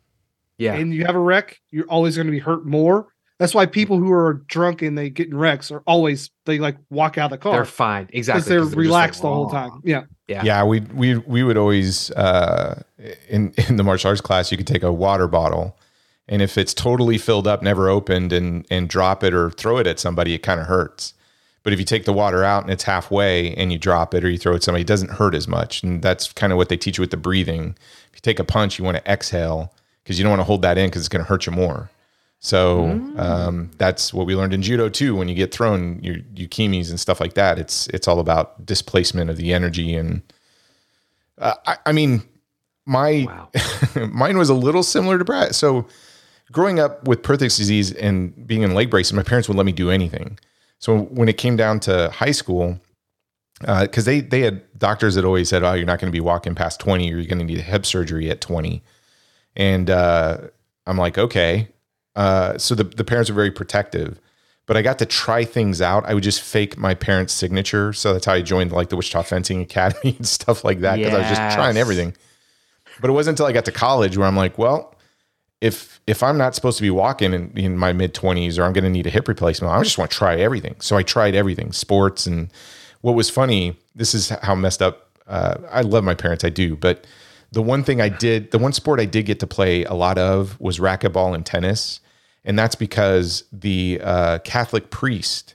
yeah. 0.58 0.76
and 0.76 0.94
you 0.94 1.06
have 1.06 1.16
a 1.16 1.20
wreck, 1.20 1.60
you're 1.72 1.88
always 1.88 2.16
going 2.16 2.28
to 2.28 2.32
be 2.32 2.40
hurt 2.40 2.66
more. 2.66 3.08
That's 3.40 3.54
why 3.54 3.68
people 3.68 4.00
who 4.00 4.12
are 4.12 4.42
drunk 4.48 4.82
and 4.82 4.98
they 4.98 5.10
get 5.12 5.28
in 5.28 5.38
wrecks 5.38 5.72
are 5.72 5.84
always 5.86 6.32
they 6.46 6.58
like 6.58 6.78
walk 6.90 7.18
out 7.18 7.26
of 7.26 7.32
the 7.32 7.38
car. 7.38 7.52
they're 7.54 7.62
car 7.62 7.66
fine. 7.66 8.06
because 8.06 8.18
Exactly. 8.20 8.50
they're 8.50 8.60
just 8.62 8.72
like, 8.72 8.80
relaxed 8.80 9.22
the 9.22 9.28
whole 9.28 9.50
time. 9.50 9.82
Yeah. 9.84 10.04
Yeah. 10.28 10.44
yeah 10.44 10.64
we 10.64 10.80
we 10.82 11.18
we 11.18 11.44
would 11.44 11.56
always 11.58 12.12
uh, 12.12 12.82
in 13.30 13.54
in 13.70 13.78
the 13.78 13.84
martial 13.84 14.10
arts 14.10 14.22
class 14.22 14.52
you 14.52 14.58
could 14.58 14.68
take 14.68 14.84
a 14.84 14.92
water 14.92 15.28
bottle 15.28 15.78
and 16.28 16.42
if 16.42 16.58
it's 16.58 16.74
totally 16.74 17.18
filled 17.18 17.48
up 17.48 17.62
never 17.62 17.88
opened 17.90 18.34
and 18.34 18.66
and 18.70 18.90
drop 18.90 19.24
it 19.24 19.34
or 19.34 19.52
throw 19.52 19.78
it 19.78 19.88
at 19.88 20.00
somebody 20.00 20.34
it 20.34 20.40
kind 20.40 20.60
of 20.60 20.68
hurts 20.68 21.14
but 21.64 21.72
if 21.72 21.80
you 21.80 21.86
take 21.86 22.04
the 22.06 22.12
water 22.12 22.44
out 22.44 22.64
and 22.64 22.72
it's 22.74 22.84
halfway 22.84 23.54
and 23.56 23.72
you 23.72 23.78
drop 23.78 24.14
it 24.14 24.24
or 24.26 24.30
you 24.30 24.38
throw 24.38 24.52
it 24.52 24.58
at 24.58 24.64
somebody 24.64 24.82
it 24.82 24.88
doesn't 24.88 25.12
hurt 25.12 25.34
as 25.34 25.48
much 25.48 25.82
and 25.84 26.02
that's 26.02 26.34
kind 26.34 26.52
of 26.52 26.58
what 26.58 26.68
they 26.68 26.76
teach 26.78 26.98
you 26.98 27.02
with 27.02 27.12
the 27.12 27.18
breathing 27.18 27.78
if 28.10 28.16
you 28.16 28.22
take 28.22 28.40
a 28.40 28.44
punch 28.44 28.78
you 28.78 28.84
want 28.84 28.98
to 28.98 29.10
exhale 29.10 29.74
because 30.04 30.20
you 30.20 30.24
don't 30.24 30.32
want 30.32 30.42
to 30.42 30.46
hold 30.46 30.62
that 30.62 30.78
in 30.78 30.88
because 30.90 31.02
it's 31.02 31.10
going 31.10 31.24
to 31.24 31.30
hurt 31.30 31.46
you 31.46 31.54
more 31.54 31.90
so 32.40 33.14
um, 33.18 33.72
that's 33.78 34.14
what 34.14 34.28
we 34.28 34.36
learned 34.36 34.54
in 34.54 34.62
judo 34.62 34.90
too. 34.90 35.16
When 35.16 35.28
you 35.28 35.36
get 35.36 35.54
thrown, 35.54 36.02
your 36.04 36.18
ukemis 36.36 36.90
and 36.90 37.00
stuff 37.00 37.20
like 37.20 37.34
that, 37.34 37.58
it's 37.58 37.88
it's 37.88 38.08
all 38.08 38.20
about 38.20 38.66
displacement 38.66 39.30
of 39.30 39.38
the 39.38 39.54
energy. 39.54 39.96
And 39.96 40.22
uh, 41.40 41.56
I, 41.66 41.78
I 41.88 41.92
mean, 41.92 42.22
my 42.86 43.26
Wow. 43.28 43.50
mine 44.12 44.38
was 44.38 44.50
a 44.50 44.54
little 44.54 44.84
similar 44.84 45.18
to 45.18 45.26
Brad. 45.26 45.56
So 45.56 45.88
growing 46.52 46.80
up 46.80 47.08
with 47.08 47.24
Perthes 47.24 47.58
disease 47.58 47.92
and 47.92 48.48
being 48.48 48.62
in 48.62 48.74
leg 48.74 48.90
braces, 48.90 49.14
my 49.14 49.24
parents 49.24 49.48
would 49.48 49.58
let 49.58 49.66
me 49.66 49.72
do 49.72 49.90
anything. 49.90 50.38
So 50.80 51.00
when 51.00 51.28
it 51.28 51.38
came 51.38 51.58
down 51.58 51.80
to 51.82 52.10
high 52.12 52.32
school, 52.32 52.80
because 53.60 54.06
they 54.06 54.20
they 54.20 54.42
had 54.42 54.62
doctors 54.78 55.16
that 55.16 55.26
always 55.26 55.50
said, 55.50 55.64
"Oh, 55.64 55.74
you're 55.74 55.88
not 55.88 56.00
going 56.00 56.12
to 56.12 56.16
be 56.16 56.22
walking 56.22 56.54
past 56.54 56.80
20, 56.80 57.12
or 57.12 57.18
you're 57.18 57.26
going 57.26 57.40
to 57.40 57.46
need 57.46 57.58
a 57.58 57.64
hip 57.64 57.84
surgery 57.86 58.30
at 58.30 58.42
20." 58.42 58.84
And 59.56 59.90
uh, 59.90 60.38
I'm 60.86 60.98
like, 60.98 61.18
okay. 61.18 61.70
Uh, 62.18 62.58
so 62.58 62.76
the 62.76 62.84
the 62.84 63.06
parents 63.06 63.30
were 63.30 63.36
very 63.36 63.52
protective. 63.52 64.20
But 64.66 64.76
I 64.76 64.82
got 64.82 65.00
to 65.00 65.06
try 65.06 65.46
things 65.46 65.82
out. 65.82 66.06
I 66.06 66.14
would 66.14 66.24
just 66.24 66.42
fake 66.42 66.78
my 66.78 66.94
parents' 66.94 67.32
signature, 67.32 67.94
so 67.94 68.12
that's 68.12 68.26
how 68.26 68.34
I 68.34 68.42
joined 68.42 68.74
like 68.74 68.90
the 68.90 68.98
Wichita 68.98 69.22
Fencing 69.22 69.62
Academy 69.62 70.14
and 70.18 70.28
stuff 70.28 70.66
like 70.66 70.82
that 70.82 70.98
because 70.98 71.14
I 71.14 71.20
was 71.20 71.30
just 71.30 71.56
trying 71.56 71.78
everything. 71.78 72.14
But 73.00 73.10
it 73.10 73.14
wasn't 73.14 73.36
until 73.36 73.46
I 73.46 73.54
got 73.54 73.64
to 73.66 73.72
college 73.72 74.18
where 74.18 74.28
I'm 74.28 74.36
like, 74.36 74.58
well, 74.58 74.94
if 75.62 76.02
if 76.06 76.22
I'm 76.22 76.38
not 76.38 76.54
supposed 76.54 76.78
to 76.80 76.82
be 76.82 76.90
walking 76.90 77.34
in, 77.34 77.52
in 77.56 77.78
my 77.78 77.94
mid 77.94 78.14
20s 78.14 78.58
or 78.58 78.64
I'm 78.64 78.74
going 78.74 78.84
to 78.84 78.90
need 78.90 79.08
a 79.08 79.10
hip 79.10 79.28
replacement, 79.30 79.74
I 79.74 79.82
just 79.84 79.98
want 79.98 80.12
to 80.12 80.18
try 80.18 80.36
everything. 80.36 80.76
So 80.80 80.98
I 80.98 81.04
tried 81.04 81.34
everything, 81.34 81.72
sports 81.72 82.26
and 82.26 82.52
what 83.02 83.14
was 83.14 83.30
funny. 83.30 83.78
This 83.96 84.14
is 84.14 84.30
how 84.30 84.56
messed 84.56 84.82
up. 84.82 85.10
Uh, 85.28 85.58
I 85.70 85.82
love 85.82 86.04
my 86.04 86.16
parents, 86.16 86.44
I 86.44 86.50
do, 86.50 86.76
but 86.76 87.06
the 87.52 87.62
one 87.62 87.84
thing 87.84 88.02
I 88.02 88.10
did, 88.10 88.52
the 88.52 88.60
one 88.60 88.74
sport 88.74 89.00
I 89.00 89.06
did 89.06 89.26
get 89.26 89.40
to 89.42 89.48
play 89.48 89.84
a 89.84 89.94
lot 89.94 90.18
of 90.18 90.60
was 90.60 90.80
racquetball 90.80 91.36
and 91.36 91.46
tennis, 91.46 92.00
and 92.48 92.58
that's 92.58 92.76
because 92.76 93.44
the 93.52 94.00
uh, 94.02 94.40
Catholic 94.40 94.90
priest 94.90 95.54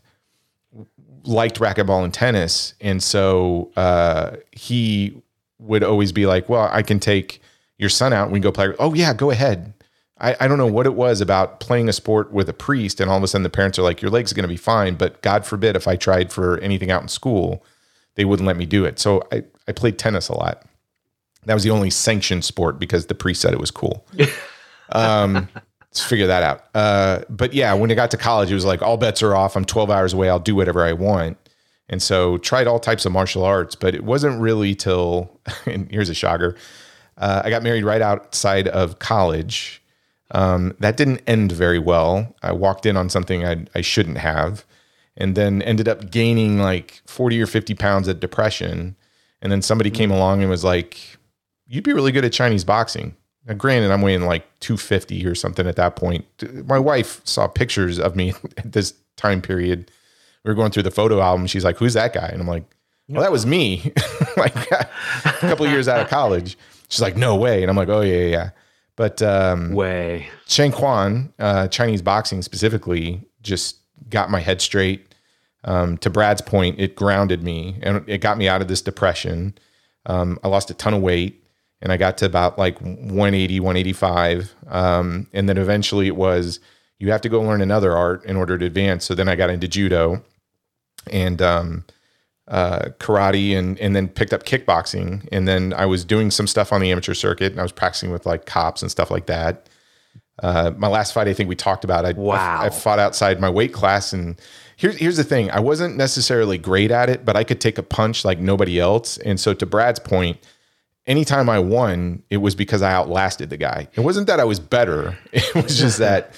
liked 1.25 1.59
racquetball 1.59 2.05
and 2.05 2.13
tennis, 2.13 2.75
and 2.83 3.03
so 3.03 3.73
uh, 3.77 4.37
he 4.53 5.21
would 5.59 5.83
always 5.83 6.13
be 6.13 6.27
like, 6.27 6.51
"Well, 6.51 6.69
I 6.71 6.83
can 6.83 7.01
take 7.01 7.41
your 7.79 7.89
son 7.89 8.13
out 8.13 8.25
and 8.25 8.33
we 8.33 8.39
can 8.39 8.43
go 8.43 8.53
play." 8.53 8.75
Oh 8.79 8.93
yeah, 8.93 9.15
go 9.15 9.31
ahead. 9.31 9.73
I, 10.19 10.37
I 10.39 10.47
don't 10.47 10.59
know 10.59 10.67
what 10.67 10.85
it 10.85 10.95
was 10.95 11.23
about 11.23 11.61
playing 11.61 11.89
a 11.89 11.95
sport 11.95 12.31
with 12.31 12.49
a 12.51 12.53
priest, 12.53 13.01
and 13.01 13.11
all 13.11 13.17
of 13.17 13.23
a 13.23 13.27
sudden 13.27 13.43
the 13.43 13.51
parents 13.51 13.79
are 13.79 13.83
like, 13.83 14.03
"Your 14.03 14.11
leg's 14.11 14.31
are 14.31 14.35
going 14.35 14.43
to 14.43 14.49
be 14.49 14.59
fine," 14.59 14.95
but 14.97 15.23
God 15.23 15.47
forbid 15.47 15.77
if 15.77 15.89
I 15.89 15.97
tried 15.97 16.31
for 16.31 16.59
anything 16.59 16.91
out 16.91 17.01
in 17.01 17.09
school, 17.09 17.65
they 18.17 18.27
wouldn't 18.27 18.47
let 18.47 18.59
me 18.59 18.67
do 18.67 18.85
it. 18.85 18.99
So 18.99 19.23
I 19.33 19.45
I 19.67 19.73
played 19.73 19.99
tennis 19.99 20.29
a 20.29 20.35
lot. 20.35 20.67
That 21.47 21.55
was 21.55 21.63
the 21.63 21.71
only 21.71 21.89
sanctioned 21.89 22.45
sport 22.45 22.79
because 22.79 23.07
the 23.07 23.15
priest 23.15 23.41
said 23.41 23.55
it 23.55 23.61
was 23.61 23.71
cool. 23.71 24.07
Um, 24.95 25.49
let's 25.93 26.03
figure 26.03 26.27
that 26.27 26.43
out. 26.43 26.65
Uh, 26.75 27.21
but 27.29 27.53
yeah, 27.53 27.75
when 27.75 27.91
it 27.91 27.97
got 27.97 28.11
to 28.13 28.17
college, 28.17 28.51
it 28.51 28.55
was 28.55 28.65
like 28.65 28.81
all 28.81 28.97
bets 28.97 29.23
are 29.23 29.37
off. 29.37 29.57
I'm 29.57 29.67
12 29.67 29.91
hours 29.91 30.15
away. 30.15 30.31
I'll 30.31 30.39
do 30.39 30.57
whatever 30.57 30.83
I 30.83 30.95
want. 30.95 31.37
And 31.91 32.03
so 32.03 32.39
tried 32.39 32.67
all 32.67 32.81
types 32.81 33.05
of 33.05 33.13
martial 33.13 33.45
arts, 33.45 33.75
but 33.75 33.95
it 33.95 34.03
wasn't 34.03 34.41
really 34.41 34.75
till, 34.75 35.39
and 35.67 35.91
here's 35.91 36.09
a 36.09 36.15
shocker. 36.15 36.57
Uh, 37.19 37.43
I 37.45 37.51
got 37.51 37.63
married 37.63 37.85
right 37.85 38.01
outside 38.01 38.69
of 38.69 39.01
college. 39.01 39.83
Um, 40.31 40.75
that 40.81 40.97
didn't 40.97 41.21
end 41.27 41.53
very 41.53 41.79
well. 41.79 42.35
I 42.43 42.53
walked 42.53 42.87
in 42.87 42.97
on 42.97 43.11
something 43.11 43.45
I, 43.45 43.67
I 43.75 43.83
shouldn't 43.83 44.17
have, 44.17 44.65
and 45.15 45.37
then 45.37 45.61
ended 45.61 45.89
up 45.89 46.11
gaining 46.11 46.59
like 46.59 47.03
40 47.07 47.43
or 47.43 47.47
50 47.47 47.75
pounds 47.75 48.09
of 48.09 48.19
depression. 48.19 48.97
And 49.43 49.53
then 49.53 49.61
somebody 49.61 49.91
came 49.91 50.11
along 50.11 50.41
and 50.41 50.49
was 50.49 50.65
like, 50.65 51.19
You'd 51.67 51.85
be 51.85 51.93
really 51.93 52.13
good 52.13 52.25
at 52.25 52.33
Chinese 52.33 52.65
boxing. 52.65 53.17
Now, 53.47 53.55
granted, 53.55 53.91
I'm 53.91 54.03
weighing 54.03 54.23
like 54.23 54.45
250 54.61 55.27
or 55.27 55.35
something 55.35 55.67
at 55.67 55.77
that 55.77 55.97
point. 55.97 56.25
My 56.67 56.79
wife 56.79 57.21
saw 57.25 57.49
pictures 57.49 57.99
of 57.99 58.15
me 58.15 58.35
at 58.57 58.73
this 58.73 58.95
time 59.17 59.43
period. 59.43 59.91
We 60.45 60.51
were 60.51 60.55
going 60.55 60.71
through 60.71 60.85
the 60.85 60.91
photo 60.91 61.21
album. 61.21 61.47
She's 61.47 61.65
like, 61.65 61.77
Who's 61.77 61.95
that 61.95 62.13
guy? 62.13 62.29
And 62.29 62.41
I'm 62.41 62.49
like, 62.49 62.65
Well, 63.09 63.23
that 63.23 63.33
was 63.33 63.47
me, 63.47 63.93
like 64.37 64.55
a 64.71 64.89
couple 65.41 65.67
years 65.67 65.89
out 65.89 66.01
of 66.01 66.09
college. 66.09 66.57
She's 66.89 67.03
like, 67.03 67.17
No 67.17 67.37
way. 67.37 67.63
And 67.63 67.71
I'm 67.71 67.77
like, 67.77 67.89
Oh, 67.89 68.01
yeah, 68.01 68.17
yeah, 68.17 68.27
yeah. 68.29 68.51
But 68.97 69.23
um, 69.23 69.73
Way. 69.73 70.29
Shang 70.47 70.71
Quan, 70.73 71.33
uh, 71.39 71.69
Chinese 71.69 72.03
boxing 72.03 72.43
specifically, 72.43 73.27
just 73.43 73.79
got 74.09 74.31
my 74.31 74.41
head 74.41 74.61
straight. 74.61 75.15
Um, 75.65 75.97
to 75.99 76.11
Brad's 76.11 76.43
point, 76.43 76.81
it 76.81 76.97
grounded 76.97 77.43
me 77.43 77.79
and 77.83 78.05
it 78.09 78.19
got 78.19 78.37
me 78.37 78.49
out 78.49 78.61
of 78.63 78.69
this 78.69 78.83
depression. 78.83 79.55
Um, 80.07 80.39
I 80.43 80.49
lost 80.49 80.71
a 80.71 80.75
ton 80.75 80.93
of 80.93 81.03
weight 81.03 81.42
and 81.83 81.93
I 81.93 81.97
got 81.97 82.17
to 82.19 82.27
about 82.27 82.59
like 82.59 82.81
180, 82.81 83.61
185. 83.61 84.55
Um, 84.69 85.27
and 85.33 85.49
then 85.49 85.59
eventually 85.59 86.07
it 86.07 86.17
was, 86.17 86.61
you 86.99 87.11
have 87.11 87.21
to 87.23 87.29
go 87.29 87.43
learn 87.43 87.61
another 87.61 87.97
art 87.97 88.25
in 88.25 88.37
order 88.37 88.57
to 88.57 88.65
advance. 88.65 89.05
So 89.05 89.15
then 89.15 89.29
I 89.29 89.35
got 89.35 89.51
into 89.51 89.67
judo 89.67 90.23
and 91.11 91.43
um, 91.43 91.85
uh, 92.47 92.91
karate 93.01 93.59
and, 93.59 93.79
and 93.81 93.97
then 93.97 94.09
picked 94.09 94.33
up 94.33 94.45
kickboxing. 94.45 95.29
And 95.33 95.49
then 95.49 95.73
I 95.73 95.85
was 95.87 96.05
doing 96.05 96.31
some 96.31 96.47
stuff 96.47 96.73
on 96.73 96.81
the 96.81 96.93
amateur 96.93 97.15
circuit 97.15 97.51
and 97.51 97.61
I 97.61 97.65
was 97.65 97.73
practicing 97.73 98.13
with 98.13 98.27
like 98.27 98.47
cops 98.47 98.81
and 98.81 98.91
stuff 98.91 99.11
like 99.11 99.27
that. 99.27 99.69
Uh, 100.41 100.73
my 100.77 100.89
last 100.89 101.13
fight, 101.13 101.29
I 101.29 101.35
think 101.35 101.49
we 101.49 101.57
talked 101.57 101.85
about. 101.85 102.05
I, 102.05 102.13
Wow. 102.13 102.63
I, 102.63 102.67
I 102.67 102.71
fought 102.71 102.99
outside 102.99 103.41
my 103.41 103.51
weight 103.51 103.73
class, 103.73 104.13
and 104.13 104.41
here's 104.77 104.97
here's 104.97 105.19
the 105.19 105.25
thing: 105.25 105.51
I 105.51 105.61
wasn't 105.61 105.97
necessarily 105.97 106.57
great 106.57 106.91
at 106.91 107.11
it, 107.11 107.25
but 107.25 107.37
I 107.37 107.45
could 107.45 107.61
take 107.61 107.77
a 107.77 107.83
punch 107.83 108.25
like 108.25 108.39
nobody 108.39 108.81
else. 108.81 109.19
And 109.19 109.39
so, 109.39 109.53
to 109.53 109.67
Brad's 109.67 110.01
point, 110.01 110.39
anytime 111.07 111.49
I 111.49 111.59
won, 111.59 112.23
it 112.31 112.39
was 112.39 112.55
because 112.55 112.83
I 112.83 112.93
outlasted 112.93 113.51
the 113.51 113.57
guy. 113.57 113.89
It 113.95 114.01
wasn't 114.01 114.27
that 114.29 114.41
I 114.41 114.45
was 114.45 114.61
better; 114.61 115.17
it 115.33 115.55
was 115.55 115.79
just 115.79 115.99
that 116.07 116.35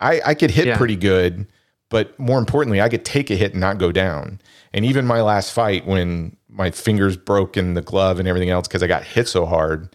I, 0.00 0.20
I 0.26 0.34
could 0.34 0.50
hit 0.50 0.66
Yeah. 0.66 0.76
pretty 0.76 0.96
good, 0.96 1.46
but 1.88 2.18
more 2.18 2.38
importantly, 2.38 2.80
I 2.80 2.88
could 2.88 3.04
take 3.04 3.30
a 3.30 3.34
hit 3.36 3.52
and 3.52 3.60
not 3.60 3.78
go 3.78 3.92
down. 3.92 4.40
And 4.72 4.84
even 4.84 5.06
my 5.06 5.20
last 5.22 5.52
fight, 5.52 5.86
when 5.86 6.36
my 6.48 6.70
fingers 6.70 7.16
broke 7.16 7.56
in 7.56 7.74
the 7.74 7.82
glove 7.82 8.18
and 8.18 8.28
everything 8.28 8.50
else 8.50 8.68
because 8.68 8.82
I 8.82 8.86
got 8.86 9.02
hit 9.04 9.28
so 9.28 9.46
hard, 9.46 9.94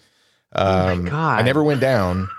um, 0.54 1.06
God. 1.06 1.40
I 1.40 1.42
never 1.44 1.64
went 1.64 1.82
down. 1.82 2.30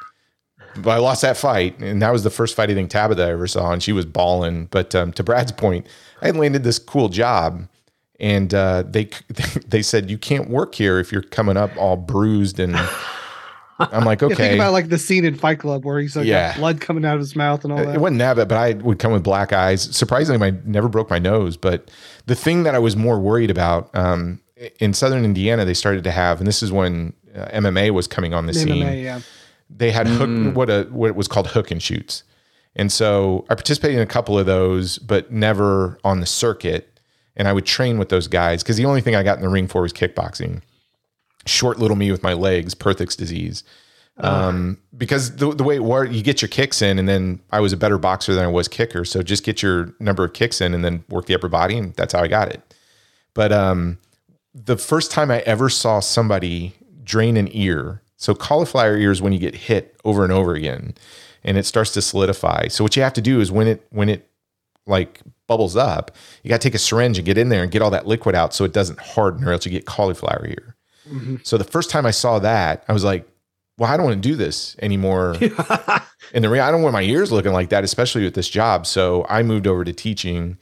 But 0.78 0.90
I 0.90 0.98
lost 0.98 1.22
that 1.22 1.38
fight, 1.38 1.78
and 1.80 2.02
that 2.02 2.12
was 2.12 2.22
the 2.22 2.28
first 2.28 2.54
fight 2.54 2.68
I 2.70 2.74
think 2.74 2.90
Tabitha 2.90 3.22
I 3.24 3.30
ever 3.30 3.46
saw, 3.46 3.72
and 3.72 3.82
she 3.82 3.92
was 3.92 4.04
balling. 4.04 4.66
But 4.66 4.94
um, 4.94 5.10
to 5.14 5.24
Brad's 5.24 5.50
point, 5.52 5.86
I 6.20 6.26
had 6.26 6.36
landed 6.36 6.64
this 6.64 6.78
cool 6.78 7.08
job, 7.08 7.66
and 8.20 8.52
uh, 8.54 8.82
they 8.86 9.10
they 9.66 9.82
said 9.82 10.10
you 10.10 10.18
can't 10.18 10.48
work 10.50 10.74
here 10.74 10.98
if 10.98 11.12
you're 11.12 11.22
coming 11.22 11.56
up 11.56 11.76
all 11.76 11.96
bruised 11.96 12.58
and. 12.60 12.76
I'm 13.78 14.04
like, 14.04 14.20
Yeah, 14.22 14.26
okay. 14.28 14.34
think 14.36 14.54
about 14.54 14.72
like 14.72 14.88
the 14.88 14.96
scene 14.98 15.26
in 15.26 15.34
Fight 15.34 15.58
Club 15.58 15.84
where 15.84 16.00
he's 16.00 16.16
like 16.16 16.24
Yeah. 16.26 16.52
got 16.52 16.58
blood 16.58 16.80
coming 16.80 17.04
out 17.04 17.14
of 17.16 17.20
his 17.20 17.36
mouth 17.36 17.62
and 17.62 17.72
all 17.72 17.78
that. 17.78 17.88
It 17.88 17.92
that. 17.92 18.00
wasn't 18.00 18.20
that 18.20 18.36
bad, 18.36 18.48
but 18.48 18.56
I 18.56 18.72
would 18.72 18.98
come 18.98 19.12
with 19.12 19.22
black 19.22 19.52
eyes. 19.52 19.82
Surprisingly, 19.94 20.48
I 20.48 20.54
never 20.64 20.88
broke 20.88 21.10
my 21.10 21.18
nose. 21.18 21.58
But 21.58 21.90
the 22.24 22.34
thing 22.34 22.62
that 22.62 22.74
I 22.74 22.78
was 22.78 22.96
more 22.96 23.20
worried 23.20 23.50
about 23.50 23.94
um, 23.94 24.40
in 24.80 24.94
Southern 24.94 25.26
Indiana, 25.26 25.66
they 25.66 25.74
started 25.74 26.04
to 26.04 26.10
have, 26.10 26.38
and 26.38 26.46
this 26.46 26.62
is 26.62 26.72
when 26.72 27.12
uh, 27.34 27.48
MMA 27.48 27.90
was 27.90 28.06
coming 28.06 28.32
on 28.32 28.46
the 28.46 28.54
scene. 28.54 28.82
MMA, 28.82 29.02
yeah. 29.02 29.20
They 29.68 29.90
had 29.90 30.06
hook, 30.06 30.56
what 30.56 30.70
a 30.70 30.84
what 30.90 31.14
was 31.14 31.28
called 31.28 31.48
hook 31.48 31.70
and 31.70 31.82
shoots, 31.82 32.22
and 32.76 32.90
so 32.90 33.44
I 33.50 33.56
participated 33.56 33.96
in 33.96 34.02
a 34.02 34.06
couple 34.06 34.38
of 34.38 34.46
those, 34.46 34.96
but 34.98 35.30
never 35.32 35.98
on 36.02 36.20
the 36.20 36.26
circuit. 36.26 36.95
And 37.36 37.46
I 37.46 37.52
would 37.52 37.66
train 37.66 37.98
with 37.98 38.08
those 38.08 38.28
guys 38.28 38.62
because 38.62 38.76
the 38.76 38.86
only 38.86 39.00
thing 39.00 39.14
I 39.14 39.22
got 39.22 39.36
in 39.36 39.42
the 39.42 39.48
ring 39.48 39.68
for 39.68 39.82
was 39.82 39.92
kickboxing. 39.92 40.62
Short 41.44 41.78
little 41.78 41.96
me 41.96 42.10
with 42.10 42.22
my 42.22 42.32
legs, 42.32 42.74
Perthes 42.74 43.14
disease 43.16 43.62
um, 44.18 44.78
because 44.96 45.36
the, 45.36 45.54
the 45.54 45.62
way 45.62 45.76
it 45.76 45.84
worked, 45.84 46.12
you 46.12 46.22
get 46.22 46.40
your 46.40 46.48
kicks 46.48 46.80
in, 46.80 46.98
and 46.98 47.08
then 47.08 47.40
I 47.50 47.60
was 47.60 47.72
a 47.72 47.76
better 47.76 47.98
boxer 47.98 48.34
than 48.34 48.44
I 48.44 48.48
was 48.48 48.68
kicker. 48.68 49.04
So 49.04 49.22
just 49.22 49.44
get 49.44 49.62
your 49.62 49.94
number 50.00 50.24
of 50.24 50.32
kicks 50.32 50.60
in, 50.60 50.72
and 50.74 50.84
then 50.84 51.04
work 51.08 51.26
the 51.26 51.34
upper 51.34 51.48
body, 51.48 51.76
and 51.76 51.94
that's 51.94 52.14
how 52.14 52.22
I 52.22 52.28
got 52.28 52.48
it. 52.48 52.74
But 53.34 53.52
um, 53.52 53.98
the 54.54 54.78
first 54.78 55.10
time 55.10 55.30
I 55.30 55.40
ever 55.40 55.68
saw 55.68 56.00
somebody 56.00 56.74
drain 57.04 57.36
an 57.36 57.48
ear, 57.52 58.02
so 58.16 58.34
cauliflower 58.34 58.96
ear 58.96 59.10
is 59.10 59.20
when 59.20 59.34
you 59.34 59.38
get 59.38 59.54
hit 59.54 60.00
over 60.04 60.24
and 60.24 60.32
over 60.32 60.54
again, 60.54 60.94
and 61.44 61.58
it 61.58 61.66
starts 61.66 61.90
to 61.92 62.02
solidify. 62.02 62.68
So 62.68 62.82
what 62.82 62.96
you 62.96 63.02
have 63.02 63.12
to 63.14 63.20
do 63.20 63.40
is 63.40 63.52
when 63.52 63.68
it 63.68 63.86
when 63.90 64.08
it 64.08 64.30
like 64.86 65.20
bubbles 65.46 65.76
up, 65.76 66.14
you 66.42 66.48
got 66.48 66.60
to 66.60 66.68
take 66.68 66.74
a 66.74 66.78
syringe 66.78 67.18
and 67.18 67.24
get 67.24 67.38
in 67.38 67.48
there 67.48 67.62
and 67.62 67.70
get 67.70 67.82
all 67.82 67.90
that 67.90 68.06
liquid 68.06 68.34
out 68.34 68.54
so 68.54 68.64
it 68.64 68.72
doesn't 68.72 68.98
harden, 68.98 69.46
or 69.46 69.52
else 69.52 69.64
you 69.64 69.72
get 69.72 69.86
cauliflower 69.86 70.46
ear. 70.46 70.76
So 71.44 71.56
the 71.56 71.64
first 71.64 71.90
time 71.90 72.04
I 72.04 72.10
saw 72.10 72.38
that, 72.40 72.84
I 72.88 72.92
was 72.92 73.04
like, 73.04 73.28
well, 73.78 73.90
I 73.90 73.96
don't 73.96 74.06
want 74.06 74.22
to 74.22 74.28
do 74.28 74.34
this 74.34 74.74
anymore. 74.80 75.36
and 76.32 76.42
the 76.42 76.48
ring, 76.48 76.60
I 76.60 76.70
don't 76.70 76.82
want 76.82 76.94
my 76.94 77.02
ears 77.02 77.30
looking 77.30 77.52
like 77.52 77.68
that, 77.68 77.84
especially 77.84 78.24
with 78.24 78.34
this 78.34 78.48
job. 78.48 78.86
So 78.86 79.26
I 79.28 79.42
moved 79.42 79.66
over 79.66 79.84
to 79.84 79.92
teaching, 79.92 80.58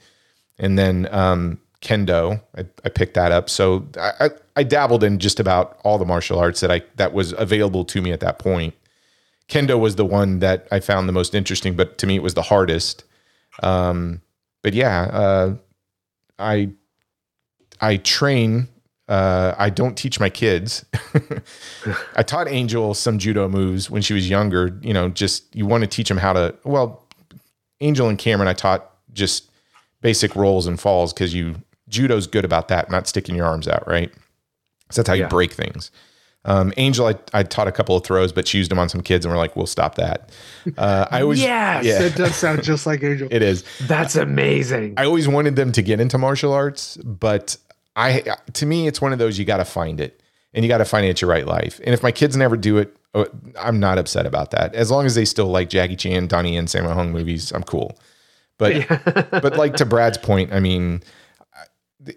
and 0.59 0.77
then 0.77 1.07
um, 1.11 1.59
kendo. 1.81 2.41
I, 2.57 2.65
I 2.83 2.89
picked 2.89 3.13
that 3.13 3.31
up. 3.31 3.49
So 3.49 3.87
I, 3.97 4.11
I, 4.19 4.29
I 4.57 4.63
dabbled 4.63 5.03
in 5.03 5.19
just 5.19 5.39
about 5.39 5.79
all 5.83 5.97
the 5.97 6.05
martial 6.05 6.39
arts 6.39 6.59
that 6.59 6.71
I 6.71 6.81
that 6.95 7.13
was 7.13 7.33
available 7.33 7.85
to 7.85 8.01
me 8.01 8.11
at 8.11 8.19
that 8.19 8.39
point. 8.39 8.73
Kendo 9.47 9.79
was 9.79 9.95
the 9.95 10.05
one 10.05 10.39
that 10.39 10.67
I 10.71 10.79
found 10.79 11.07
the 11.07 11.13
most 11.13 11.35
interesting, 11.35 11.75
but 11.75 11.97
to 11.99 12.07
me 12.07 12.15
it 12.15 12.23
was 12.23 12.33
the 12.33 12.41
hardest. 12.41 13.03
Um, 13.61 14.21
but 14.65 14.73
yeah, 14.73 15.01
uh, 15.13 15.55
I 16.39 16.71
I 17.79 17.97
train. 17.97 18.67
Uh, 19.07 19.53
I 19.59 19.69
don't 19.69 19.95
teach 19.95 20.19
my 20.19 20.31
kids. 20.31 20.83
I 22.15 22.23
taught 22.23 22.47
Angel 22.47 22.95
some 22.95 23.19
judo 23.19 23.47
moves 23.47 23.91
when 23.91 24.01
she 24.01 24.15
was 24.15 24.27
younger. 24.27 24.75
You 24.81 24.91
know, 24.91 25.09
just 25.09 25.55
you 25.55 25.67
want 25.67 25.83
to 25.83 25.87
teach 25.87 26.09
them 26.09 26.17
how 26.17 26.33
to. 26.33 26.55
Well, 26.63 27.07
Angel 27.79 28.09
and 28.09 28.17
Cameron, 28.17 28.47
I 28.47 28.53
taught 28.53 28.89
just 29.13 29.51
basic 30.01 30.35
rolls 30.35 30.65
and 30.65 30.79
falls 30.79 31.13
because 31.13 31.31
you 31.31 31.57
judo's 31.87 32.25
good 32.25 32.43
about 32.43 32.67
that, 32.69 32.89
not 32.89 33.05
sticking 33.07 33.35
your 33.35 33.45
arms 33.45 33.67
out, 33.67 33.87
right? 33.87 34.11
So 34.89 35.03
that's 35.03 35.09
how 35.09 35.13
you 35.13 35.27
break 35.27 35.53
things. 35.53 35.91
Um, 36.45 36.71
Angel, 36.77 37.07
I, 37.07 37.15
I 37.33 37.43
taught 37.43 37.67
a 37.67 37.71
couple 37.71 37.95
of 37.97 38.03
throws, 38.05 38.31
but 38.31 38.47
she 38.47 38.59
used 38.59 38.71
them 38.71 38.79
on 38.79 38.87
some 38.87 39.01
kids, 39.01 39.25
and 39.25 39.33
we're 39.33 39.37
like, 39.37 39.55
we'll 39.55 39.65
stop 39.67 39.95
that. 39.95 40.29
Uh, 40.77 41.05
I 41.11 41.21
always, 41.23 41.41
Yes! 41.41 41.83
yeah, 41.85 41.99
That 42.03 42.15
does 42.15 42.35
sound 42.35 42.63
just 42.63 42.85
like 42.85 43.03
Angel. 43.03 43.27
it 43.31 43.41
is. 43.41 43.63
That's 43.87 44.15
amazing. 44.15 44.93
I 44.97 45.05
always 45.05 45.27
wanted 45.27 45.55
them 45.55 45.71
to 45.73 45.81
get 45.81 45.99
into 45.99 46.17
martial 46.17 46.53
arts, 46.53 46.97
but 46.97 47.57
I 47.95 48.23
to 48.53 48.65
me 48.65 48.87
it's 48.87 49.01
one 49.01 49.11
of 49.13 49.19
those 49.19 49.39
you 49.39 49.45
got 49.45 49.57
to 49.57 49.65
find 49.65 49.99
it. 49.99 50.21
and 50.53 50.63
you 50.63 50.69
got 50.69 50.77
to 50.79 50.85
finance 50.85 51.19
your 51.21 51.29
right 51.29 51.45
life. 51.47 51.79
And 51.83 51.93
if 51.93 52.01
my 52.03 52.11
kids 52.11 52.37
never 52.37 52.55
do 52.57 52.77
it, 52.77 52.95
uh, 53.13 53.25
I'm 53.59 53.79
not 53.79 53.97
upset 53.97 54.25
about 54.25 54.51
that. 54.51 54.75
As 54.75 54.91
long 54.91 55.05
as 55.05 55.15
they 55.15 55.25
still 55.25 55.47
like 55.47 55.69
Jackie 55.69 55.95
Chan, 55.95 56.27
Donnie, 56.27 56.57
and 56.57 56.67
Sammo 56.67 56.93
Hung 56.93 57.11
movies, 57.11 57.51
I'm 57.51 57.63
cool. 57.63 57.97
But 58.57 58.87
but 59.31 59.57
like 59.57 59.75
to 59.77 59.85
Brad's 59.85 60.17
point, 60.17 60.53
I 60.53 60.59
mean, 60.59 61.01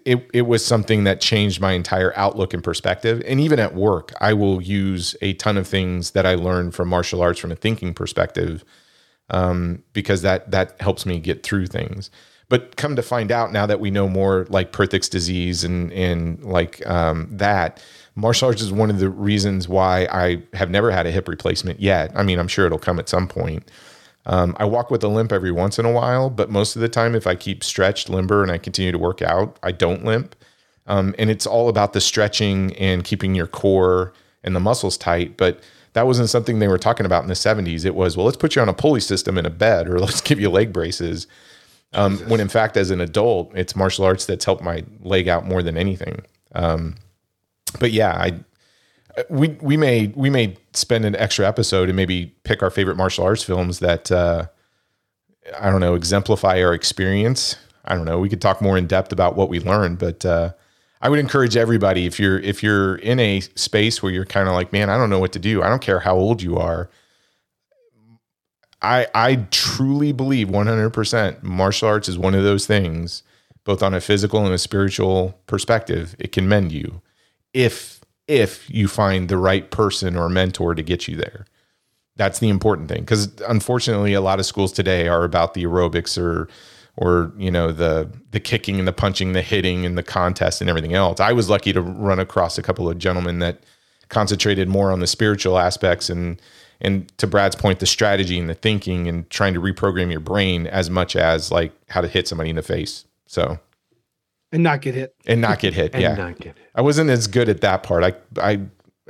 it 0.05 0.29
it 0.33 0.41
was 0.43 0.65
something 0.65 1.03
that 1.03 1.21
changed 1.21 1.61
my 1.61 1.73
entire 1.73 2.13
outlook 2.15 2.53
and 2.53 2.63
perspective. 2.63 3.21
And 3.25 3.39
even 3.39 3.59
at 3.59 3.75
work, 3.75 4.13
I 4.21 4.33
will 4.33 4.61
use 4.61 5.15
a 5.21 5.33
ton 5.33 5.57
of 5.57 5.67
things 5.67 6.11
that 6.11 6.25
I 6.25 6.35
learned 6.35 6.75
from 6.75 6.89
martial 6.89 7.21
arts 7.21 7.39
from 7.39 7.51
a 7.51 7.55
thinking 7.55 7.93
perspective, 7.93 8.63
um, 9.29 9.83
because 9.93 10.21
that 10.21 10.51
that 10.51 10.79
helps 10.81 11.05
me 11.05 11.19
get 11.19 11.43
through 11.43 11.67
things. 11.67 12.09
But 12.49 12.75
come 12.77 12.95
to 12.95 13.03
find 13.03 13.31
out 13.31 13.51
now 13.51 13.67
that 13.67 13.79
we 13.79 13.91
know 13.91 14.09
more, 14.09 14.47
like 14.49 14.71
Perthes 14.71 15.09
disease 15.09 15.63
and 15.63 15.91
and 15.93 16.43
like 16.43 16.85
um, 16.87 17.27
that, 17.31 17.81
martial 18.15 18.47
arts 18.47 18.61
is 18.61 18.71
one 18.71 18.89
of 18.89 18.99
the 18.99 19.09
reasons 19.09 19.67
why 19.67 20.07
I 20.11 20.41
have 20.53 20.69
never 20.69 20.91
had 20.91 21.05
a 21.05 21.11
hip 21.11 21.27
replacement 21.27 21.79
yet. 21.79 22.11
I 22.15 22.23
mean, 22.23 22.39
I'm 22.39 22.47
sure 22.47 22.65
it'll 22.65 22.79
come 22.79 22.99
at 22.99 23.07
some 23.07 23.27
point. 23.27 23.69
Um, 24.29 24.55
I 24.59 24.65
walk 24.65 24.91
with 24.91 25.03
a 25.03 25.07
limp 25.07 25.31
every 25.31 25.51
once 25.51 25.79
in 25.79 25.85
a 25.85 25.91
while, 25.91 26.29
but 26.29 26.51
most 26.51 26.75
of 26.75 26.83
the 26.83 26.87
time, 26.87 27.15
if 27.15 27.25
I 27.25 27.33
keep 27.33 27.63
stretched, 27.63 28.09
limber, 28.09 28.43
and 28.43 28.51
I 28.51 28.59
continue 28.59 28.91
to 28.91 28.97
work 28.99 29.23
out, 29.23 29.57
I 29.63 29.71
don't 29.71 30.05
limp. 30.05 30.35
Um, 30.85 31.15
and 31.17 31.31
it's 31.31 31.47
all 31.47 31.67
about 31.67 31.93
the 31.93 31.99
stretching 31.99 32.75
and 32.75 33.03
keeping 33.03 33.33
your 33.33 33.47
core 33.47 34.13
and 34.43 34.55
the 34.55 34.59
muscles 34.59 34.97
tight. 34.97 35.35
But 35.35 35.61
that 35.93 36.05
wasn't 36.05 36.29
something 36.29 36.59
they 36.59 36.67
were 36.67 36.77
talking 36.77 37.07
about 37.07 37.23
in 37.23 37.27
the 37.27 37.33
70s. 37.33 37.85
It 37.85 37.95
was, 37.95 38.15
well, 38.15 38.25
let's 38.27 38.37
put 38.37 38.55
you 38.55 38.61
on 38.61 38.69
a 38.69 38.73
pulley 38.73 38.99
system 38.99 39.35
in 39.35 39.47
a 39.47 39.49
bed 39.49 39.89
or 39.89 39.99
let's 39.99 40.21
give 40.21 40.39
you 40.39 40.51
leg 40.51 40.71
braces. 40.71 41.25
Um, 41.93 42.19
when 42.29 42.39
in 42.39 42.49
fact, 42.49 42.77
as 42.77 42.91
an 42.91 43.01
adult, 43.01 43.51
it's 43.55 43.75
martial 43.75 44.05
arts 44.05 44.27
that's 44.27 44.45
helped 44.45 44.61
my 44.61 44.85
leg 45.01 45.27
out 45.27 45.47
more 45.47 45.63
than 45.63 45.75
anything. 45.75 46.21
Um, 46.53 46.97
but 47.79 47.91
yeah, 47.91 48.13
I 48.13 48.41
we 49.29 49.49
we 49.61 49.77
may 49.77 50.07
we 50.15 50.29
may 50.29 50.55
spend 50.73 51.05
an 51.05 51.15
extra 51.15 51.47
episode 51.47 51.89
and 51.89 51.95
maybe 51.95 52.35
pick 52.43 52.61
our 52.61 52.69
favorite 52.69 52.95
martial 52.95 53.23
arts 53.23 53.43
films 53.43 53.79
that 53.79 54.11
uh, 54.11 54.47
I 55.59 55.69
don't 55.69 55.81
know 55.81 55.95
exemplify 55.95 56.61
our 56.61 56.73
experience. 56.73 57.55
I 57.85 57.95
don't 57.95 58.05
know. 58.05 58.19
We 58.19 58.29
could 58.29 58.41
talk 58.41 58.61
more 58.61 58.77
in 58.77 58.87
depth 58.87 59.11
about 59.11 59.35
what 59.35 59.49
we 59.49 59.59
learned, 59.59 59.97
but 59.97 60.25
uh, 60.25 60.51
I 61.01 61.09
would 61.09 61.19
encourage 61.19 61.55
everybody 61.55 62.05
if 62.05 62.19
you're 62.19 62.39
if 62.39 62.61
you're 62.61 62.95
in 62.97 63.19
a 63.19 63.39
space 63.39 64.03
where 64.03 64.11
you're 64.11 64.25
kind 64.25 64.47
of 64.47 64.53
like, 64.53 64.71
man, 64.73 64.89
I 64.89 64.97
don't 64.97 65.09
know 65.09 65.19
what 65.19 65.33
to 65.33 65.39
do. 65.39 65.63
I 65.63 65.69
don't 65.69 65.81
care 65.81 65.99
how 65.99 66.15
old 66.15 66.41
you 66.41 66.57
are. 66.57 66.89
I 68.81 69.07
I 69.15 69.35
truly 69.51 70.11
believe 70.11 70.49
100% 70.49 71.43
martial 71.43 71.87
arts 71.87 72.09
is 72.09 72.17
one 72.17 72.35
of 72.35 72.43
those 72.43 72.67
things, 72.67 73.23
both 73.63 73.81
on 73.81 73.93
a 73.93 74.01
physical 74.01 74.45
and 74.45 74.53
a 74.53 74.57
spiritual 74.57 75.39
perspective. 75.47 76.15
It 76.19 76.31
can 76.31 76.47
mend 76.47 76.71
you 76.71 77.01
if 77.53 77.98
if 78.29 78.69
you 78.69 78.87
find 78.87 79.27
the 79.27 79.37
right 79.37 79.71
person 79.71 80.15
or 80.15 80.29
mentor 80.29 80.75
to 80.75 80.83
get 80.83 81.07
you 81.07 81.17
there. 81.17 81.45
That's 82.15 82.39
the 82.39 82.49
important 82.49 82.87
thing 82.87 83.01
because 83.01 83.29
unfortunately, 83.47 84.13
a 84.13 84.21
lot 84.21 84.39
of 84.39 84.45
schools 84.45 84.71
today 84.71 85.07
are 85.07 85.23
about 85.23 85.53
the 85.53 85.63
aerobics 85.63 86.21
or 86.21 86.47
or 86.95 87.31
you 87.37 87.49
know 87.49 87.71
the 87.71 88.09
the 88.31 88.39
kicking 88.39 88.77
and 88.77 88.87
the 88.87 88.93
punching, 88.93 89.31
the 89.31 89.41
hitting 89.41 89.85
and 89.85 89.97
the 89.97 90.03
contest 90.03 90.61
and 90.61 90.69
everything 90.69 90.93
else. 90.93 91.19
I 91.19 91.31
was 91.31 91.49
lucky 91.49 91.73
to 91.73 91.81
run 91.81 92.19
across 92.19 92.57
a 92.57 92.61
couple 92.61 92.89
of 92.89 92.97
gentlemen 92.99 93.39
that 93.39 93.63
concentrated 94.09 94.67
more 94.67 94.91
on 94.91 94.99
the 94.99 95.07
spiritual 95.07 95.57
aspects 95.57 96.09
and 96.09 96.41
and 96.81 97.11
to 97.17 97.27
Brad's 97.27 97.55
point, 97.55 97.79
the 97.79 97.85
strategy 97.85 98.37
and 98.37 98.49
the 98.49 98.53
thinking 98.53 99.07
and 99.07 99.29
trying 99.29 99.53
to 99.53 99.61
reprogram 99.61 100.11
your 100.11 100.21
brain 100.21 100.67
as 100.67 100.89
much 100.89 101.15
as 101.15 101.51
like 101.51 101.71
how 101.89 102.01
to 102.01 102.07
hit 102.07 102.27
somebody 102.27 102.49
in 102.49 102.55
the 102.55 102.61
face. 102.61 103.05
So 103.27 103.59
and 104.51 104.63
not 104.63 104.81
get 104.81 104.95
hit. 104.95 105.15
and 105.27 105.41
not 105.41 105.59
get 105.59 105.73
hit. 105.73 105.91
And 105.93 106.01
yeah, 106.01 106.15
not 106.15 106.37
get 106.39 106.57
it. 106.57 106.63
I 106.75 106.81
wasn't 106.81 107.09
as 107.09 107.27
good 107.27 107.49
at 107.49 107.61
that 107.61 107.83
part. 107.83 108.03
I 108.03 108.13
I 108.41 108.61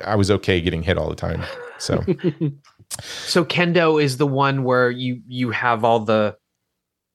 I 0.03 0.15
was 0.15 0.31
okay 0.31 0.61
getting 0.61 0.83
hit 0.83 0.97
all 0.97 1.09
the 1.09 1.15
time. 1.15 1.43
So 1.77 2.03
So 3.01 3.45
kendo 3.45 4.01
is 4.01 4.17
the 4.17 4.27
one 4.27 4.63
where 4.63 4.89
you 4.89 5.21
you 5.27 5.51
have 5.51 5.83
all 5.83 5.99
the 5.99 6.35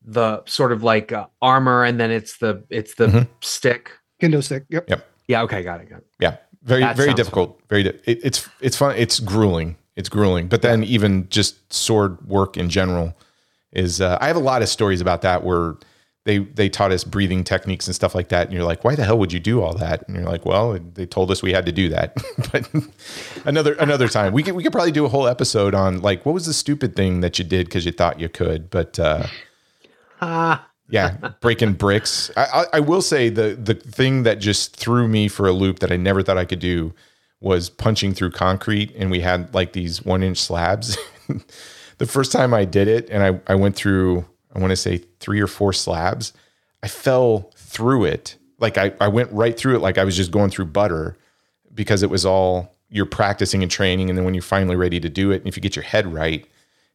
the 0.07 0.45
sort 0.45 0.71
of 0.73 0.83
like 0.83 1.13
uh, 1.13 1.27
armor 1.43 1.83
and 1.85 1.99
then 1.99 2.11
it's 2.11 2.37
the 2.39 2.65
it's 2.71 2.95
the 2.95 3.07
Mhm. 3.09 3.29
stick. 3.41 3.91
Kendo 4.23 4.43
stick. 4.43 4.65
Yep. 4.69 4.89
Yep. 4.89 5.07
Yeah, 5.27 5.43
okay, 5.43 5.63
got 5.63 5.81
it. 5.81 5.89
Got 5.89 5.99
it. 6.01 6.07
yeah, 6.21 6.37
very 6.63 6.81
That 6.83 6.97
very 6.97 7.09
sounds 7.09 7.17
difficult. 7.17 7.61
Very 7.69 7.83
di- 7.85 7.99
it, 8.05 8.21
it's 8.23 8.49
it's 8.61 8.77
fun. 8.77 8.95
It's 8.97 9.19
grueling. 9.21 9.77
It's 9.97 10.09
grueling. 10.09 10.49
But 10.49 10.63
then 10.63 10.85
even 10.85 11.29
just 11.31 11.73
sword 11.73 12.21
work 12.29 12.57
in 12.57 12.69
general 12.69 13.17
is. 13.73 14.01
Uh, 14.01 14.19
I 14.21 14.27
have 14.27 14.37
a 14.37 14.41
lot 14.41 14.61
of 14.63 14.69
stories 14.69 15.01
about 15.01 15.23
that 15.23 15.43
where 15.45 15.75
they 16.25 16.39
they 16.39 16.69
taught 16.69 16.93
us 16.93 17.05
breathing 17.05 17.45
techniques 17.45 17.87
and 17.87 17.95
stuff 17.95 18.15
like 18.15 18.29
that, 18.29 18.47
and 18.47 18.53
you're 18.55 18.65
like, 18.65 18.85
why 18.85 18.95
the 18.95 19.05
hell 19.05 19.19
would 19.19 19.33
you 19.33 19.41
do 19.41 19.63
all 19.63 19.75
that? 19.75 20.07
And 20.09 20.17
you're 20.17 20.27
like, 20.27 20.45
well, 20.47 20.79
they 20.95 21.07
told 21.07 21.31
us 21.31 21.43
we 21.43 21.53
had 21.53 21.67
to 21.67 21.73
do 21.73 21.89
that. 21.91 22.15
but 22.53 22.69
another 23.47 23.75
another 23.75 24.09
time, 24.09 24.33
we 24.33 24.43
could 24.43 24.55
we 24.55 24.63
could 24.63 24.73
probably 24.73 24.93
do 24.93 25.05
a 25.05 25.09
whole 25.09 25.27
episode 25.29 25.75
on 25.75 26.01
like 26.01 26.25
what 26.27 26.33
was 26.33 26.47
the 26.47 26.55
stupid 26.55 26.97
thing 26.97 27.21
that 27.21 27.39
you 27.39 27.45
did 27.45 27.67
because 27.67 27.85
you 27.87 27.93
thought 27.93 28.21
you 28.21 28.29
could, 28.29 28.71
but. 28.71 28.99
uh 28.99 29.27
Ah, 30.21 30.69
yeah 30.89 31.17
breaking 31.41 31.73
bricks 31.73 32.31
I, 32.37 32.45
I 32.45 32.65
i 32.75 32.81
will 32.81 33.03
say 33.03 33.29
the 33.31 33.55
the 33.63 33.75
thing 33.75 34.23
that 34.25 34.39
just 34.39 34.77
threw 34.77 35.09
me 35.09 35.29
for 35.29 35.47
a 35.47 35.53
loop 35.53 35.79
that 35.81 35.91
i 35.91 35.97
never 35.97 36.23
thought 36.23 36.39
i 36.39 36.45
could 36.45 36.59
do 36.61 36.95
was 37.41 37.71
punching 37.71 38.15
through 38.15 38.31
concrete 38.33 38.95
and 38.97 39.11
we 39.11 39.21
had 39.21 39.53
like 39.55 39.73
these 39.73 40.03
one 40.05 40.23
inch 40.23 40.39
slabs 40.39 40.97
the 41.99 42.07
first 42.07 42.33
time 42.33 42.53
i 42.55 42.65
did 42.65 42.89
it 42.89 43.09
and 43.11 43.23
i 43.23 43.41
i 43.51 43.55
went 43.55 43.77
through 43.77 44.25
i 44.55 44.59
want 44.59 44.71
to 44.71 44.77
say 44.77 44.99
three 45.21 45.41
or 45.41 45.47
four 45.47 45.73
slabs. 45.73 46.33
I 46.83 46.89
fell 46.89 47.51
through 47.57 48.05
it 48.05 48.37
like 48.59 48.79
i 48.79 48.93
i 49.01 49.09
went 49.09 49.31
right 49.33 49.59
through 49.59 49.77
it 49.77 49.81
like 49.81 49.99
i 49.99 50.05
was 50.05 50.17
just 50.17 50.31
going 50.31 50.51
through 50.51 50.67
butter 50.67 51.17
because 51.75 52.03
it 52.03 52.11
was 52.11 52.25
all 52.25 52.75
you're 52.89 53.07
practicing 53.07 53.63
and 53.63 53.71
training 53.71 54.09
and 54.09 54.17
then 54.17 54.25
when 54.25 54.35
you're 54.35 54.43
finally 54.43 54.77
ready 54.77 55.01
to 55.01 55.09
do 55.09 55.31
it 55.31 55.37
and 55.37 55.47
if 55.47 55.57
you 55.57 55.63
get 55.63 55.75
your 55.77 55.83
head 55.83 56.07
right 56.13 56.47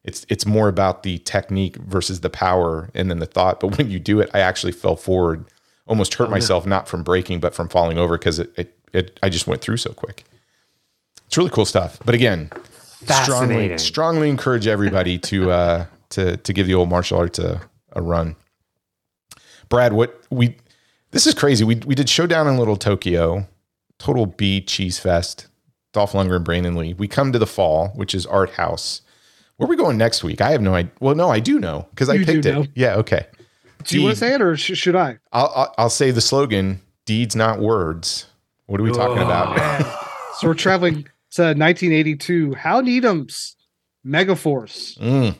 it's 0.04 0.24
it's 0.28 0.46
more 0.46 0.68
about 0.68 1.02
the 1.02 1.18
technique 1.18 1.76
versus 1.76 2.20
the 2.20 2.30
power 2.30 2.88
and 2.94 3.10
then 3.10 3.18
the 3.18 3.26
thought. 3.26 3.60
But 3.60 3.68
when 3.78 3.90
you 3.90 3.98
do 3.98 4.20
it 4.20 4.30
i 4.32 4.40
actually 4.40 4.72
fell 4.72 4.96
forward 4.96 5.44
almost 5.86 6.14
hurt 6.14 6.30
myself 6.30 6.66
not 6.66 6.88
from 6.88 7.02
breaking 7.02 7.40
but 7.40 7.54
from 7.54 7.68
falling 7.68 7.98
over 7.98 8.16
because 8.16 8.38
it, 8.38 8.52
it 8.56 8.78
it 8.92 9.18
i 9.22 9.28
just 9.28 9.46
went 9.46 9.60
through 9.60 9.76
so 9.76 9.92
quick. 9.92 10.24
It's 11.26 11.36
really 11.36 11.50
cool 11.50 11.64
stuff. 11.66 11.98
But 12.04 12.14
again 12.14 12.50
strongly 13.24 13.78
strongly 13.78 14.28
encourage 14.28 14.66
everybody 14.66 15.18
to 15.18 15.50
uh 15.50 15.86
to 16.10 16.36
to 16.38 16.52
give 16.52 16.66
the 16.66 16.74
old 16.74 16.88
martial 16.88 17.18
arts 17.18 17.38
a, 17.38 17.60
a 17.92 18.02
run 18.02 18.36
brad 19.68 19.92
what 19.92 20.20
we 20.30 20.56
this 21.12 21.26
is 21.26 21.34
crazy 21.34 21.64
we 21.64 21.76
we 21.86 21.94
did 21.94 22.08
showdown 22.08 22.46
in 22.46 22.56
little 22.58 22.76
tokyo 22.76 23.46
total 23.98 24.26
b 24.26 24.60
cheese 24.60 24.98
fest 24.98 25.46
dolph 25.92 26.12
lundgren 26.12 26.42
brandon 26.44 26.74
lee 26.74 26.94
we 26.94 27.06
come 27.08 27.32
to 27.32 27.38
the 27.38 27.46
fall 27.46 27.88
which 27.94 28.14
is 28.14 28.26
art 28.26 28.50
house 28.50 29.02
where 29.56 29.66
are 29.66 29.68
we 29.68 29.76
going 29.76 29.98
next 29.98 30.24
week? 30.24 30.40
I 30.40 30.52
have 30.52 30.62
no 30.62 30.72
idea. 30.74 30.90
Well, 31.00 31.14
no, 31.14 31.28
I 31.28 31.38
do 31.38 31.58
know 31.60 31.86
because 31.90 32.08
I 32.08 32.14
You 32.14 32.24
do 32.24 32.32
picked 32.32 32.46
it. 32.46 32.52
know. 32.54 32.64
Yeah, 32.74 32.94
okay. 32.94 33.26
Do 33.84 33.94
you 33.98 34.02
want 34.04 34.14
to 34.14 34.18
say 34.18 34.32
it 34.32 34.40
or 34.40 34.56
sh- 34.56 34.72
should 34.74 34.96
I? 34.96 35.18
I'll, 35.32 35.52
I'll 35.54 35.74
I'll 35.76 35.90
say 35.90 36.10
the 36.12 36.22
slogan: 36.22 36.80
"Deeds, 37.04 37.36
not 37.36 37.60
words." 37.60 38.24
What 38.68 38.80
are 38.80 38.84
we 38.84 38.90
talking 38.90 39.22
about? 39.22 39.58
So 40.38 40.48
we're 40.48 40.54
traveling 40.54 41.02
to 41.32 41.42
1982. 41.42 42.54
Hal 42.54 42.80
Needham's 42.80 43.54
Megaforce. 44.06 44.96
Mm, 44.98 45.36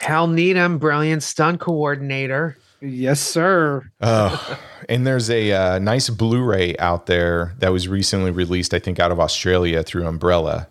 Hal 0.00 0.26
Needham, 0.26 0.78
brilliant 0.78 1.22
stunt 1.22 1.60
coordinator. 1.60 2.56
Yes, 2.80 3.20
sir. 3.20 3.90
oh, 4.00 4.58
and 4.88 5.06
there's 5.06 5.28
a 5.28 5.52
uh, 5.52 5.78
nice 5.78 6.08
Blu-ray 6.08 6.76
out 6.78 7.06
there 7.06 7.54
that 7.58 7.70
was 7.72 7.86
recently 7.88 8.30
released. 8.30 8.72
I 8.72 8.78
think 8.78 8.98
out 8.98 9.12
of 9.12 9.20
Australia 9.20 9.82
through 9.82 10.06
Umbrella. 10.06 10.68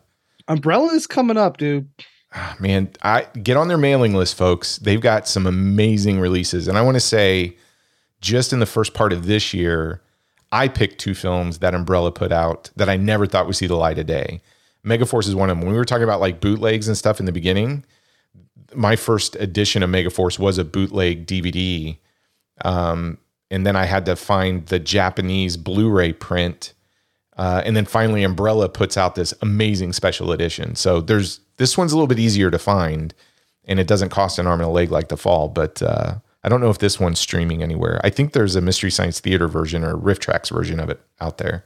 Umbrella 0.48 0.94
is 0.94 1.06
coming 1.06 1.38
up, 1.38 1.58
dude. 1.58 1.88
Ah, 2.34 2.56
Man, 2.60 2.90
I 3.04 3.28
get 3.44 3.58
on 3.58 3.68
their 3.68 3.78
mailing 3.78 4.16
list, 4.16 4.36
folks. 4.36 4.78
They've 4.78 5.02
got 5.02 5.28
some 5.28 5.46
amazing 5.46 6.20
releases, 6.20 6.68
and 6.68 6.78
I 6.78 6.82
want 6.82 6.96
to 6.96 7.00
say, 7.02 7.56
just 8.22 8.52
in 8.52 8.60
the 8.60 8.66
first 8.66 8.96
part 8.96 9.14
of 9.14 9.28
this 9.28 9.54
year, 9.54 10.02
I 10.52 10.68
picked 10.68 11.00
two 11.00 11.14
films 11.14 11.60
that 11.60 11.76
Umbrella 11.76 12.12
put 12.12 12.32
out 12.32 12.72
that 12.76 12.90
I 12.90 12.98
never 12.98 13.28
thought 13.28 13.46
would 13.46 13.56
see 13.56 13.68
the 13.68 13.76
light 13.76 14.00
of 14.00 14.08
day. 14.08 14.42
Megaforce 14.84 15.28
is 15.28 15.36
one 15.36 15.52
of 15.52 15.58
them. 15.58 15.66
When 15.66 15.74
we 15.74 15.78
were 15.78 15.86
talking 15.86 16.04
about 16.04 16.20
like 16.20 16.42
bootlegs 16.42 16.88
and 16.88 16.98
stuff 16.98 17.20
in 17.20 17.28
the 17.28 17.32
beginning, 17.32 17.86
my 18.76 18.96
first 18.96 19.36
edition 19.36 19.84
of 19.84 19.90
Megaforce 19.90 20.40
was 20.40 20.58
a 20.58 20.64
bootleg 20.64 21.26
DVD, 21.26 21.98
um, 22.64 23.18
and 23.52 23.66
then 23.66 23.76
I 23.76 23.86
had 23.86 24.06
to 24.06 24.16
find 24.16 24.66
the 24.68 24.80
Japanese 24.80 25.58
Blu-ray 25.58 26.14
print 26.14 26.74
uh, 27.40 27.62
and 27.64 27.74
then 27.74 27.86
finally, 27.86 28.22
Umbrella 28.24 28.68
puts 28.68 28.98
out 28.98 29.16
this 29.16 29.34
amazing 29.42 29.94
special 29.94 30.34
edition. 30.34 30.76
So 30.76 31.00
there's 31.00 31.40
this 31.56 31.78
one's 31.78 31.94
a 31.94 31.96
little 31.96 32.06
bit 32.06 32.20
easier 32.20 32.52
to 32.52 32.60
find, 32.60 33.14
and 33.64 33.80
it 33.80 33.88
doesn't 33.88 34.10
cost 34.10 34.40
an 34.40 34.46
arm 34.46 34.60
and 34.60 34.68
a 34.68 34.72
leg 34.72 34.92
like 34.92 35.08
the 35.08 35.16
fall. 35.16 35.48
But 35.48 35.82
uh, 35.82 36.16
I 36.44 36.50
don't 36.50 36.60
know 36.60 36.70
if 36.70 36.80
this 36.80 37.00
one's 37.00 37.18
streaming 37.18 37.64
anywhere. 37.64 38.02
I 38.04 38.10
think 38.10 38.34
there's 38.34 38.58
a 38.58 38.62
Mystery 38.62 38.92
Science 38.92 39.22
Theater 39.22 39.48
version 39.48 39.86
or 39.86 39.96
RiffTrax 39.96 40.52
version 40.52 40.82
of 40.82 40.90
it 40.90 41.00
out 41.22 41.38
there 41.38 41.64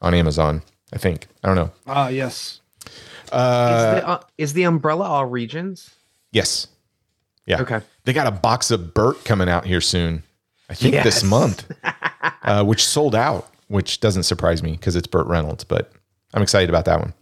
on 0.00 0.14
Amazon. 0.14 0.62
I 0.94 0.96
think 0.96 1.26
I 1.44 1.48
don't 1.48 1.56
know. 1.56 1.72
Ah, 1.86 2.08
yes. 2.08 2.62
Uh, 3.30 3.92
is, 3.96 4.00
the, 4.00 4.08
uh, 4.08 4.20
is 4.38 4.52
the 4.54 4.62
umbrella 4.62 5.04
all 5.04 5.26
regions? 5.26 5.90
Yes, 6.32 6.66
yeah. 7.46 7.62
Okay. 7.62 7.80
They 8.04 8.12
got 8.12 8.26
a 8.26 8.32
box 8.32 8.70
of 8.70 8.94
Burt 8.94 9.24
coming 9.24 9.48
out 9.48 9.64
here 9.64 9.80
soon. 9.80 10.24
I 10.68 10.74
think 10.74 11.02
this 11.04 11.22
month, 11.22 11.70
uh, 12.42 12.64
which 12.64 12.84
sold 12.84 13.14
out 13.14 13.52
which 13.72 14.00
doesn't 14.00 14.24
surprise 14.24 14.62
me 14.62 14.72
because 14.72 14.96
it's 14.96 15.06
Burt 15.06 15.26
Reynolds, 15.26 15.64
but 15.64 15.90
I'm 16.34 16.42
excited 16.42 16.68
about 16.68 16.84
that 16.84 17.00
one. 17.00 17.14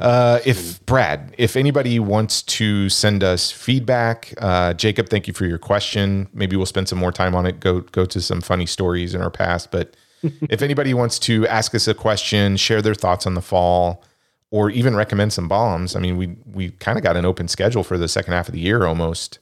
Uh, 0.00 0.38
if 0.46 0.84
Brad, 0.86 1.34
if 1.38 1.56
anybody 1.56 1.98
wants 1.98 2.42
to 2.42 2.88
send 2.88 3.24
us 3.24 3.50
feedback, 3.50 4.32
uh, 4.38 4.74
Jacob, 4.74 5.08
thank 5.08 5.26
you 5.26 5.34
for 5.34 5.44
your 5.44 5.58
question. 5.58 6.28
Maybe 6.32 6.54
we'll 6.54 6.66
spend 6.66 6.88
some 6.88 7.00
more 7.00 7.10
time 7.10 7.34
on 7.34 7.46
it. 7.46 7.58
Go 7.58 7.80
go 7.80 8.04
to 8.06 8.20
some 8.20 8.40
funny 8.40 8.64
stories 8.64 9.12
in 9.12 9.20
our 9.20 9.30
past. 9.30 9.72
But 9.72 9.96
if 10.22 10.62
anybody 10.62 10.94
wants 10.94 11.18
to 11.20 11.48
ask 11.48 11.74
us 11.74 11.88
a 11.88 11.94
question, 11.94 12.56
share 12.56 12.80
their 12.80 12.94
thoughts 12.94 13.26
on 13.26 13.34
the 13.34 13.42
fall, 13.42 14.04
or 14.50 14.70
even 14.70 14.96
recommend 14.96 15.32
some 15.32 15.48
bombs, 15.48 15.94
I 15.94 16.00
mean, 16.00 16.16
we 16.16 16.36
we 16.52 16.70
kind 16.70 16.98
of 16.98 17.04
got 17.04 17.16
an 17.16 17.24
open 17.24 17.48
schedule 17.48 17.84
for 17.84 17.98
the 17.98 18.08
second 18.08 18.32
half 18.32 18.48
of 18.48 18.54
the 18.54 18.60
year 18.60 18.86
almost. 18.86 19.38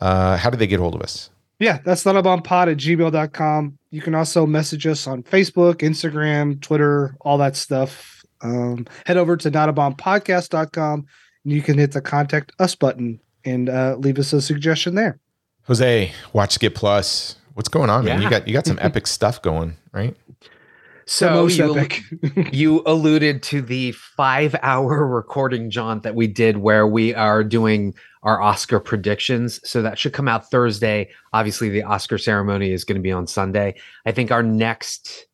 Uh, 0.00 0.36
how 0.36 0.50
do 0.50 0.56
they 0.56 0.66
get 0.66 0.80
hold 0.80 0.94
of 0.94 1.02
us? 1.02 1.30
Yeah, 1.58 1.78
that's 1.84 2.04
notabombpod 2.04 2.72
at 2.72 2.78
gmail.com. 2.78 3.78
You 3.90 4.00
can 4.00 4.14
also 4.14 4.46
message 4.46 4.86
us 4.86 5.06
on 5.06 5.22
Facebook, 5.22 5.76
Instagram, 5.76 6.60
Twitter, 6.62 7.14
all 7.20 7.36
that 7.38 7.54
stuff. 7.54 8.24
Um, 8.40 8.86
head 9.04 9.18
over 9.18 9.36
to 9.36 9.50
notabombpodcast.com 9.50 11.06
and 11.44 11.52
you 11.52 11.60
can 11.60 11.76
hit 11.76 11.92
the 11.92 12.00
contact 12.00 12.52
us 12.58 12.74
button 12.74 13.20
and 13.44 13.68
uh, 13.68 13.96
leave 13.98 14.18
us 14.18 14.32
a 14.32 14.40
suggestion 14.40 14.94
there. 14.94 15.18
Jose, 15.64 16.12
watch 16.32 16.52
Skip 16.52 16.74
Plus. 16.74 17.36
What's 17.54 17.68
going 17.68 17.90
on, 17.90 18.04
man? 18.04 18.22
You 18.22 18.30
got 18.30 18.48
you 18.48 18.54
got 18.54 18.66
some 18.66 18.78
epic 18.82 19.06
stuff 19.06 19.42
going, 19.42 19.76
right? 19.92 20.16
The 21.10 21.16
So 21.16 21.30
most 21.30 21.58
you, 21.58 21.76
epic. 21.76 22.04
you 22.52 22.84
alluded 22.86 23.42
to 23.44 23.60
the 23.62 23.90
five 23.92 24.54
hour 24.62 25.04
recording 25.08 25.68
jaunt 25.68 26.04
that 26.04 26.14
we 26.14 26.28
did 26.28 26.58
where 26.58 26.86
we 26.86 27.12
are 27.16 27.42
doing 27.42 27.94
our 28.22 28.40
Oscar 28.40 28.78
predictions. 28.78 29.60
So 29.68 29.82
that 29.82 29.98
should 29.98 30.12
come 30.12 30.28
out 30.28 30.52
Thursday. 30.52 31.10
Obviously, 31.32 31.68
the 31.68 31.82
Oscar 31.82 32.16
ceremony 32.16 32.70
is 32.70 32.84
going 32.84 32.94
to 32.94 33.02
be 33.02 33.10
on 33.10 33.26
Sunday. 33.26 33.74
I 34.06 34.12
think 34.12 34.30
our 34.30 34.44
next 34.44 35.26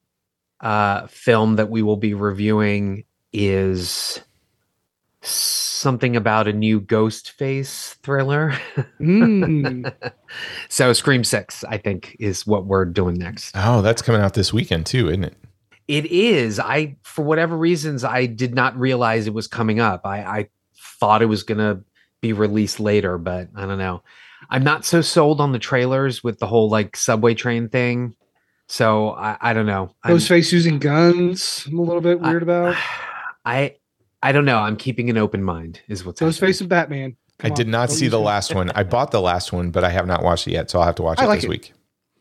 uh, 0.60 1.08
film 1.08 1.56
that 1.56 1.68
we 1.68 1.82
will 1.82 1.98
be 1.98 2.14
reviewing 2.14 3.04
is 3.34 4.18
something 5.20 6.16
about 6.16 6.48
a 6.48 6.54
new 6.54 6.80
ghost 6.80 7.32
face 7.32 7.98
thriller. 8.02 8.54
Mm. 8.98 9.92
so 10.70 10.94
Scream 10.94 11.22
6, 11.22 11.64
I 11.64 11.76
think, 11.76 12.16
is 12.18 12.46
what 12.46 12.64
we're 12.64 12.86
doing 12.86 13.18
next. 13.18 13.52
Oh, 13.54 13.82
that's 13.82 14.00
coming 14.00 14.22
out 14.22 14.32
this 14.32 14.54
weekend 14.54 14.86
too, 14.86 15.08
isn't 15.08 15.24
it? 15.24 15.36
It 15.88 16.06
is. 16.06 16.58
I, 16.58 16.96
for 17.02 17.24
whatever 17.24 17.56
reasons, 17.56 18.02
I 18.04 18.26
did 18.26 18.54
not 18.54 18.76
realize 18.78 19.26
it 19.26 19.34
was 19.34 19.46
coming 19.46 19.78
up. 19.80 20.02
I, 20.04 20.18
I 20.20 20.48
thought 21.00 21.22
it 21.22 21.26
was 21.26 21.42
going 21.44 21.58
to 21.58 21.82
be 22.20 22.32
released 22.32 22.80
later, 22.80 23.18
but 23.18 23.48
I 23.54 23.66
don't 23.66 23.78
know. 23.78 24.02
I'm 24.50 24.64
not 24.64 24.84
so 24.84 25.00
sold 25.00 25.40
on 25.40 25.52
the 25.52 25.58
trailers 25.58 26.24
with 26.24 26.38
the 26.38 26.46
whole 26.46 26.68
like 26.68 26.96
subway 26.96 27.34
train 27.34 27.68
thing. 27.68 28.14
So 28.68 29.10
I, 29.10 29.36
I 29.40 29.52
don't 29.52 29.66
know. 29.66 29.94
I'm- 30.02 30.16
Ghostface 30.16 30.50
using 30.52 30.78
guns, 30.78 31.64
I'm 31.70 31.78
a 31.78 31.82
little 31.82 32.00
bit 32.00 32.20
weird 32.20 32.42
about. 32.42 32.76
I, 33.44 33.76
I 34.22 34.32
don't 34.32 34.44
know. 34.44 34.58
I'm 34.58 34.76
keeping 34.76 35.08
an 35.08 35.16
open 35.18 35.42
mind. 35.44 35.80
Is 35.88 36.04
what's 36.04 36.18
happening. 36.18 36.32
Ghostface 36.50 36.60
and 36.60 36.68
Batman. 36.68 37.16
I 37.40 37.48
Come 37.48 37.54
did 37.54 37.66
on, 37.66 37.70
not 37.70 37.88
don't 37.90 37.96
see 37.96 38.08
the 38.08 38.18
last 38.18 38.54
one. 38.54 38.70
I 38.74 38.82
bought 38.82 39.12
the 39.12 39.20
last 39.20 39.52
one, 39.52 39.70
but 39.70 39.84
I 39.84 39.90
have 39.90 40.06
not 40.06 40.24
watched 40.24 40.48
it 40.48 40.52
yet, 40.52 40.68
so 40.70 40.80
I'll 40.80 40.86
have 40.86 40.94
to 40.96 41.02
watch 41.02 41.20
I 41.20 41.24
it 41.24 41.28
like 41.28 41.38
this 41.38 41.44
it. 41.44 41.50
week. 41.50 41.72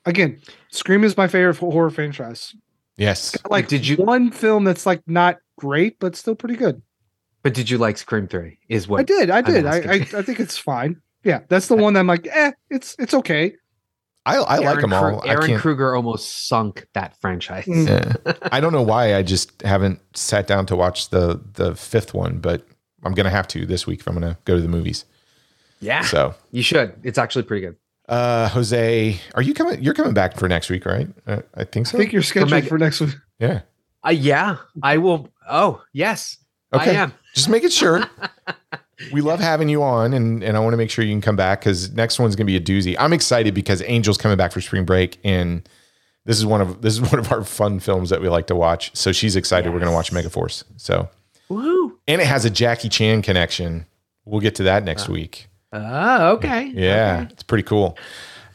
Again, 0.05 0.39
Scream 0.69 1.03
is 1.03 1.17
my 1.17 1.27
favorite 1.27 1.57
horror 1.57 1.89
franchise. 1.89 2.53
Yes. 2.97 3.35
Like, 3.49 3.67
Did 3.67 3.87
you- 3.87 3.97
one 3.97 4.31
film 4.31 4.63
that's 4.63 4.85
like 4.85 5.01
not 5.07 5.37
great, 5.57 5.99
but 5.99 6.15
still 6.15 6.35
pretty 6.35 6.55
good? 6.55 6.81
But 7.43 7.53
did 7.53 7.69
you 7.69 7.77
like 7.77 7.97
Scream 7.97 8.27
3? 8.27 8.57
Is 8.69 8.87
what 8.87 9.01
I 9.01 9.03
did. 9.03 9.29
I 9.29 9.41
did. 9.41 9.65
I, 9.65 9.75
I. 9.77 9.93
I 9.95 10.21
think 10.23 10.39
it's 10.39 10.57
fine. 10.57 10.99
Yeah, 11.23 11.41
that's 11.47 11.67
the 11.67 11.75
one 11.75 11.93
that 11.93 11.99
I'm 11.99 12.07
like, 12.07 12.27
eh, 12.31 12.51
it's 12.69 12.95
it's 12.97 13.13
okay. 13.13 13.55
I, 14.27 14.37
I 14.37 14.57
like 14.57 14.79
them 14.81 14.93
all. 14.93 15.19
Kru- 15.19 15.29
Ehren 15.29 15.45
can't. 15.47 15.61
Kruger 15.61 15.95
almost 15.95 16.47
sunk 16.47 16.87
that 16.93 17.15
franchise. 17.21 17.65
Mm. 17.65 17.87
Yeah. 18.25 18.33
I 18.51 18.59
don't 18.59 18.73
know 18.73 18.81
why. 18.81 19.15
I 19.15 19.21
just 19.21 19.61
haven't 19.61 19.99
sat 20.17 20.47
down 20.47 20.65
to 20.67 20.75
watch 20.75 21.09
the 21.09 21.39
the 21.53 21.75
fifth 21.75 22.15
one, 22.15 22.39
but 22.39 22.65
I'm 23.03 23.13
gonna 23.13 23.29
have 23.29 23.47
to 23.49 23.65
this 23.67 23.85
week 23.85 23.99
if 23.99 24.07
I'm 24.07 24.15
gonna 24.15 24.39
go 24.45 24.55
to 24.55 24.61
the 24.61 24.67
movies. 24.67 25.05
Yeah, 25.81 26.01
So, 26.01 26.33
you 26.51 26.63
should. 26.63 26.95
It's 27.03 27.19
actually 27.19 27.43
pretty 27.43 27.67
good. 27.67 27.75
Uh, 28.09 28.49
Jose, 28.49 29.19
are 29.33 29.41
you 29.41 29.53
coming? 29.53 29.81
You're 29.83 29.93
coming 29.93 30.13
back 30.13 30.37
for 30.37 30.47
next 30.47 30.69
week, 30.69 30.85
right? 30.85 31.07
Uh, 31.25 31.41
I 31.55 31.63
think 31.63 31.87
so. 31.87 31.97
I 31.97 32.01
think 32.01 32.13
you're 32.13 32.21
scheduled 32.21 32.51
Meg- 32.51 32.67
for 32.67 32.77
next 32.77 33.01
week. 33.01 33.15
yeah. 33.39 33.61
Uh, 34.05 34.11
yeah, 34.11 34.57
I 34.83 34.97
will. 34.97 35.29
Oh, 35.49 35.81
yes, 35.91 36.37
Okay. 36.73 36.91
I 36.97 37.01
am. 37.03 37.13
Just 37.33 37.49
making 37.49 37.69
sure. 37.69 38.03
we 39.11 39.21
love 39.21 39.39
having 39.39 39.67
you 39.69 39.81
on, 39.83 40.13
and 40.13 40.43
and 40.43 40.55
I 40.55 40.59
want 40.59 40.73
to 40.73 40.77
make 40.77 40.89
sure 40.91 41.03
you 41.03 41.11
can 41.13 41.21
come 41.21 41.35
back 41.35 41.61
because 41.61 41.91
next 41.93 42.19
one's 42.19 42.35
gonna 42.35 42.45
be 42.45 42.55
a 42.55 42.61
doozy. 42.61 42.95
I'm 42.99 43.13
excited 43.13 43.53
because 43.53 43.81
Angel's 43.81 44.17
coming 44.17 44.37
back 44.37 44.51
for 44.51 44.61
spring 44.61 44.85
break, 44.85 45.17
and 45.23 45.67
this 46.25 46.37
is 46.37 46.45
one 46.45 46.61
of 46.61 46.81
this 46.81 46.93
is 46.93 47.01
one 47.11 47.19
of 47.19 47.31
our 47.31 47.43
fun 47.43 47.79
films 47.79 48.09
that 48.11 48.21
we 48.21 48.29
like 48.29 48.47
to 48.47 48.55
watch. 48.55 48.95
So 48.95 49.11
she's 49.11 49.35
excited. 49.35 49.73
We're 49.73 49.79
gonna 49.79 49.91
watch 49.93 50.11
Megaforce. 50.11 50.63
So 50.77 51.09
Woo-hoo. 51.49 51.97
and 52.07 52.21
it 52.21 52.27
has 52.27 52.45
a 52.45 52.49
Jackie 52.49 52.89
Chan 52.89 53.21
connection. 53.23 53.85
We'll 54.25 54.41
get 54.41 54.55
to 54.55 54.63
that 54.63 54.83
next 54.83 55.07
week. 55.09 55.47
Oh, 55.77 56.31
okay. 56.33 56.71
Yeah, 56.73 57.19
Okay. 57.23 57.33
it's 57.33 57.43
pretty 57.43 57.63
cool. 57.63 57.97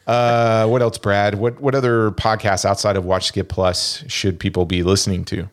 Uh, 0.06 0.66
what 0.66 0.82
else, 0.82 0.98
Brad? 0.98 1.36
What 1.36 1.60
what 1.60 1.74
other 1.74 2.10
podcasts 2.12 2.64
outside 2.64 2.96
of 2.96 3.04
Watch 3.04 3.26
Skip 3.26 3.48
Plus 3.48 4.02
should 4.08 4.40
people 4.40 4.64
be 4.64 4.82
listening 4.82 5.24
to? 5.26 5.48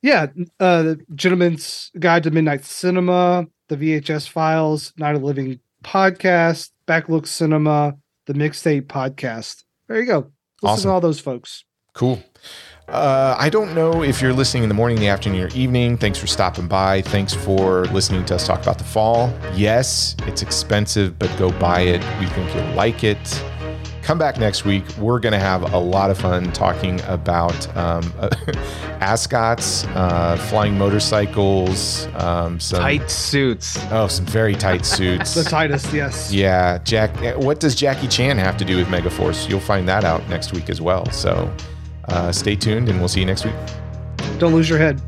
Yeah, 0.00 0.26
uh, 0.60 0.82
the 0.82 1.00
Gentleman's 1.14 1.90
Guide 1.98 2.22
to 2.22 2.30
Midnight 2.30 2.64
Cinema, 2.64 3.46
the 3.68 3.76
VHS 3.76 4.28
Files, 4.28 4.92
Night 4.96 5.16
of 5.16 5.22
Living 5.24 5.58
Podcast, 5.84 6.70
Backlook 6.86 7.26
Cinema, 7.26 7.96
the 8.26 8.32
Mixtape 8.34 8.82
Podcast. 8.82 9.64
There 9.88 9.98
you 10.00 10.06
go. 10.06 10.18
Listen 10.62 10.72
Awesome. 10.74 10.88
to 10.88 10.92
all 10.94 11.00
those 11.00 11.20
folks. 11.20 11.64
Cool. 11.94 12.22
Uh, 12.88 13.36
I 13.38 13.50
don't 13.50 13.74
know 13.74 14.02
if 14.02 14.22
you're 14.22 14.32
listening 14.32 14.62
in 14.62 14.70
the 14.70 14.74
morning, 14.74 14.98
the 14.98 15.08
afternoon, 15.08 15.42
or 15.42 15.48
evening. 15.48 15.98
Thanks 15.98 16.18
for 16.18 16.26
stopping 16.26 16.66
by. 16.66 17.02
Thanks 17.02 17.34
for 17.34 17.84
listening 17.86 18.24
to 18.26 18.34
us 18.36 18.46
talk 18.46 18.62
about 18.62 18.78
the 18.78 18.84
fall. 18.84 19.30
Yes, 19.54 20.16
it's 20.26 20.40
expensive, 20.40 21.18
but 21.18 21.30
go 21.38 21.50
buy 21.58 21.80
it. 21.82 22.00
We 22.18 22.26
think 22.26 22.54
you'll 22.54 22.74
like 22.74 23.04
it. 23.04 23.18
Come 24.02 24.16
back 24.16 24.38
next 24.38 24.64
week. 24.64 24.84
We're 24.96 25.18
going 25.20 25.34
to 25.34 25.38
have 25.38 25.74
a 25.74 25.78
lot 25.78 26.10
of 26.10 26.16
fun 26.16 26.50
talking 26.52 26.98
about 27.02 27.76
um, 27.76 28.10
ascots, 29.02 29.84
uh, 29.88 30.38
flying 30.48 30.78
motorcycles, 30.78 32.06
um, 32.14 32.58
some 32.58 32.80
Tight 32.80 33.10
suits. 33.10 33.78
oh, 33.90 34.06
some 34.06 34.24
very 34.24 34.54
tight 34.54 34.86
suits. 34.86 35.34
The 35.34 35.44
tightest, 35.44 35.92
yes. 35.92 36.32
Yeah, 36.32 36.78
Jack. 36.84 37.14
What 37.36 37.60
does 37.60 37.74
Jackie 37.74 38.08
Chan 38.08 38.38
have 38.38 38.56
to 38.56 38.64
do 38.64 38.78
with 38.78 38.86
Megaforce? 38.88 39.46
You'll 39.46 39.60
find 39.60 39.86
that 39.88 40.04
out 40.04 40.26
next 40.30 40.54
week 40.54 40.70
as 40.70 40.80
well. 40.80 41.04
So 41.10 41.54
uh, 42.08 42.32
stay 42.32 42.56
tuned, 42.56 42.88
and 42.88 42.98
we'll 42.98 43.08
see 43.08 43.20
you 43.20 43.26
next 43.26 43.44
week. 43.44 43.54
Don't 44.38 44.52
lose 44.54 44.68
your 44.68 44.78
head. 44.78 45.00